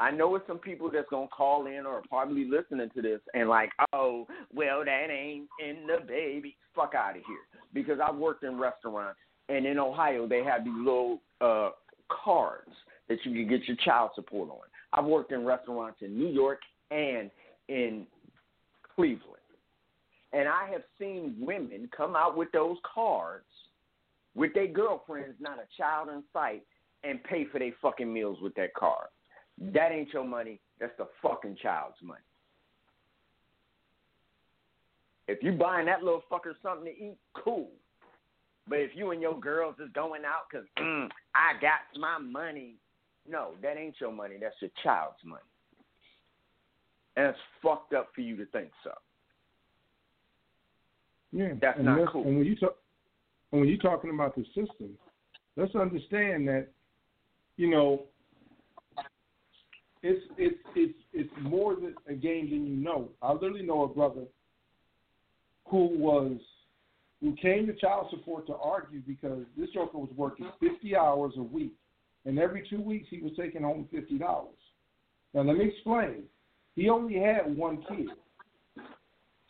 I 0.00 0.10
know 0.10 0.34
it's 0.34 0.46
some 0.46 0.58
people 0.58 0.90
that's 0.90 1.08
gonna 1.10 1.28
call 1.28 1.66
in 1.66 1.84
or 1.84 2.02
probably 2.08 2.46
listening 2.46 2.88
to 2.94 3.02
this 3.02 3.20
and 3.34 3.50
like, 3.50 3.70
oh, 3.92 4.26
well, 4.52 4.82
that 4.82 5.08
ain't 5.10 5.46
in 5.62 5.86
the 5.86 5.98
baby. 6.06 6.56
Fuck 6.74 6.94
out 6.94 7.16
of 7.16 7.22
here. 7.26 7.60
Because 7.74 8.00
I've 8.02 8.16
worked 8.16 8.42
in 8.42 8.58
restaurants 8.58 9.18
and 9.50 9.66
in 9.66 9.78
Ohio 9.78 10.26
they 10.26 10.42
have 10.42 10.64
these 10.64 10.72
little 10.74 11.20
uh 11.42 11.70
cards 12.08 12.70
that 13.08 13.18
you 13.24 13.32
can 13.32 13.48
get 13.48 13.68
your 13.68 13.76
child 13.84 14.10
support 14.14 14.48
on. 14.48 14.60
I've 14.94 15.04
worked 15.04 15.32
in 15.32 15.44
restaurants 15.44 15.98
in 16.00 16.18
New 16.18 16.28
York 16.28 16.60
and 16.90 17.30
in 17.68 18.06
Cleveland. 18.96 19.36
And 20.32 20.48
I 20.48 20.70
have 20.72 20.82
seen 20.98 21.36
women 21.40 21.90
come 21.94 22.16
out 22.16 22.36
with 22.36 22.50
those 22.52 22.78
cards 22.94 23.44
with 24.34 24.54
their 24.54 24.68
girlfriends, 24.68 25.34
not 25.40 25.58
a 25.58 25.66
child 25.76 26.08
in 26.08 26.22
sight, 26.32 26.62
and 27.04 27.22
pay 27.24 27.44
for 27.44 27.58
their 27.58 27.72
fucking 27.82 28.10
meals 28.10 28.38
with 28.40 28.54
that 28.54 28.72
card. 28.74 29.08
That 29.60 29.92
ain't 29.92 30.12
your 30.12 30.24
money. 30.24 30.58
That's 30.80 30.92
the 30.98 31.06
fucking 31.22 31.56
child's 31.62 31.96
money. 32.02 32.20
If 35.28 35.42
you 35.42 35.52
buying 35.52 35.86
that 35.86 36.02
little 36.02 36.22
fucker 36.30 36.54
something 36.62 36.86
to 36.86 36.90
eat, 36.90 37.16
cool. 37.34 37.68
But 38.66 38.78
if 38.80 38.90
you 38.94 39.10
and 39.10 39.20
your 39.22 39.38
girls 39.38 39.76
is 39.78 39.90
going 39.94 40.22
out 40.24 40.44
because 40.50 40.66
mm, 40.78 41.08
I 41.34 41.60
got 41.60 41.80
my 42.00 42.18
money, 42.18 42.74
no, 43.28 43.52
that 43.62 43.76
ain't 43.76 43.94
your 44.00 44.12
money. 44.12 44.36
That's 44.40 44.54
your 44.60 44.70
child's 44.82 45.18
money. 45.24 45.42
And 47.16 47.26
it's 47.26 47.38
fucked 47.62 47.92
up 47.92 48.08
for 48.14 48.22
you 48.22 48.36
to 48.36 48.46
think 48.46 48.70
so. 48.82 48.92
Yeah, 51.32 51.52
That's 51.60 51.76
and 51.78 51.86
not 51.86 52.00
let's- 52.00 52.12
cool. 52.12 52.24
And 52.26 52.38
when 52.38 52.46
you 52.46 52.56
talk, 52.56 52.76
and 53.52 53.60
when 53.60 53.68
you're 53.68 53.78
talking 53.78 54.10
about 54.10 54.34
the 54.34 54.44
system, 54.46 54.96
let's 55.56 55.74
understand 55.74 56.48
that, 56.48 56.68
you 57.56 57.68
know, 57.68 58.02
it's 60.02 60.24
it's 60.38 60.56
it's 60.74 60.98
it's 61.12 61.30
more 61.42 61.74
than 61.74 61.94
a 62.08 62.14
game 62.14 62.50
than 62.50 62.66
you 62.66 62.76
know. 62.76 63.08
I 63.22 63.32
literally 63.32 63.62
know 63.62 63.82
a 63.82 63.88
brother 63.88 64.22
who 65.66 65.98
was 65.98 66.32
who 67.20 67.36
came 67.36 67.66
to 67.66 67.74
child 67.74 68.06
support 68.10 68.46
to 68.46 68.54
argue 68.54 69.00
because 69.00 69.42
this 69.58 69.68
joker 69.70 69.98
was 69.98 70.08
working 70.16 70.50
50 70.58 70.96
hours 70.96 71.34
a 71.36 71.42
week, 71.42 71.74
and 72.24 72.38
every 72.38 72.66
two 72.68 72.80
weeks 72.80 73.08
he 73.10 73.20
was 73.20 73.32
taking 73.38 73.62
home 73.62 73.88
fifty 73.90 74.18
dollars. 74.18 74.54
Now 75.34 75.42
let 75.42 75.56
me 75.56 75.66
explain. 75.66 76.24
He 76.76 76.88
only 76.88 77.18
had 77.18 77.54
one 77.56 77.84
kid. 77.88 78.08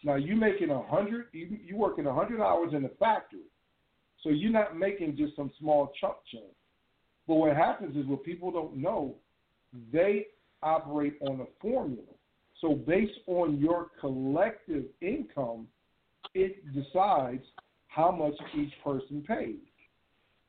Now 0.02 0.16
you 0.16 0.35
making 0.35 0.70
a 0.70 0.82
hundred, 0.82 1.27
you 1.32 1.59
you 1.64 1.77
working 1.77 2.06
a 2.06 2.14
hundred 2.14 2.40
hours 2.43 2.72
in 2.74 2.82
the 2.82 2.90
factory, 2.98 3.40
so 4.22 4.31
you're 4.31 4.51
not 4.51 4.77
making 4.77 5.16
just 5.16 5.36
some 5.36 5.52
small 5.60 5.93
chunk 6.01 6.16
change. 6.32 6.44
But 7.28 7.35
what 7.36 7.56
happens 7.56 7.97
is 7.97 8.06
what 8.06 8.24
people 8.24 8.51
don't 8.51 8.77
know, 8.77 9.14
they 9.93 10.27
operate 10.62 11.14
on 11.20 11.40
a 11.40 11.46
formula. 11.60 12.02
So 12.60 12.74
based 12.74 13.18
on 13.26 13.58
your 13.58 13.90
collective 14.00 14.84
income, 15.00 15.66
it 16.34 16.64
decides 16.74 17.42
how 17.88 18.10
much 18.10 18.34
each 18.56 18.72
person 18.84 19.24
paid. 19.26 19.60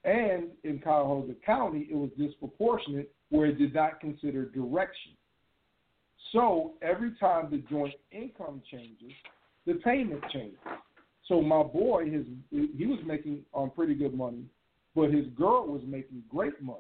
And 0.04 0.50
in 0.64 0.80
Cuyahoga 0.80 1.34
County, 1.46 1.88
it 1.90 1.96
was 1.96 2.10
disproportionate 2.18 3.14
where 3.30 3.48
it 3.48 3.58
did 3.58 3.74
not 3.74 4.00
consider 4.00 4.46
direction. 4.50 5.14
So 6.32 6.74
every 6.82 7.16
time 7.20 7.50
the 7.52 7.58
joint 7.70 7.94
income 8.12 8.62
changes, 8.72 9.12
the 9.66 9.76
payment 9.76 10.24
changes. 10.32 10.58
So 11.28 11.42
my 11.42 11.64
boy, 11.64 12.10
his 12.10 12.26
he 12.50 12.86
was 12.86 13.00
making 13.06 13.44
um, 13.54 13.72
pretty 13.74 13.96
good 13.96 14.14
money, 14.14 14.44
but 14.96 15.12
his 15.12 15.28
girl 15.38 15.68
was 15.68 15.82
making 15.86 16.24
great 16.30 16.62
money, 16.62 16.80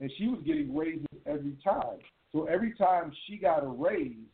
and 0.00 0.10
she 0.16 0.26
was 0.28 0.40
getting 0.46 0.74
raises 0.74 1.04
every 1.26 1.56
time. 1.62 1.98
So 2.34 2.46
every 2.46 2.74
time 2.74 3.12
she 3.26 3.36
got 3.36 3.62
a 3.62 3.68
raise, 3.68 4.26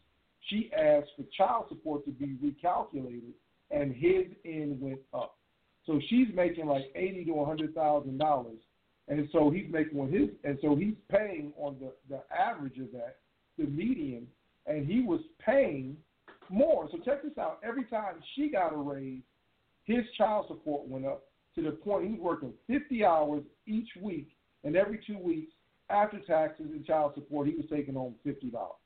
she 0.49 0.71
asked 0.73 1.11
for 1.17 1.25
child 1.37 1.67
support 1.69 2.05
to 2.07 2.11
be 2.11 2.35
recalculated, 2.43 3.35
and 3.71 3.95
his 3.95 4.25
end 4.47 4.81
went 4.81 5.01
up. 5.13 5.37
So 5.87 6.01
she's 6.09 6.29
making 6.35 6.67
like 6.67 6.91
eighty 6.95 7.27
to 7.27 7.45
hundred 7.45 7.75
thousand 7.75 8.17
dollars, 8.19 8.59
and 9.09 9.29
so 9.33 9.51
he's 9.51 9.71
making 9.71 10.01
on 10.01 10.11
his, 10.11 10.31
and 10.45 10.59
so 10.63 10.75
he's 10.75 10.95
paying 11.11 11.53
on 11.59 11.77
the 11.79 11.93
the 12.09 12.23
average 12.35 12.79
of 12.79 12.91
that, 12.93 13.19
the 13.59 13.65
median, 13.65 14.27
and 14.67 14.87
he 14.87 15.03
was 15.03 15.21
paying 15.39 15.95
more. 16.49 16.89
So 16.91 16.99
check 17.05 17.23
this 17.23 17.37
out. 17.39 17.61
Every 17.63 17.85
time 17.85 18.15
she 18.35 18.49
got 18.49 18.73
a 18.73 18.77
raise, 18.77 19.21
his 19.85 20.05
child 20.17 20.47
support 20.49 20.89
went 20.89 21.05
up 21.05 21.25
to 21.55 21.63
the 21.63 21.73
point 21.73 22.07
he 22.07 22.13
was 22.13 22.21
working 22.21 22.55
50 22.67 23.05
hours 23.05 23.43
each 23.67 23.89
week, 24.01 24.29
and 24.65 24.75
every 24.75 25.01
two 25.07 25.19
weeks, 25.19 25.53
after 25.91 26.19
taxes 26.21 26.67
and 26.71 26.85
child 26.85 27.13
support, 27.15 27.49
he 27.49 27.55
was 27.55 27.67
taking 27.71 27.95
home 27.95 28.15
fifty 28.25 28.51
dollars. 28.51 28.77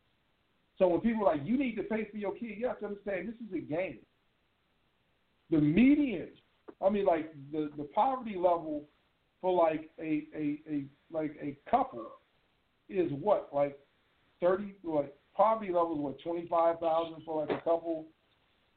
So 0.78 0.88
when 0.88 1.00
people 1.00 1.26
are 1.26 1.36
like, 1.36 1.46
you 1.46 1.56
need 1.56 1.76
to 1.76 1.82
pay 1.82 2.08
for 2.10 2.16
your 2.16 2.32
kid, 2.32 2.58
you 2.58 2.66
have 2.66 2.80
to 2.80 2.86
understand 2.86 3.28
this 3.28 3.34
is 3.36 3.54
a 3.54 3.60
game. 3.60 3.98
The 5.50 5.58
median, 5.58 6.28
I 6.84 6.90
mean, 6.90 7.04
like 7.04 7.32
the 7.52 7.70
the 7.76 7.84
poverty 7.84 8.34
level 8.36 8.84
for 9.40 9.52
like 9.52 9.90
a 9.98 10.26
a, 10.34 10.60
a 10.68 10.84
like 11.12 11.36
a 11.40 11.56
couple 11.70 12.06
is 12.88 13.10
what 13.12 13.50
like 13.52 13.78
thirty 14.40 14.74
what 14.82 15.16
poverty 15.36 15.72
level 15.72 15.94
is 15.94 16.00
what 16.00 16.20
twenty 16.22 16.48
five 16.48 16.80
thousand 16.80 17.22
for 17.24 17.42
like 17.42 17.50
a 17.50 17.62
couple, 17.62 18.06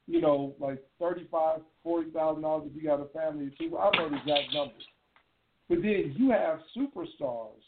you 0.06 0.20
know, 0.20 0.54
like 0.60 0.82
thirty 1.00 1.26
five 1.30 1.60
forty 1.82 2.10
thousand 2.10 2.42
dollars 2.42 2.68
if 2.70 2.80
you 2.80 2.88
got 2.88 3.00
a 3.00 3.06
family 3.06 3.46
of 3.46 3.58
two. 3.58 3.76
I 3.76 3.90
don't 3.90 3.96
know 3.96 4.08
the 4.10 4.32
exact 4.32 4.54
numbers, 4.54 4.84
but 5.68 5.82
then 5.82 6.14
you 6.16 6.30
have 6.30 6.60
superstars 6.76 7.62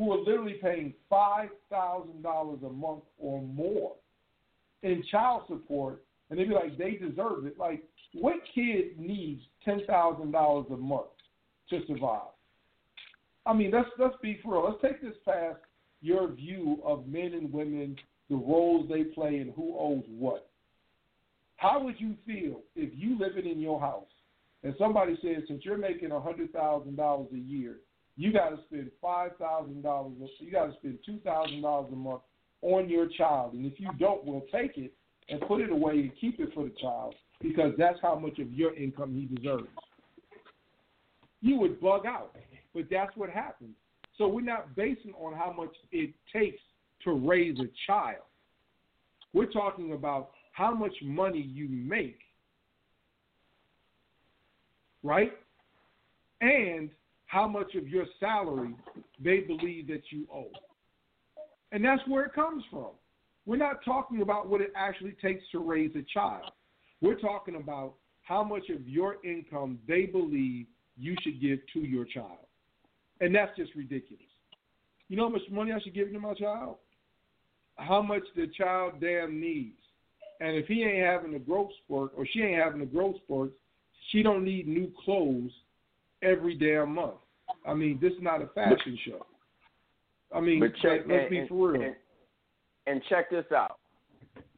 who 0.00 0.12
are 0.12 0.18
literally 0.18 0.54
paying 0.62 0.94
five 1.10 1.50
thousand 1.68 2.22
dollars 2.22 2.60
a 2.64 2.70
month 2.70 3.02
or 3.18 3.42
more 3.42 3.92
in 4.82 5.04
child 5.10 5.42
support, 5.46 6.02
and 6.30 6.38
they 6.38 6.44
be 6.44 6.54
like 6.54 6.78
they 6.78 6.92
deserve 6.92 7.44
it. 7.44 7.58
Like, 7.58 7.82
what 8.14 8.36
kid 8.54 8.98
needs 8.98 9.42
ten 9.62 9.82
thousand 9.86 10.30
dollars 10.30 10.64
a 10.70 10.76
month 10.78 11.10
to 11.68 11.82
survive? 11.86 12.32
I 13.44 13.52
mean, 13.52 13.72
let's 13.72 13.90
let's 13.98 14.16
be 14.22 14.40
for 14.42 14.54
real. 14.54 14.70
Let's 14.70 14.80
take 14.80 15.02
this 15.02 15.20
past 15.22 15.58
your 16.00 16.32
view 16.32 16.80
of 16.82 17.06
men 17.06 17.34
and 17.34 17.52
women, 17.52 17.94
the 18.30 18.36
roles 18.36 18.88
they 18.88 19.04
play, 19.04 19.36
and 19.36 19.52
who 19.52 19.76
owes 19.78 20.04
what. 20.08 20.48
How 21.56 21.78
would 21.84 22.00
you 22.00 22.14
feel 22.26 22.62
if 22.74 22.90
you 22.94 23.18
living 23.18 23.44
in 23.44 23.60
your 23.60 23.78
house 23.78 24.08
and 24.64 24.74
somebody 24.78 25.18
says, 25.20 25.42
since 25.46 25.62
you're 25.62 25.76
making 25.76 26.10
a 26.10 26.20
hundred 26.20 26.54
thousand 26.54 26.96
dollars 26.96 27.28
a 27.34 27.38
year, 27.38 27.76
you 28.20 28.34
got 28.34 28.50
to 28.50 28.58
spend 28.68 28.90
five 29.00 29.30
thousand 29.38 29.82
dollars. 29.82 30.12
You 30.40 30.52
got 30.52 30.66
to 30.66 30.74
spend 30.74 30.98
two 31.06 31.18
thousand 31.24 31.62
dollars 31.62 31.88
a 31.90 31.96
month 31.96 32.20
on 32.60 32.86
your 32.86 33.08
child, 33.08 33.54
and 33.54 33.64
if 33.64 33.80
you 33.80 33.88
don't, 33.98 34.22
we'll 34.26 34.44
take 34.52 34.76
it 34.76 34.92
and 35.30 35.40
put 35.40 35.62
it 35.62 35.70
away 35.70 35.92
and 35.92 36.10
keep 36.20 36.38
it 36.38 36.50
for 36.52 36.64
the 36.64 36.72
child 36.82 37.14
because 37.40 37.72
that's 37.78 37.98
how 38.02 38.18
much 38.18 38.38
of 38.38 38.52
your 38.52 38.74
income 38.74 39.14
he 39.14 39.34
deserves. 39.34 39.68
You 41.40 41.56
would 41.60 41.80
bug 41.80 42.04
out, 42.04 42.36
but 42.74 42.84
that's 42.90 43.16
what 43.16 43.30
happens. 43.30 43.74
So 44.18 44.28
we're 44.28 44.42
not 44.42 44.76
basing 44.76 45.14
on 45.18 45.32
how 45.32 45.54
much 45.56 45.74
it 45.90 46.12
takes 46.30 46.60
to 47.04 47.12
raise 47.12 47.58
a 47.58 47.68
child. 47.86 48.24
We're 49.32 49.50
talking 49.50 49.94
about 49.94 50.32
how 50.52 50.74
much 50.74 50.92
money 51.02 51.40
you 51.40 51.68
make, 51.70 52.18
right? 55.02 55.32
And 56.42 56.90
how 57.30 57.46
much 57.46 57.76
of 57.76 57.86
your 57.86 58.06
salary 58.18 58.74
they 59.22 59.38
believe 59.38 59.86
that 59.86 60.02
you 60.10 60.26
owe. 60.34 60.50
And 61.70 61.84
that's 61.84 62.02
where 62.08 62.24
it 62.24 62.34
comes 62.34 62.64
from. 62.68 62.90
We're 63.46 63.56
not 63.56 63.84
talking 63.84 64.20
about 64.20 64.48
what 64.48 64.60
it 64.60 64.72
actually 64.74 65.14
takes 65.22 65.44
to 65.52 65.60
raise 65.60 65.92
a 65.94 66.04
child. 66.12 66.50
We're 67.00 67.20
talking 67.20 67.54
about 67.54 67.94
how 68.22 68.42
much 68.42 68.68
of 68.68 68.86
your 68.86 69.24
income 69.24 69.78
they 69.86 70.06
believe 70.06 70.66
you 70.98 71.14
should 71.22 71.40
give 71.40 71.60
to 71.72 71.80
your 71.80 72.04
child. 72.04 72.46
And 73.20 73.32
that's 73.32 73.56
just 73.56 73.76
ridiculous. 73.76 74.24
You 75.06 75.16
know 75.16 75.28
how 75.28 75.32
much 75.32 75.42
money 75.52 75.70
I 75.70 75.78
should 75.80 75.94
give 75.94 76.10
to 76.10 76.18
my 76.18 76.34
child? 76.34 76.78
How 77.76 78.02
much 78.02 78.24
the 78.34 78.48
child 78.58 78.94
damn 79.00 79.40
needs. 79.40 79.78
And 80.40 80.56
if 80.56 80.66
he 80.66 80.82
ain't 80.82 81.06
having 81.06 81.36
a 81.36 81.38
growth 81.38 81.70
spurt 81.84 82.10
or 82.16 82.26
she 82.32 82.42
ain't 82.42 82.60
having 82.60 82.80
a 82.80 82.86
growth 82.86 83.16
spurt, 83.24 83.52
she 84.10 84.24
don't 84.24 84.44
need 84.44 84.66
new 84.66 84.90
clothes 85.04 85.52
every 86.22 86.54
damn 86.54 86.94
month. 86.94 87.14
I 87.66 87.74
mean, 87.74 87.98
this 88.00 88.12
is 88.12 88.22
not 88.22 88.42
a 88.42 88.46
fashion 88.48 88.98
show. 89.06 89.26
I 90.34 90.40
mean, 90.40 90.60
check, 90.80 91.00
let's 91.08 91.22
and, 91.22 91.30
be 91.30 91.46
for 91.48 91.72
real. 91.72 91.82
And, 91.82 91.96
and 92.86 93.02
check 93.08 93.30
this 93.30 93.46
out. 93.54 93.78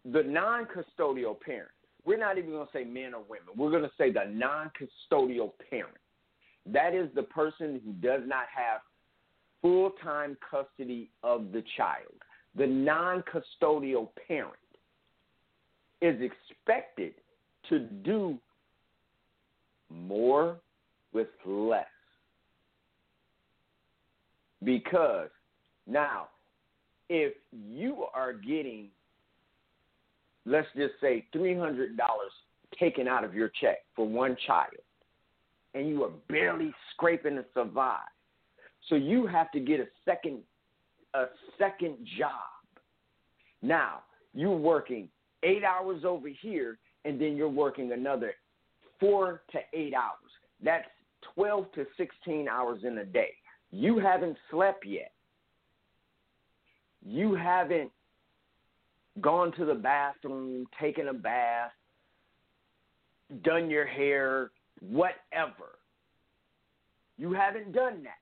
The 0.04 0.22
non 0.22 0.66
custodial 0.66 1.40
parent, 1.40 1.70
we're 2.04 2.18
not 2.18 2.38
even 2.38 2.50
going 2.50 2.66
to 2.66 2.72
say 2.72 2.84
men 2.84 3.14
or 3.14 3.22
women. 3.22 3.48
We're 3.56 3.70
going 3.70 3.82
to 3.82 3.90
say 3.96 4.12
the 4.12 4.24
non 4.30 4.70
custodial 4.78 5.52
parent. 5.70 5.96
That 6.66 6.94
is 6.94 7.08
the 7.14 7.22
person 7.22 7.80
who 7.84 7.92
does 8.06 8.22
not 8.26 8.46
have 8.54 8.80
full 9.60 9.92
time 10.02 10.36
custody 10.48 11.10
of 11.22 11.52
the 11.52 11.62
child. 11.76 12.12
The 12.56 12.66
non 12.66 13.22
custodial 13.22 14.08
parent 14.28 14.54
is 16.02 16.20
expected 16.20 17.14
to 17.68 17.78
do 17.78 18.38
more 19.88 20.56
with 21.12 21.28
less. 21.46 21.86
Because 24.64 25.28
now, 25.86 26.28
if 27.08 27.34
you 27.52 28.06
are 28.14 28.32
getting, 28.32 28.88
let's 30.46 30.68
just 30.76 30.94
say, 31.00 31.26
$300 31.34 31.96
taken 32.78 33.08
out 33.08 33.24
of 33.24 33.34
your 33.34 33.50
check 33.60 33.78
for 33.94 34.06
one 34.06 34.36
child, 34.46 34.72
and 35.74 35.88
you 35.88 36.04
are 36.04 36.10
barely 36.28 36.72
scraping 36.94 37.36
to 37.36 37.44
survive, 37.54 38.00
so 38.88 38.94
you 38.94 39.26
have 39.26 39.50
to 39.52 39.60
get 39.60 39.80
a 39.80 39.86
second, 40.04 40.38
a 41.14 41.26
second 41.58 41.96
job. 42.18 42.30
Now, 43.62 44.00
you're 44.34 44.56
working 44.56 45.08
eight 45.42 45.64
hours 45.64 46.04
over 46.04 46.28
here, 46.28 46.78
and 47.04 47.20
then 47.20 47.36
you're 47.36 47.48
working 47.48 47.92
another 47.92 48.34
four 49.00 49.42
to 49.52 49.58
eight 49.72 49.94
hours. 49.94 50.30
That's 50.62 50.88
12 51.34 51.72
to 51.72 51.86
16 51.96 52.48
hours 52.48 52.80
in 52.84 52.98
a 52.98 53.04
day. 53.04 53.30
You 53.70 53.98
haven't 53.98 54.36
slept 54.50 54.84
yet. 54.86 55.12
You 57.04 57.34
haven't 57.34 57.90
gone 59.20 59.52
to 59.52 59.64
the 59.64 59.74
bathroom, 59.74 60.66
taken 60.80 61.08
a 61.08 61.14
bath, 61.14 61.72
done 63.42 63.68
your 63.70 63.86
hair, 63.86 64.50
whatever. 64.80 65.78
You 67.18 67.32
haven't 67.32 67.72
done 67.72 68.02
that. 68.04 68.18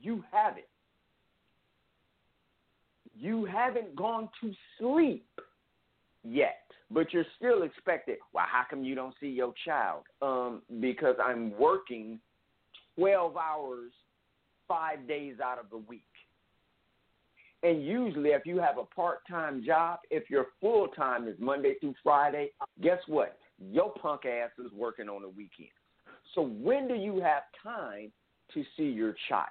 You 0.00 0.22
haven't. 0.30 0.64
You 3.18 3.44
haven't 3.46 3.96
gone 3.96 4.28
to 4.40 4.52
sleep 4.78 5.26
yet, 6.22 6.64
but 6.90 7.12
you're 7.12 7.26
still 7.36 7.62
expected. 7.62 8.18
Well, 8.32 8.44
how 8.48 8.64
come 8.68 8.84
you 8.84 8.94
don't 8.94 9.14
see 9.20 9.28
your 9.28 9.52
child? 9.64 10.02
Um, 10.22 10.62
because 10.80 11.16
I'm 11.24 11.56
working 11.58 12.20
12 12.96 13.36
hours, 13.36 13.92
five 14.68 15.06
days 15.06 15.36
out 15.44 15.58
of 15.58 15.70
the 15.70 15.78
week. 15.78 16.02
And 17.62 17.84
usually, 17.84 18.30
if 18.30 18.46
you 18.46 18.58
have 18.58 18.78
a 18.78 18.84
part 18.84 19.26
time 19.28 19.64
job, 19.64 20.00
if 20.10 20.30
your 20.30 20.46
full 20.60 20.88
time 20.88 21.26
is 21.26 21.34
Monday 21.38 21.74
through 21.80 21.94
Friday, 22.02 22.50
guess 22.82 22.98
what? 23.06 23.38
Your 23.58 23.92
punk 23.94 24.26
ass 24.26 24.50
is 24.64 24.70
working 24.72 25.08
on 25.08 25.22
the 25.22 25.28
weekends. 25.28 25.72
So, 26.34 26.42
when 26.42 26.86
do 26.86 26.94
you 26.94 27.20
have 27.20 27.42
time 27.62 28.12
to 28.54 28.62
see 28.76 28.84
your 28.84 29.14
child 29.28 29.48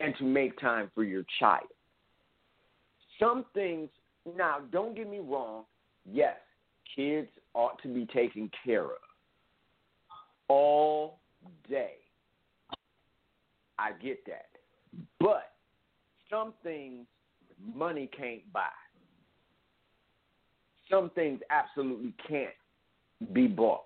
and 0.00 0.14
to 0.18 0.24
make 0.24 0.58
time 0.58 0.90
for 0.94 1.04
your 1.04 1.24
child? 1.38 1.68
Some 3.20 3.44
things, 3.54 3.88
now, 4.36 4.58
don't 4.72 4.96
get 4.96 5.08
me 5.08 5.20
wrong. 5.20 5.64
Yes, 6.10 6.36
kids 6.94 7.28
ought 7.54 7.80
to 7.82 7.88
be 7.88 8.06
taken 8.06 8.50
care 8.64 8.84
of 8.84 8.90
all 10.48 11.18
day. 11.68 11.94
I 13.78 13.92
get 13.92 14.24
that. 14.26 14.46
But 15.20 15.52
some 16.30 16.54
things 16.62 17.06
money 17.74 18.08
can't 18.16 18.50
buy. 18.52 18.68
Some 20.90 21.10
things 21.10 21.40
absolutely 21.50 22.14
can't 22.28 22.54
be 23.32 23.46
bought. 23.46 23.84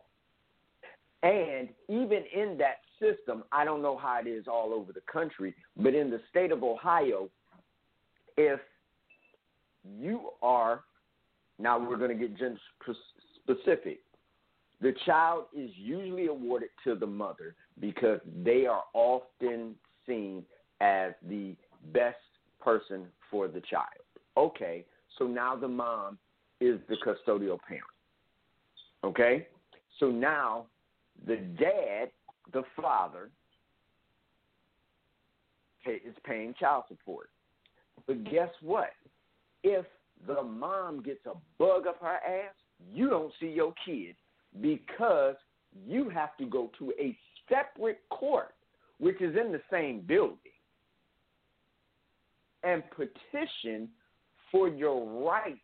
And 1.22 1.68
even 1.88 2.24
in 2.34 2.58
that 2.58 2.78
system, 2.98 3.44
I 3.52 3.64
don't 3.64 3.82
know 3.82 3.96
how 3.96 4.20
it 4.24 4.28
is 4.28 4.46
all 4.46 4.72
over 4.72 4.92
the 4.92 5.02
country, 5.10 5.54
but 5.76 5.94
in 5.94 6.10
the 6.10 6.20
state 6.30 6.52
of 6.52 6.62
Ohio, 6.62 7.28
if 8.36 8.60
you 9.98 10.30
are, 10.42 10.82
now 11.60 11.78
we're 11.78 11.96
going 11.96 12.16
to 12.16 12.28
get 12.28 12.36
gender 12.38 12.58
specific, 13.42 14.00
the 14.80 14.94
child 15.04 15.44
is 15.56 15.70
usually 15.74 16.26
awarded 16.26 16.70
to 16.84 16.94
the 16.94 17.06
mother 17.06 17.54
because 17.80 18.20
they 18.42 18.66
are 18.66 18.84
often 18.94 19.74
seen 20.06 20.44
as 20.80 21.12
the 21.28 21.54
best 21.92 22.16
person 22.60 23.06
for 23.30 23.48
the 23.48 23.60
child. 23.60 23.86
Okay, 24.36 24.84
so 25.18 25.26
now 25.26 25.54
the 25.54 25.68
mom 25.68 26.18
is 26.60 26.80
the 26.88 26.96
custodial 26.96 27.58
parent. 27.66 27.84
Okay, 29.04 29.46
so 29.98 30.10
now 30.10 30.66
the 31.26 31.36
dad, 31.36 32.10
the 32.52 32.62
father, 32.80 33.30
is 35.86 36.14
paying 36.24 36.54
child 36.58 36.84
support. 36.88 37.30
But 38.06 38.24
guess 38.24 38.50
what? 38.60 38.90
If 39.62 39.84
the 40.26 40.42
mom 40.42 41.02
gets 41.02 41.24
a 41.26 41.32
bug 41.58 41.86
up 41.86 42.00
her 42.00 42.16
ass, 42.16 42.54
you 42.92 43.08
don't 43.08 43.32
see 43.40 43.48
your 43.48 43.74
kid 43.84 44.14
because 44.60 45.36
you 45.86 46.08
have 46.08 46.36
to 46.38 46.46
go 46.46 46.70
to 46.78 46.92
a 47.00 47.16
separate 47.48 48.00
court, 48.10 48.54
which 48.98 49.20
is 49.20 49.36
in 49.36 49.52
the 49.52 49.60
same 49.70 50.00
building. 50.00 50.36
and 52.62 52.82
petition 52.90 53.88
for 54.50 54.68
your 54.68 55.24
rights 55.24 55.58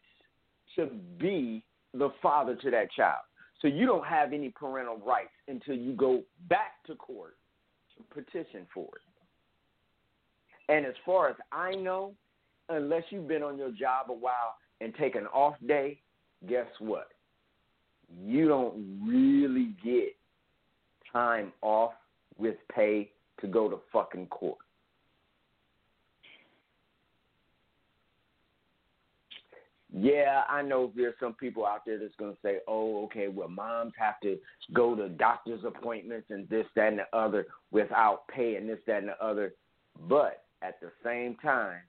to 0.77 0.87
be 1.19 1.63
the 1.95 2.11
father 2.23 2.55
to 2.57 2.71
that 2.71 2.91
child. 2.93 3.21
So 3.61 3.69
you 3.69 3.87
don't 3.87 4.07
have 4.07 4.33
any 4.33 4.51
parental 4.51 4.99
rights 4.99 5.33
until 5.49 5.75
you 5.75 5.93
go 5.93 6.23
back 6.49 6.83
to 6.87 6.95
court 6.95 7.37
to 7.97 8.03
petition 8.15 8.67
for 8.73 8.85
it. 8.85 9.03
And 10.69 10.85
as 10.85 10.95
far 11.05 11.29
as 11.29 11.37
I 11.53 11.75
know, 11.75 12.13
unless 12.69 13.05
you've 13.11 13.29
been 13.29 13.43
on 13.43 13.59
your 13.59 13.71
job 13.71 14.11
a 14.11 14.13
while 14.13 14.57
and 14.81 14.95
take 14.95 15.15
an 15.15 15.27
off 15.29 15.55
day, 15.67 16.01
guess 16.49 16.67
what? 16.79 17.09
You 18.25 18.49
don't 18.49 19.01
really 19.07 19.75
get 19.85 20.15
time 21.13 21.53
off 21.63 21.93
with 22.39 22.57
pay 22.75 23.11
to 23.41 23.47
go 23.47 23.69
to 23.69 23.79
fucking 23.93 24.27
court. 24.27 24.59
Yeah, 29.99 30.43
I 30.51 30.61
know 30.61 30.93
there's 30.95 31.15
some 31.19 31.33
people 31.33 31.65
out 31.65 31.87
there 31.87 31.99
that's 31.99 32.15
going 32.17 32.33
to 32.33 32.39
say, 32.43 32.59
oh, 32.69 33.05
okay, 33.05 33.29
well, 33.29 33.49
moms 33.49 33.95
have 33.99 34.21
to 34.21 34.37
go 34.75 34.95
to 34.95 35.09
doctor's 35.09 35.65
appointments 35.65 36.27
and 36.29 36.47
this, 36.51 36.67
that, 36.77 36.89
and 36.89 36.99
the 36.99 37.17
other 37.17 37.47
without 37.71 38.29
pay 38.29 38.57
and 38.57 38.69
this, 38.69 38.79
that, 38.87 38.99
and 38.99 39.09
the 39.09 39.25
other. 39.25 39.55
But 40.07 40.45
at 40.61 40.79
the 40.81 40.91
same 41.03 41.37
time, 41.37 41.81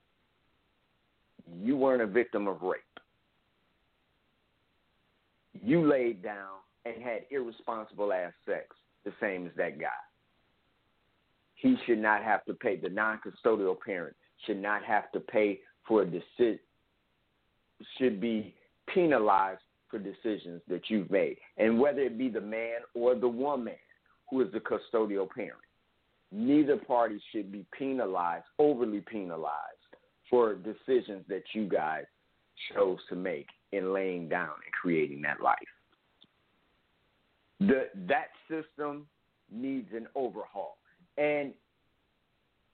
you 1.62 1.76
weren't 1.76 2.02
a 2.02 2.06
victim 2.06 2.46
of 2.46 2.62
rape. 2.62 2.82
You 5.60 5.88
laid 5.88 6.22
down 6.22 6.58
and 6.84 7.02
had 7.02 7.22
irresponsible 7.30 8.12
ass 8.12 8.32
sex, 8.46 8.66
the 9.04 9.12
same 9.20 9.46
as 9.46 9.52
that 9.56 9.80
guy. 9.80 9.88
He 11.54 11.76
should 11.86 11.98
not 11.98 12.22
have 12.22 12.44
to 12.44 12.54
pay, 12.54 12.76
the 12.76 12.88
non 12.88 13.18
custodial 13.18 13.76
parent 13.78 14.14
should 14.46 14.62
not 14.62 14.84
have 14.84 15.10
to 15.12 15.20
pay 15.20 15.60
for 15.86 16.02
a 16.02 16.06
decision 16.06 16.60
should 17.96 18.20
be 18.20 18.54
penalized 18.92 19.60
for 19.90 19.98
decisions 19.98 20.60
that 20.68 20.82
you've 20.88 21.10
made. 21.10 21.36
And 21.56 21.78
whether 21.78 22.00
it 22.00 22.18
be 22.18 22.28
the 22.28 22.40
man 22.40 22.80
or 22.94 23.14
the 23.14 23.28
woman 23.28 23.76
who 24.30 24.42
is 24.42 24.48
the 24.52 24.60
custodial 24.60 25.28
parent, 25.30 25.54
neither 26.30 26.76
party 26.76 27.20
should 27.32 27.50
be 27.50 27.64
penalized, 27.76 28.44
overly 28.58 29.00
penalized, 29.00 29.54
for 30.30 30.54
decisions 30.54 31.24
that 31.28 31.42
you 31.52 31.68
guys 31.68 32.04
chose 32.72 32.98
to 33.08 33.16
make 33.16 33.46
in 33.72 33.92
laying 33.92 34.28
down 34.28 34.50
and 34.64 34.72
creating 34.80 35.22
that 35.22 35.40
life. 35.40 35.56
The, 37.60 37.88
that 38.06 38.28
system 38.48 39.06
needs 39.50 39.88
an 39.94 40.06
overhaul. 40.14 40.78
And 41.16 41.52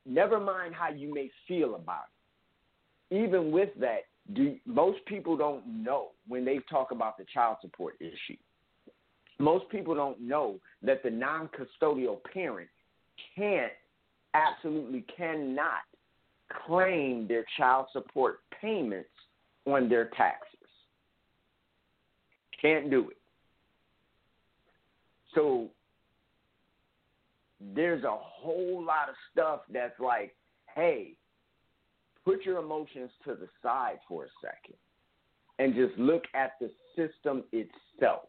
never 0.06 0.39
mind 0.39 0.74
how 0.74 0.90
you 0.90 1.12
may 1.12 1.31
feel 1.48 1.74
about 1.74 2.05
it. 3.10 3.16
Even 3.24 3.51
with 3.51 3.70
that, 3.81 4.05
do 4.32 4.56
most 4.66 5.05
people 5.06 5.36
don't 5.36 5.66
know 5.66 6.09
when 6.26 6.44
they 6.44 6.59
talk 6.70 6.90
about 6.90 7.18
the 7.18 7.24
child 7.32 7.59
support 7.60 7.94
issue. 8.01 8.39
Most 9.39 9.68
people 9.68 9.94
don't 9.94 10.20
know 10.20 10.56
that 10.82 11.02
the 11.02 11.10
non-custodial 11.10 12.18
parent 12.32 12.68
can't, 13.36 13.72
absolutely 14.32 15.05
cannot 15.16 15.82
claim 16.66 17.26
their 17.26 17.44
child 17.56 17.86
support 17.92 18.40
payments 18.60 19.08
on 19.66 19.88
their 19.88 20.06
taxes. 20.16 20.50
Can't 22.60 22.90
do 22.90 23.10
it. 23.10 23.16
So 25.34 25.68
there's 27.74 28.04
a 28.04 28.16
whole 28.16 28.84
lot 28.84 29.08
of 29.08 29.14
stuff 29.32 29.60
that's 29.72 29.98
like, 29.98 30.34
hey, 30.74 31.12
put 32.24 32.44
your 32.44 32.58
emotions 32.58 33.10
to 33.24 33.34
the 33.34 33.48
side 33.62 33.98
for 34.08 34.24
a 34.24 34.28
second 34.40 34.76
and 35.58 35.74
just 35.74 35.98
look 35.98 36.24
at 36.34 36.52
the 36.60 36.70
system 36.96 37.44
itself. 37.52 38.28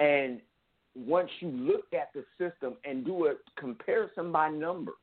And 0.00 0.40
once 0.96 1.30
you 1.40 1.48
look 1.48 1.84
at 1.92 2.10
the 2.14 2.24
system 2.38 2.74
and 2.84 3.04
do 3.04 3.26
a 3.26 3.34
comparison 3.58 4.32
by 4.32 4.50
numbers, 4.50 4.94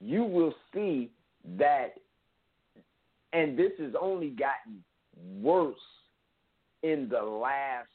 you 0.00 0.24
will 0.24 0.54
see 0.74 1.10
that, 1.58 1.94
and 3.32 3.58
this 3.58 3.72
has 3.78 3.92
only 4.00 4.30
gotten 4.30 4.82
worse 5.40 5.76
in 6.82 7.08
the 7.10 7.22
last 7.22 7.88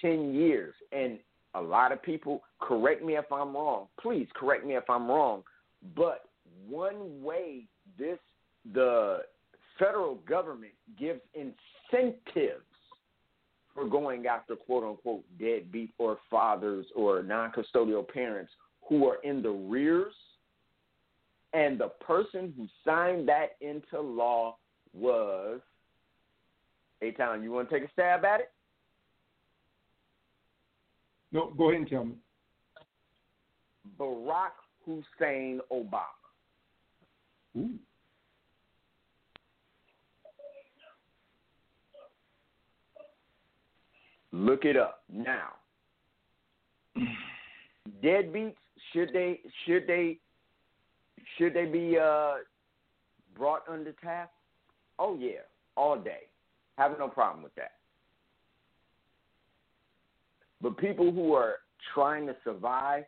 10 0.00 0.34
years. 0.34 0.74
And 0.92 1.18
a 1.54 1.60
lot 1.60 1.92
of 1.92 2.02
people 2.02 2.42
correct 2.60 3.02
me 3.02 3.16
if 3.16 3.30
I'm 3.32 3.54
wrong. 3.54 3.86
Please 4.00 4.28
correct 4.34 4.66
me 4.66 4.76
if 4.76 4.88
I'm 4.88 5.08
wrong. 5.08 5.42
But 5.96 6.24
one 6.68 7.22
way 7.22 7.64
this 7.98 8.18
the 8.74 9.20
federal 9.78 10.16
government 10.28 10.72
gives 10.98 11.20
incentives 11.34 12.64
for 13.74 13.88
going 13.88 14.26
after 14.26 14.56
quote 14.56 14.84
unquote 14.84 15.24
deadbeat 15.38 15.90
or 15.98 16.18
fathers 16.30 16.86
or 16.94 17.22
non 17.22 17.52
custodial 17.52 18.06
parents 18.06 18.52
who 18.88 19.06
are 19.06 19.18
in 19.22 19.42
the 19.42 19.50
rears. 19.50 20.14
And 21.54 21.78
the 21.80 21.88
person 21.88 22.52
who 22.56 22.66
signed 22.84 23.28
that 23.28 23.56
into 23.60 24.00
law 24.00 24.56
was 24.92 25.60
Hey 27.00 27.12
Town, 27.12 27.42
you 27.42 27.52
want 27.52 27.70
to 27.70 27.78
take 27.78 27.88
a 27.88 27.92
stab 27.92 28.24
at 28.24 28.40
it? 28.40 28.50
No, 31.30 31.52
go 31.56 31.68
ahead 31.68 31.82
and 31.82 31.88
tell 31.88 32.04
me. 32.04 32.14
Barack 33.98 34.50
Hussein 34.84 35.60
Obama. 35.72 36.02
Ooh. 37.56 37.70
Look 44.32 44.64
it 44.64 44.76
up 44.76 45.02
now. 45.12 45.52
Deadbeats 48.04 48.54
should 48.92 49.12
they 49.12 49.40
should 49.66 49.86
they 49.86 50.18
should 51.36 51.54
they 51.54 51.66
be 51.66 51.98
uh, 51.98 52.34
brought 53.36 53.62
under 53.68 53.92
task? 53.92 54.30
Oh 54.98 55.16
yeah, 55.18 55.40
all 55.76 55.98
day. 55.98 56.22
Have 56.76 56.98
no 56.98 57.08
problem 57.08 57.42
with 57.42 57.54
that. 57.56 57.72
But 60.60 60.76
people 60.76 61.12
who 61.12 61.34
are 61.34 61.56
trying 61.94 62.26
to 62.26 62.36
survive, 62.44 63.04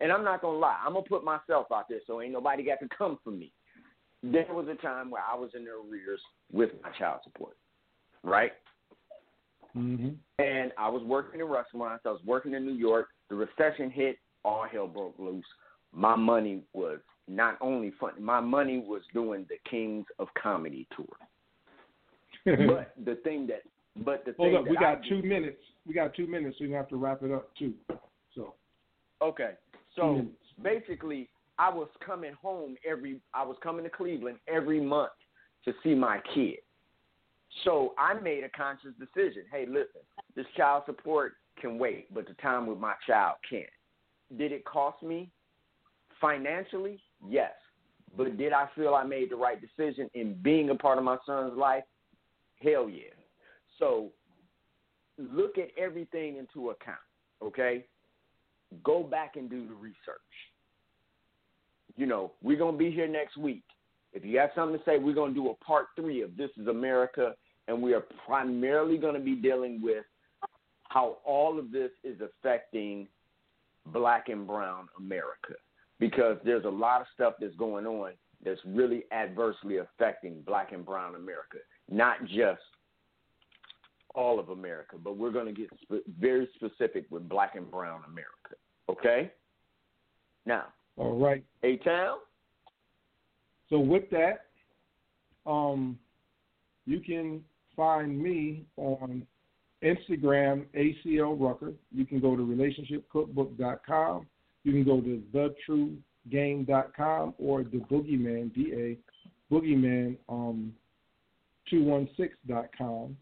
and 0.00 0.10
I'm 0.10 0.24
not 0.24 0.42
gonna 0.42 0.58
lie, 0.58 0.78
I'm 0.84 0.94
gonna 0.94 1.06
put 1.06 1.24
myself 1.24 1.66
out 1.72 1.88
there 1.88 2.00
so 2.06 2.20
ain't 2.20 2.32
nobody 2.32 2.62
got 2.62 2.80
to 2.80 2.88
come 2.96 3.18
for 3.22 3.30
me. 3.30 3.52
There 4.22 4.46
was 4.50 4.66
a 4.68 4.74
time 4.82 5.10
where 5.10 5.22
I 5.22 5.34
was 5.34 5.50
in 5.54 5.64
the 5.64 5.70
arrears 5.70 6.20
with 6.52 6.70
my 6.82 6.90
child 6.98 7.20
support, 7.24 7.56
right? 8.22 8.52
Mm-hmm. 9.76 10.10
And 10.42 10.72
I 10.78 10.88
was 10.88 11.02
working 11.04 11.40
in 11.40 11.46
restaurants. 11.46 12.04
I 12.04 12.10
was 12.10 12.20
working 12.24 12.54
in 12.54 12.66
New 12.66 12.74
York. 12.74 13.08
The 13.28 13.36
recession 13.36 13.90
hit. 13.90 14.18
All 14.44 14.66
hell 14.70 14.86
broke 14.86 15.18
loose. 15.18 15.44
My 15.92 16.16
money 16.16 16.62
was 16.72 16.98
not 17.28 17.58
only 17.60 17.92
fun. 18.00 18.12
My 18.20 18.40
money 18.40 18.78
was 18.78 19.02
doing 19.12 19.46
the 19.48 19.56
Kings 19.68 20.06
of 20.18 20.28
Comedy 20.40 20.86
tour. 20.96 21.06
but 22.66 22.94
the 23.04 23.16
thing 23.22 23.46
that, 23.48 23.62
but 24.04 24.24
the 24.24 24.34
Hold 24.36 24.52
thing 24.52 24.56
up, 24.56 24.68
we 24.68 24.76
got 24.76 24.98
I 25.04 25.08
two 25.08 25.20
did- 25.20 25.24
minutes. 25.24 25.62
We 25.86 25.94
got 25.94 26.14
two 26.14 26.26
minutes, 26.26 26.56
so 26.58 26.64
you 26.64 26.74
have 26.74 26.88
to 26.88 26.96
wrap 26.96 27.22
it 27.22 27.32
up 27.32 27.50
too. 27.56 27.72
So 28.34 28.54
Okay. 29.22 29.52
So 29.96 30.02
mm. 30.02 30.28
basically, 30.62 31.28
I 31.58 31.70
was 31.70 31.88
coming 32.04 32.32
home 32.40 32.76
every. 32.88 33.20
I 33.34 33.44
was 33.44 33.56
coming 33.62 33.84
to 33.84 33.90
Cleveland 33.90 34.38
every 34.48 34.80
month 34.80 35.12
to 35.64 35.72
see 35.82 35.94
my 35.94 36.20
kid. 36.34 36.58
So 37.64 37.94
I 37.98 38.14
made 38.14 38.44
a 38.44 38.48
conscious 38.48 38.92
decision. 38.98 39.42
Hey, 39.52 39.66
listen, 39.66 40.00
this 40.36 40.46
child 40.56 40.84
support 40.86 41.34
can 41.60 41.78
wait, 41.78 42.12
but 42.14 42.26
the 42.26 42.34
time 42.34 42.66
with 42.66 42.78
my 42.78 42.94
child 43.06 43.36
can't. 43.48 43.64
Did 44.36 44.52
it 44.52 44.64
cost 44.64 45.02
me 45.02 45.30
financially? 46.20 47.00
Yes. 47.28 47.52
But 48.16 48.36
did 48.36 48.52
I 48.52 48.68
feel 48.74 48.94
I 48.94 49.04
made 49.04 49.30
the 49.30 49.36
right 49.36 49.58
decision 49.60 50.10
in 50.14 50.34
being 50.42 50.70
a 50.70 50.74
part 50.74 50.98
of 50.98 51.04
my 51.04 51.16
son's 51.24 51.56
life? 51.56 51.84
Hell 52.62 52.88
yeah. 52.88 53.14
So 53.78 54.10
look 55.18 55.58
at 55.58 55.68
everything 55.78 56.36
into 56.36 56.70
account, 56.70 56.98
okay? 57.42 57.84
Go 58.84 59.02
back 59.02 59.36
and 59.36 59.48
do 59.48 59.66
the 59.66 59.74
research. 59.74 59.96
You 61.96 62.06
know, 62.06 62.32
we're 62.42 62.58
going 62.58 62.74
to 62.74 62.78
be 62.78 62.90
here 62.90 63.08
next 63.08 63.36
week. 63.36 63.64
If 64.12 64.24
you 64.24 64.38
have 64.38 64.50
something 64.54 64.78
to 64.78 64.84
say, 64.84 64.98
we're 64.98 65.14
going 65.14 65.34
to 65.34 65.40
do 65.40 65.50
a 65.50 65.64
part 65.64 65.86
three 65.96 66.22
of 66.22 66.36
This 66.36 66.50
is 66.60 66.66
America, 66.66 67.34
and 67.68 67.80
we 67.80 67.94
are 67.94 68.04
primarily 68.26 68.96
going 68.96 69.14
to 69.14 69.20
be 69.20 69.34
dealing 69.34 69.80
with 69.82 70.04
how 70.88 71.18
all 71.24 71.58
of 71.58 71.70
this 71.70 71.90
is 72.02 72.20
affecting 72.20 73.06
black 73.86 74.28
and 74.28 74.46
brown 74.46 74.88
America. 74.98 75.54
Because 75.98 76.38
there's 76.44 76.64
a 76.64 76.70
lot 76.70 77.02
of 77.02 77.06
stuff 77.14 77.34
that's 77.40 77.54
going 77.56 77.86
on 77.86 78.12
that's 78.44 78.60
really 78.64 79.04
adversely 79.12 79.78
affecting 79.78 80.40
black 80.46 80.72
and 80.72 80.84
brown 80.84 81.14
America, 81.14 81.58
not 81.90 82.24
just 82.24 82.62
all 84.14 84.40
of 84.40 84.48
America, 84.48 84.96
but 85.02 85.16
we're 85.16 85.30
going 85.30 85.46
to 85.46 85.52
get 85.52 85.68
sp- 85.84 86.06
very 86.18 86.48
specific 86.54 87.04
with 87.10 87.28
black 87.28 87.54
and 87.54 87.70
brown 87.70 88.00
America. 88.06 88.56
Okay? 88.88 89.30
Now, 90.46 90.64
All 90.96 91.18
right. 91.18 91.44
A 91.62 91.76
Town. 91.78 92.18
So 93.68 93.78
with 93.78 94.08
that, 94.10 94.46
um, 95.46 95.98
you 96.86 97.00
can 97.00 97.42
find 97.76 98.20
me 98.20 98.64
on 98.76 99.26
Instagram, 99.82 100.66
ACL 100.74 101.40
Rucker. 101.40 101.72
You 101.92 102.04
can 102.04 102.20
go 102.20 102.36
to 102.36 102.42
relationshipcookbook.com. 102.42 104.26
You 104.64 104.72
can 104.72 104.84
go 104.84 105.00
to 105.00 105.22
thetruegame.com 106.30 107.34
or 107.38 107.62
the 107.62 107.78
Boogeyman, 107.78 108.54
D-A, 108.54 108.98
Boogeyman, 109.52 110.16
um, 110.28 110.74
216.com 111.72 113.16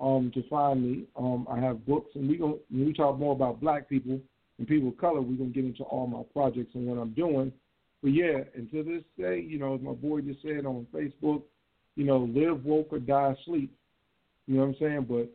um, 0.00 0.30
to 0.34 0.48
find 0.48 0.82
me. 0.82 1.04
Um, 1.16 1.46
I 1.50 1.58
have 1.58 1.84
books, 1.86 2.10
and 2.14 2.28
we 2.28 2.36
going 2.36 2.58
when 2.70 2.86
we 2.86 2.92
talk 2.92 3.18
more 3.18 3.32
about 3.32 3.60
black 3.60 3.88
people 3.88 4.20
and 4.58 4.68
people 4.68 4.88
of 4.88 4.98
color, 4.98 5.20
we're 5.20 5.36
going 5.36 5.52
to 5.52 5.54
get 5.54 5.64
into 5.64 5.84
all 5.84 6.06
my 6.06 6.22
projects 6.32 6.74
and 6.74 6.86
what 6.86 6.98
I'm 6.98 7.12
doing. 7.12 7.52
But 8.02 8.12
yeah, 8.12 8.40
and 8.54 8.70
to 8.70 8.82
this 8.82 9.02
day, 9.18 9.40
you 9.40 9.58
know, 9.58 9.74
as 9.74 9.80
my 9.80 9.92
boy 9.92 10.20
just 10.20 10.42
said 10.42 10.66
on 10.66 10.86
Facebook, 10.94 11.42
you 11.96 12.04
know, 12.04 12.18
live 12.32 12.64
woke 12.64 12.88
or 12.92 13.00
die 13.00 13.34
asleep. 13.40 13.72
You 14.46 14.54
know 14.54 14.60
what 14.60 14.68
I'm 14.68 14.76
saying? 14.78 15.06
But, 15.08 15.30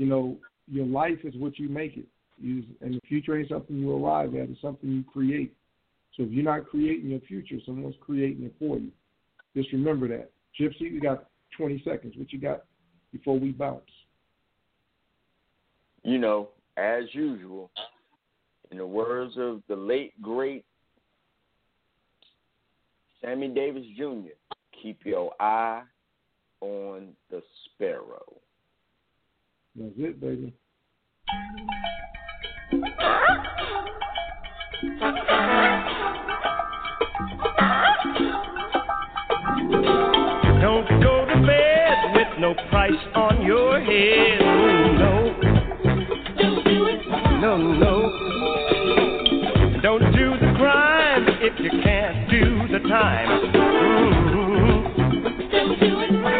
you 0.00 0.06
know, 0.06 0.38
your 0.66 0.86
life 0.86 1.18
is 1.24 1.34
what 1.36 1.58
you 1.58 1.68
make 1.68 1.98
it. 1.98 2.06
You, 2.40 2.64
and 2.80 2.94
the 2.94 3.00
future 3.06 3.38
ain't 3.38 3.50
something 3.50 3.76
you 3.76 3.94
arrive 3.94 4.34
at, 4.34 4.48
it's 4.48 4.62
something 4.62 4.90
you 4.90 5.04
create. 5.04 5.54
So 6.16 6.22
if 6.22 6.30
you're 6.30 6.42
not 6.42 6.66
creating 6.66 7.10
your 7.10 7.20
future, 7.20 7.56
someone's 7.66 7.96
creating 8.00 8.46
it 8.46 8.54
for 8.58 8.78
you. 8.78 8.90
Just 9.54 9.70
remember 9.74 10.08
that. 10.08 10.30
Gypsy, 10.58 10.90
we 10.90 11.00
got 11.00 11.26
20 11.58 11.82
seconds. 11.84 12.14
What 12.16 12.32
you 12.32 12.40
got 12.40 12.64
before 13.12 13.38
we 13.38 13.52
bounce? 13.52 13.82
You 16.02 16.16
know, 16.16 16.48
as 16.78 17.04
usual, 17.12 17.70
in 18.70 18.78
the 18.78 18.86
words 18.86 19.34
of 19.36 19.60
the 19.68 19.76
late, 19.76 20.14
great 20.22 20.64
Sammy 23.20 23.48
Davis 23.48 23.84
Jr., 23.98 24.32
keep 24.82 25.00
your 25.04 25.34
eye 25.38 25.82
on 26.62 27.08
the 27.30 27.42
sparrow. 27.66 28.39
That's 29.76 29.92
it, 29.98 30.20
baby. 30.20 30.52
Don't 40.60 40.88
go 41.00 41.24
to 41.24 41.46
bed 41.46 41.96
with 42.14 42.40
no 42.40 42.54
price 42.68 42.92
on 43.14 43.42
your 43.46 43.80
head. 43.80 44.40
No. 44.98 45.36
Don't 46.36 46.64
do 46.64 46.86
it. 46.86 47.06
No, 47.40 47.56
no. 47.56 48.10
Don't 49.82 50.12
do 50.12 50.30
the 50.32 50.52
crime 50.58 51.26
if 51.40 51.60
you 51.60 51.70
can't 51.82 52.28
do 52.28 52.66
the 52.72 52.80
time. 52.88 53.30
Ooh. 53.54 54.82
Don't 55.48 55.78
do 55.78 56.00
it. 56.00 56.39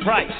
price. 0.00 0.39